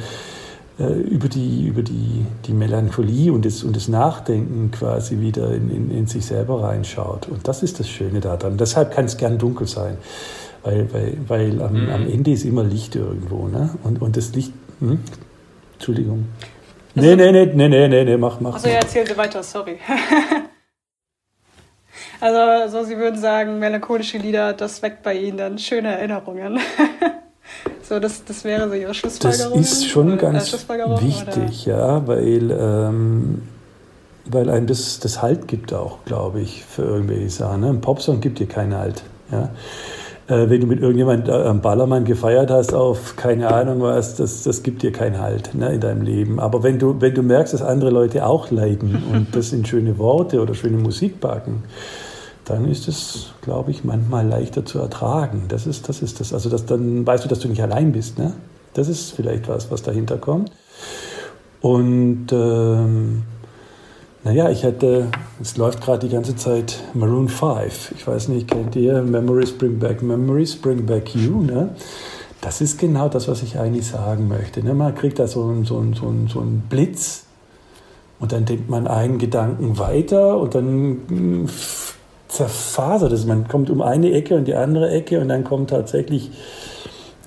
über 0.77 1.27
die, 1.27 1.67
über 1.67 1.83
die, 1.83 2.25
die 2.45 2.53
Melancholie 2.53 3.31
und 3.31 3.45
das, 3.45 3.63
und 3.63 3.75
das 3.75 3.87
Nachdenken 3.87 4.71
quasi 4.71 5.19
wieder 5.19 5.53
in, 5.53 5.69
in, 5.69 5.91
in 5.91 6.07
sich 6.07 6.25
selber 6.25 6.63
reinschaut. 6.63 7.27
Und 7.27 7.47
das 7.47 7.61
ist 7.61 7.79
das 7.79 7.89
Schöne 7.89 8.19
daran. 8.19 8.57
Deshalb 8.57 8.91
kann 8.93 9.05
es 9.05 9.17
gern 9.17 9.37
dunkel 9.37 9.67
sein, 9.67 9.97
weil, 10.63 10.91
weil, 10.91 11.17
weil 11.27 11.61
am, 11.61 11.85
mhm. 11.85 11.89
am 11.89 12.09
Ende 12.09 12.31
ist 12.31 12.45
immer 12.45 12.63
Licht 12.63 12.95
irgendwo. 12.95 13.47
Ne? 13.47 13.71
Und, 13.83 14.01
und 14.01 14.17
das 14.17 14.33
Licht, 14.33 14.53
hm? 14.79 14.99
Entschuldigung. 15.73 16.25
Also, 16.95 17.09
nee, 17.09 17.15
nee, 17.15 17.31
nee, 17.31 17.45
nee, 17.45 17.69
nee, 17.69 17.87
nee, 17.87 18.03
nee, 18.03 18.17
mach, 18.17 18.39
mach. 18.39 18.55
Also 18.55 18.67
ja, 18.67 18.75
erzählen 18.75 19.07
Sie 19.07 19.17
weiter, 19.17 19.43
sorry. 19.43 19.77
also, 22.19 22.71
so 22.71 22.83
Sie 22.83 22.97
würden 22.97 23.19
sagen, 23.19 23.59
melancholische 23.59 24.17
Lieder, 24.17 24.53
das 24.53 24.81
weckt 24.81 25.03
bei 25.03 25.15
Ihnen 25.15 25.37
dann 25.37 25.57
schöne 25.57 25.89
Erinnerungen. 25.89 26.59
So, 27.83 27.99
das, 27.99 28.23
das 28.23 28.43
wäre 28.43 28.69
so 28.69 28.75
Ihre 28.75 28.93
Schlussfolgerung? 28.93 29.59
Das 29.59 29.71
ist 29.73 29.87
schon 29.87 30.13
oder, 30.13 30.17
ganz 30.17 30.53
äh, 30.53 31.01
wichtig, 31.01 31.67
oder? 31.67 31.77
ja, 31.77 32.07
weil, 32.07 32.51
ähm, 32.51 33.41
weil 34.25 34.49
einem 34.49 34.67
das, 34.67 34.99
das 34.99 35.21
Halt 35.21 35.47
gibt 35.47 35.73
auch, 35.73 36.03
glaube 36.05 36.41
ich, 36.41 36.63
für 36.63 36.83
irgendwelche 36.83 37.29
Sachen. 37.29 37.61
Ne? 37.61 37.69
Ein 37.69 37.81
Popsong 37.81 38.21
gibt 38.21 38.39
dir 38.39 38.47
keinen 38.47 38.77
Halt. 38.77 39.03
Ja? 39.31 39.49
Äh, 40.27 40.49
wenn 40.49 40.61
du 40.61 40.67
mit 40.67 40.79
irgendjemandem 40.79 41.33
am 41.33 41.61
Ballermann 41.61 42.05
gefeiert 42.05 42.49
hast 42.49 42.73
auf 42.73 43.17
keine 43.17 43.49
Ahnung 43.49 43.81
was, 43.81 44.15
das, 44.15 44.43
das 44.43 44.63
gibt 44.63 44.83
dir 44.83 44.93
keinen 44.93 45.19
Halt 45.19 45.53
ne, 45.53 45.73
in 45.73 45.81
deinem 45.81 46.03
Leben. 46.03 46.39
Aber 46.39 46.63
wenn 46.63 46.79
du, 46.79 47.01
wenn 47.01 47.13
du 47.13 47.23
merkst, 47.23 47.53
dass 47.53 47.61
andere 47.61 47.89
Leute 47.89 48.25
auch 48.25 48.49
leiden 48.51 49.03
und 49.11 49.35
das 49.35 49.51
in 49.51 49.65
schöne 49.65 49.97
Worte 49.97 50.41
oder 50.41 50.53
schöne 50.53 50.77
Musik 50.77 51.19
packen, 51.19 51.63
dann 52.51 52.69
ist 52.69 52.87
es, 52.87 53.33
glaube 53.41 53.71
ich, 53.71 53.83
manchmal 53.83 54.27
leichter 54.27 54.65
zu 54.65 54.79
ertragen. 54.79 55.45
Das 55.47 55.65
ist 55.65 55.87
das. 55.87 56.01
Ist 56.01 56.19
das. 56.19 56.33
Also 56.33 56.49
das, 56.49 56.65
dann 56.65 57.07
weißt 57.07 57.23
du, 57.25 57.29
dass 57.29 57.39
du 57.39 57.47
nicht 57.47 57.63
allein 57.63 57.91
bist. 57.91 58.19
Ne? 58.19 58.33
Das 58.73 58.89
ist 58.89 59.11
vielleicht 59.11 59.47
was, 59.47 59.71
was 59.71 59.81
dahinter 59.81 60.17
kommt. 60.17 60.51
Und 61.61 62.27
ähm, 62.31 63.23
naja, 64.23 64.49
ich 64.49 64.65
hatte, 64.65 65.07
es 65.41 65.57
läuft 65.57 65.81
gerade 65.81 66.07
die 66.07 66.13
ganze 66.13 66.35
Zeit 66.35 66.81
Maroon 66.93 67.29
5. 67.29 67.93
Ich 67.95 68.05
weiß 68.05 68.27
nicht, 68.27 68.49
kennt 68.49 68.75
ihr 68.75 69.01
Memories 69.01 69.57
Bring 69.57 69.79
Back 69.79 70.01
Memories, 70.01 70.55
Bring 70.55 70.85
Back 70.85 71.15
You? 71.15 71.41
Ne? 71.41 71.75
Das 72.41 72.59
ist 72.59 72.79
genau 72.79 73.07
das, 73.07 73.27
was 73.27 73.43
ich 73.43 73.57
eigentlich 73.57 73.87
sagen 73.87 74.27
möchte. 74.27 74.63
Ne? 74.63 74.73
Man 74.73 74.93
kriegt 74.95 75.19
da 75.19 75.27
so, 75.27 75.63
so, 75.63 75.83
so, 75.93 76.13
so 76.27 76.39
einen 76.39 76.63
Blitz 76.69 77.25
und 78.19 78.31
dann 78.31 78.45
denkt 78.45 78.69
man 78.69 78.87
einen 78.87 79.17
Gedanken 79.17 79.79
weiter 79.79 80.37
und 80.37 80.53
dann 80.53 81.49
zerfasert 82.31 83.11
ist. 83.11 83.25
Man 83.25 83.47
kommt 83.47 83.69
um 83.69 83.81
eine 83.81 84.11
Ecke 84.11 84.35
und 84.35 84.45
die 84.45 84.55
andere 84.55 84.89
Ecke 84.89 85.19
und 85.19 85.27
dann 85.27 85.43
kommt 85.43 85.69
tatsächlich 85.69 86.31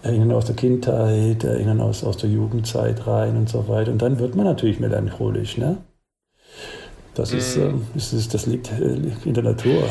Erinnern 0.02 0.32
aus 0.32 0.46
der 0.46 0.56
Kindheit, 0.56 1.44
Erinnern 1.44 1.80
aus, 1.80 2.04
aus 2.04 2.16
der 2.16 2.30
Jugendzeit 2.30 3.06
rein 3.06 3.36
und 3.36 3.48
so 3.48 3.68
weiter. 3.68 3.92
Und 3.92 4.02
dann 4.02 4.18
wird 4.18 4.34
man 4.34 4.44
natürlich 4.44 4.80
melancholisch. 4.80 5.56
Ne? 5.56 5.78
Das, 7.14 7.32
ist, 7.32 7.56
mm. 7.56 7.82
das, 7.94 8.12
ist, 8.12 8.34
das 8.34 8.46
liegt 8.46 8.70
äh, 8.72 8.98
in 9.24 9.34
der 9.34 9.44
Natur. 9.44 9.84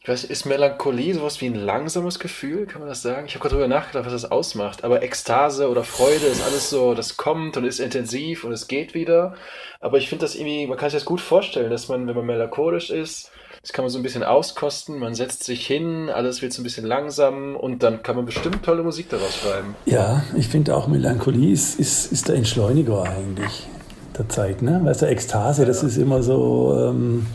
Ich 0.00 0.08
weiß, 0.08 0.24
ist 0.24 0.46
Melancholie 0.46 1.14
sowas 1.14 1.40
wie 1.40 1.46
ein 1.46 1.54
langsames 1.54 2.18
Gefühl, 2.18 2.66
kann 2.66 2.80
man 2.80 2.88
das 2.88 3.02
sagen? 3.02 3.26
Ich 3.26 3.34
habe 3.34 3.42
gerade 3.42 3.54
darüber 3.54 3.72
nachgedacht, 3.72 4.04
was 4.04 4.12
das 4.12 4.30
ausmacht. 4.32 4.82
Aber 4.82 5.02
Ekstase 5.02 5.68
oder 5.68 5.84
Freude 5.84 6.26
ist 6.26 6.42
alles 6.42 6.70
so, 6.70 6.94
das 6.94 7.16
kommt 7.16 7.56
und 7.56 7.64
ist 7.64 7.78
intensiv 7.78 8.42
und 8.42 8.50
es 8.50 8.66
geht 8.66 8.94
wieder. 8.94 9.36
Aber 9.80 9.98
ich 9.98 10.08
finde 10.08 10.24
das 10.24 10.34
irgendwie, 10.34 10.66
man 10.66 10.76
kann 10.76 10.90
sich 10.90 10.98
das 10.98 11.04
gut 11.04 11.20
vorstellen, 11.20 11.70
dass 11.70 11.88
man, 11.88 12.08
wenn 12.08 12.16
man 12.16 12.26
melancholisch 12.26 12.90
ist, 12.90 13.30
das 13.60 13.72
kann 13.72 13.84
man 13.84 13.90
so 13.90 13.98
ein 13.98 14.02
bisschen 14.02 14.22
auskosten, 14.22 14.98
man 14.98 15.14
setzt 15.14 15.44
sich 15.44 15.66
hin, 15.66 16.08
alles 16.08 16.42
wird 16.42 16.52
so 16.52 16.62
ein 16.62 16.64
bisschen 16.64 16.86
langsam 16.86 17.56
und 17.56 17.82
dann 17.82 18.02
kann 18.02 18.16
man 18.16 18.24
bestimmt 18.24 18.64
tolle 18.64 18.82
Musik 18.82 19.10
daraus 19.10 19.36
schreiben. 19.36 19.74
Ja, 19.84 20.24
ich 20.36 20.48
finde 20.48 20.74
auch 20.74 20.88
Melancholie 20.88 21.52
ist, 21.52 21.78
ist, 21.78 22.10
ist 22.12 22.28
der 22.28 22.36
Entschleuniger 22.36 23.02
eigentlich 23.04 23.66
der 24.16 24.28
Zeit. 24.28 24.62
Ne? 24.62 24.80
Weißt 24.82 25.02
du, 25.02 25.06
Ekstase, 25.06 25.64
das 25.64 25.82
ist 25.82 25.96
immer 25.96 26.22
so. 26.22 26.76
Ähm, 26.78 27.26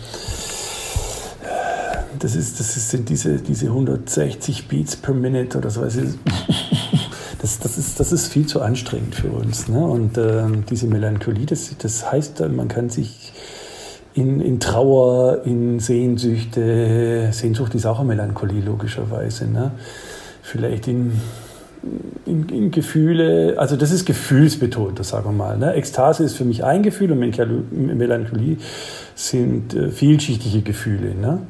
das, 2.20 2.36
ist, 2.36 2.60
das 2.60 2.90
sind 2.90 3.10
diese, 3.10 3.38
diese 3.38 3.68
160 3.68 4.68
Beats 4.68 4.96
per 4.96 5.14
Minute 5.14 5.58
oder 5.58 5.70
so. 5.70 5.84
Das, 7.40 7.60
das, 7.60 7.78
ist, 7.78 8.00
das 8.00 8.12
ist 8.12 8.34
viel 8.34 8.48
zu 8.48 8.62
anstrengend 8.62 9.14
für 9.14 9.28
uns. 9.28 9.68
Ne? 9.68 9.78
Und 9.78 10.18
ähm, 10.18 10.66
diese 10.68 10.88
Melancholie, 10.88 11.46
das, 11.46 11.70
das 11.78 12.12
heißt, 12.12 12.40
man 12.50 12.68
kann 12.68 12.90
sich 12.90 13.32
in, 14.18 14.42
in 14.42 14.60
Trauer, 14.60 15.44
in 15.46 15.80
Sehnsüchte. 15.80 17.30
Sehnsucht 17.32 17.76
ist 17.76 17.86
auch 17.86 18.00
eine 18.00 18.08
Melancholie, 18.08 18.62
logischerweise. 18.62 19.48
Ne? 19.48 19.72
Vielleicht 20.42 20.88
in, 20.88 21.14
in, 22.26 22.50
in, 22.50 22.72
Gefühle, 22.72 23.56
also 23.58 23.76
das 23.76 23.92
ist 23.92 24.06
gefühlsbetont, 24.06 24.98
das 24.98 25.10
sagen 25.10 25.26
wir 25.26 25.34
mal. 25.34 25.58
Ne? 25.58 25.74
Ekstase 25.74 26.24
ist 26.24 26.36
für 26.36 26.46
mich 26.46 26.64
ein 26.64 26.82
Gefühl 26.82 27.12
und 27.12 27.20
Melancholie 27.20 28.58
sind 29.14 29.76
äh, 29.76 29.90
vielschichtige 29.90 30.64
Gefühle. 30.64 31.14
Ne? 31.14 31.44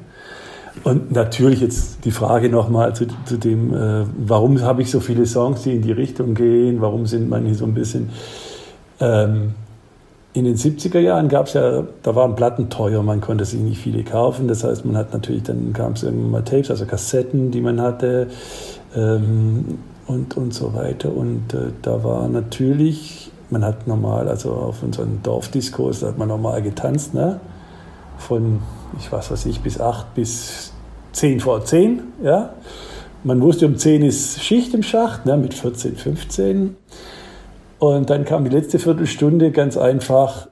Und 0.83 1.13
natürlich 1.13 1.61
jetzt 1.61 2.03
die 2.03 2.11
Frage 2.11 2.49
nochmal 2.49 2.93
zu, 2.93 3.05
zu 3.25 3.37
dem, 3.37 3.73
äh, 3.73 4.05
warum 4.17 4.61
habe 4.61 4.81
ich 4.81 4.91
so 4.91 4.99
viele 4.99 5.25
Songs, 5.25 5.63
die 5.63 5.73
in 5.73 5.83
die 5.83 5.93
Richtung 5.93 6.35
gehen, 6.35 6.81
warum 6.81 7.05
sind 7.05 7.29
manche 7.29 7.55
so 7.55 7.65
ein 7.65 7.73
bisschen... 7.73 8.09
Ähm, 8.99 9.53
in 10.33 10.45
den 10.45 10.55
70er 10.55 10.99
Jahren 10.99 11.29
gab 11.29 11.47
es 11.47 11.53
ja, 11.53 11.83
da 12.03 12.15
waren 12.15 12.35
Platten 12.35 12.69
teuer, 12.69 13.01
man 13.01 13.21
konnte 13.21 13.45
sich 13.45 13.59
nicht 13.59 13.81
viele 13.81 14.03
kaufen. 14.03 14.47
Das 14.47 14.63
heißt, 14.63 14.85
man 14.85 14.95
hat 14.95 15.13
natürlich, 15.13 15.43
dann 15.43 15.73
kam 15.73 15.93
es 15.93 16.03
irgendwann 16.03 16.31
mal 16.31 16.43
Tapes, 16.43 16.69
also 16.69 16.85
Kassetten, 16.85 17.49
die 17.51 17.61
man 17.61 17.81
hatte 17.81 18.27
ähm, 18.95 19.79
und, 20.05 20.37
und 20.37 20.53
so 20.53 20.73
weiter. 20.73 21.11
Und 21.11 21.53
äh, 21.53 21.71
da 21.81 22.03
war 22.03 22.27
natürlich, 22.27 23.31
man 23.49 23.65
hat 23.65 23.87
normal, 23.87 24.27
also 24.27 24.51
auf 24.51 24.83
unseren 24.83 25.21
Dorfdiskos, 25.23 26.01
da 26.01 26.07
hat 26.07 26.17
man 26.17 26.27
normal 26.27 26.61
getanzt, 26.61 27.13
ne? 27.13 27.39
von, 28.17 28.59
ich 28.99 29.11
weiß 29.11 29.31
was 29.31 29.45
ich, 29.45 29.61
bis 29.61 29.79
8 29.79 30.13
bis 30.13 30.73
10 31.13 31.39
vor 31.39 31.63
10, 31.63 32.01
ja. 32.23 32.53
Man 33.23 33.41
wusste, 33.41 33.65
um 33.65 33.77
10 33.77 34.03
ist 34.03 34.43
Schicht 34.43 34.73
im 34.73 34.83
Schacht, 34.83 35.25
ne? 35.25 35.35
mit 35.37 35.53
14, 35.53 35.95
15. 35.95 36.75
Und 37.79 38.09
dann 38.09 38.25
kam 38.25 38.43
die 38.43 38.49
letzte 38.49 38.79
Viertelstunde 38.79 39.51
ganz 39.51 39.77
einfach 39.77 40.47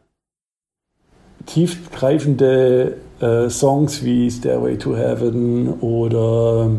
tiefgreifende 1.46 2.98
äh, 3.20 3.50
Songs 3.50 4.04
wie 4.04 4.30
Stairway 4.30 4.78
to 4.78 4.96
Heaven 4.96 5.80
oder 5.80 6.70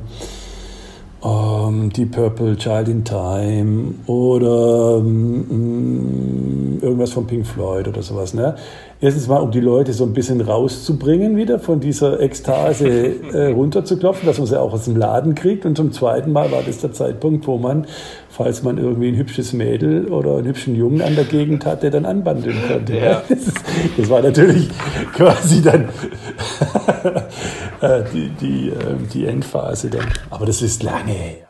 ähm, 1.25 1.91
Deep 1.93 2.13
Purple, 2.13 2.57
Child 2.57 2.89
in 2.89 3.05
Time 3.05 3.95
oder 4.07 4.99
ähm, 4.99 6.79
irgendwas 6.81 7.13
von 7.13 7.27
Pink 7.27 7.47
Floyd 7.47 7.89
oder 7.89 8.03
sowas. 8.03 8.35
Ne? 8.35 8.57
Erstens 8.99 9.29
mal, 9.29 9.41
um 9.41 9.51
die 9.51 9.61
Leute 9.61 9.93
so 9.93 10.05
ein 10.05 10.15
bisschen 10.15 10.41
rauszubringen, 10.41 11.37
wieder 11.37 11.59
von 11.59 11.81
dieser 11.81 12.19
Ekstase 12.19 12.89
äh, 12.89 13.53
runterzuklopfen, 13.53 14.27
dass 14.27 14.39
man 14.39 14.47
sie 14.47 14.59
auch 14.59 14.73
aus 14.73 14.87
dem 14.87 14.97
Laden 14.97 15.35
kriegt. 15.35 15.67
Und 15.67 15.77
zum 15.77 15.93
zweiten 15.93 16.33
Mal 16.33 16.51
war 16.51 16.63
das 16.63 16.79
der 16.79 16.93
Zeitpunkt, 16.93 17.47
wo 17.47 17.59
man, 17.59 17.87
falls 18.31 18.63
man 18.63 18.79
irgendwie 18.79 19.09
ein 19.09 19.17
hübsches 19.17 19.53
Mädel 19.53 20.07
oder 20.07 20.39
einen 20.39 20.47
hübschen 20.47 20.75
Jungen 20.75 21.03
an 21.03 21.15
der 21.15 21.25
Gegend 21.25 21.67
hatte, 21.67 21.91
dann 21.91 22.07
anbandeln 22.07 22.57
konnte. 22.69 22.97
Ja. 22.97 23.23
Das, 23.37 23.41
ist, 23.41 23.59
das, 23.97 24.09
war 24.09 24.23
natürlich 24.23 24.69
quasi 25.13 25.61
dann 25.61 25.89
äh, 27.81 28.03
die, 28.13 28.31
die, 28.41 28.69
äh, 28.69 28.75
die 29.13 29.27
Endphase 29.27 29.91
dann. 29.91 30.07
Aber 30.31 30.47
das 30.47 30.63
ist 30.63 30.83
lange 30.83 31.13
her. 31.13 31.47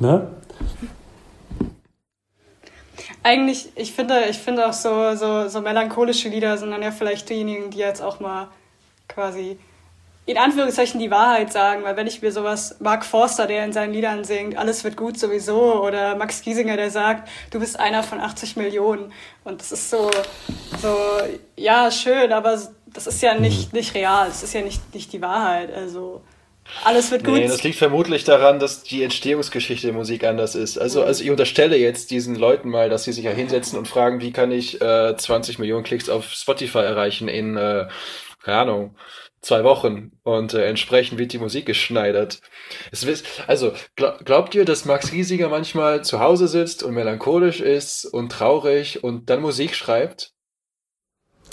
Ne? 0.00 0.26
Eigentlich, 3.22 3.68
ich 3.74 3.92
finde, 3.92 4.26
ich 4.30 4.38
finde 4.38 4.66
auch 4.66 4.72
so, 4.72 5.14
so, 5.14 5.48
so 5.48 5.60
melancholische 5.60 6.28
Lieder 6.28 6.56
sind 6.58 6.70
dann 6.70 6.82
ja 6.82 6.90
vielleicht 6.90 7.28
diejenigen, 7.28 7.70
die 7.70 7.78
jetzt 7.78 8.02
auch 8.02 8.20
mal 8.20 8.48
quasi 9.08 9.58
in 10.26 10.38
Anführungszeichen 10.38 11.00
die 11.00 11.10
Wahrheit 11.10 11.52
sagen, 11.52 11.82
weil 11.82 11.96
wenn 11.96 12.06
ich 12.06 12.22
mir 12.22 12.30
sowas, 12.30 12.76
Mark 12.78 13.04
Forster, 13.04 13.48
der 13.48 13.64
in 13.64 13.72
seinen 13.72 13.92
Liedern 13.92 14.22
singt, 14.22 14.56
alles 14.56 14.84
wird 14.84 14.96
gut 14.96 15.18
sowieso, 15.18 15.82
oder 15.82 16.14
Max 16.14 16.42
Giesinger, 16.42 16.76
der 16.76 16.90
sagt, 16.90 17.28
du 17.50 17.58
bist 17.58 17.80
einer 17.80 18.04
von 18.04 18.20
80 18.20 18.56
Millionen. 18.56 19.12
Und 19.42 19.60
das 19.60 19.72
ist 19.72 19.90
so, 19.90 20.08
so, 20.80 20.96
ja, 21.56 21.90
schön, 21.90 22.32
aber 22.32 22.60
das 22.86 23.06
ist 23.08 23.22
ja 23.22 23.34
nicht, 23.34 23.72
mhm. 23.72 23.78
nicht 23.78 23.94
real, 23.94 24.28
das 24.28 24.44
ist 24.44 24.54
ja 24.54 24.62
nicht, 24.62 24.94
nicht 24.94 25.12
die 25.12 25.20
Wahrheit. 25.20 25.74
Also, 25.74 26.22
Alles 26.84 27.10
wird 27.10 27.24
gut. 27.24 27.34
Nee, 27.34 27.48
das 27.48 27.62
liegt 27.62 27.76
vermutlich 27.76 28.24
daran, 28.24 28.58
dass 28.58 28.82
die 28.82 29.02
Entstehungsgeschichte 29.02 29.88
der 29.88 29.96
Musik 29.96 30.24
anders 30.24 30.54
ist. 30.54 30.78
Also, 30.78 31.02
also 31.02 31.22
ich 31.22 31.30
unterstelle 31.30 31.76
jetzt 31.76 32.10
diesen 32.10 32.36
Leuten 32.36 32.68
mal, 32.68 32.88
dass 32.88 33.04
sie 33.04 33.12
sich 33.12 33.24
ja 33.24 33.32
hinsetzen 33.32 33.78
und 33.78 33.88
fragen, 33.88 34.20
wie 34.20 34.32
kann 34.32 34.52
ich 34.52 34.80
äh, 34.80 35.16
20 35.16 35.58
Millionen 35.58 35.84
Klicks 35.84 36.08
auf 36.08 36.26
Spotify 36.30 36.78
erreichen 36.78 37.28
in, 37.28 37.56
äh, 37.56 37.88
keine 38.42 38.58
Ahnung, 38.58 38.96
zwei 39.42 39.64
Wochen 39.64 40.12
und 40.22 40.54
äh, 40.54 40.66
entsprechend 40.66 41.18
wird 41.18 41.32
die 41.32 41.38
Musik 41.38 41.66
geschneidert. 41.66 42.40
Es, 42.90 43.06
also 43.46 43.72
glaub, 43.96 44.24
glaubt 44.24 44.54
ihr, 44.54 44.64
dass 44.64 44.84
Max 44.84 45.10
Giesinger 45.10 45.48
manchmal 45.48 46.04
zu 46.04 46.20
Hause 46.20 46.46
sitzt 46.46 46.82
und 46.82 46.94
melancholisch 46.94 47.60
ist 47.60 48.04
und 48.04 48.30
traurig 48.30 49.02
und 49.02 49.30
dann 49.30 49.40
Musik 49.40 49.74
schreibt? 49.74 50.32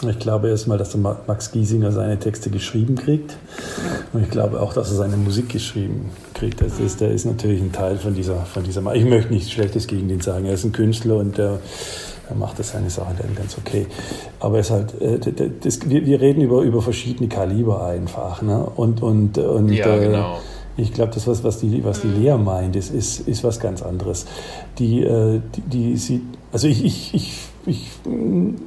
Ich 0.05 0.19
glaube 0.19 0.49
erstmal, 0.49 0.77
dass 0.77 0.91
der 0.91 0.99
Max 0.99 1.51
Giesinger 1.51 1.91
seine 1.91 2.19
Texte 2.19 2.51
geschrieben 2.51 2.95
kriegt. 2.95 3.35
Und 4.13 4.21
ich 4.23 4.29
glaube 4.29 4.61
auch, 4.61 4.73
dass 4.73 4.91
er 4.91 4.97
seine 4.97 5.17
Musik 5.17 5.49
geschrieben 5.49 6.11
kriegt. 6.35 6.61
Das 6.61 6.79
ist, 6.79 7.01
der 7.01 7.09
ist 7.09 7.25
natürlich 7.25 7.59
ein 7.61 7.71
Teil 7.71 7.97
von 7.97 8.13
dieser, 8.13 8.45
von 8.45 8.63
dieser. 8.63 8.93
Ich 8.93 9.05
möchte 9.05 9.33
nichts 9.33 9.49
Schlechtes 9.51 9.87
gegen 9.87 10.07
den 10.07 10.21
sagen. 10.21 10.45
Er 10.45 10.53
ist 10.53 10.65
ein 10.65 10.71
Künstler 10.71 11.17
und 11.17 11.39
der, 11.39 11.59
er 12.29 12.35
macht 12.35 12.59
das 12.59 12.73
seine 12.73 12.91
Sache 12.91 13.15
dann 13.17 13.33
ganz 13.33 13.57
okay. 13.57 13.87
Aber 14.39 14.59
es 14.59 14.69
halt, 14.69 15.01
äh, 15.01 15.17
das, 15.61 15.89
wir, 15.89 16.21
reden 16.21 16.41
über, 16.41 16.61
über 16.61 16.83
verschiedene 16.83 17.27
Kaliber 17.27 17.83
einfach. 17.87 18.43
Ne? 18.43 18.69
Und, 18.75 19.01
und, 19.01 19.39
und 19.39 19.71
ja, 19.71 19.95
äh, 19.95 19.99
genau. 19.99 20.39
Ich 20.79 20.93
glaube, 20.93 21.11
das, 21.11 21.25
was, 21.25 21.43
was, 21.43 21.59
die, 21.59 21.83
was 21.83 22.01
die 22.01 22.07
Lea 22.07 22.37
meint, 22.37 22.75
ist, 22.75 22.93
ist, 22.93 23.27
ist 23.27 23.43
was 23.43 23.59
ganz 23.59 23.81
anderes. 23.81 24.27
Die, 24.77 25.01
äh, 25.01 25.41
die, 25.55 25.61
die 25.61 25.97
sieht, 25.97 26.21
also 26.51 26.67
ich, 26.67 26.85
ich, 26.85 27.15
ich 27.15 27.33
ich 27.67 27.89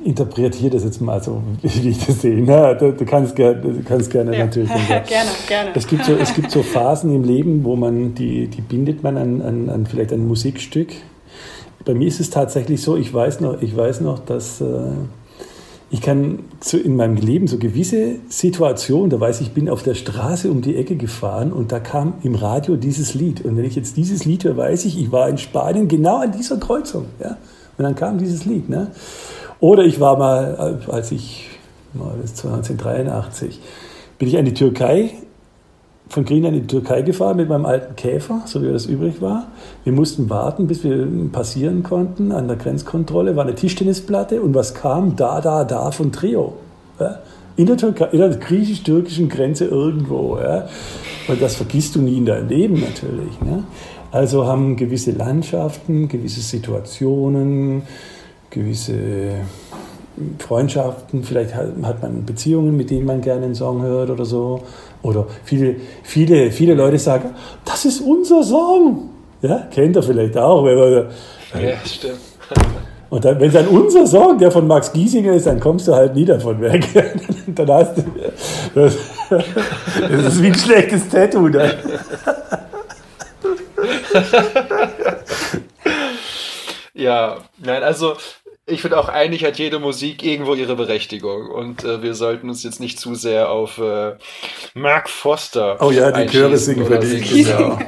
interpretiere 0.05 0.71
das 0.71 0.85
jetzt 0.85 1.01
mal 1.01 1.23
so, 1.23 1.43
wie 1.63 1.89
ich 1.89 2.07
das 2.07 2.21
sehe. 2.21 2.43
Na, 2.43 2.75
du, 2.75 2.93
du, 2.93 3.05
kannst, 3.05 3.39
du 3.39 3.83
kannst 3.85 4.11
gerne 4.11 4.37
ja. 4.37 4.45
natürlich. 4.45 4.71
gerne, 4.89 5.31
gerne. 5.49 5.71
Es 5.75 5.87
gibt, 5.87 6.05
so, 6.05 6.15
es 6.15 6.35
gibt 6.35 6.51
so 6.51 6.63
Phasen 6.63 7.15
im 7.15 7.25
Leben, 7.25 7.65
wo 7.65 7.77
man, 7.77 8.15
die, 8.15 8.47
die 8.49 8.61
bindet 8.61 9.03
man 9.03 9.17
an, 9.17 9.43
an, 9.43 9.69
an 9.71 9.87
vielleicht 9.87 10.13
ein 10.13 10.27
Musikstück. 10.29 10.89
Bei 11.85 11.95
mir 11.95 12.07
ist 12.07 12.21
es 12.21 12.31
tatsächlich 12.31 12.83
so, 12.83 12.97
ich 12.97 13.13
weiß 13.13 13.41
noch, 13.41 13.63
ich 13.63 13.75
weiß 13.75 14.03
noch 14.03 14.19
dass 14.19 14.61
äh, 14.61 14.67
ich 15.93 16.01
kann 16.01 16.45
so 16.61 16.77
in 16.77 16.95
meinem 16.95 17.17
Leben 17.17 17.49
so 17.49 17.59
gewisse 17.59 18.17
Situationen, 18.29 19.11
da 19.11 19.19
weiß 19.19 19.41
ich, 19.41 19.49
ich 19.49 19.55
bin 19.55 19.69
auf 19.69 19.83
der 19.83 19.95
Straße 19.95 20.49
um 20.51 20.63
die 20.63 20.77
Ecke 20.77 20.95
gefahren 20.95 21.53
und 21.53 21.73
da 21.73 21.81
kam 21.81 22.15
im 22.23 22.37
Radio 22.37 22.77
dieses 22.77 23.15
Lied. 23.15 23.45
Und 23.45 23.57
wenn 23.57 23.65
ich 23.65 23.75
jetzt 23.75 23.97
dieses 23.97 24.25
Lied 24.25 24.45
höre, 24.45 24.57
weiß 24.57 24.85
ich, 24.85 25.01
ich 25.01 25.11
war 25.11 25.29
in 25.29 25.37
Spanien 25.37 25.89
genau 25.89 26.19
an 26.19 26.31
dieser 26.31 26.59
Kreuzung. 26.59 27.07
Ja? 27.19 27.39
Und 27.81 27.85
dann 27.85 27.95
kam 27.95 28.19
dieses 28.19 28.45
Lied. 28.45 28.69
Ne? 28.69 28.89
Oder 29.59 29.85
ich 29.85 30.01
war 30.01 30.19
mal, 30.19 30.83
als 30.89 31.13
ich, 31.13 31.49
das 31.95 32.33
ist 32.33 32.45
1983, 32.45 33.59
bin 34.19 34.29
ich 34.29 34.37
an 34.37 34.45
die 34.45 34.53
Türkei, 34.53 35.13
von 36.11 36.27
Grien 36.27 36.45
an 36.45 36.53
die 36.53 36.67
Türkei 36.67 37.01
gefahren 37.01 37.39
mit 37.39 37.49
meinem 37.49 37.65
alten 37.65 37.97
Käfer, 37.97 38.43
so 38.45 38.61
wie 38.63 38.71
das 38.71 38.85
übrig 38.85 39.23
war. 39.23 39.47
Wir 39.85 39.95
mussten 39.95 40.29
warten, 40.29 40.67
bis 40.67 40.85
wir 40.85 41.09
passieren 41.33 41.83
konnten 41.83 42.33
an 42.33 42.49
der 42.49 42.59
Grenzkontrolle, 42.59 43.35
war 43.35 43.45
eine 43.45 43.55
Tischtennisplatte 43.55 44.43
und 44.43 44.55
was 44.55 44.75
kam? 44.75 45.17
Da, 45.17 45.41
da, 45.41 45.65
da 45.65 45.91
von 45.91 46.13
Trio. 46.13 46.53
Ja? 46.99 47.21
In 47.57 47.65
der, 47.65 47.79
in 48.13 48.19
der 48.19 48.29
griechisch-türkischen 48.29 49.31
Grenze 49.31 49.65
irgendwo. 49.65 50.37
Ja? 50.37 50.69
Und 51.29 51.41
das 51.41 51.55
vergisst 51.55 51.95
du 51.95 52.03
nie 52.03 52.19
in 52.19 52.27
deinem 52.27 52.49
Leben 52.51 52.75
natürlich. 52.75 53.41
Ne? 53.41 53.65
Also 54.13 54.47
haben 54.47 54.77
gewisse 54.77 55.13
Landschaften, 55.13 56.09
gewisse 56.09 56.41
Situationen, 56.41 57.83
gewisse 58.51 58.95
Freundschaften, 60.39 61.23
vielleicht 61.23 61.55
hat 61.55 62.03
man 62.03 62.25
Beziehungen, 62.25 62.77
mit 62.77 62.91
denen 62.91 63.07
man 63.07 63.21
gerne 63.21 63.47
einen 63.47 63.55
Song 63.55 63.83
hört 63.83 64.11
oder 64.11 64.25
so. 64.25 64.63
Oder 65.03 65.27
viele, 65.45 65.77
viele, 66.03 66.51
viele 66.51 66.75
Leute 66.75 66.99
sagen, 66.99 67.31
das 67.65 67.85
ist 67.85 68.01
unser 68.01 68.43
Song. 68.43 69.11
Ja, 69.43 69.69
kennt 69.71 69.97
er 69.97 70.03
vielleicht 70.03 70.37
auch. 70.37 70.65
Wenn 70.65 70.79
man, 70.79 70.93
ja, 71.63 71.77
stimmt. 71.85 72.19
Und 73.11 73.25
dann, 73.25 73.41
wenn 73.41 73.51
dann 73.51 73.67
unser 73.67 74.07
Song, 74.07 74.39
der 74.39 74.53
von 74.53 74.69
Max 74.69 74.93
Giesinger 74.93 75.33
ist, 75.33 75.47
dann 75.47 75.59
kommst 75.59 75.89
du 75.89 75.95
halt 75.95 76.15
nie 76.15 76.25
davon 76.25 76.61
weg. 76.61 76.87
dann 77.57 77.69
hast 77.69 77.99
du, 77.99 78.03
das, 78.75 78.97
das 80.01 80.35
ist 80.35 80.43
wie 80.43 80.47
ein 80.47 80.55
schlechtes 80.55 81.09
Tattoo. 81.09 81.49
Dann. 81.49 81.73
Ja, 86.95 87.39
nein, 87.59 87.83
also 87.83 88.17
ich 88.67 88.83
finde 88.83 88.99
auch 88.99 89.09
eigentlich 89.09 89.45
hat 89.45 89.59
jede 89.59 89.79
Musik 89.79 90.23
irgendwo 90.23 90.55
ihre 90.55 90.77
Berechtigung 90.77 91.49
und 91.51 91.85
äh, 91.85 92.03
wir 92.03 92.15
sollten 92.15 92.49
uns 92.49 92.63
jetzt 92.63 92.81
nicht 92.81 92.99
zu 92.99 93.15
sehr 93.15 93.51
auf 93.51 93.79
äh, 93.79 94.17
Mark 94.75 95.09
Foster. 95.09 95.77
Oh 95.81 95.91
ja, 95.91 96.13
die 96.13 96.27
Chöre 96.27 96.57
singen 96.57 96.87
für 96.87 96.99
dich. 96.99 97.47
Genau. 97.47 97.79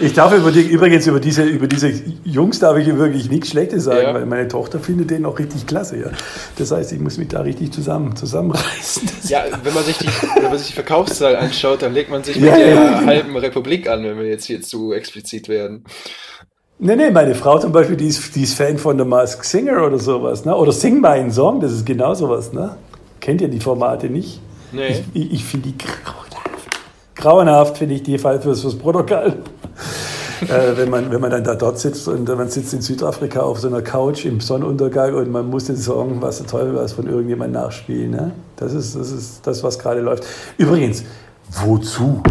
Ich 0.00 0.12
darf 0.12 0.36
über 0.36 0.52
die, 0.52 0.60
übrigens 0.60 1.06
über 1.06 1.18
diese, 1.18 1.44
über 1.44 1.66
diese 1.66 1.90
Jungs 2.24 2.58
darf 2.58 2.76
ich 2.76 2.94
wirklich 2.94 3.30
nichts 3.30 3.48
Schlechtes 3.48 3.84
sagen, 3.84 4.02
ja. 4.02 4.14
weil 4.14 4.26
meine 4.26 4.46
Tochter 4.46 4.78
findet 4.78 5.10
den 5.10 5.24
auch 5.24 5.38
richtig 5.38 5.66
klasse. 5.66 5.98
Ja. 5.98 6.10
Das 6.58 6.72
heißt, 6.72 6.92
ich 6.92 7.00
muss 7.00 7.16
mich 7.16 7.28
da 7.28 7.40
richtig 7.40 7.72
zusammen, 7.72 8.14
zusammenreißen. 8.14 9.08
Ja, 9.28 9.44
wenn 9.62 9.72
man 9.72 9.82
sich 9.84 9.96
die, 9.96 10.08
wenn 10.36 10.50
man 10.50 10.58
sich 10.58 10.68
die 10.68 10.72
Verkaufszahl 10.74 11.36
anschaut, 11.36 11.80
dann 11.80 11.94
legt 11.94 12.10
man 12.10 12.22
sich 12.22 12.36
mit 12.36 12.50
ja, 12.50 12.56
der 12.56 12.74
ja. 12.74 13.04
halben 13.06 13.34
Republik 13.34 13.88
an, 13.88 14.04
wenn 14.04 14.18
wir 14.18 14.26
jetzt 14.26 14.44
hier 14.44 14.60
zu 14.60 14.92
explizit 14.92 15.48
werden. 15.48 15.84
Nee, 16.78 16.96
nee, 16.96 17.10
meine 17.10 17.34
Frau 17.34 17.58
zum 17.58 17.72
Beispiel, 17.72 17.96
die 17.96 18.08
ist, 18.08 18.34
die 18.34 18.42
ist 18.42 18.54
Fan 18.54 18.76
von 18.76 18.98
The 18.98 19.04
Mask 19.06 19.42
Singer 19.42 19.86
oder 19.86 19.98
sowas, 19.98 20.44
ne? 20.44 20.54
Oder 20.54 20.72
Sing 20.72 21.00
meinen 21.00 21.30
Song, 21.30 21.60
das 21.60 21.72
ist 21.72 21.86
genau 21.86 22.12
sowas, 22.12 22.52
ne? 22.52 22.76
Kennt 23.20 23.40
ihr 23.40 23.48
die 23.48 23.60
Formate 23.60 24.10
nicht? 24.10 24.40
Nee. 24.72 24.88
Ich, 24.88 25.02
ich, 25.14 25.32
ich 25.32 25.44
finde 25.44 25.70
die 25.70 25.78
grauenhaft, 27.22 27.78
finde 27.78 27.94
ich 27.94 28.02
die 28.02 28.18
Fall 28.18 28.40
fürs, 28.40 28.60
fürs 28.60 28.76
Protokoll 28.76 29.34
äh, 30.48 30.76
wenn, 30.76 30.90
man, 30.90 31.10
wenn 31.10 31.20
man 31.20 31.30
dann 31.30 31.44
da 31.44 31.54
dort 31.54 31.78
sitzt 31.78 32.08
und 32.08 32.28
man 32.28 32.48
sitzt 32.48 32.72
in 32.74 32.82
Südafrika 32.82 33.40
auf 33.40 33.60
so 33.60 33.68
einer 33.68 33.82
Couch 33.82 34.24
im 34.24 34.40
Sonnenuntergang 34.40 35.14
und 35.14 35.30
man 35.30 35.48
muss 35.48 35.64
den 35.66 35.76
Song, 35.76 36.20
was 36.20 36.38
der 36.38 36.46
Teufel 36.46 36.74
was, 36.74 36.92
von 36.92 37.06
irgendjemandem 37.06 37.62
nachspielen. 37.62 38.10
Ne? 38.10 38.32
Das, 38.56 38.72
ist, 38.72 38.96
das 38.96 39.10
ist 39.10 39.46
das, 39.46 39.62
was 39.62 39.78
gerade 39.78 40.00
läuft. 40.00 40.24
Übrigens, 40.58 41.04
wozu? 41.50 42.22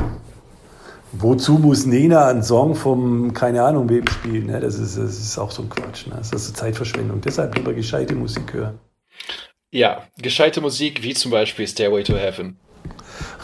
Wozu 1.14 1.54
muss 1.54 1.86
Nena 1.86 2.28
einen 2.28 2.44
Song 2.44 2.76
vom, 2.76 3.34
keine 3.34 3.64
Ahnung, 3.64 3.90
wem 3.90 4.08
spielen? 4.08 4.48
Ne? 4.48 4.60
Das, 4.60 4.76
ist, 4.76 4.98
das 4.98 5.20
ist 5.20 5.38
auch 5.38 5.52
so 5.52 5.64
ein 5.64 5.70
Quatsch. 5.70 6.08
Ne? 6.08 6.16
Das 6.18 6.32
ist 6.32 6.56
Zeitverschwendung. 6.56 7.22
Deshalb 7.22 7.56
lieber 7.56 7.74
gescheite 7.74 8.16
Musik 8.16 8.54
hören. 8.54 8.80
Ja, 9.72 10.04
gescheite 10.18 10.62
Musik 10.62 11.04
wie 11.04 11.14
zum 11.14 11.32
Beispiel 11.32 11.68
Stairway 11.68 12.04
to 12.04 12.16
Heaven. 12.16 12.58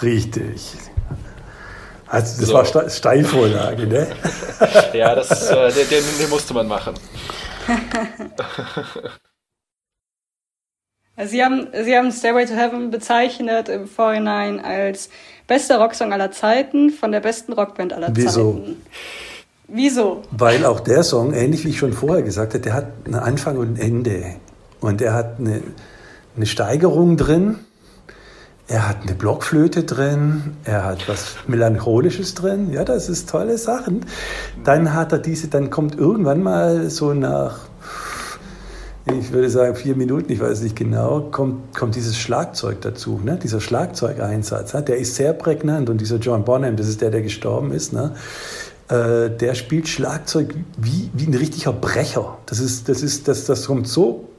Richtig. 0.01 0.73
Also 2.07 2.39
das 2.39 2.49
so. 2.49 2.53
war 2.53 2.89
Steilvorlage, 2.89 3.85
ne? 3.87 4.07
ja, 4.93 5.13
das, 5.13 5.49
äh, 5.49 5.71
den, 5.71 5.89
den, 5.89 6.03
den 6.19 6.29
musste 6.29 6.53
man 6.53 6.67
machen. 6.67 6.93
Sie 11.25 11.43
haben, 11.43 11.67
Sie 11.83 11.97
haben 11.97 12.11
Stairway 12.11 12.45
to 12.45 12.53
Heaven 12.53 12.91
bezeichnet 12.91 13.69
im 13.69 13.87
Vorhinein 13.87 14.59
als 14.59 15.09
bester 15.47 15.79
Rocksong 15.79 16.13
aller 16.13 16.29
Zeiten 16.31 16.91
von 16.91 17.11
der 17.11 17.21
besten 17.21 17.53
Rockband 17.53 17.91
aller 17.91 18.09
Wieso? 18.13 18.53
Zeiten. 18.53 18.81
Wieso? 19.67 20.21
Weil 20.31 20.63
auch 20.63 20.79
der 20.79 21.03
Song, 21.03 21.33
ähnlich 21.33 21.65
wie 21.65 21.69
ich 21.69 21.79
schon 21.79 21.93
vorher 21.93 22.21
gesagt 22.21 22.53
habe, 22.53 22.63
der 22.63 22.73
hat 22.73 22.85
einen 23.05 23.15
Anfang 23.15 23.57
und 23.57 23.77
ein 23.77 23.81
Ende. 23.81 24.35
Und 24.79 25.01
er 25.01 25.13
hat 25.13 25.39
eine, 25.39 25.63
eine 26.35 26.45
Steigerung 26.45 27.17
drin 27.17 27.59
er 28.67 28.89
hat 28.89 29.03
eine 29.03 29.15
Blockflöte 29.15 29.83
drin, 29.83 30.57
er 30.65 30.83
hat 30.83 31.07
was 31.07 31.37
Melancholisches 31.47 32.33
drin, 32.33 32.71
ja, 32.71 32.83
das 32.83 33.07
ist 33.07 33.29
tolle 33.29 33.57
Sachen. 33.57 34.05
Dann 34.63 34.93
hat 34.93 35.13
er 35.13 35.19
diese, 35.19 35.47
dann 35.47 35.69
kommt 35.69 35.97
irgendwann 35.97 36.43
mal 36.43 36.89
so 36.89 37.13
nach, 37.13 37.59
ich 39.05 39.31
würde 39.31 39.49
sagen 39.49 39.75
vier 39.75 39.95
Minuten, 39.95 40.31
ich 40.33 40.41
weiß 40.41 40.61
nicht 40.63 40.75
genau, 40.75 41.21
kommt, 41.31 41.77
kommt 41.77 41.95
dieses 41.95 42.17
Schlagzeug 42.17 42.81
dazu, 42.81 43.21
ne? 43.23 43.39
dieser 43.41 43.61
Schlagzeugeinsatz, 43.61 44.73
ne? 44.73 44.83
der 44.83 44.97
ist 44.97 45.15
sehr 45.15 45.31
prägnant 45.31 45.89
und 45.89 46.01
dieser 46.01 46.17
John 46.17 46.43
Bonham, 46.43 46.75
das 46.75 46.89
ist 46.89 47.01
der, 47.01 47.09
der 47.09 47.21
gestorben 47.21 47.71
ist, 47.71 47.93
ne? 47.93 48.15
Äh, 48.89 49.29
der 49.29 49.53
spielt 49.55 49.87
Schlagzeug 49.89 50.55
wie, 50.77 51.09
wie 51.13 51.27
ein 51.27 51.33
richtiger 51.33 51.73
Brecher. 51.73 52.37
Das, 52.45 52.59
ist, 52.59 52.87
das, 52.87 53.01
ist, 53.01 53.27
das, 53.27 53.43
das 53.45 53.65
kommt 53.65 53.87
so 53.87 54.29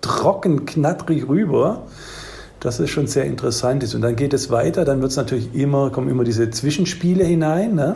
trocken, 0.00 0.64
knattrig 0.64 1.28
rüber 1.28 1.86
dass 2.66 2.80
es 2.80 2.90
schon 2.90 3.06
sehr 3.06 3.24
interessant 3.26 3.84
ist. 3.84 3.94
Und 3.94 4.02
dann 4.02 4.16
geht 4.16 4.34
es 4.34 4.50
weiter, 4.50 4.84
dann 4.84 5.00
wird 5.00 5.12
es 5.12 5.16
natürlich 5.16 5.54
immer, 5.54 5.90
kommen 5.90 6.10
immer 6.10 6.24
diese 6.24 6.50
Zwischenspiele 6.50 7.24
hinein, 7.24 7.76
ne? 7.76 7.94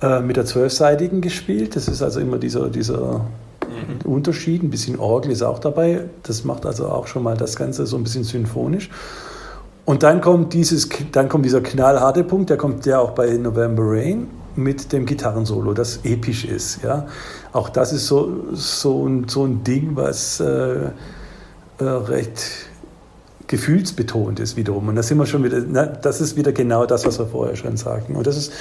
äh, 0.00 0.20
mit 0.20 0.38
der 0.38 0.46
zwölfseitigen 0.46 1.20
gespielt. 1.20 1.76
Das 1.76 1.86
ist 1.86 2.00
also 2.00 2.20
immer 2.20 2.38
dieser, 2.38 2.70
dieser 2.70 3.26
mhm. 3.68 4.10
Unterschied. 4.10 4.62
Ein 4.62 4.70
bisschen 4.70 4.98
Orgel 4.98 5.30
ist 5.30 5.42
auch 5.42 5.58
dabei. 5.58 6.04
Das 6.22 6.42
macht 6.44 6.64
also 6.64 6.88
auch 6.88 7.06
schon 7.06 7.22
mal 7.22 7.36
das 7.36 7.54
Ganze 7.54 7.84
so 7.84 7.98
ein 7.98 8.02
bisschen 8.02 8.24
symphonisch. 8.24 8.88
Und 9.84 10.04
dann 10.04 10.22
kommt, 10.22 10.54
dieses, 10.54 10.88
dann 11.12 11.28
kommt 11.28 11.44
dieser 11.44 11.60
knallharte 11.60 12.24
Punkt, 12.24 12.48
der 12.48 12.56
kommt 12.56 12.86
ja 12.86 12.98
auch 12.98 13.10
bei 13.10 13.36
November 13.36 13.82
Rain 13.84 14.28
mit 14.56 14.90
dem 14.90 15.04
Gitarrensolo, 15.04 15.74
das 15.74 16.00
episch 16.04 16.46
ist. 16.46 16.82
Ja? 16.82 17.06
Auch 17.52 17.68
das 17.68 17.92
ist 17.92 18.06
so, 18.06 18.54
so, 18.54 19.06
ein, 19.06 19.28
so 19.28 19.44
ein 19.44 19.62
Ding, 19.64 19.90
was 19.96 20.40
äh, 20.40 20.92
äh, 21.78 21.84
recht 21.84 22.69
gefühlsbetont 23.50 24.38
ist 24.38 24.56
wiederum. 24.56 24.88
Und 24.88 24.94
da 24.94 25.02
sind 25.02 25.18
wir 25.18 25.26
schon 25.26 25.42
wieder, 25.42 25.60
na, 25.68 25.84
das 25.84 26.20
ist 26.20 26.36
wieder 26.36 26.52
genau 26.52 26.86
das, 26.86 27.04
was 27.04 27.18
wir 27.18 27.26
vorher 27.26 27.56
schon 27.56 27.76
sagten. 27.76 28.14
Und, 28.14 28.26
das 28.28 28.36
ist, 28.36 28.52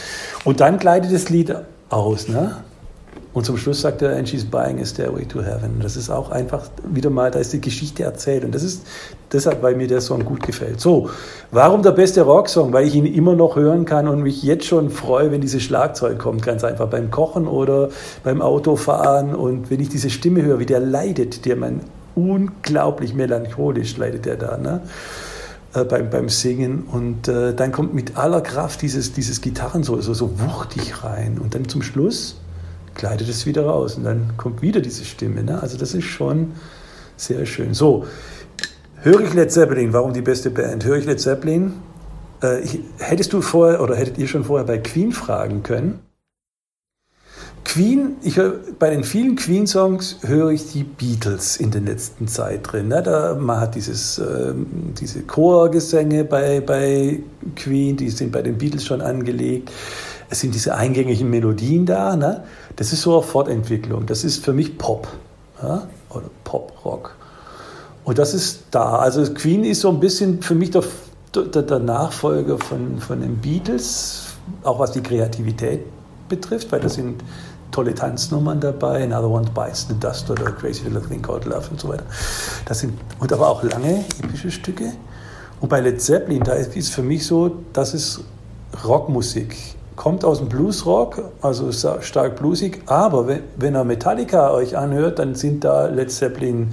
und 0.45 0.61
dann 0.61 0.79
gleitet 0.79 1.13
das 1.13 1.29
Lied 1.29 1.55
aus. 1.89 2.27
Ne? 2.27 2.55
Und 3.33 3.45
zum 3.45 3.55
Schluss 3.57 3.81
sagt 3.81 4.01
er, 4.01 4.17
and 4.17 4.27
she's 4.27 4.43
buying 4.43 4.81
a 4.81 4.85
stairway 4.85 5.25
to 5.25 5.43
heaven. 5.43 5.79
Das 5.83 5.95
ist 5.95 6.09
auch 6.09 6.31
einfach 6.31 6.63
wieder 6.91 7.11
mal, 7.11 7.29
da 7.29 7.37
ist 7.37 7.53
die 7.53 7.61
Geschichte 7.61 8.01
erzählt. 8.01 8.43
Und 8.43 8.55
das 8.55 8.63
ist 8.63 8.81
deshalb, 9.31 9.61
weil 9.61 9.75
mir 9.75 9.87
der 9.87 10.01
Song 10.01 10.25
gut 10.25 10.41
gefällt. 10.41 10.81
So, 10.81 11.11
warum 11.51 11.83
der 11.83 11.91
beste 11.91 12.23
Rocksong? 12.23 12.73
Weil 12.73 12.87
ich 12.87 12.95
ihn 12.95 13.05
immer 13.05 13.35
noch 13.35 13.57
hören 13.57 13.85
kann 13.85 14.07
und 14.07 14.23
mich 14.23 14.41
jetzt 14.41 14.65
schon 14.65 14.89
freue, 14.89 15.31
wenn 15.31 15.41
dieses 15.41 15.61
Schlagzeug 15.61 16.17
kommt. 16.17 16.41
Ganz 16.41 16.63
einfach 16.63 16.87
beim 16.87 17.11
Kochen 17.11 17.47
oder 17.47 17.89
beim 18.23 18.41
Autofahren. 18.41 19.35
Und 19.35 19.69
wenn 19.69 19.79
ich 19.81 19.89
diese 19.89 20.09
Stimme 20.09 20.41
höre, 20.41 20.57
wie 20.57 20.65
der 20.65 20.79
leidet, 20.79 21.45
der 21.45 21.57
man 21.57 21.81
unglaublich 22.15 23.13
melancholisch 23.13 23.97
leidet 23.97 24.25
der 24.25 24.35
da. 24.35 24.57
Ne? 24.57 24.81
Äh, 25.73 25.83
beim, 25.83 26.09
beim 26.09 26.29
Singen 26.29 26.83
und 26.83 27.27
äh, 27.27 27.53
dann 27.53 27.71
kommt 27.71 27.93
mit 27.93 28.17
aller 28.17 28.41
Kraft 28.41 28.81
dieses, 28.81 29.13
dieses 29.13 29.39
Gitarrensolo 29.39 30.01
so, 30.01 30.15
so 30.15 30.39
wuchtig 30.39 31.03
rein 31.03 31.37
und 31.37 31.53
dann 31.53 31.69
zum 31.69 31.83
Schluss 31.83 32.37
gleitet 32.95 33.29
es 33.29 33.45
wieder 33.45 33.67
raus 33.67 33.95
und 33.95 34.03
dann 34.03 34.33
kommt 34.35 34.63
wieder 34.63 34.81
diese 34.81 35.05
Stimme. 35.05 35.43
Ne? 35.43 35.61
Also 35.61 35.77
das 35.77 35.93
ist 35.93 36.05
schon 36.05 36.53
sehr 37.17 37.45
schön. 37.45 37.75
So, 37.75 38.05
höre 38.95 39.21
ich 39.21 39.33
Led 39.35 39.51
Zeppelin, 39.51 39.93
warum 39.93 40.11
die 40.11 40.23
beste 40.23 40.49
Band? 40.49 40.85
Höre 40.85 40.97
ich 40.97 41.05
Led 41.05 41.19
Zeppelin? 41.19 41.73
Äh, 42.41 42.61
hättest 42.97 43.33
du 43.33 43.41
vorher 43.41 43.79
oder 43.79 43.95
hättet 43.95 44.17
ihr 44.17 44.27
schon 44.27 44.45
vorher 44.45 44.65
bei 44.65 44.79
Queen 44.79 45.11
fragen 45.11 45.61
können? 45.61 45.99
Queen, 47.63 48.15
ich 48.23 48.37
höre, 48.37 48.55
bei 48.79 48.89
den 48.89 49.03
vielen 49.03 49.35
Queen-Songs 49.35 50.17
höre 50.21 50.49
ich 50.49 50.71
die 50.71 50.83
Beatles 50.83 51.57
in 51.57 51.71
der 51.71 51.81
letzten 51.81 52.27
Zeit 52.27 52.71
drin. 52.71 52.87
Ne? 52.87 53.03
Da, 53.03 53.35
man 53.35 53.59
hat 53.59 53.75
dieses, 53.75 54.17
äh, 54.17 54.53
diese 54.99 55.21
Chorgesänge 55.23 56.23
bei, 56.23 56.61
bei 56.61 57.21
Queen, 57.55 57.95
die 57.95 58.09
sind 58.09 58.31
bei 58.31 58.41
den 58.41 58.57
Beatles 58.57 58.85
schon 58.85 59.01
angelegt. 59.01 59.71
Es 60.29 60.39
sind 60.39 60.55
diese 60.55 60.75
eingängigen 60.75 61.29
Melodien 61.29 61.85
da. 61.85 62.15
Ne? 62.15 62.43
Das 62.75 62.93
ist 62.93 63.01
so 63.01 63.19
eine 63.19 63.27
Fortentwicklung. 63.27 64.05
Das 64.05 64.23
ist 64.23 64.43
für 64.43 64.53
mich 64.53 64.77
Pop 64.77 65.07
ja? 65.61 65.87
oder 66.09 66.29
Pop-Rock. 66.43 67.15
Und 68.03 68.17
das 68.17 68.33
ist 68.33 68.63
da. 68.71 68.97
Also 68.97 69.23
Queen 69.33 69.63
ist 69.63 69.81
so 69.81 69.89
ein 69.89 69.99
bisschen 69.99 70.41
für 70.41 70.55
mich 70.55 70.71
der, 70.71 70.83
der, 71.35 71.61
der 71.61 71.79
Nachfolger 71.79 72.57
von, 72.57 72.99
von 72.99 73.21
den 73.21 73.37
Beatles, 73.37 74.33
auch 74.63 74.79
was 74.79 74.93
die 74.93 75.01
Kreativität 75.01 75.81
betrifft, 76.29 76.71
weil 76.71 76.79
das 76.79 76.93
sind 76.93 77.23
tolle 77.71 77.93
Tanznummern 77.93 78.59
dabei, 78.59 79.03
Another 79.03 79.29
One 79.29 79.49
Bites 79.53 79.87
the 79.87 79.99
Dust 79.99 80.29
oder 80.29 80.45
Crazy 80.51 80.83
Little 80.83 81.01
Thing 81.01 81.21
Called 81.21 81.45
Love 81.45 81.69
und 81.71 81.79
so 81.79 81.89
weiter. 81.89 82.03
Das 82.65 82.79
sind, 82.79 82.93
und 83.19 83.31
aber 83.31 83.47
auch 83.49 83.63
lange, 83.63 84.05
epische 84.23 84.51
Stücke. 84.51 84.93
Und 85.59 85.69
bei 85.69 85.81
Led 85.81 86.01
Zeppelin, 86.01 86.43
da 86.43 86.53
ist 86.53 86.75
es 86.75 86.89
für 86.89 87.03
mich 87.03 87.25
so, 87.25 87.51
das 87.73 87.93
ist 87.93 88.21
Rockmusik. 88.85 89.55
Kommt 89.95 90.23
aus 90.23 90.37
dem 90.37 90.47
Bluesrock, 90.47 91.21
also 91.41 91.71
stark 91.71 92.37
bluesig, 92.37 92.81
aber 92.85 93.27
wenn, 93.27 93.75
ihr 93.75 93.83
Metallica 93.83 94.51
euch 94.51 94.77
anhört, 94.77 95.19
dann 95.19 95.35
sind 95.35 95.65
da 95.65 95.87
Led 95.87 96.09
Zeppelin 96.09 96.71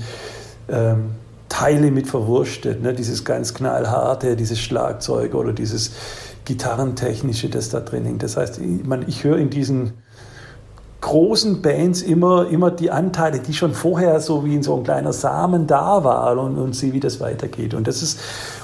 ähm, 0.69 1.11
Teile 1.49 1.91
mit 1.91 2.07
verwurstet. 2.07 2.83
Ne? 2.83 2.95
Dieses 2.95 3.25
ganz 3.25 3.55
knallharte, 3.55 4.37
dieses 4.37 4.61
Schlagzeug 4.61 5.35
oder 5.35 5.53
dieses 5.53 5.93
Gitarrentechnische, 6.45 7.49
das 7.49 7.69
da 7.71 7.81
drin 7.81 8.05
hängt. 8.05 8.23
Das 8.23 8.37
heißt, 8.37 8.59
ich, 8.59 8.81
ich 9.09 9.25
höre 9.25 9.39
in 9.39 9.51
diesen 9.51 9.95
großen 11.07 11.63
Bands 11.63 12.03
immer, 12.03 12.49
immer 12.49 12.73
die 12.73 12.91
Anteile, 12.91 13.39
die 13.39 13.55
schon 13.55 13.75
vorher 13.75 14.19
so 14.19 14.45
wie 14.45 14.57
in 14.57 14.65
so 14.65 14.77
ein 14.77 14.83
kleiner 14.83 15.13
Samen 15.13 15.69
da 15.69 16.03
waren 16.03 16.39
und, 16.39 16.59
und 16.59 16.75
sehe, 16.75 16.93
wie 16.93 16.99
das 16.99 17.21
weitergeht. 17.21 17.75
Und 17.75 17.87
das 17.87 18.03
ist, 18.03 18.19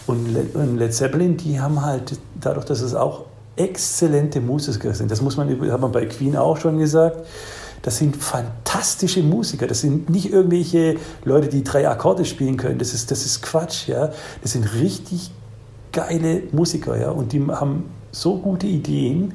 und 0.08 0.76
Led 0.76 0.92
Zeppelin, 0.92 1.36
die 1.36 1.60
haben 1.60 1.84
halt, 1.84 2.18
dadurch, 2.40 2.64
dass 2.64 2.80
es 2.80 2.96
auch 2.96 3.26
exzellente 3.54 4.40
Musiker 4.40 4.92
sind, 4.92 5.12
das 5.12 5.22
muss 5.22 5.36
man, 5.36 5.48
hat 5.70 5.80
man 5.80 5.92
bei 5.92 6.04
Queen 6.06 6.36
auch 6.36 6.56
schon 6.56 6.78
gesagt, 6.78 7.18
das 7.82 7.98
sind 7.98 8.16
fantastische 8.16 9.22
Musiker. 9.22 9.68
Das 9.68 9.80
sind 9.80 10.10
nicht 10.10 10.32
irgendwelche 10.32 10.96
Leute, 11.24 11.48
die 11.48 11.62
drei 11.62 11.88
Akkorde 11.88 12.24
spielen 12.24 12.56
können. 12.56 12.78
Das 12.78 12.92
ist, 12.92 13.12
das 13.12 13.24
ist 13.24 13.42
Quatsch, 13.42 13.88
ja. 13.88 14.10
Das 14.40 14.52
sind 14.52 14.72
richtig 14.74 15.30
geile 15.92 16.42
Musiker, 16.50 16.98
ja. 16.98 17.10
Und 17.10 17.32
die 17.32 17.40
haben 17.48 17.84
so 18.10 18.38
gute 18.38 18.66
Ideen. 18.66 19.34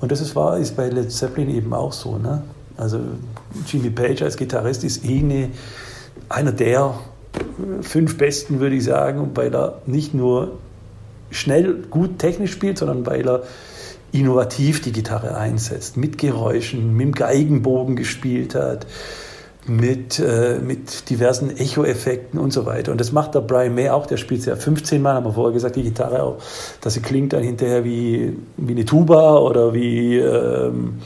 Und 0.00 0.12
das 0.12 0.20
ist, 0.20 0.36
war, 0.36 0.58
ist 0.58 0.76
bei 0.76 0.88
Led 0.88 1.10
Zeppelin 1.10 1.48
eben 1.50 1.72
auch 1.72 1.92
so. 1.92 2.18
Ne? 2.18 2.42
Also 2.76 3.00
Jimmy 3.66 3.90
Page 3.90 4.22
als 4.22 4.36
Gitarrist 4.36 4.84
ist 4.84 5.04
eh 5.04 5.18
eine, 5.18 5.50
einer 6.28 6.52
der 6.52 6.94
fünf 7.82 8.16
Besten, 8.16 8.60
würde 8.60 8.76
ich 8.76 8.84
sagen, 8.84 9.32
weil 9.34 9.54
er 9.54 9.82
nicht 9.86 10.14
nur 10.14 10.58
schnell 11.30 11.74
gut 11.90 12.18
technisch 12.18 12.52
spielt, 12.52 12.78
sondern 12.78 13.04
weil 13.06 13.28
er 13.28 13.42
innovativ 14.12 14.80
die 14.80 14.92
Gitarre 14.92 15.36
einsetzt, 15.36 15.96
mit 15.96 16.18
Geräuschen, 16.18 16.96
mit 16.96 17.06
dem 17.06 17.12
Geigenbogen 17.12 17.96
gespielt 17.96 18.54
hat, 18.54 18.86
mit, 19.68 20.18
äh, 20.18 20.58
mit 20.58 21.10
diversen 21.10 21.56
Echo-Effekten 21.56 22.40
und 22.40 22.52
so 22.52 22.66
weiter. 22.66 22.90
Und 22.90 23.00
das 23.00 23.12
macht 23.12 23.34
der 23.34 23.40
Brian 23.40 23.74
May 23.74 23.90
auch, 23.90 24.06
der 24.06 24.16
spielt 24.16 24.44
ja 24.46 24.56
15 24.56 25.00
Mal, 25.02 25.14
haben 25.14 25.26
wir 25.26 25.32
vorher 25.32 25.52
gesagt, 25.52 25.76
die 25.76 25.82
Gitarre 25.82 26.22
auch, 26.22 26.38
dass 26.80 26.94
sie 26.94 27.00
klingt 27.00 27.32
dann 27.32 27.42
hinterher 27.42 27.84
wie, 27.84 28.36
wie 28.56 28.72
eine 28.72 28.84
Tuba 28.84 29.36
oder 29.38 29.74
wie 29.74 30.16
ähm, 30.16 30.98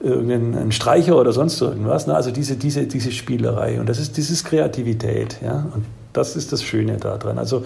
irgendein 0.00 0.70
Streicher 0.70 1.18
oder 1.18 1.32
sonst 1.32 1.60
irgendwas. 1.60 2.06
Ne? 2.06 2.14
Also 2.14 2.30
diese, 2.30 2.56
diese, 2.56 2.86
diese 2.86 3.10
Spielerei. 3.10 3.80
Und 3.80 3.88
das 3.88 3.98
ist 3.98 4.16
dieses 4.16 4.44
Kreativität. 4.44 5.38
Ja? 5.42 5.66
Und 5.74 5.84
das 6.12 6.36
ist 6.36 6.52
das 6.52 6.62
Schöne 6.62 6.98
daran. 6.98 7.38
Also 7.38 7.64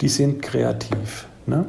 die 0.00 0.08
sind 0.08 0.42
kreativ. 0.42 1.26
Ne? 1.46 1.66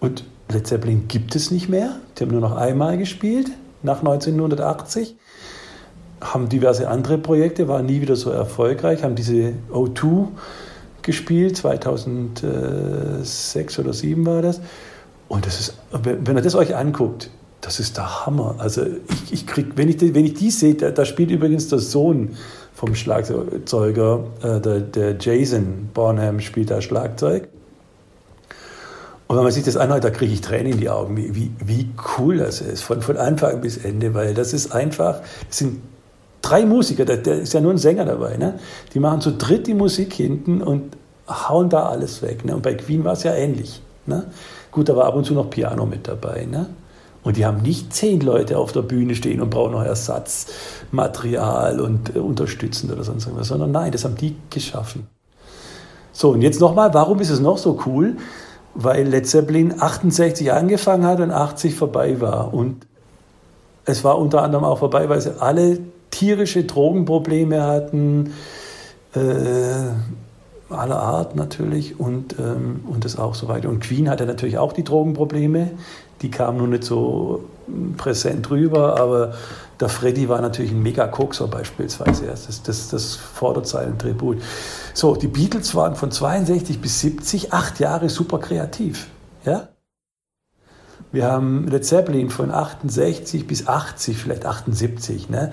Und 0.00 0.24
Led 0.50 0.66
Zeppelin 0.66 1.06
gibt 1.08 1.36
es 1.36 1.50
nicht 1.50 1.68
mehr. 1.68 1.96
Die 2.16 2.24
haben 2.24 2.30
nur 2.30 2.40
noch 2.40 2.56
einmal 2.56 2.96
gespielt, 2.98 3.48
nach 3.82 3.98
1980 3.98 5.16
haben 6.22 6.48
diverse 6.48 6.88
andere 6.88 7.18
Projekte, 7.18 7.68
waren 7.68 7.86
nie 7.86 8.00
wieder 8.00 8.16
so 8.16 8.30
erfolgreich, 8.30 9.02
haben 9.02 9.14
diese 9.14 9.52
O2 9.72 10.28
gespielt, 11.02 11.56
2006 11.56 13.78
oder 13.78 13.92
2007 13.92 14.26
war 14.26 14.42
das. 14.42 14.60
Und 15.28 15.46
das 15.46 15.60
ist, 15.60 15.74
wenn 15.92 16.36
ihr 16.36 16.42
das 16.42 16.54
euch 16.54 16.76
anguckt, 16.76 17.30
das 17.60 17.80
ist 17.80 17.96
der 17.96 18.26
Hammer. 18.26 18.56
Also 18.58 18.84
ich, 18.84 19.32
ich 19.32 19.46
krieg, 19.46 19.72
wenn 19.76 19.88
ich, 19.88 20.00
wenn 20.00 20.24
ich 20.24 20.34
die 20.34 20.50
sehe, 20.50 20.74
da, 20.74 20.90
da, 20.90 21.04
spielt 21.04 21.30
übrigens 21.30 21.68
der 21.68 21.78
Sohn 21.78 22.36
vom 22.74 22.94
Schlagzeuger, 22.94 24.24
äh, 24.42 24.60
der, 24.60 24.80
der 24.80 25.16
Jason 25.18 25.90
Bonham 25.94 26.40
spielt 26.40 26.70
da 26.70 26.82
Schlagzeug. 26.82 27.48
Und 29.28 29.36
wenn 29.36 29.44
man 29.44 29.52
sich 29.52 29.64
das 29.64 29.78
anhört, 29.78 30.04
da 30.04 30.10
kriege 30.10 30.34
ich 30.34 30.42
Tränen 30.42 30.72
in 30.72 30.78
die 30.78 30.90
Augen, 30.90 31.16
wie, 31.16 31.34
wie, 31.34 31.50
wie 31.64 31.88
cool 32.18 32.38
das 32.38 32.60
ist, 32.60 32.82
von, 32.82 33.00
von 33.00 33.16
Anfang 33.16 33.60
bis 33.60 33.78
Ende, 33.78 34.12
weil 34.12 34.34
das 34.34 34.52
ist 34.52 34.72
einfach, 34.72 35.20
das 35.48 35.58
sind 35.58 35.78
drei 36.42 36.66
Musiker, 36.66 37.04
da, 37.04 37.16
da 37.16 37.32
ist 37.32 37.52
ja 37.52 37.60
nur 37.60 37.72
ein 37.72 37.78
Sänger 37.78 38.04
dabei, 38.04 38.36
ne? 38.36 38.58
die 38.92 39.00
machen 39.00 39.20
zu 39.20 39.32
dritt 39.32 39.66
die 39.66 39.74
Musik 39.74 40.12
hinten 40.12 40.60
und 40.60 40.96
hauen 41.28 41.70
da 41.70 41.86
alles 41.86 42.22
weg. 42.22 42.44
Ne? 42.44 42.54
Und 42.54 42.62
bei 42.62 42.74
Queen 42.74 43.04
war 43.04 43.14
es 43.14 43.22
ja 43.22 43.32
ähnlich. 43.34 43.80
Ne? 44.06 44.24
Gut, 44.70 44.88
da 44.88 44.96
war 44.96 45.06
ab 45.06 45.14
und 45.14 45.24
zu 45.24 45.34
noch 45.34 45.48
Piano 45.50 45.86
mit 45.86 46.08
dabei. 46.08 46.46
Ne? 46.50 46.66
Und 47.22 47.36
die 47.36 47.46
haben 47.46 47.62
nicht 47.62 47.94
zehn 47.94 48.20
Leute 48.20 48.58
auf 48.58 48.72
der 48.72 48.82
Bühne 48.82 49.14
stehen 49.14 49.40
und 49.40 49.50
brauchen 49.50 49.72
noch 49.72 49.84
Ersatzmaterial 49.84 51.80
und 51.80 52.16
äh, 52.16 52.18
unterstützend 52.18 52.92
oder 52.92 53.04
sonst 53.04 53.26
irgendwas, 53.26 53.48
sondern 53.48 53.70
nein, 53.70 53.92
das 53.92 54.04
haben 54.04 54.16
die 54.16 54.36
geschaffen. 54.50 55.06
So, 56.12 56.30
und 56.30 56.42
jetzt 56.42 56.60
nochmal, 56.60 56.92
warum 56.92 57.20
ist 57.20 57.30
es 57.30 57.40
noch 57.40 57.58
so 57.58 57.80
cool? 57.86 58.16
Weil 58.74 59.06
Led 59.06 59.26
Zeppelin 59.26 59.80
68 59.80 60.52
angefangen 60.52 61.06
hat 61.06 61.20
und 61.20 61.30
80 61.30 61.74
vorbei 61.74 62.20
war. 62.20 62.52
Und 62.52 62.86
es 63.84 64.02
war 64.04 64.18
unter 64.18 64.42
anderem 64.42 64.64
auch 64.64 64.78
vorbei, 64.78 65.08
weil 65.08 65.20
sie 65.20 65.40
alle 65.40 65.78
tierische 66.12 66.62
Drogenprobleme 66.62 67.62
hatten, 67.64 68.34
äh, 69.14 69.20
aller 70.70 71.00
Art 71.00 71.34
natürlich 71.34 71.98
und, 71.98 72.38
ähm, 72.38 72.84
und 72.88 73.04
das 73.04 73.18
auch 73.18 73.34
so 73.34 73.48
weiter. 73.48 73.68
Und 73.68 73.80
Queen 73.80 74.08
hatte 74.08 74.24
natürlich 74.24 74.58
auch 74.58 74.72
die 74.72 74.84
Drogenprobleme, 74.84 75.72
die 76.22 76.30
kamen 76.30 76.58
nur 76.58 76.68
nicht 76.68 76.84
so 76.84 77.44
präsent 77.96 78.48
rüber, 78.50 79.00
aber 79.00 79.34
der 79.80 79.88
Freddy 79.88 80.28
war 80.28 80.40
natürlich 80.40 80.70
ein 80.70 80.82
Mega-Kokser 80.82 81.48
beispielsweise. 81.48 82.26
Das, 82.26 82.62
das, 82.62 82.88
das 82.88 83.16
fordert 83.16 83.66
seinen 83.66 83.98
Tribut. 83.98 84.40
So, 84.94 85.16
die 85.16 85.26
Beatles 85.26 85.74
waren 85.74 85.96
von 85.96 86.10
62 86.10 86.80
bis 86.80 87.00
70 87.00 87.52
acht 87.52 87.80
Jahre 87.80 88.08
super 88.08 88.38
kreativ. 88.38 89.08
Ja? 89.44 89.68
Wir 91.10 91.26
haben 91.26 91.66
Led 91.68 91.84
Zeppelin 91.84 92.30
von 92.30 92.50
68 92.50 93.46
bis 93.46 93.66
80, 93.66 94.16
vielleicht 94.16 94.46
78. 94.46 95.28
Ne? 95.28 95.52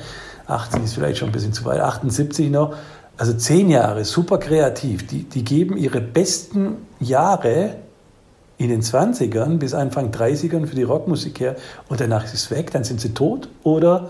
80 0.49 0.83
ist 0.83 0.93
vielleicht 0.93 1.17
schon 1.19 1.29
ein 1.29 1.31
bisschen 1.31 1.53
zu 1.53 1.65
weit, 1.65 1.79
78 1.79 2.49
noch. 2.49 2.75
Also 3.17 3.33
zehn 3.33 3.69
Jahre, 3.69 4.05
super 4.05 4.37
kreativ. 4.37 5.05
Die, 5.07 5.23
die 5.23 5.43
geben 5.43 5.77
ihre 5.77 5.99
besten 5.99 6.77
Jahre 6.99 7.75
in 8.57 8.69
den 8.69 8.81
20ern 8.81 9.57
bis 9.57 9.73
Anfang 9.73 10.11
30ern 10.11 10.67
für 10.67 10.75
die 10.75 10.83
Rockmusik 10.83 11.39
her 11.39 11.55
und 11.87 12.01
danach 12.01 12.25
ist 12.25 12.33
es 12.33 12.51
weg, 12.51 12.71
dann 12.71 12.83
sind 12.83 12.99
sie 12.99 13.13
tot 13.13 13.47
oder 13.63 14.09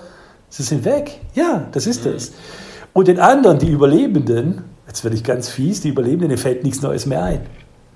sie 0.49 0.63
sind 0.63 0.85
weg. 0.85 1.21
Ja, 1.35 1.67
das 1.71 1.85
ist 1.85 2.05
es. 2.07 2.33
Und 2.93 3.07
den 3.07 3.19
anderen, 3.19 3.59
die 3.59 3.69
Überlebenden, 3.69 4.63
jetzt 4.87 5.03
werde 5.03 5.15
ich 5.15 5.23
ganz 5.23 5.49
fies, 5.49 5.81
die 5.81 5.89
Überlebenden, 5.89 6.29
denen 6.29 6.39
fällt 6.39 6.63
nichts 6.63 6.81
Neues 6.81 7.05
mehr 7.05 7.23
ein. 7.23 7.41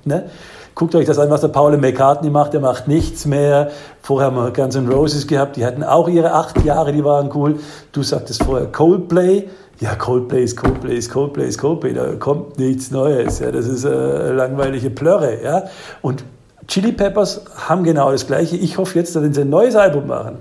Ne? 0.05 0.29
Guckt 0.75 0.95
euch 0.95 1.05
das 1.05 1.19
an, 1.19 1.29
was 1.29 1.41
der 1.41 1.49
Paul 1.49 1.77
McCartney 1.77 2.29
macht. 2.29 2.53
Der 2.53 2.59
macht 2.59 2.87
nichts 2.87 3.25
mehr. 3.25 3.69
Vorher 4.01 4.27
haben 4.27 4.35
wir 4.35 4.51
Guns 4.51 4.75
N' 4.75 4.89
Roses 4.89 5.27
gehabt. 5.27 5.55
Die 5.55 5.65
hatten 5.65 5.83
auch 5.83 6.07
ihre 6.07 6.33
acht 6.33 6.63
Jahre, 6.65 6.91
die 6.91 7.03
waren 7.03 7.29
cool. 7.35 7.59
Du 7.91 8.01
sagtest 8.01 8.43
vorher 8.43 8.67
Coldplay. 8.67 9.49
Ja, 9.79 9.95
Coldplay 9.95 10.43
ist 10.43 10.55
Coldplay 10.55 10.95
ist 10.95 11.11
Coldplay 11.11 11.47
ist 11.47 11.57
Coldplay. 11.59 11.93
Da 11.93 12.13
kommt 12.15 12.57
nichts 12.57 12.89
Neues. 12.89 13.39
Ja, 13.39 13.51
das 13.51 13.67
ist 13.67 13.85
äh, 13.85 14.31
langweilige 14.31 14.89
Plörre. 14.89 15.43
Ja, 15.43 15.63
und 16.01 16.23
Chili 16.67 16.91
Peppers 16.91 17.41
haben 17.67 17.83
genau 17.83 18.11
das 18.11 18.25
Gleiche. 18.25 18.55
Ich 18.55 18.77
hoffe 18.77 18.97
jetzt, 18.97 19.15
dass 19.15 19.23
sie 19.23 19.41
ein 19.41 19.49
neues 19.49 19.75
Album 19.75 20.07
machen 20.07 20.37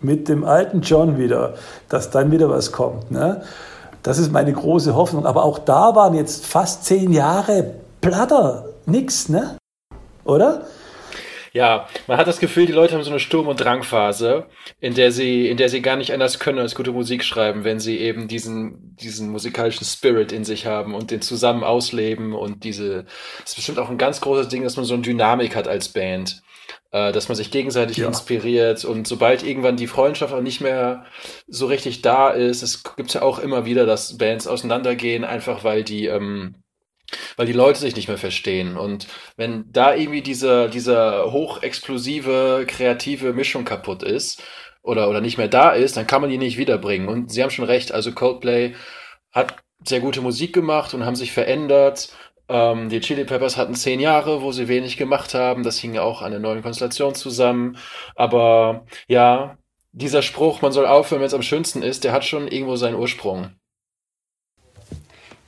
mit 0.00 0.28
dem 0.28 0.44
alten 0.44 0.80
John 0.80 1.18
wieder, 1.18 1.54
dass 1.88 2.10
dann 2.10 2.30
wieder 2.30 2.48
was 2.48 2.72
kommt. 2.72 3.10
Ne? 3.10 3.42
Das 4.02 4.18
ist 4.18 4.32
meine 4.32 4.52
große 4.52 4.94
Hoffnung. 4.94 5.26
Aber 5.26 5.44
auch 5.44 5.58
da 5.58 5.94
waren 5.94 6.14
jetzt 6.14 6.46
fast 6.46 6.84
zehn 6.84 7.12
Jahre 7.12 7.72
Platter 8.00 8.64
nix, 8.86 9.28
ne? 9.28 9.58
Oder? 10.24 10.66
Ja, 11.54 11.86
man 12.08 12.18
hat 12.18 12.26
das 12.26 12.40
Gefühl, 12.40 12.66
die 12.66 12.72
Leute 12.72 12.94
haben 12.94 13.04
so 13.04 13.10
eine 13.10 13.20
Sturm- 13.20 13.46
und 13.46 13.60
Drangphase, 13.60 14.46
in 14.80 14.94
der 14.94 15.12
sie, 15.12 15.48
in 15.48 15.56
der 15.56 15.68
sie 15.68 15.82
gar 15.82 15.96
nicht 15.96 16.12
anders 16.12 16.40
können 16.40 16.58
als 16.58 16.74
gute 16.74 16.90
Musik 16.90 17.22
schreiben, 17.22 17.62
wenn 17.62 17.78
sie 17.78 17.98
eben 17.98 18.26
diesen, 18.26 18.96
diesen 18.96 19.28
musikalischen 19.28 19.84
Spirit 19.84 20.32
in 20.32 20.42
sich 20.44 20.66
haben 20.66 20.94
und 20.94 21.12
den 21.12 21.22
zusammen 21.22 21.62
ausleben 21.62 22.32
und 22.32 22.64
diese, 22.64 23.04
das 23.38 23.50
ist 23.50 23.54
bestimmt 23.54 23.78
auch 23.78 23.88
ein 23.88 23.98
ganz 23.98 24.20
großes 24.20 24.48
Ding, 24.48 24.64
dass 24.64 24.74
man 24.74 24.84
so 24.84 24.94
eine 24.94 25.04
Dynamik 25.04 25.54
hat 25.54 25.68
als 25.68 25.90
Band, 25.90 26.42
äh, 26.90 27.12
dass 27.12 27.28
man 27.28 27.36
sich 27.36 27.52
gegenseitig 27.52 27.98
ja. 27.98 28.08
inspiriert 28.08 28.84
und 28.84 29.06
sobald 29.06 29.44
irgendwann 29.44 29.76
die 29.76 29.86
Freundschaft 29.86 30.34
auch 30.34 30.40
nicht 30.42 30.60
mehr 30.60 31.04
so 31.46 31.66
richtig 31.66 32.02
da 32.02 32.30
ist, 32.30 32.62
es 32.62 32.82
gibt 32.96 33.14
ja 33.14 33.22
auch 33.22 33.38
immer 33.38 33.64
wieder, 33.64 33.86
dass 33.86 34.18
Bands 34.18 34.48
auseinandergehen, 34.48 35.22
einfach 35.22 35.62
weil 35.62 35.84
die, 35.84 36.06
ähm, 36.06 36.63
weil 37.36 37.46
die 37.46 37.52
Leute 37.52 37.80
sich 37.80 37.96
nicht 37.96 38.08
mehr 38.08 38.18
verstehen. 38.18 38.76
Und 38.76 39.06
wenn 39.36 39.70
da 39.70 39.94
irgendwie 39.94 40.22
diese, 40.22 40.68
diese 40.70 41.30
hochexplosive, 41.30 42.64
kreative 42.66 43.32
Mischung 43.32 43.64
kaputt 43.64 44.02
ist 44.02 44.42
oder, 44.82 45.08
oder 45.08 45.20
nicht 45.20 45.38
mehr 45.38 45.48
da 45.48 45.70
ist, 45.70 45.96
dann 45.96 46.06
kann 46.06 46.20
man 46.20 46.30
die 46.30 46.38
nicht 46.38 46.58
wiederbringen. 46.58 47.08
Und 47.08 47.30
sie 47.30 47.42
haben 47.42 47.50
schon 47.50 47.64
recht, 47.64 47.92
also 47.92 48.12
Coldplay 48.12 48.74
hat 49.32 49.56
sehr 49.84 50.00
gute 50.00 50.20
Musik 50.20 50.52
gemacht 50.52 50.94
und 50.94 51.04
haben 51.04 51.16
sich 51.16 51.32
verändert. 51.32 52.12
Ähm, 52.48 52.88
die 52.88 53.00
Chili 53.00 53.24
Peppers 53.24 53.56
hatten 53.56 53.74
zehn 53.74 54.00
Jahre, 54.00 54.42
wo 54.42 54.52
sie 54.52 54.68
wenig 54.68 54.96
gemacht 54.96 55.34
haben. 55.34 55.62
Das 55.62 55.78
hing 55.78 55.94
ja 55.94 56.02
auch 56.02 56.22
an 56.22 56.30
der 56.30 56.40
neuen 56.40 56.62
Konstellation 56.62 57.14
zusammen. 57.14 57.78
Aber 58.14 58.86
ja, 59.08 59.56
dieser 59.92 60.22
Spruch, 60.22 60.60
man 60.62 60.72
soll 60.72 60.86
aufhören, 60.86 61.20
wenn 61.20 61.26
es 61.26 61.34
am 61.34 61.42
schönsten 61.42 61.82
ist, 61.82 62.04
der 62.04 62.12
hat 62.12 62.24
schon 62.24 62.48
irgendwo 62.48 62.76
seinen 62.76 62.96
Ursprung. 62.96 63.50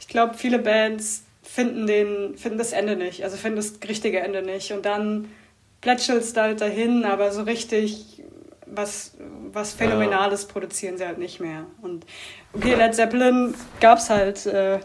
Ich 0.01 0.09
glaube, 0.09 0.35
viele 0.35 0.59
Bands 0.59 1.26
finden, 1.57 1.87
den, 1.87 2.37
finden 2.37 2.59
das 2.59 2.73
Ende 2.73 2.97
nicht, 2.97 3.25
also 3.25 3.39
finden 3.39 3.57
das 3.57 3.81
richtige 3.89 4.21
Ende 4.21 4.43
nicht. 4.43 4.73
Und 4.73 4.85
dann 4.85 5.31
plätschelt 5.81 6.23
es 6.23 6.37
halt 6.37 6.61
dahin, 6.61 7.07
aber 7.07 7.33
so 7.33 7.45
richtig 7.45 8.23
was, 8.67 9.17
was 9.53 9.73
Phänomenales 9.73 10.43
ja. 10.43 10.49
produzieren 10.53 10.99
sie 10.99 11.07
halt 11.07 11.17
nicht 11.17 11.41
mehr. 11.41 11.65
Und 11.81 12.05
okay, 12.53 12.75
Led 12.75 12.95
Zeppelin 12.95 13.55
gab 13.81 13.97
es 13.97 14.11
halt 14.11 14.45
äh, 14.45 14.81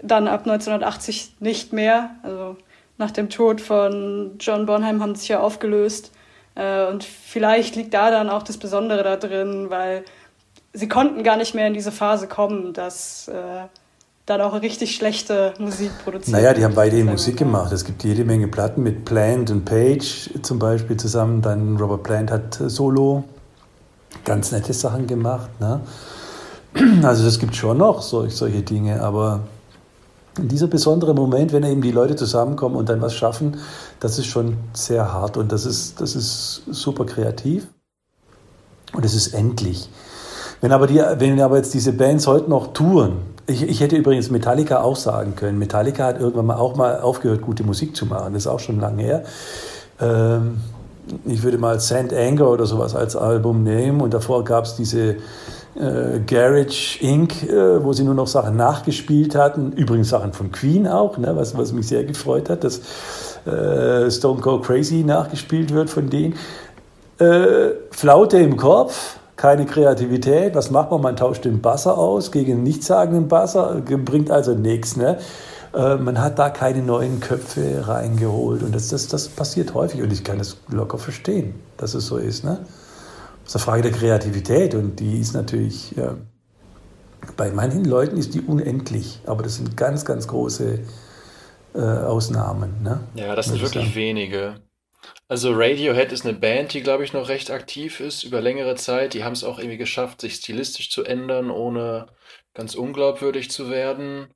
dann 0.00 0.28
ab 0.28 0.42
1980 0.42 1.40
nicht 1.40 1.72
mehr. 1.72 2.10
Also 2.22 2.56
nach 2.98 3.10
dem 3.10 3.28
Tod 3.28 3.60
von 3.60 4.36
John 4.38 4.64
Bonham 4.64 5.02
haben 5.02 5.16
sie 5.16 5.22
sich 5.22 5.30
ja 5.30 5.40
aufgelöst. 5.40 6.12
Äh, 6.54 6.86
und 6.86 7.02
vielleicht 7.02 7.74
liegt 7.74 7.94
da 7.94 8.12
dann 8.12 8.30
auch 8.30 8.44
das 8.44 8.58
Besondere 8.58 9.02
da 9.02 9.16
drin, 9.16 9.70
weil 9.70 10.04
sie 10.72 10.86
konnten 10.86 11.24
gar 11.24 11.36
nicht 11.36 11.56
mehr 11.56 11.66
in 11.66 11.74
diese 11.74 11.90
Phase 11.90 12.28
kommen, 12.28 12.74
dass 12.74 13.26
äh, 13.26 13.64
dann 14.26 14.40
auch 14.40 14.60
richtig 14.60 14.96
schlechte 14.96 15.54
Musik 15.58 15.92
produziert. 16.02 16.36
Naja, 16.36 16.52
die 16.52 16.64
haben 16.64 16.74
weiterhin 16.74 17.06
Musik 17.06 17.36
gemacht. 17.36 17.72
Es 17.72 17.84
gibt 17.84 18.02
jede 18.02 18.24
Menge 18.24 18.48
Platten 18.48 18.82
mit 18.82 19.04
Plant 19.04 19.50
und 19.52 19.64
Page 19.64 20.30
zum 20.42 20.58
Beispiel 20.58 20.96
zusammen. 20.96 21.42
Dann 21.42 21.76
Robert 21.76 22.02
Plant 22.02 22.32
hat 22.32 22.60
äh, 22.60 22.68
Solo 22.68 23.22
ganz 24.24 24.50
nette 24.50 24.72
Sachen 24.72 25.06
gemacht. 25.06 25.48
Ne? 25.60 25.80
Also 27.04 27.26
es 27.26 27.38
gibt 27.38 27.54
schon 27.54 27.78
noch 27.78 28.02
solch, 28.02 28.34
solche 28.34 28.60
Dinge, 28.60 29.00
aber 29.00 29.40
dieser 30.36 30.66
besondere 30.66 31.14
Moment, 31.14 31.54
wenn 31.54 31.62
eben 31.62 31.80
die 31.80 31.92
Leute 31.92 32.16
zusammenkommen 32.16 32.76
und 32.76 32.90
dann 32.90 33.00
was 33.00 33.14
schaffen, 33.14 33.56
das 34.00 34.18
ist 34.18 34.26
schon 34.26 34.58
sehr 34.74 35.10
hart 35.10 35.38
und 35.38 35.52
das 35.52 35.64
ist, 35.64 36.00
das 36.02 36.14
ist 36.14 36.64
super 36.70 37.06
kreativ 37.06 37.66
und 38.92 39.06
es 39.06 39.14
ist 39.14 39.28
endlich. 39.28 39.88
Wenn 40.60 40.72
aber, 40.72 40.86
die, 40.86 40.96
wenn 40.96 41.40
aber 41.40 41.56
jetzt 41.56 41.72
diese 41.72 41.92
Bands 41.92 42.26
heute 42.26 42.50
noch 42.50 42.74
touren, 42.74 43.35
ich, 43.46 43.62
ich, 43.62 43.80
hätte 43.80 43.96
übrigens 43.96 44.30
Metallica 44.30 44.80
auch 44.80 44.96
sagen 44.96 45.36
können. 45.36 45.58
Metallica 45.58 46.04
hat 46.04 46.20
irgendwann 46.20 46.46
mal 46.46 46.56
auch 46.56 46.76
mal 46.76 47.00
aufgehört, 47.00 47.42
gute 47.42 47.62
Musik 47.62 47.96
zu 47.96 48.06
machen. 48.06 48.32
Das 48.32 48.42
ist 48.42 48.46
auch 48.48 48.60
schon 48.60 48.80
lange 48.80 49.02
her. 49.02 49.24
Ähm, 50.00 50.58
ich 51.24 51.42
würde 51.42 51.58
mal 51.58 51.78
Sand 51.78 52.12
Anger 52.12 52.50
oder 52.50 52.66
sowas 52.66 52.94
als 52.94 53.14
Album 53.14 53.62
nehmen 53.62 54.00
und 54.00 54.12
davor 54.12 54.44
gab 54.44 54.64
es 54.64 54.74
diese 54.74 55.16
äh, 55.76 56.20
Garage 56.26 56.98
Inc., 57.00 57.44
äh, 57.44 57.84
wo 57.84 57.92
sie 57.92 58.02
nur 58.02 58.14
noch 58.14 58.26
Sachen 58.26 58.56
nachgespielt 58.56 59.34
hatten. 59.34 59.72
Übrigens 59.72 60.08
Sachen 60.08 60.32
von 60.32 60.50
Queen 60.50 60.88
auch, 60.88 61.16
ne, 61.18 61.36
was, 61.36 61.56
was 61.56 61.72
mich 61.72 61.86
sehr 61.86 62.04
gefreut 62.04 62.50
hat, 62.50 62.64
dass 62.64 62.80
äh, 63.46 64.10
Stone 64.10 64.40
Cold 64.40 64.64
Crazy 64.64 65.04
nachgespielt 65.04 65.72
wird 65.72 65.90
von 65.90 66.10
denen. 66.10 66.34
Äh, 67.18 67.70
Flaute 67.90 68.38
im 68.38 68.56
Kopf 68.56 69.18
keine 69.36 69.66
Kreativität. 69.66 70.54
Was 70.54 70.70
macht 70.70 70.90
man? 70.90 71.02
Man 71.02 71.16
tauscht 71.16 71.44
den 71.44 71.60
Basser 71.60 71.96
aus 71.96 72.32
gegen 72.32 72.52
einen 72.52 72.62
nichtssagenden 72.62 73.28
Basser, 73.28 73.80
bringt 73.82 74.30
also 74.30 74.54
nichts. 74.54 74.96
Ne? 74.96 75.18
Äh, 75.74 75.96
man 75.96 76.20
hat 76.20 76.38
da 76.38 76.50
keine 76.50 76.82
neuen 76.82 77.20
Köpfe 77.20 77.86
reingeholt. 77.86 78.62
Und 78.62 78.74
das, 78.74 78.88
das, 78.88 79.08
das 79.08 79.28
passiert 79.28 79.74
häufig. 79.74 80.02
Und 80.02 80.12
ich 80.12 80.24
kann 80.24 80.38
das 80.38 80.56
locker 80.68 80.98
verstehen, 80.98 81.54
dass 81.76 81.94
es 81.94 82.06
so 82.06 82.16
ist. 82.16 82.44
Ne? 82.44 82.60
Das 83.44 83.54
ist 83.54 83.56
eine 83.56 83.64
Frage 83.64 83.82
der 83.82 83.92
Kreativität. 83.92 84.74
Und 84.74 84.98
die 85.00 85.20
ist 85.20 85.34
natürlich, 85.34 85.92
ja, 85.92 86.14
bei 87.36 87.50
manchen 87.50 87.84
Leuten 87.84 88.16
ist 88.16 88.34
die 88.34 88.40
unendlich. 88.40 89.20
Aber 89.26 89.42
das 89.42 89.56
sind 89.56 89.76
ganz, 89.76 90.04
ganz 90.06 90.26
große 90.28 90.78
äh, 91.74 91.78
Ausnahmen. 91.78 92.82
Ne? 92.82 93.00
Ja, 93.14 93.36
das 93.36 93.46
sind 93.46 93.60
wirklich 93.60 93.94
wenige. 93.94 94.54
Also 95.28 95.52
Radiohead 95.52 96.12
ist 96.12 96.24
eine 96.24 96.38
Band, 96.38 96.72
die, 96.72 96.82
glaube 96.82 97.04
ich, 97.04 97.12
noch 97.12 97.28
recht 97.28 97.50
aktiv 97.50 98.00
ist 98.00 98.22
über 98.22 98.40
längere 98.40 98.76
Zeit. 98.76 99.14
Die 99.14 99.24
haben 99.24 99.32
es 99.32 99.44
auch 99.44 99.58
irgendwie 99.58 99.76
geschafft, 99.76 100.20
sich 100.20 100.36
stilistisch 100.36 100.90
zu 100.90 101.04
ändern, 101.04 101.50
ohne 101.50 102.06
ganz 102.54 102.74
unglaubwürdig 102.74 103.50
zu 103.50 103.70
werden. 103.70 104.28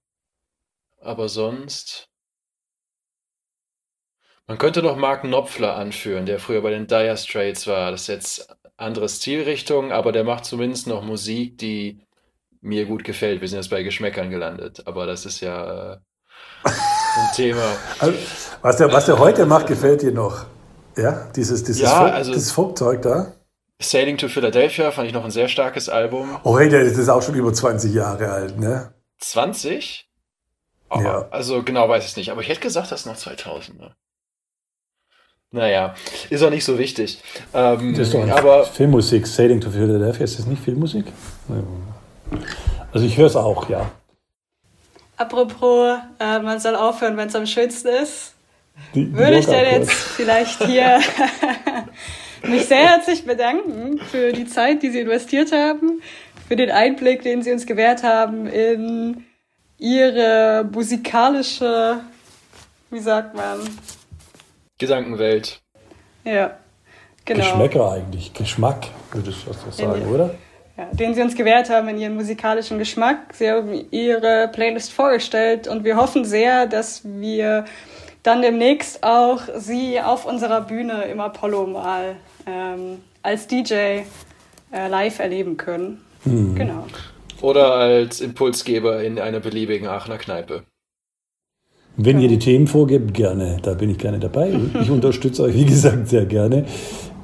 Aber 1.01 1.29
sonst. 1.29 2.09
Man 4.47 4.59
könnte 4.59 4.83
noch 4.83 4.97
Mark 4.97 5.23
Knopfler 5.23 5.77
anführen, 5.77 6.27
der 6.27 6.41
früher 6.41 6.61
bei 6.61 6.71
den 6.71 6.89
Dire 6.89 7.17
Straits 7.17 7.69
war. 7.69 7.93
Das 7.93 8.03
ist 8.03 8.09
jetzt 8.09 8.57
andere 8.77 9.09
Stilrichtung, 9.09 9.93
aber 9.93 10.11
der 10.11 10.25
macht 10.25 10.45
zumindest 10.45 10.89
noch 10.89 11.03
Musik, 11.05 11.59
die 11.59 12.01
mir 12.61 12.87
gut 12.87 13.05
gefällt. 13.05 13.41
Wir 13.41 13.49
sind 13.49 13.59
jetzt 13.59 13.71
bei 13.71 13.85
Geschmäckern 13.85 14.29
gelandet, 14.29 14.83
aber 14.87 15.07
das 15.07 15.25
ist 15.25 15.41
ja 15.41 15.93
äh, 15.93 15.99
ein 16.65 17.35
Thema. 17.37 17.77
Also, 18.01 18.19
was, 18.63 18.77
der, 18.77 18.93
was 18.93 19.07
der 19.07 19.19
heute 19.19 19.47
macht, 19.47 19.67
gefällt 19.67 20.03
dir 20.03 20.13
noch? 20.13 20.47
Ja, 21.01 21.29
dieses, 21.35 21.65
dieses, 21.65 21.83
ja, 21.83 22.01
Folk, 22.01 22.13
also, 22.13 22.33
dieses 22.33 22.53
Folkzeug 22.53 23.03
da. 23.03 23.33
Sailing 23.81 24.19
to 24.19 24.29
Philadelphia 24.29 24.91
fand 24.91 25.09
ich 25.09 25.15
noch 25.15 25.25
ein 25.25 25.31
sehr 25.31 25.49
starkes 25.49 25.89
Album. 25.89 26.37
Oh, 26.45 26.59
hey, 26.59 26.69
das 26.69 26.99
ist 26.99 27.09
auch 27.09 27.23
schon 27.23 27.35
über 27.35 27.53
20 27.53 27.95
Jahre 27.95 28.31
alt, 28.31 28.59
ne? 28.59 28.93
20? 29.19 30.07
Oh, 30.91 31.01
ja. 31.01 31.29
Also 31.31 31.63
genau 31.63 31.89
weiß 31.89 32.05
ich 32.05 32.17
nicht, 32.17 32.31
aber 32.31 32.43
ich 32.43 32.49
hätte 32.49 32.61
gesagt, 32.61 32.93
das 32.93 33.01
ist 33.01 33.07
noch 33.07 33.17
2000. 33.17 33.81
Ne? 33.81 33.95
Naja, 35.53 35.95
ist 36.29 36.43
auch 36.43 36.51
nicht 36.51 36.65
so 36.65 36.79
wichtig. 36.79 37.23
Ähm, 37.55 37.95
das 37.95 38.09
ist 38.09 38.15
doch 38.15 38.29
aber 38.29 38.65
Filmmusik. 38.65 39.27
Sailing 39.27 39.61
to 39.61 39.71
Philadelphia, 39.71 40.25
ist 40.25 40.39
das 40.39 40.47
nicht 40.47 40.63
Filmmusik? 40.63 41.07
Also 42.93 43.07
ich 43.07 43.17
höre 43.17 43.27
es 43.27 43.37
auch, 43.37 43.69
ja. 43.69 43.91
Apropos, 45.17 45.99
äh, 46.19 46.39
man 46.39 46.61
soll 46.61 46.77
aufhören, 46.77 47.17
wenn 47.17 47.29
es 47.29 47.35
am 47.35 47.47
schönsten 47.47 47.89
ist. 47.89 48.35
Die, 48.95 49.13
würde 49.13 49.39
ich 49.39 49.47
dann 49.47 49.65
jetzt 49.65 49.93
vielleicht 49.93 50.65
hier 50.65 51.01
mich 52.43 52.67
sehr 52.67 52.89
herzlich 52.89 53.25
bedanken 53.25 53.99
für 53.99 54.33
die 54.33 54.47
Zeit, 54.47 54.83
die 54.83 54.91
Sie 54.91 55.01
investiert 55.01 55.53
haben, 55.53 56.03
für 56.49 56.57
den 56.57 56.71
Einblick, 56.71 57.23
den 57.23 57.43
Sie 57.43 57.53
uns 57.53 57.67
gewährt 57.67 58.03
haben 58.03 58.47
in 58.47 59.25
Ihre 59.79 60.69
musikalische, 60.73 62.01
wie 62.91 62.99
sagt 62.99 63.35
man? 63.35 63.61
Gedankenwelt. 64.79 65.61
Ja, 66.25 66.59
genau. 67.25 67.45
Geschmäcker 67.45 67.93
eigentlich, 67.93 68.33
Geschmack, 68.35 68.89
würde 69.13 69.31
ich 69.31 69.45
das 69.45 69.77
sagen, 69.77 70.07
oder? 70.07 70.35
Ja, 70.77 70.87
den 70.93 71.15
Sie 71.15 71.23
uns 71.23 71.35
gewährt 71.35 71.71
haben 71.71 71.89
in 71.89 71.99
Ihren 71.99 72.15
musikalischen 72.15 72.79
Geschmack. 72.79 73.35
Sie 73.35 73.51
haben 73.51 73.87
Ihre 73.91 74.49
Playlist 74.49 74.93
vorgestellt 74.93 75.69
und 75.69 75.85
wir 75.85 75.97
hoffen 75.97 76.25
sehr, 76.25 76.67
dass 76.67 77.03
wir 77.05 77.65
dann 78.23 78.43
demnächst 78.43 79.03
auch 79.03 79.41
sie 79.57 80.01
auf 80.01 80.27
unserer 80.27 80.61
Bühne 80.61 81.05
im 81.05 81.21
Apollo 81.21 81.67
mal 81.67 82.17
ähm, 82.47 82.99
als 83.23 83.47
DJ 83.47 83.73
äh, 83.75 84.05
live 84.89 85.19
erleben 85.19 85.57
können. 85.57 86.01
Mhm. 86.25 86.55
Genau. 86.55 86.87
Oder 87.41 87.73
als 87.75 88.21
Impulsgeber 88.21 89.03
in 89.03 89.19
einer 89.19 89.41
beliebigen 89.41 89.89
Aachener 89.89 90.19
Kneipe. 90.19 90.65
Wenn 91.97 92.21
ihr 92.21 92.29
die 92.29 92.39
Themen 92.39 92.67
vorgebt, 92.67 93.15
gerne. 93.15 93.59
Da 93.63 93.75
bin 93.75 93.91
ich 93.91 93.99
gerne 93.99 94.19
dabei. 94.19 94.59
Ich 94.81 94.91
unterstütze 94.91 95.43
euch, 95.43 95.55
wie 95.55 95.65
gesagt, 95.65 96.09
sehr 96.09 96.27
gerne. 96.27 96.67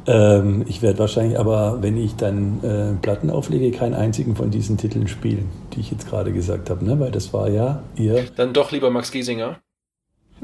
Ähm, 0.06 0.64
ich 0.68 0.82
werde 0.82 0.98
wahrscheinlich 0.98 1.38
aber, 1.38 1.82
wenn 1.82 1.96
ich 1.96 2.14
dann 2.16 2.62
äh, 2.62 3.00
Platten 3.00 3.30
auflege, 3.30 3.76
keinen 3.76 3.94
einzigen 3.94 4.36
von 4.36 4.50
diesen 4.50 4.76
Titeln 4.76 5.08
spielen, 5.08 5.48
die 5.72 5.80
ich 5.80 5.90
jetzt 5.90 6.08
gerade 6.08 6.32
gesagt 6.32 6.70
habe, 6.70 6.84
ne? 6.84 6.98
weil 7.00 7.10
das 7.10 7.32
war 7.32 7.48
ja 7.48 7.82
ihr. 7.96 8.24
Dann 8.36 8.52
doch 8.52 8.70
lieber 8.70 8.90
Max 8.90 9.10
Giesinger. 9.10 9.58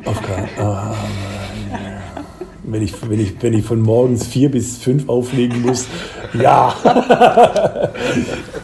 Auf 0.05 0.23
keinen 0.23 0.49
ah, 0.59 0.95
wenn 2.65 2.83
ich, 2.83 2.95
wenn, 3.09 3.21
ich, 3.21 3.43
wenn 3.43 3.55
ich 3.55 3.65
von 3.65 3.81
morgens 3.81 4.27
vier 4.27 4.51
bis 4.51 4.79
fünf 4.79 5.09
auflegen 5.09 5.63
muss, 5.63 5.87
ja. 6.33 6.69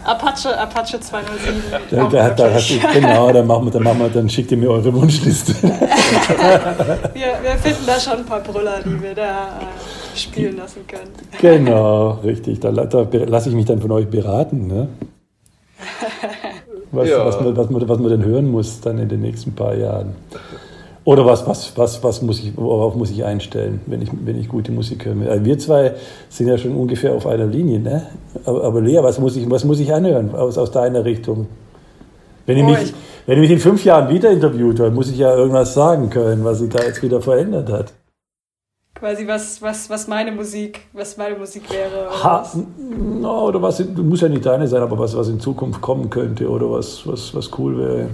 Apache, 0.04 0.58
Apache 0.58 1.00
207. 1.00 1.62
Da, 1.90 2.08
da, 2.08 2.30
da 2.30 2.48
du, 2.48 2.78
genau, 2.94 3.32
dann 3.32 3.46
machen 3.46 3.66
wir, 3.66 3.72
dann 3.72 3.82
machen 3.82 3.98
wir, 3.98 4.08
dann 4.08 4.28
schickt 4.28 4.50
ihr 4.52 4.56
mir 4.56 4.70
eure 4.70 4.94
Wunschliste. 4.94 5.52
wir, 5.62 5.72
wir 7.42 7.58
finden 7.60 7.86
da 7.86 7.98
schon 7.98 8.18
ein 8.18 8.24
paar 8.24 8.40
Brüller, 8.40 8.80
die 8.84 9.02
wir 9.02 9.14
da 9.14 9.60
äh, 9.60 10.16
spielen 10.16 10.56
lassen 10.56 10.86
können. 10.86 11.10
Genau, 11.40 12.12
richtig. 12.24 12.60
Da, 12.60 12.70
da 12.70 13.06
lasse 13.26 13.48
ich 13.50 13.54
mich 13.54 13.66
dann 13.66 13.80
von 13.80 13.90
euch 13.90 14.08
beraten. 14.08 14.66
Ne? 14.66 14.88
Was, 16.90 17.06
ja. 17.06 17.22
was, 17.22 17.38
man, 17.38 17.54
was, 17.54 17.68
man, 17.68 17.86
was 17.86 17.98
man 17.98 18.08
denn 18.08 18.24
hören 18.24 18.50
muss 18.50 18.80
dann 18.80 18.98
in 18.98 19.10
den 19.10 19.20
nächsten 19.20 19.54
paar 19.54 19.74
Jahren. 19.74 20.16
Oder 21.08 21.24
was, 21.24 21.46
was, 21.46 21.72
was, 21.74 22.04
was 22.04 22.20
muss 22.20 22.38
ich, 22.40 22.54
worauf 22.54 22.94
muss 22.94 23.10
ich 23.10 23.24
einstellen, 23.24 23.80
wenn 23.86 24.02
ich, 24.02 24.10
wenn 24.12 24.38
ich 24.38 24.46
gute 24.46 24.72
Musik 24.72 25.06
höre? 25.06 25.30
Also 25.30 25.42
wir 25.42 25.58
zwei 25.58 25.94
sind 26.28 26.48
ja 26.48 26.58
schon 26.58 26.76
ungefähr 26.76 27.14
auf 27.14 27.26
einer 27.26 27.46
Linie, 27.46 27.80
ne? 27.80 28.08
Aber, 28.44 28.62
aber 28.62 28.82
Lea, 28.82 28.98
was 29.00 29.18
muss 29.18 29.34
ich, 29.34 29.50
was 29.50 29.64
muss 29.64 29.80
ich 29.80 29.90
anhören 29.90 30.34
aus, 30.34 30.58
aus 30.58 30.70
deiner 30.70 31.06
Richtung? 31.06 31.46
Wenn, 32.44 32.58
oh, 32.58 32.72
ich 32.72 32.78
mich, 32.78 32.94
wenn 33.24 33.40
mich 33.40 33.50
in 33.50 33.58
fünf 33.58 33.86
Jahren 33.86 34.12
wieder 34.12 34.30
interviewt 34.30 34.80
habe, 34.80 34.90
muss 34.90 35.10
ich 35.10 35.16
ja 35.16 35.34
irgendwas 35.34 35.72
sagen 35.72 36.10
können, 36.10 36.44
was 36.44 36.58
sich 36.58 36.68
da 36.68 36.84
jetzt 36.84 37.02
wieder 37.02 37.22
verändert 37.22 37.72
hat. 37.72 37.94
Quasi 38.94 39.26
was, 39.26 39.62
was, 39.62 39.88
was 39.88 40.08
meine 40.08 40.30
Musik, 40.30 40.80
was 40.92 41.16
meine 41.16 41.38
Musik 41.38 41.72
wäre. 41.72 42.06
Oder, 42.06 42.22
ha, 42.22 42.40
was? 42.42 42.58
No, 43.22 43.46
oder 43.46 43.62
was, 43.62 43.82
muss 43.96 44.20
ja 44.20 44.28
nicht 44.28 44.44
deine 44.44 44.68
sein, 44.68 44.82
aber 44.82 44.98
was, 44.98 45.16
was 45.16 45.30
in 45.30 45.40
Zukunft 45.40 45.80
kommen 45.80 46.10
könnte 46.10 46.50
oder 46.50 46.70
was, 46.70 47.06
was, 47.06 47.34
was 47.34 47.48
cool 47.58 47.78
wäre. 47.78 48.08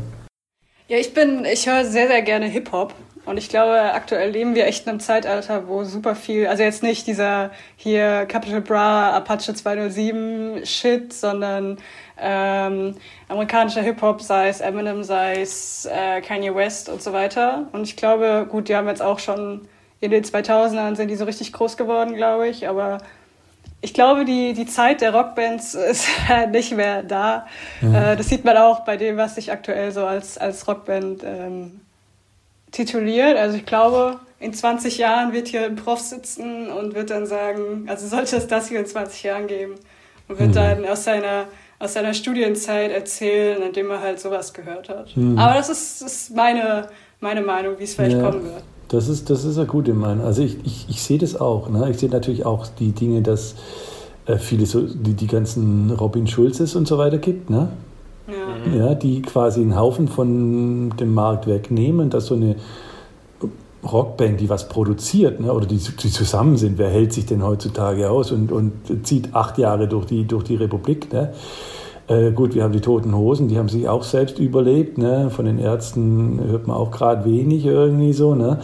Ja, 0.86 0.98
ich 0.98 1.14
bin, 1.14 1.46
ich 1.46 1.66
höre 1.66 1.84
sehr, 1.86 2.08
sehr 2.08 2.20
gerne 2.20 2.46
Hip-Hop. 2.46 2.94
Und 3.24 3.38
ich 3.38 3.48
glaube, 3.48 3.80
aktuell 3.94 4.30
leben 4.30 4.54
wir 4.54 4.66
echt 4.66 4.84
in 4.84 4.90
einem 4.90 5.00
Zeitalter, 5.00 5.66
wo 5.66 5.82
super 5.84 6.14
viel, 6.14 6.46
also 6.46 6.62
jetzt 6.62 6.82
nicht 6.82 7.06
dieser 7.06 7.52
hier 7.76 8.26
Capital 8.26 8.60
Bra, 8.60 9.12
Apache 9.16 9.54
207 9.54 10.66
Shit, 10.66 11.14
sondern 11.14 11.78
ähm, 12.20 12.96
amerikanischer 13.28 13.80
Hip-Hop, 13.80 14.20
sei 14.20 14.48
es 14.48 14.60
Eminem, 14.60 15.04
sei 15.04 15.40
es 15.40 15.86
äh, 15.86 16.20
Kanye 16.20 16.54
West 16.54 16.90
und 16.90 17.02
so 17.02 17.14
weiter. 17.14 17.66
Und 17.72 17.84
ich 17.84 17.96
glaube, 17.96 18.46
gut, 18.50 18.68
die 18.68 18.76
haben 18.76 18.88
jetzt 18.88 19.00
auch 19.00 19.20
schon 19.20 19.66
in 20.00 20.10
den 20.10 20.22
2000ern 20.22 20.96
sind 20.96 21.08
die 21.08 21.16
so 21.16 21.24
richtig 21.24 21.54
groß 21.54 21.78
geworden, 21.78 22.14
glaube 22.14 22.46
ich, 22.48 22.68
aber 22.68 22.98
ich 23.84 23.92
glaube, 23.92 24.24
die, 24.24 24.54
die 24.54 24.64
Zeit 24.64 25.02
der 25.02 25.14
Rockbands 25.14 25.74
ist 25.90 26.06
nicht 26.50 26.74
mehr 26.74 27.02
da. 27.02 27.46
Mhm. 27.82 27.94
Äh, 27.94 28.16
das 28.16 28.28
sieht 28.28 28.44
man 28.44 28.56
auch 28.56 28.80
bei 28.80 28.96
dem, 28.96 29.16
was 29.16 29.34
sich 29.34 29.52
aktuell 29.52 29.92
so 29.92 30.06
als, 30.06 30.38
als 30.38 30.66
Rockband 30.66 31.22
ähm, 31.22 31.80
tituliert. 32.72 33.36
Also 33.36 33.58
ich 33.58 33.66
glaube, 33.66 34.18
in 34.40 34.54
20 34.54 34.98
Jahren 34.98 35.32
wird 35.32 35.48
hier 35.48 35.66
ein 35.66 35.76
Prof 35.76 36.00
sitzen 36.00 36.70
und 36.70 36.94
wird 36.94 37.10
dann 37.10 37.26
sagen, 37.26 37.86
also 37.86 38.08
sollte 38.08 38.36
es 38.36 38.46
das 38.46 38.68
hier 38.68 38.80
in 38.80 38.86
20 38.86 39.22
Jahren 39.22 39.46
geben 39.46 39.74
und 40.28 40.38
wird 40.38 40.50
mhm. 40.50 40.54
dann 40.54 40.86
aus 40.86 41.04
seiner, 41.04 41.44
aus 41.78 41.92
seiner 41.92 42.14
Studienzeit 42.14 42.90
erzählen, 42.90 43.62
indem 43.62 43.90
er 43.90 44.00
halt 44.00 44.18
sowas 44.18 44.54
gehört 44.54 44.88
hat. 44.88 45.14
Mhm. 45.14 45.38
Aber 45.38 45.54
das 45.54 45.68
ist, 45.68 46.00
ist 46.00 46.34
meine, 46.34 46.88
meine 47.20 47.42
Meinung, 47.42 47.78
wie 47.78 47.84
es 47.84 47.94
vielleicht 47.94 48.16
ja. 48.16 48.22
kommen 48.22 48.44
wird. 48.44 48.62
Das 48.88 49.08
ist, 49.08 49.30
das 49.30 49.44
ist 49.44 49.58
eine 49.58 49.66
gute 49.66 49.94
Meinung. 49.94 50.24
Also 50.24 50.42
ich, 50.42 50.58
ich, 50.64 50.86
ich 50.88 51.02
sehe 51.02 51.18
das 51.18 51.40
auch. 51.40 51.68
Ne? 51.68 51.90
Ich 51.90 51.98
sehe 51.98 52.10
natürlich 52.10 52.44
auch 52.44 52.66
die 52.66 52.92
Dinge, 52.92 53.22
dass 53.22 53.54
äh, 54.26 54.36
viele 54.36 54.66
so, 54.66 54.82
die, 54.82 55.14
die 55.14 55.26
ganzen 55.26 55.90
Robin 55.90 56.26
Schulzes 56.26 56.76
und 56.76 56.86
so 56.86 56.98
weiter 56.98 57.18
gibt, 57.18 57.50
ne? 57.50 57.68
Ja. 58.26 58.74
ja. 58.74 58.94
Die 58.94 59.22
quasi 59.22 59.60
einen 59.60 59.76
Haufen 59.76 60.08
von 60.08 60.90
dem 60.98 61.14
Markt 61.14 61.46
wegnehmen, 61.46 62.10
dass 62.10 62.26
so 62.26 62.34
eine 62.34 62.56
Rockband, 63.84 64.40
die 64.40 64.48
was 64.48 64.68
produziert, 64.68 65.40
ne, 65.40 65.52
oder 65.52 65.66
die, 65.66 65.76
die 65.76 66.10
zusammen 66.10 66.56
sind, 66.56 66.78
wer 66.78 66.88
hält 66.88 67.12
sich 67.12 67.26
denn 67.26 67.42
heutzutage 67.44 68.08
aus 68.10 68.32
und, 68.32 68.50
und 68.50 68.72
zieht 69.06 69.34
acht 69.34 69.58
Jahre 69.58 69.88
durch 69.88 70.06
die, 70.06 70.24
durch 70.24 70.44
die 70.44 70.56
Republik, 70.56 71.12
ne? 71.12 71.34
Äh, 72.06 72.32
gut, 72.32 72.54
wir 72.54 72.62
haben 72.62 72.72
die 72.72 72.80
Toten 72.80 73.16
Hosen, 73.16 73.48
die 73.48 73.58
haben 73.58 73.68
sich 73.68 73.88
auch 73.88 74.02
selbst 74.02 74.38
überlebt. 74.38 74.98
Ne? 74.98 75.30
Von 75.30 75.46
den 75.46 75.58
Ärzten 75.58 76.38
hört 76.46 76.66
man 76.66 76.76
auch 76.76 76.90
gerade 76.90 77.24
wenig 77.24 77.64
irgendwie 77.64 78.12
so. 78.12 78.34
Ne? 78.34 78.60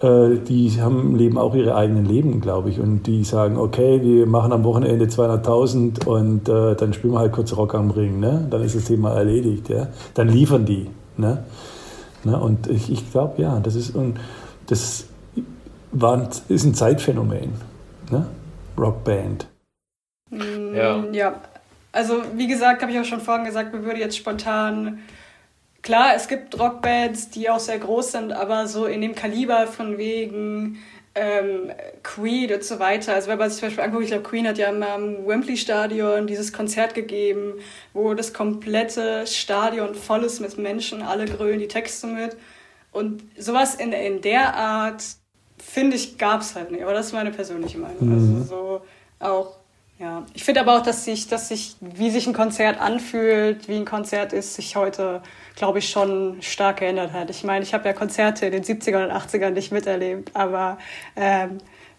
Äh, 0.00 0.38
die 0.38 0.80
haben, 0.80 1.14
leben 1.14 1.38
auch 1.38 1.54
ihre 1.54 1.76
eigenen 1.76 2.04
Leben, 2.04 2.40
glaube 2.40 2.70
ich. 2.70 2.80
Und 2.80 3.06
die 3.06 3.22
sagen, 3.22 3.58
okay, 3.58 4.02
wir 4.02 4.26
machen 4.26 4.52
am 4.52 4.64
Wochenende 4.64 5.04
200.000 5.06 6.06
und 6.06 6.48
äh, 6.48 6.74
dann 6.74 6.92
spielen 6.92 7.12
wir 7.12 7.20
halt 7.20 7.32
kurz 7.32 7.56
Rock 7.56 7.74
am 7.74 7.90
Ring. 7.90 8.18
Ne? 8.18 8.46
Dann 8.50 8.62
ist 8.62 8.74
das 8.74 8.84
Thema 8.84 9.10
erledigt. 9.12 9.68
Ja? 9.68 9.88
Dann 10.14 10.28
liefern 10.28 10.64
die. 10.64 10.88
Ne? 11.16 11.44
Ne? 12.24 12.40
Und 12.40 12.66
ich, 12.66 12.90
ich 12.90 13.10
glaube, 13.12 13.40
ja, 13.40 13.60
das 13.60 13.76
ist, 13.76 13.94
und 13.94 14.18
das 14.66 15.06
war 15.92 16.14
ein, 16.14 16.28
ist 16.48 16.64
ein 16.64 16.74
Zeitphänomen. 16.74 17.52
Ne? 18.10 18.26
Rockband. 18.76 19.46
Ja. 20.74 21.04
ja, 21.12 21.34
also 21.92 22.22
wie 22.34 22.46
gesagt, 22.46 22.82
habe 22.82 22.92
ich 22.92 22.98
auch 22.98 23.04
schon 23.04 23.20
vorhin 23.20 23.44
gesagt, 23.44 23.72
mir 23.72 23.84
würde 23.84 24.00
jetzt 24.00 24.16
spontan 24.16 25.00
klar, 25.82 26.14
es 26.14 26.28
gibt 26.28 26.58
Rockbands, 26.58 27.30
die 27.30 27.50
auch 27.50 27.58
sehr 27.58 27.78
groß 27.78 28.12
sind, 28.12 28.32
aber 28.32 28.66
so 28.66 28.86
in 28.86 29.00
dem 29.00 29.14
Kaliber 29.14 29.66
von 29.66 29.98
wegen 29.98 30.78
ähm, 31.14 31.72
Queen 32.02 32.52
und 32.52 32.62
so 32.62 32.78
weiter. 32.78 33.14
Also 33.14 33.28
wenn 33.28 33.38
man 33.38 33.50
sich 33.50 33.58
zum 33.58 33.68
Beispiel 33.68 33.84
anguckt, 33.84 34.04
ich 34.04 34.10
glaube, 34.10 34.28
Queen 34.28 34.46
hat 34.46 34.58
ja 34.58 34.68
immer 34.68 34.90
am 34.90 35.26
Wembley 35.26 35.56
Stadion 35.56 36.26
dieses 36.26 36.52
Konzert 36.52 36.94
gegeben, 36.94 37.54
wo 37.92 38.14
das 38.14 38.32
komplette 38.32 39.26
Stadion 39.26 39.94
voll 39.94 40.24
ist 40.24 40.40
mit 40.40 40.56
Menschen, 40.58 41.02
alle 41.02 41.24
grölen 41.24 41.58
die 41.58 41.68
Texte 41.68 42.06
mit. 42.06 42.36
Und 42.92 43.22
sowas 43.36 43.74
in, 43.74 43.92
in 43.92 44.20
der 44.20 44.54
Art, 44.54 45.02
finde 45.58 45.96
ich, 45.96 46.18
gab 46.18 46.40
es 46.40 46.54
halt 46.54 46.70
nicht. 46.70 46.82
Aber 46.82 46.92
das 46.92 47.06
ist 47.06 47.12
meine 47.12 47.30
persönliche 47.30 47.78
Meinung. 47.78 48.08
Mhm. 48.08 48.12
Also 48.12 48.42
so 48.44 48.82
auch 49.18 49.59
ja, 50.00 50.24
ich 50.32 50.44
finde 50.44 50.62
aber 50.62 50.78
auch, 50.78 50.82
dass 50.82 51.04
sich, 51.04 51.28
dass 51.28 51.48
sich, 51.48 51.76
wie 51.80 52.08
sich 52.08 52.26
ein 52.26 52.32
Konzert 52.32 52.80
anfühlt, 52.80 53.68
wie 53.68 53.76
ein 53.76 53.84
Konzert 53.84 54.32
ist, 54.32 54.54
sich 54.54 54.74
heute, 54.74 55.20
glaube 55.56 55.80
ich, 55.80 55.90
schon 55.90 56.40
stark 56.40 56.78
geändert 56.78 57.12
hat. 57.12 57.28
Ich 57.28 57.44
meine, 57.44 57.62
ich 57.62 57.74
habe 57.74 57.86
ja 57.86 57.92
Konzerte 57.92 58.46
in 58.46 58.52
den 58.52 58.64
70ern 58.64 59.04
und 59.04 59.12
80ern 59.12 59.50
nicht 59.50 59.72
miterlebt, 59.72 60.30
aber 60.34 60.78
ähm, 61.16 61.58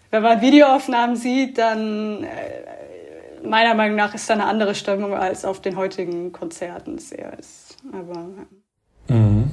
wenn 0.09 0.23
man 0.23 0.41
Videoaufnahmen 0.41 1.15
sieht, 1.15 1.59
dann 1.59 2.23
äh, 2.23 3.47
meiner 3.47 3.75
Meinung 3.75 3.97
nach 3.97 4.15
ist 4.15 4.27
da 4.27 4.33
eine 4.33 4.45
andere 4.45 4.73
Stimmung 4.73 5.13
als 5.13 5.45
auf 5.45 5.61
den 5.61 5.77
heutigen 5.77 6.31
Konzerten 6.31 6.97
sehr 6.97 7.37
ist. 7.37 7.77
Aber 7.93 8.25
ja. 9.09 9.15
Mhm. 9.15 9.51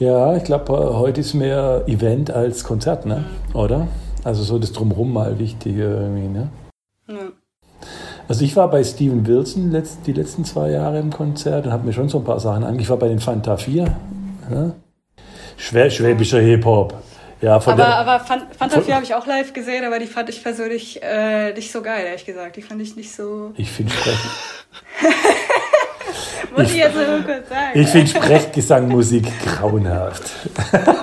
Ja, 0.00 0.36
ich 0.36 0.42
glaube, 0.42 0.98
heute 0.98 1.20
ist 1.20 1.34
mehr 1.34 1.84
Event 1.86 2.32
als 2.32 2.64
Konzert, 2.64 3.06
ne? 3.06 3.24
Mhm. 3.50 3.56
Oder? 3.56 3.88
Also 4.24 4.42
so 4.42 4.58
das 4.58 4.72
Drumherum 4.72 5.12
mal 5.12 5.38
wichtig 5.38 5.76
irgendwie, 5.76 6.26
ne? 6.26 6.50
Ja. 7.08 7.32
Also 8.28 8.44
ich 8.44 8.54
war 8.56 8.68
bei 8.70 8.84
Steven 8.84 9.26
Wilson 9.26 9.70
letzt, 9.70 10.06
die 10.06 10.12
letzten 10.12 10.44
zwei 10.44 10.70
Jahre 10.70 10.98
im 10.98 11.10
Konzert 11.10 11.66
und 11.66 11.72
habe 11.72 11.86
mir 11.86 11.92
schon 11.94 12.08
so 12.08 12.18
ein 12.18 12.24
paar 12.24 12.40
Sachen 12.40 12.62
angeguckt. 12.62 12.82
Ich 12.82 12.90
war 12.90 12.98
bei 12.98 13.08
den 13.08 13.20
Fanta 13.20 13.56
4. 13.56 13.84
Ja? 14.50 14.72
Schwä 15.56 15.90
schwäbischer 15.90 16.40
Hip-Hop. 16.40 16.94
Ja, 17.40 17.56
aber, 17.56 17.74
der, 17.74 17.96
aber 17.96 18.20
Fanta 18.20 18.80
4 18.80 18.94
habe 18.94 19.04
ich 19.04 19.14
auch 19.14 19.26
live 19.26 19.52
gesehen, 19.52 19.84
aber 19.84 19.98
die 19.98 20.06
fand 20.06 20.28
ich 20.28 20.42
persönlich 20.42 21.00
äh, 21.02 21.52
nicht 21.54 21.70
so 21.72 21.80
geil, 21.82 22.04
ehrlich 22.04 22.26
gesagt. 22.26 22.56
Die 22.56 22.62
fand 22.62 22.82
ich 22.82 22.96
nicht 22.96 23.14
so... 23.14 23.52
Ich 23.56 23.70
finde 23.70 23.92
Sprechen... 23.92 24.30
Muss 26.56 26.66
ich, 26.66 26.70
ich 26.72 26.76
jetzt 26.78 26.94
nur 26.96 27.20
kurz 27.20 27.48
sagen. 27.48 27.80
Ich 27.80 27.88
finde 27.88 28.06
Sprechgesangmusik 28.08 29.26
grauenhaft. 29.44 30.30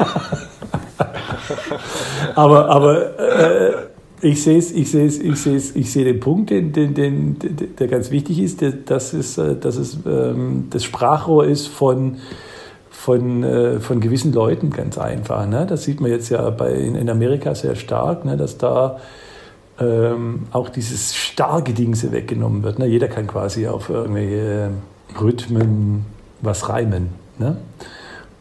aber 2.36 2.70
aber 2.70 3.20
äh, 3.20 3.95
ich 4.26 4.44
sehe 4.44 4.58
es, 4.58 4.72
ich 4.72 4.90
sehe 4.90 5.06
es, 5.06 5.20
ich 5.20 5.40
sehe 5.40 5.56
es, 5.56 5.76
ich 5.76 5.92
sehe 5.92 6.04
den 6.04 6.20
Punkt, 6.20 6.50
den, 6.50 6.72
den, 6.72 6.94
den, 6.94 7.38
der 7.78 7.88
ganz 7.88 8.10
wichtig 8.10 8.40
ist, 8.40 8.64
dass 8.86 9.14
es, 9.14 9.38
äh, 9.38 9.56
dass 9.56 9.78
es 9.78 10.00
ähm, 10.06 10.68
das 10.72 10.84
Sprachrohr 10.84 11.46
ist 11.46 11.68
von 11.68 12.18
von, 12.90 13.44
äh, 13.44 13.80
von 13.82 14.00
gewissen 14.00 14.34
Leuten 14.34 14.72
ganz 14.72 14.98
einfach. 14.98 15.46
Ne? 15.48 15.68
Das 15.70 15.84
sieht 15.84 16.02
man 16.02 16.10
jetzt 16.10 16.30
ja 16.30 16.50
bei, 16.50 16.72
in 16.74 17.08
Amerika 17.08 17.54
sehr 17.54 17.76
stark, 17.76 18.26
ne? 18.26 18.36
dass 18.36 18.58
da 18.58 18.98
ähm, 19.80 20.48
auch 20.52 20.70
dieses 20.70 21.14
starke 21.14 21.74
Ding 21.74 21.96
weggenommen 22.12 22.64
wird. 22.64 22.80
Ne? 22.80 22.88
Jeder 22.88 23.08
kann 23.08 23.28
quasi 23.28 23.68
auf 23.68 23.90
irgendwelche 23.90 24.72
Rhythmen 25.22 26.06
was 26.42 26.68
reimen. 26.68 27.10
Ne? 27.38 27.58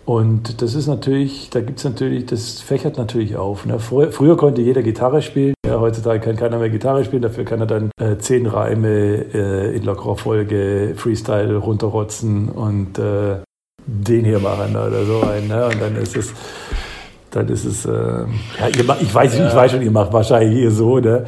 Und 0.06 0.60
das 0.60 0.74
ist 0.74 0.86
natürlich, 0.86 1.48
da 1.48 1.60
gibt 1.60 1.78
es 1.78 1.84
natürlich, 1.84 2.26
das 2.26 2.60
fächert 2.60 2.98
natürlich 2.98 3.36
auf. 3.36 3.64
Ne? 3.64 3.78
Früher, 3.78 4.12
früher, 4.12 4.36
konnte 4.36 4.60
jeder 4.60 4.82
Gitarre 4.82 5.22
spielen, 5.22 5.54
ja, 5.66 5.80
heutzutage 5.80 6.20
kann 6.20 6.36
keiner 6.36 6.58
mehr 6.58 6.68
Gitarre 6.68 7.04
spielen, 7.06 7.22
dafür 7.22 7.44
kann 7.44 7.60
er 7.60 7.66
dann 7.66 7.90
äh, 7.98 8.18
zehn 8.18 8.46
Reime 8.46 9.24
äh, 9.32 9.74
in 9.74 9.82
lockerer 9.82 10.16
Folge 10.16 10.92
Freestyle 10.96 11.56
runterrotzen 11.56 12.50
und 12.50 12.98
äh, 12.98 13.36
den 13.86 14.26
hier 14.26 14.40
machen 14.40 14.76
oder 14.76 15.06
so 15.06 15.22
ein. 15.22 15.48
Ne? 15.48 15.64
Und 15.66 15.80
dann 15.80 15.96
ist 15.96 16.14
es, 16.16 16.34
dann 17.30 17.48
ist 17.48 17.64
es, 17.64 17.86
äh, 17.86 17.90
ja, 17.90 18.26
ihr, 18.76 18.96
ich 19.00 19.14
weiß, 19.14 19.38
ja. 19.38 19.48
ich 19.48 19.54
weiß 19.54 19.72
schon, 19.72 19.80
ihr 19.80 19.90
macht 19.90 20.12
wahrscheinlich 20.12 20.58
hier 20.58 20.70
so, 20.70 20.98
ne? 20.98 21.24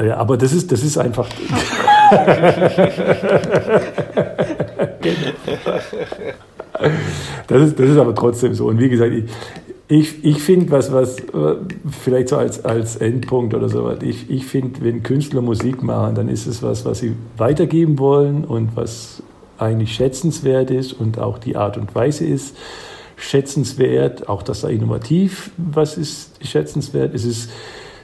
Ja, 0.00 0.16
aber 0.18 0.36
das 0.36 0.52
ist, 0.52 0.70
das 0.70 0.82
ist 0.84 0.96
einfach. 0.96 1.28
das, 7.46 7.62
ist, 7.62 7.78
das 7.78 7.90
ist 7.90 7.98
aber 7.98 8.14
trotzdem 8.14 8.54
so. 8.54 8.66
Und 8.66 8.78
wie 8.80 8.88
gesagt, 8.88 9.12
ich, 9.12 9.24
ich, 9.86 10.24
ich 10.24 10.42
finde, 10.42 10.70
was, 10.70 10.92
was 10.92 11.16
vielleicht 12.02 12.28
so 12.28 12.36
als, 12.36 12.64
als 12.64 12.96
Endpunkt 12.96 13.54
oder 13.54 13.68
so, 13.68 13.90
ich, 14.00 14.30
ich 14.30 14.46
finde, 14.46 14.82
wenn 14.82 15.02
Künstler 15.02 15.42
Musik 15.42 15.82
machen, 15.82 16.14
dann 16.14 16.28
ist 16.28 16.46
es 16.46 16.62
was, 16.62 16.84
was 16.84 17.00
sie 17.00 17.14
weitergeben 17.36 17.98
wollen 17.98 18.44
und 18.44 18.76
was 18.76 19.22
eigentlich 19.58 19.94
schätzenswert 19.94 20.70
ist 20.70 20.92
und 20.92 21.18
auch 21.18 21.38
die 21.38 21.56
Art 21.56 21.76
und 21.76 21.94
Weise 21.94 22.26
ist 22.26 22.56
schätzenswert, 23.16 24.28
auch 24.28 24.42
dass 24.42 24.64
er 24.64 24.70
innovativ 24.70 25.50
was 25.56 25.96
ist 25.96 26.44
schätzenswert. 26.44 27.14
Es 27.14 27.24
ist 27.24 27.50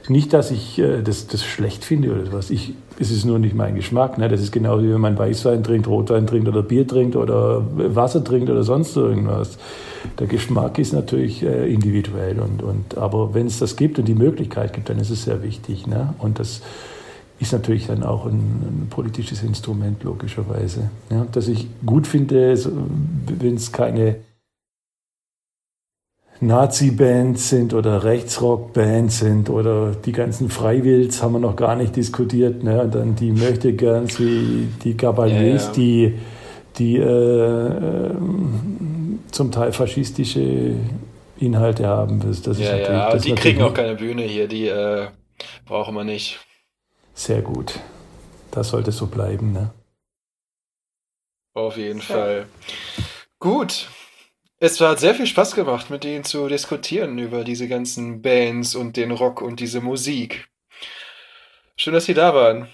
nicht, 0.07 0.33
dass 0.33 0.51
ich 0.51 0.79
äh, 0.79 1.01
das, 1.01 1.27
das 1.27 1.43
schlecht 1.43 1.83
finde 1.83 2.11
oder 2.11 2.31
was. 2.31 2.49
Ich, 2.49 2.73
es 3.01 3.11
ist 3.11 3.25
nur 3.25 3.39
nicht 3.39 3.55
mein 3.55 3.75
Geschmack. 3.75 4.17
Ne? 4.17 4.29
Das 4.29 4.41
ist 4.41 4.51
genau 4.51 4.81
wie 4.81 4.93
wenn 4.93 5.01
man 5.01 5.17
Weißwein 5.17 5.63
trinkt, 5.63 5.87
Rotwein 5.87 6.27
trinkt 6.27 6.47
oder 6.47 6.61
Bier 6.61 6.87
trinkt 6.87 7.15
oder 7.15 7.63
Wasser 7.75 8.23
trinkt 8.23 8.49
oder 8.49 8.63
sonst 8.63 8.95
irgendwas. 8.95 9.57
Der 10.19 10.27
Geschmack 10.27 10.79
ist 10.79 10.93
natürlich 10.93 11.43
äh, 11.43 11.71
individuell. 11.71 12.39
Und, 12.39 12.63
und, 12.63 12.97
aber 12.97 13.33
wenn 13.33 13.47
es 13.47 13.59
das 13.59 13.75
gibt 13.75 13.99
und 13.99 14.07
die 14.07 14.15
Möglichkeit 14.15 14.73
gibt, 14.73 14.89
dann 14.89 14.99
ist 14.99 15.09
es 15.09 15.23
sehr 15.23 15.43
wichtig. 15.43 15.87
Ne? 15.87 16.13
Und 16.19 16.39
das 16.39 16.61
ist 17.39 17.51
natürlich 17.51 17.87
dann 17.87 18.03
auch 18.03 18.25
ein, 18.25 18.33
ein 18.33 18.87
politisches 18.89 19.43
Instrument, 19.43 20.03
logischerweise. 20.03 20.89
Ja? 21.09 21.25
Dass 21.31 21.47
ich 21.47 21.67
gut 21.85 22.07
finde, 22.07 22.55
wenn 23.25 23.55
es 23.55 23.71
keine 23.71 24.17
Nazi-Bands 26.41 27.49
sind 27.49 27.73
oder 27.75 28.03
Rechtsrock-Bands 28.03 29.19
sind 29.19 29.49
oder 29.51 29.91
die 29.91 30.11
ganzen 30.11 30.49
Freiwills 30.49 31.21
haben 31.21 31.33
wir 31.33 31.39
noch 31.39 31.55
gar 31.55 31.75
nicht 31.75 31.95
diskutiert. 31.95 32.63
Ne? 32.63 32.81
Und 32.81 32.95
dann 32.95 33.15
die 33.15 33.31
möchte 33.31 33.73
gern 33.73 34.09
wie 34.17 34.67
die 34.83 34.97
Gabaliers, 34.97 35.63
ja, 35.63 35.67
ja. 35.67 35.73
die, 35.73 36.19
die 36.77 36.97
äh, 36.97 37.67
äh, 37.67 38.15
zum 39.31 39.51
Teil 39.51 39.71
faschistische 39.71 40.73
Inhalte 41.37 41.85
haben. 41.85 42.19
Das, 42.19 42.41
das 42.41 42.57
ja, 42.59 42.75
ja, 42.75 43.07
aber 43.07 43.19
die 43.19 43.35
kriegen 43.35 43.61
auch 43.61 43.73
keine 43.73 43.95
Bühne 43.95 44.23
hier, 44.23 44.47
die 44.47 44.67
äh, 44.67 45.07
brauchen 45.65 45.93
wir 45.93 46.03
nicht. 46.03 46.39
Sehr 47.13 47.43
gut. 47.43 47.79
Das 48.49 48.69
sollte 48.69 48.91
so 48.91 49.05
bleiben, 49.05 49.53
ne? 49.53 49.69
Auf 51.53 51.77
jeden 51.77 52.01
Fall. 52.01 52.47
Gut. 53.39 53.89
Es 54.63 54.79
hat 54.79 55.01
sehr 55.01 55.13
viel 55.13 55.27
Spaß 55.27 55.55
gemacht, 55.55 55.89
mit 55.89 56.05
Ihnen 56.05 56.23
zu 56.23 56.47
diskutieren 56.47 57.17
über 57.17 57.43
diese 57.43 57.67
ganzen 57.67 58.21
Bands 58.21 58.75
und 58.75 58.95
den 58.95 59.11
Rock 59.11 59.41
und 59.41 59.59
diese 59.59 59.81
Musik. 59.81 60.47
Schön, 61.75 61.93
dass 61.93 62.05
Sie 62.05 62.13
da 62.13 62.33
waren. 62.33 62.69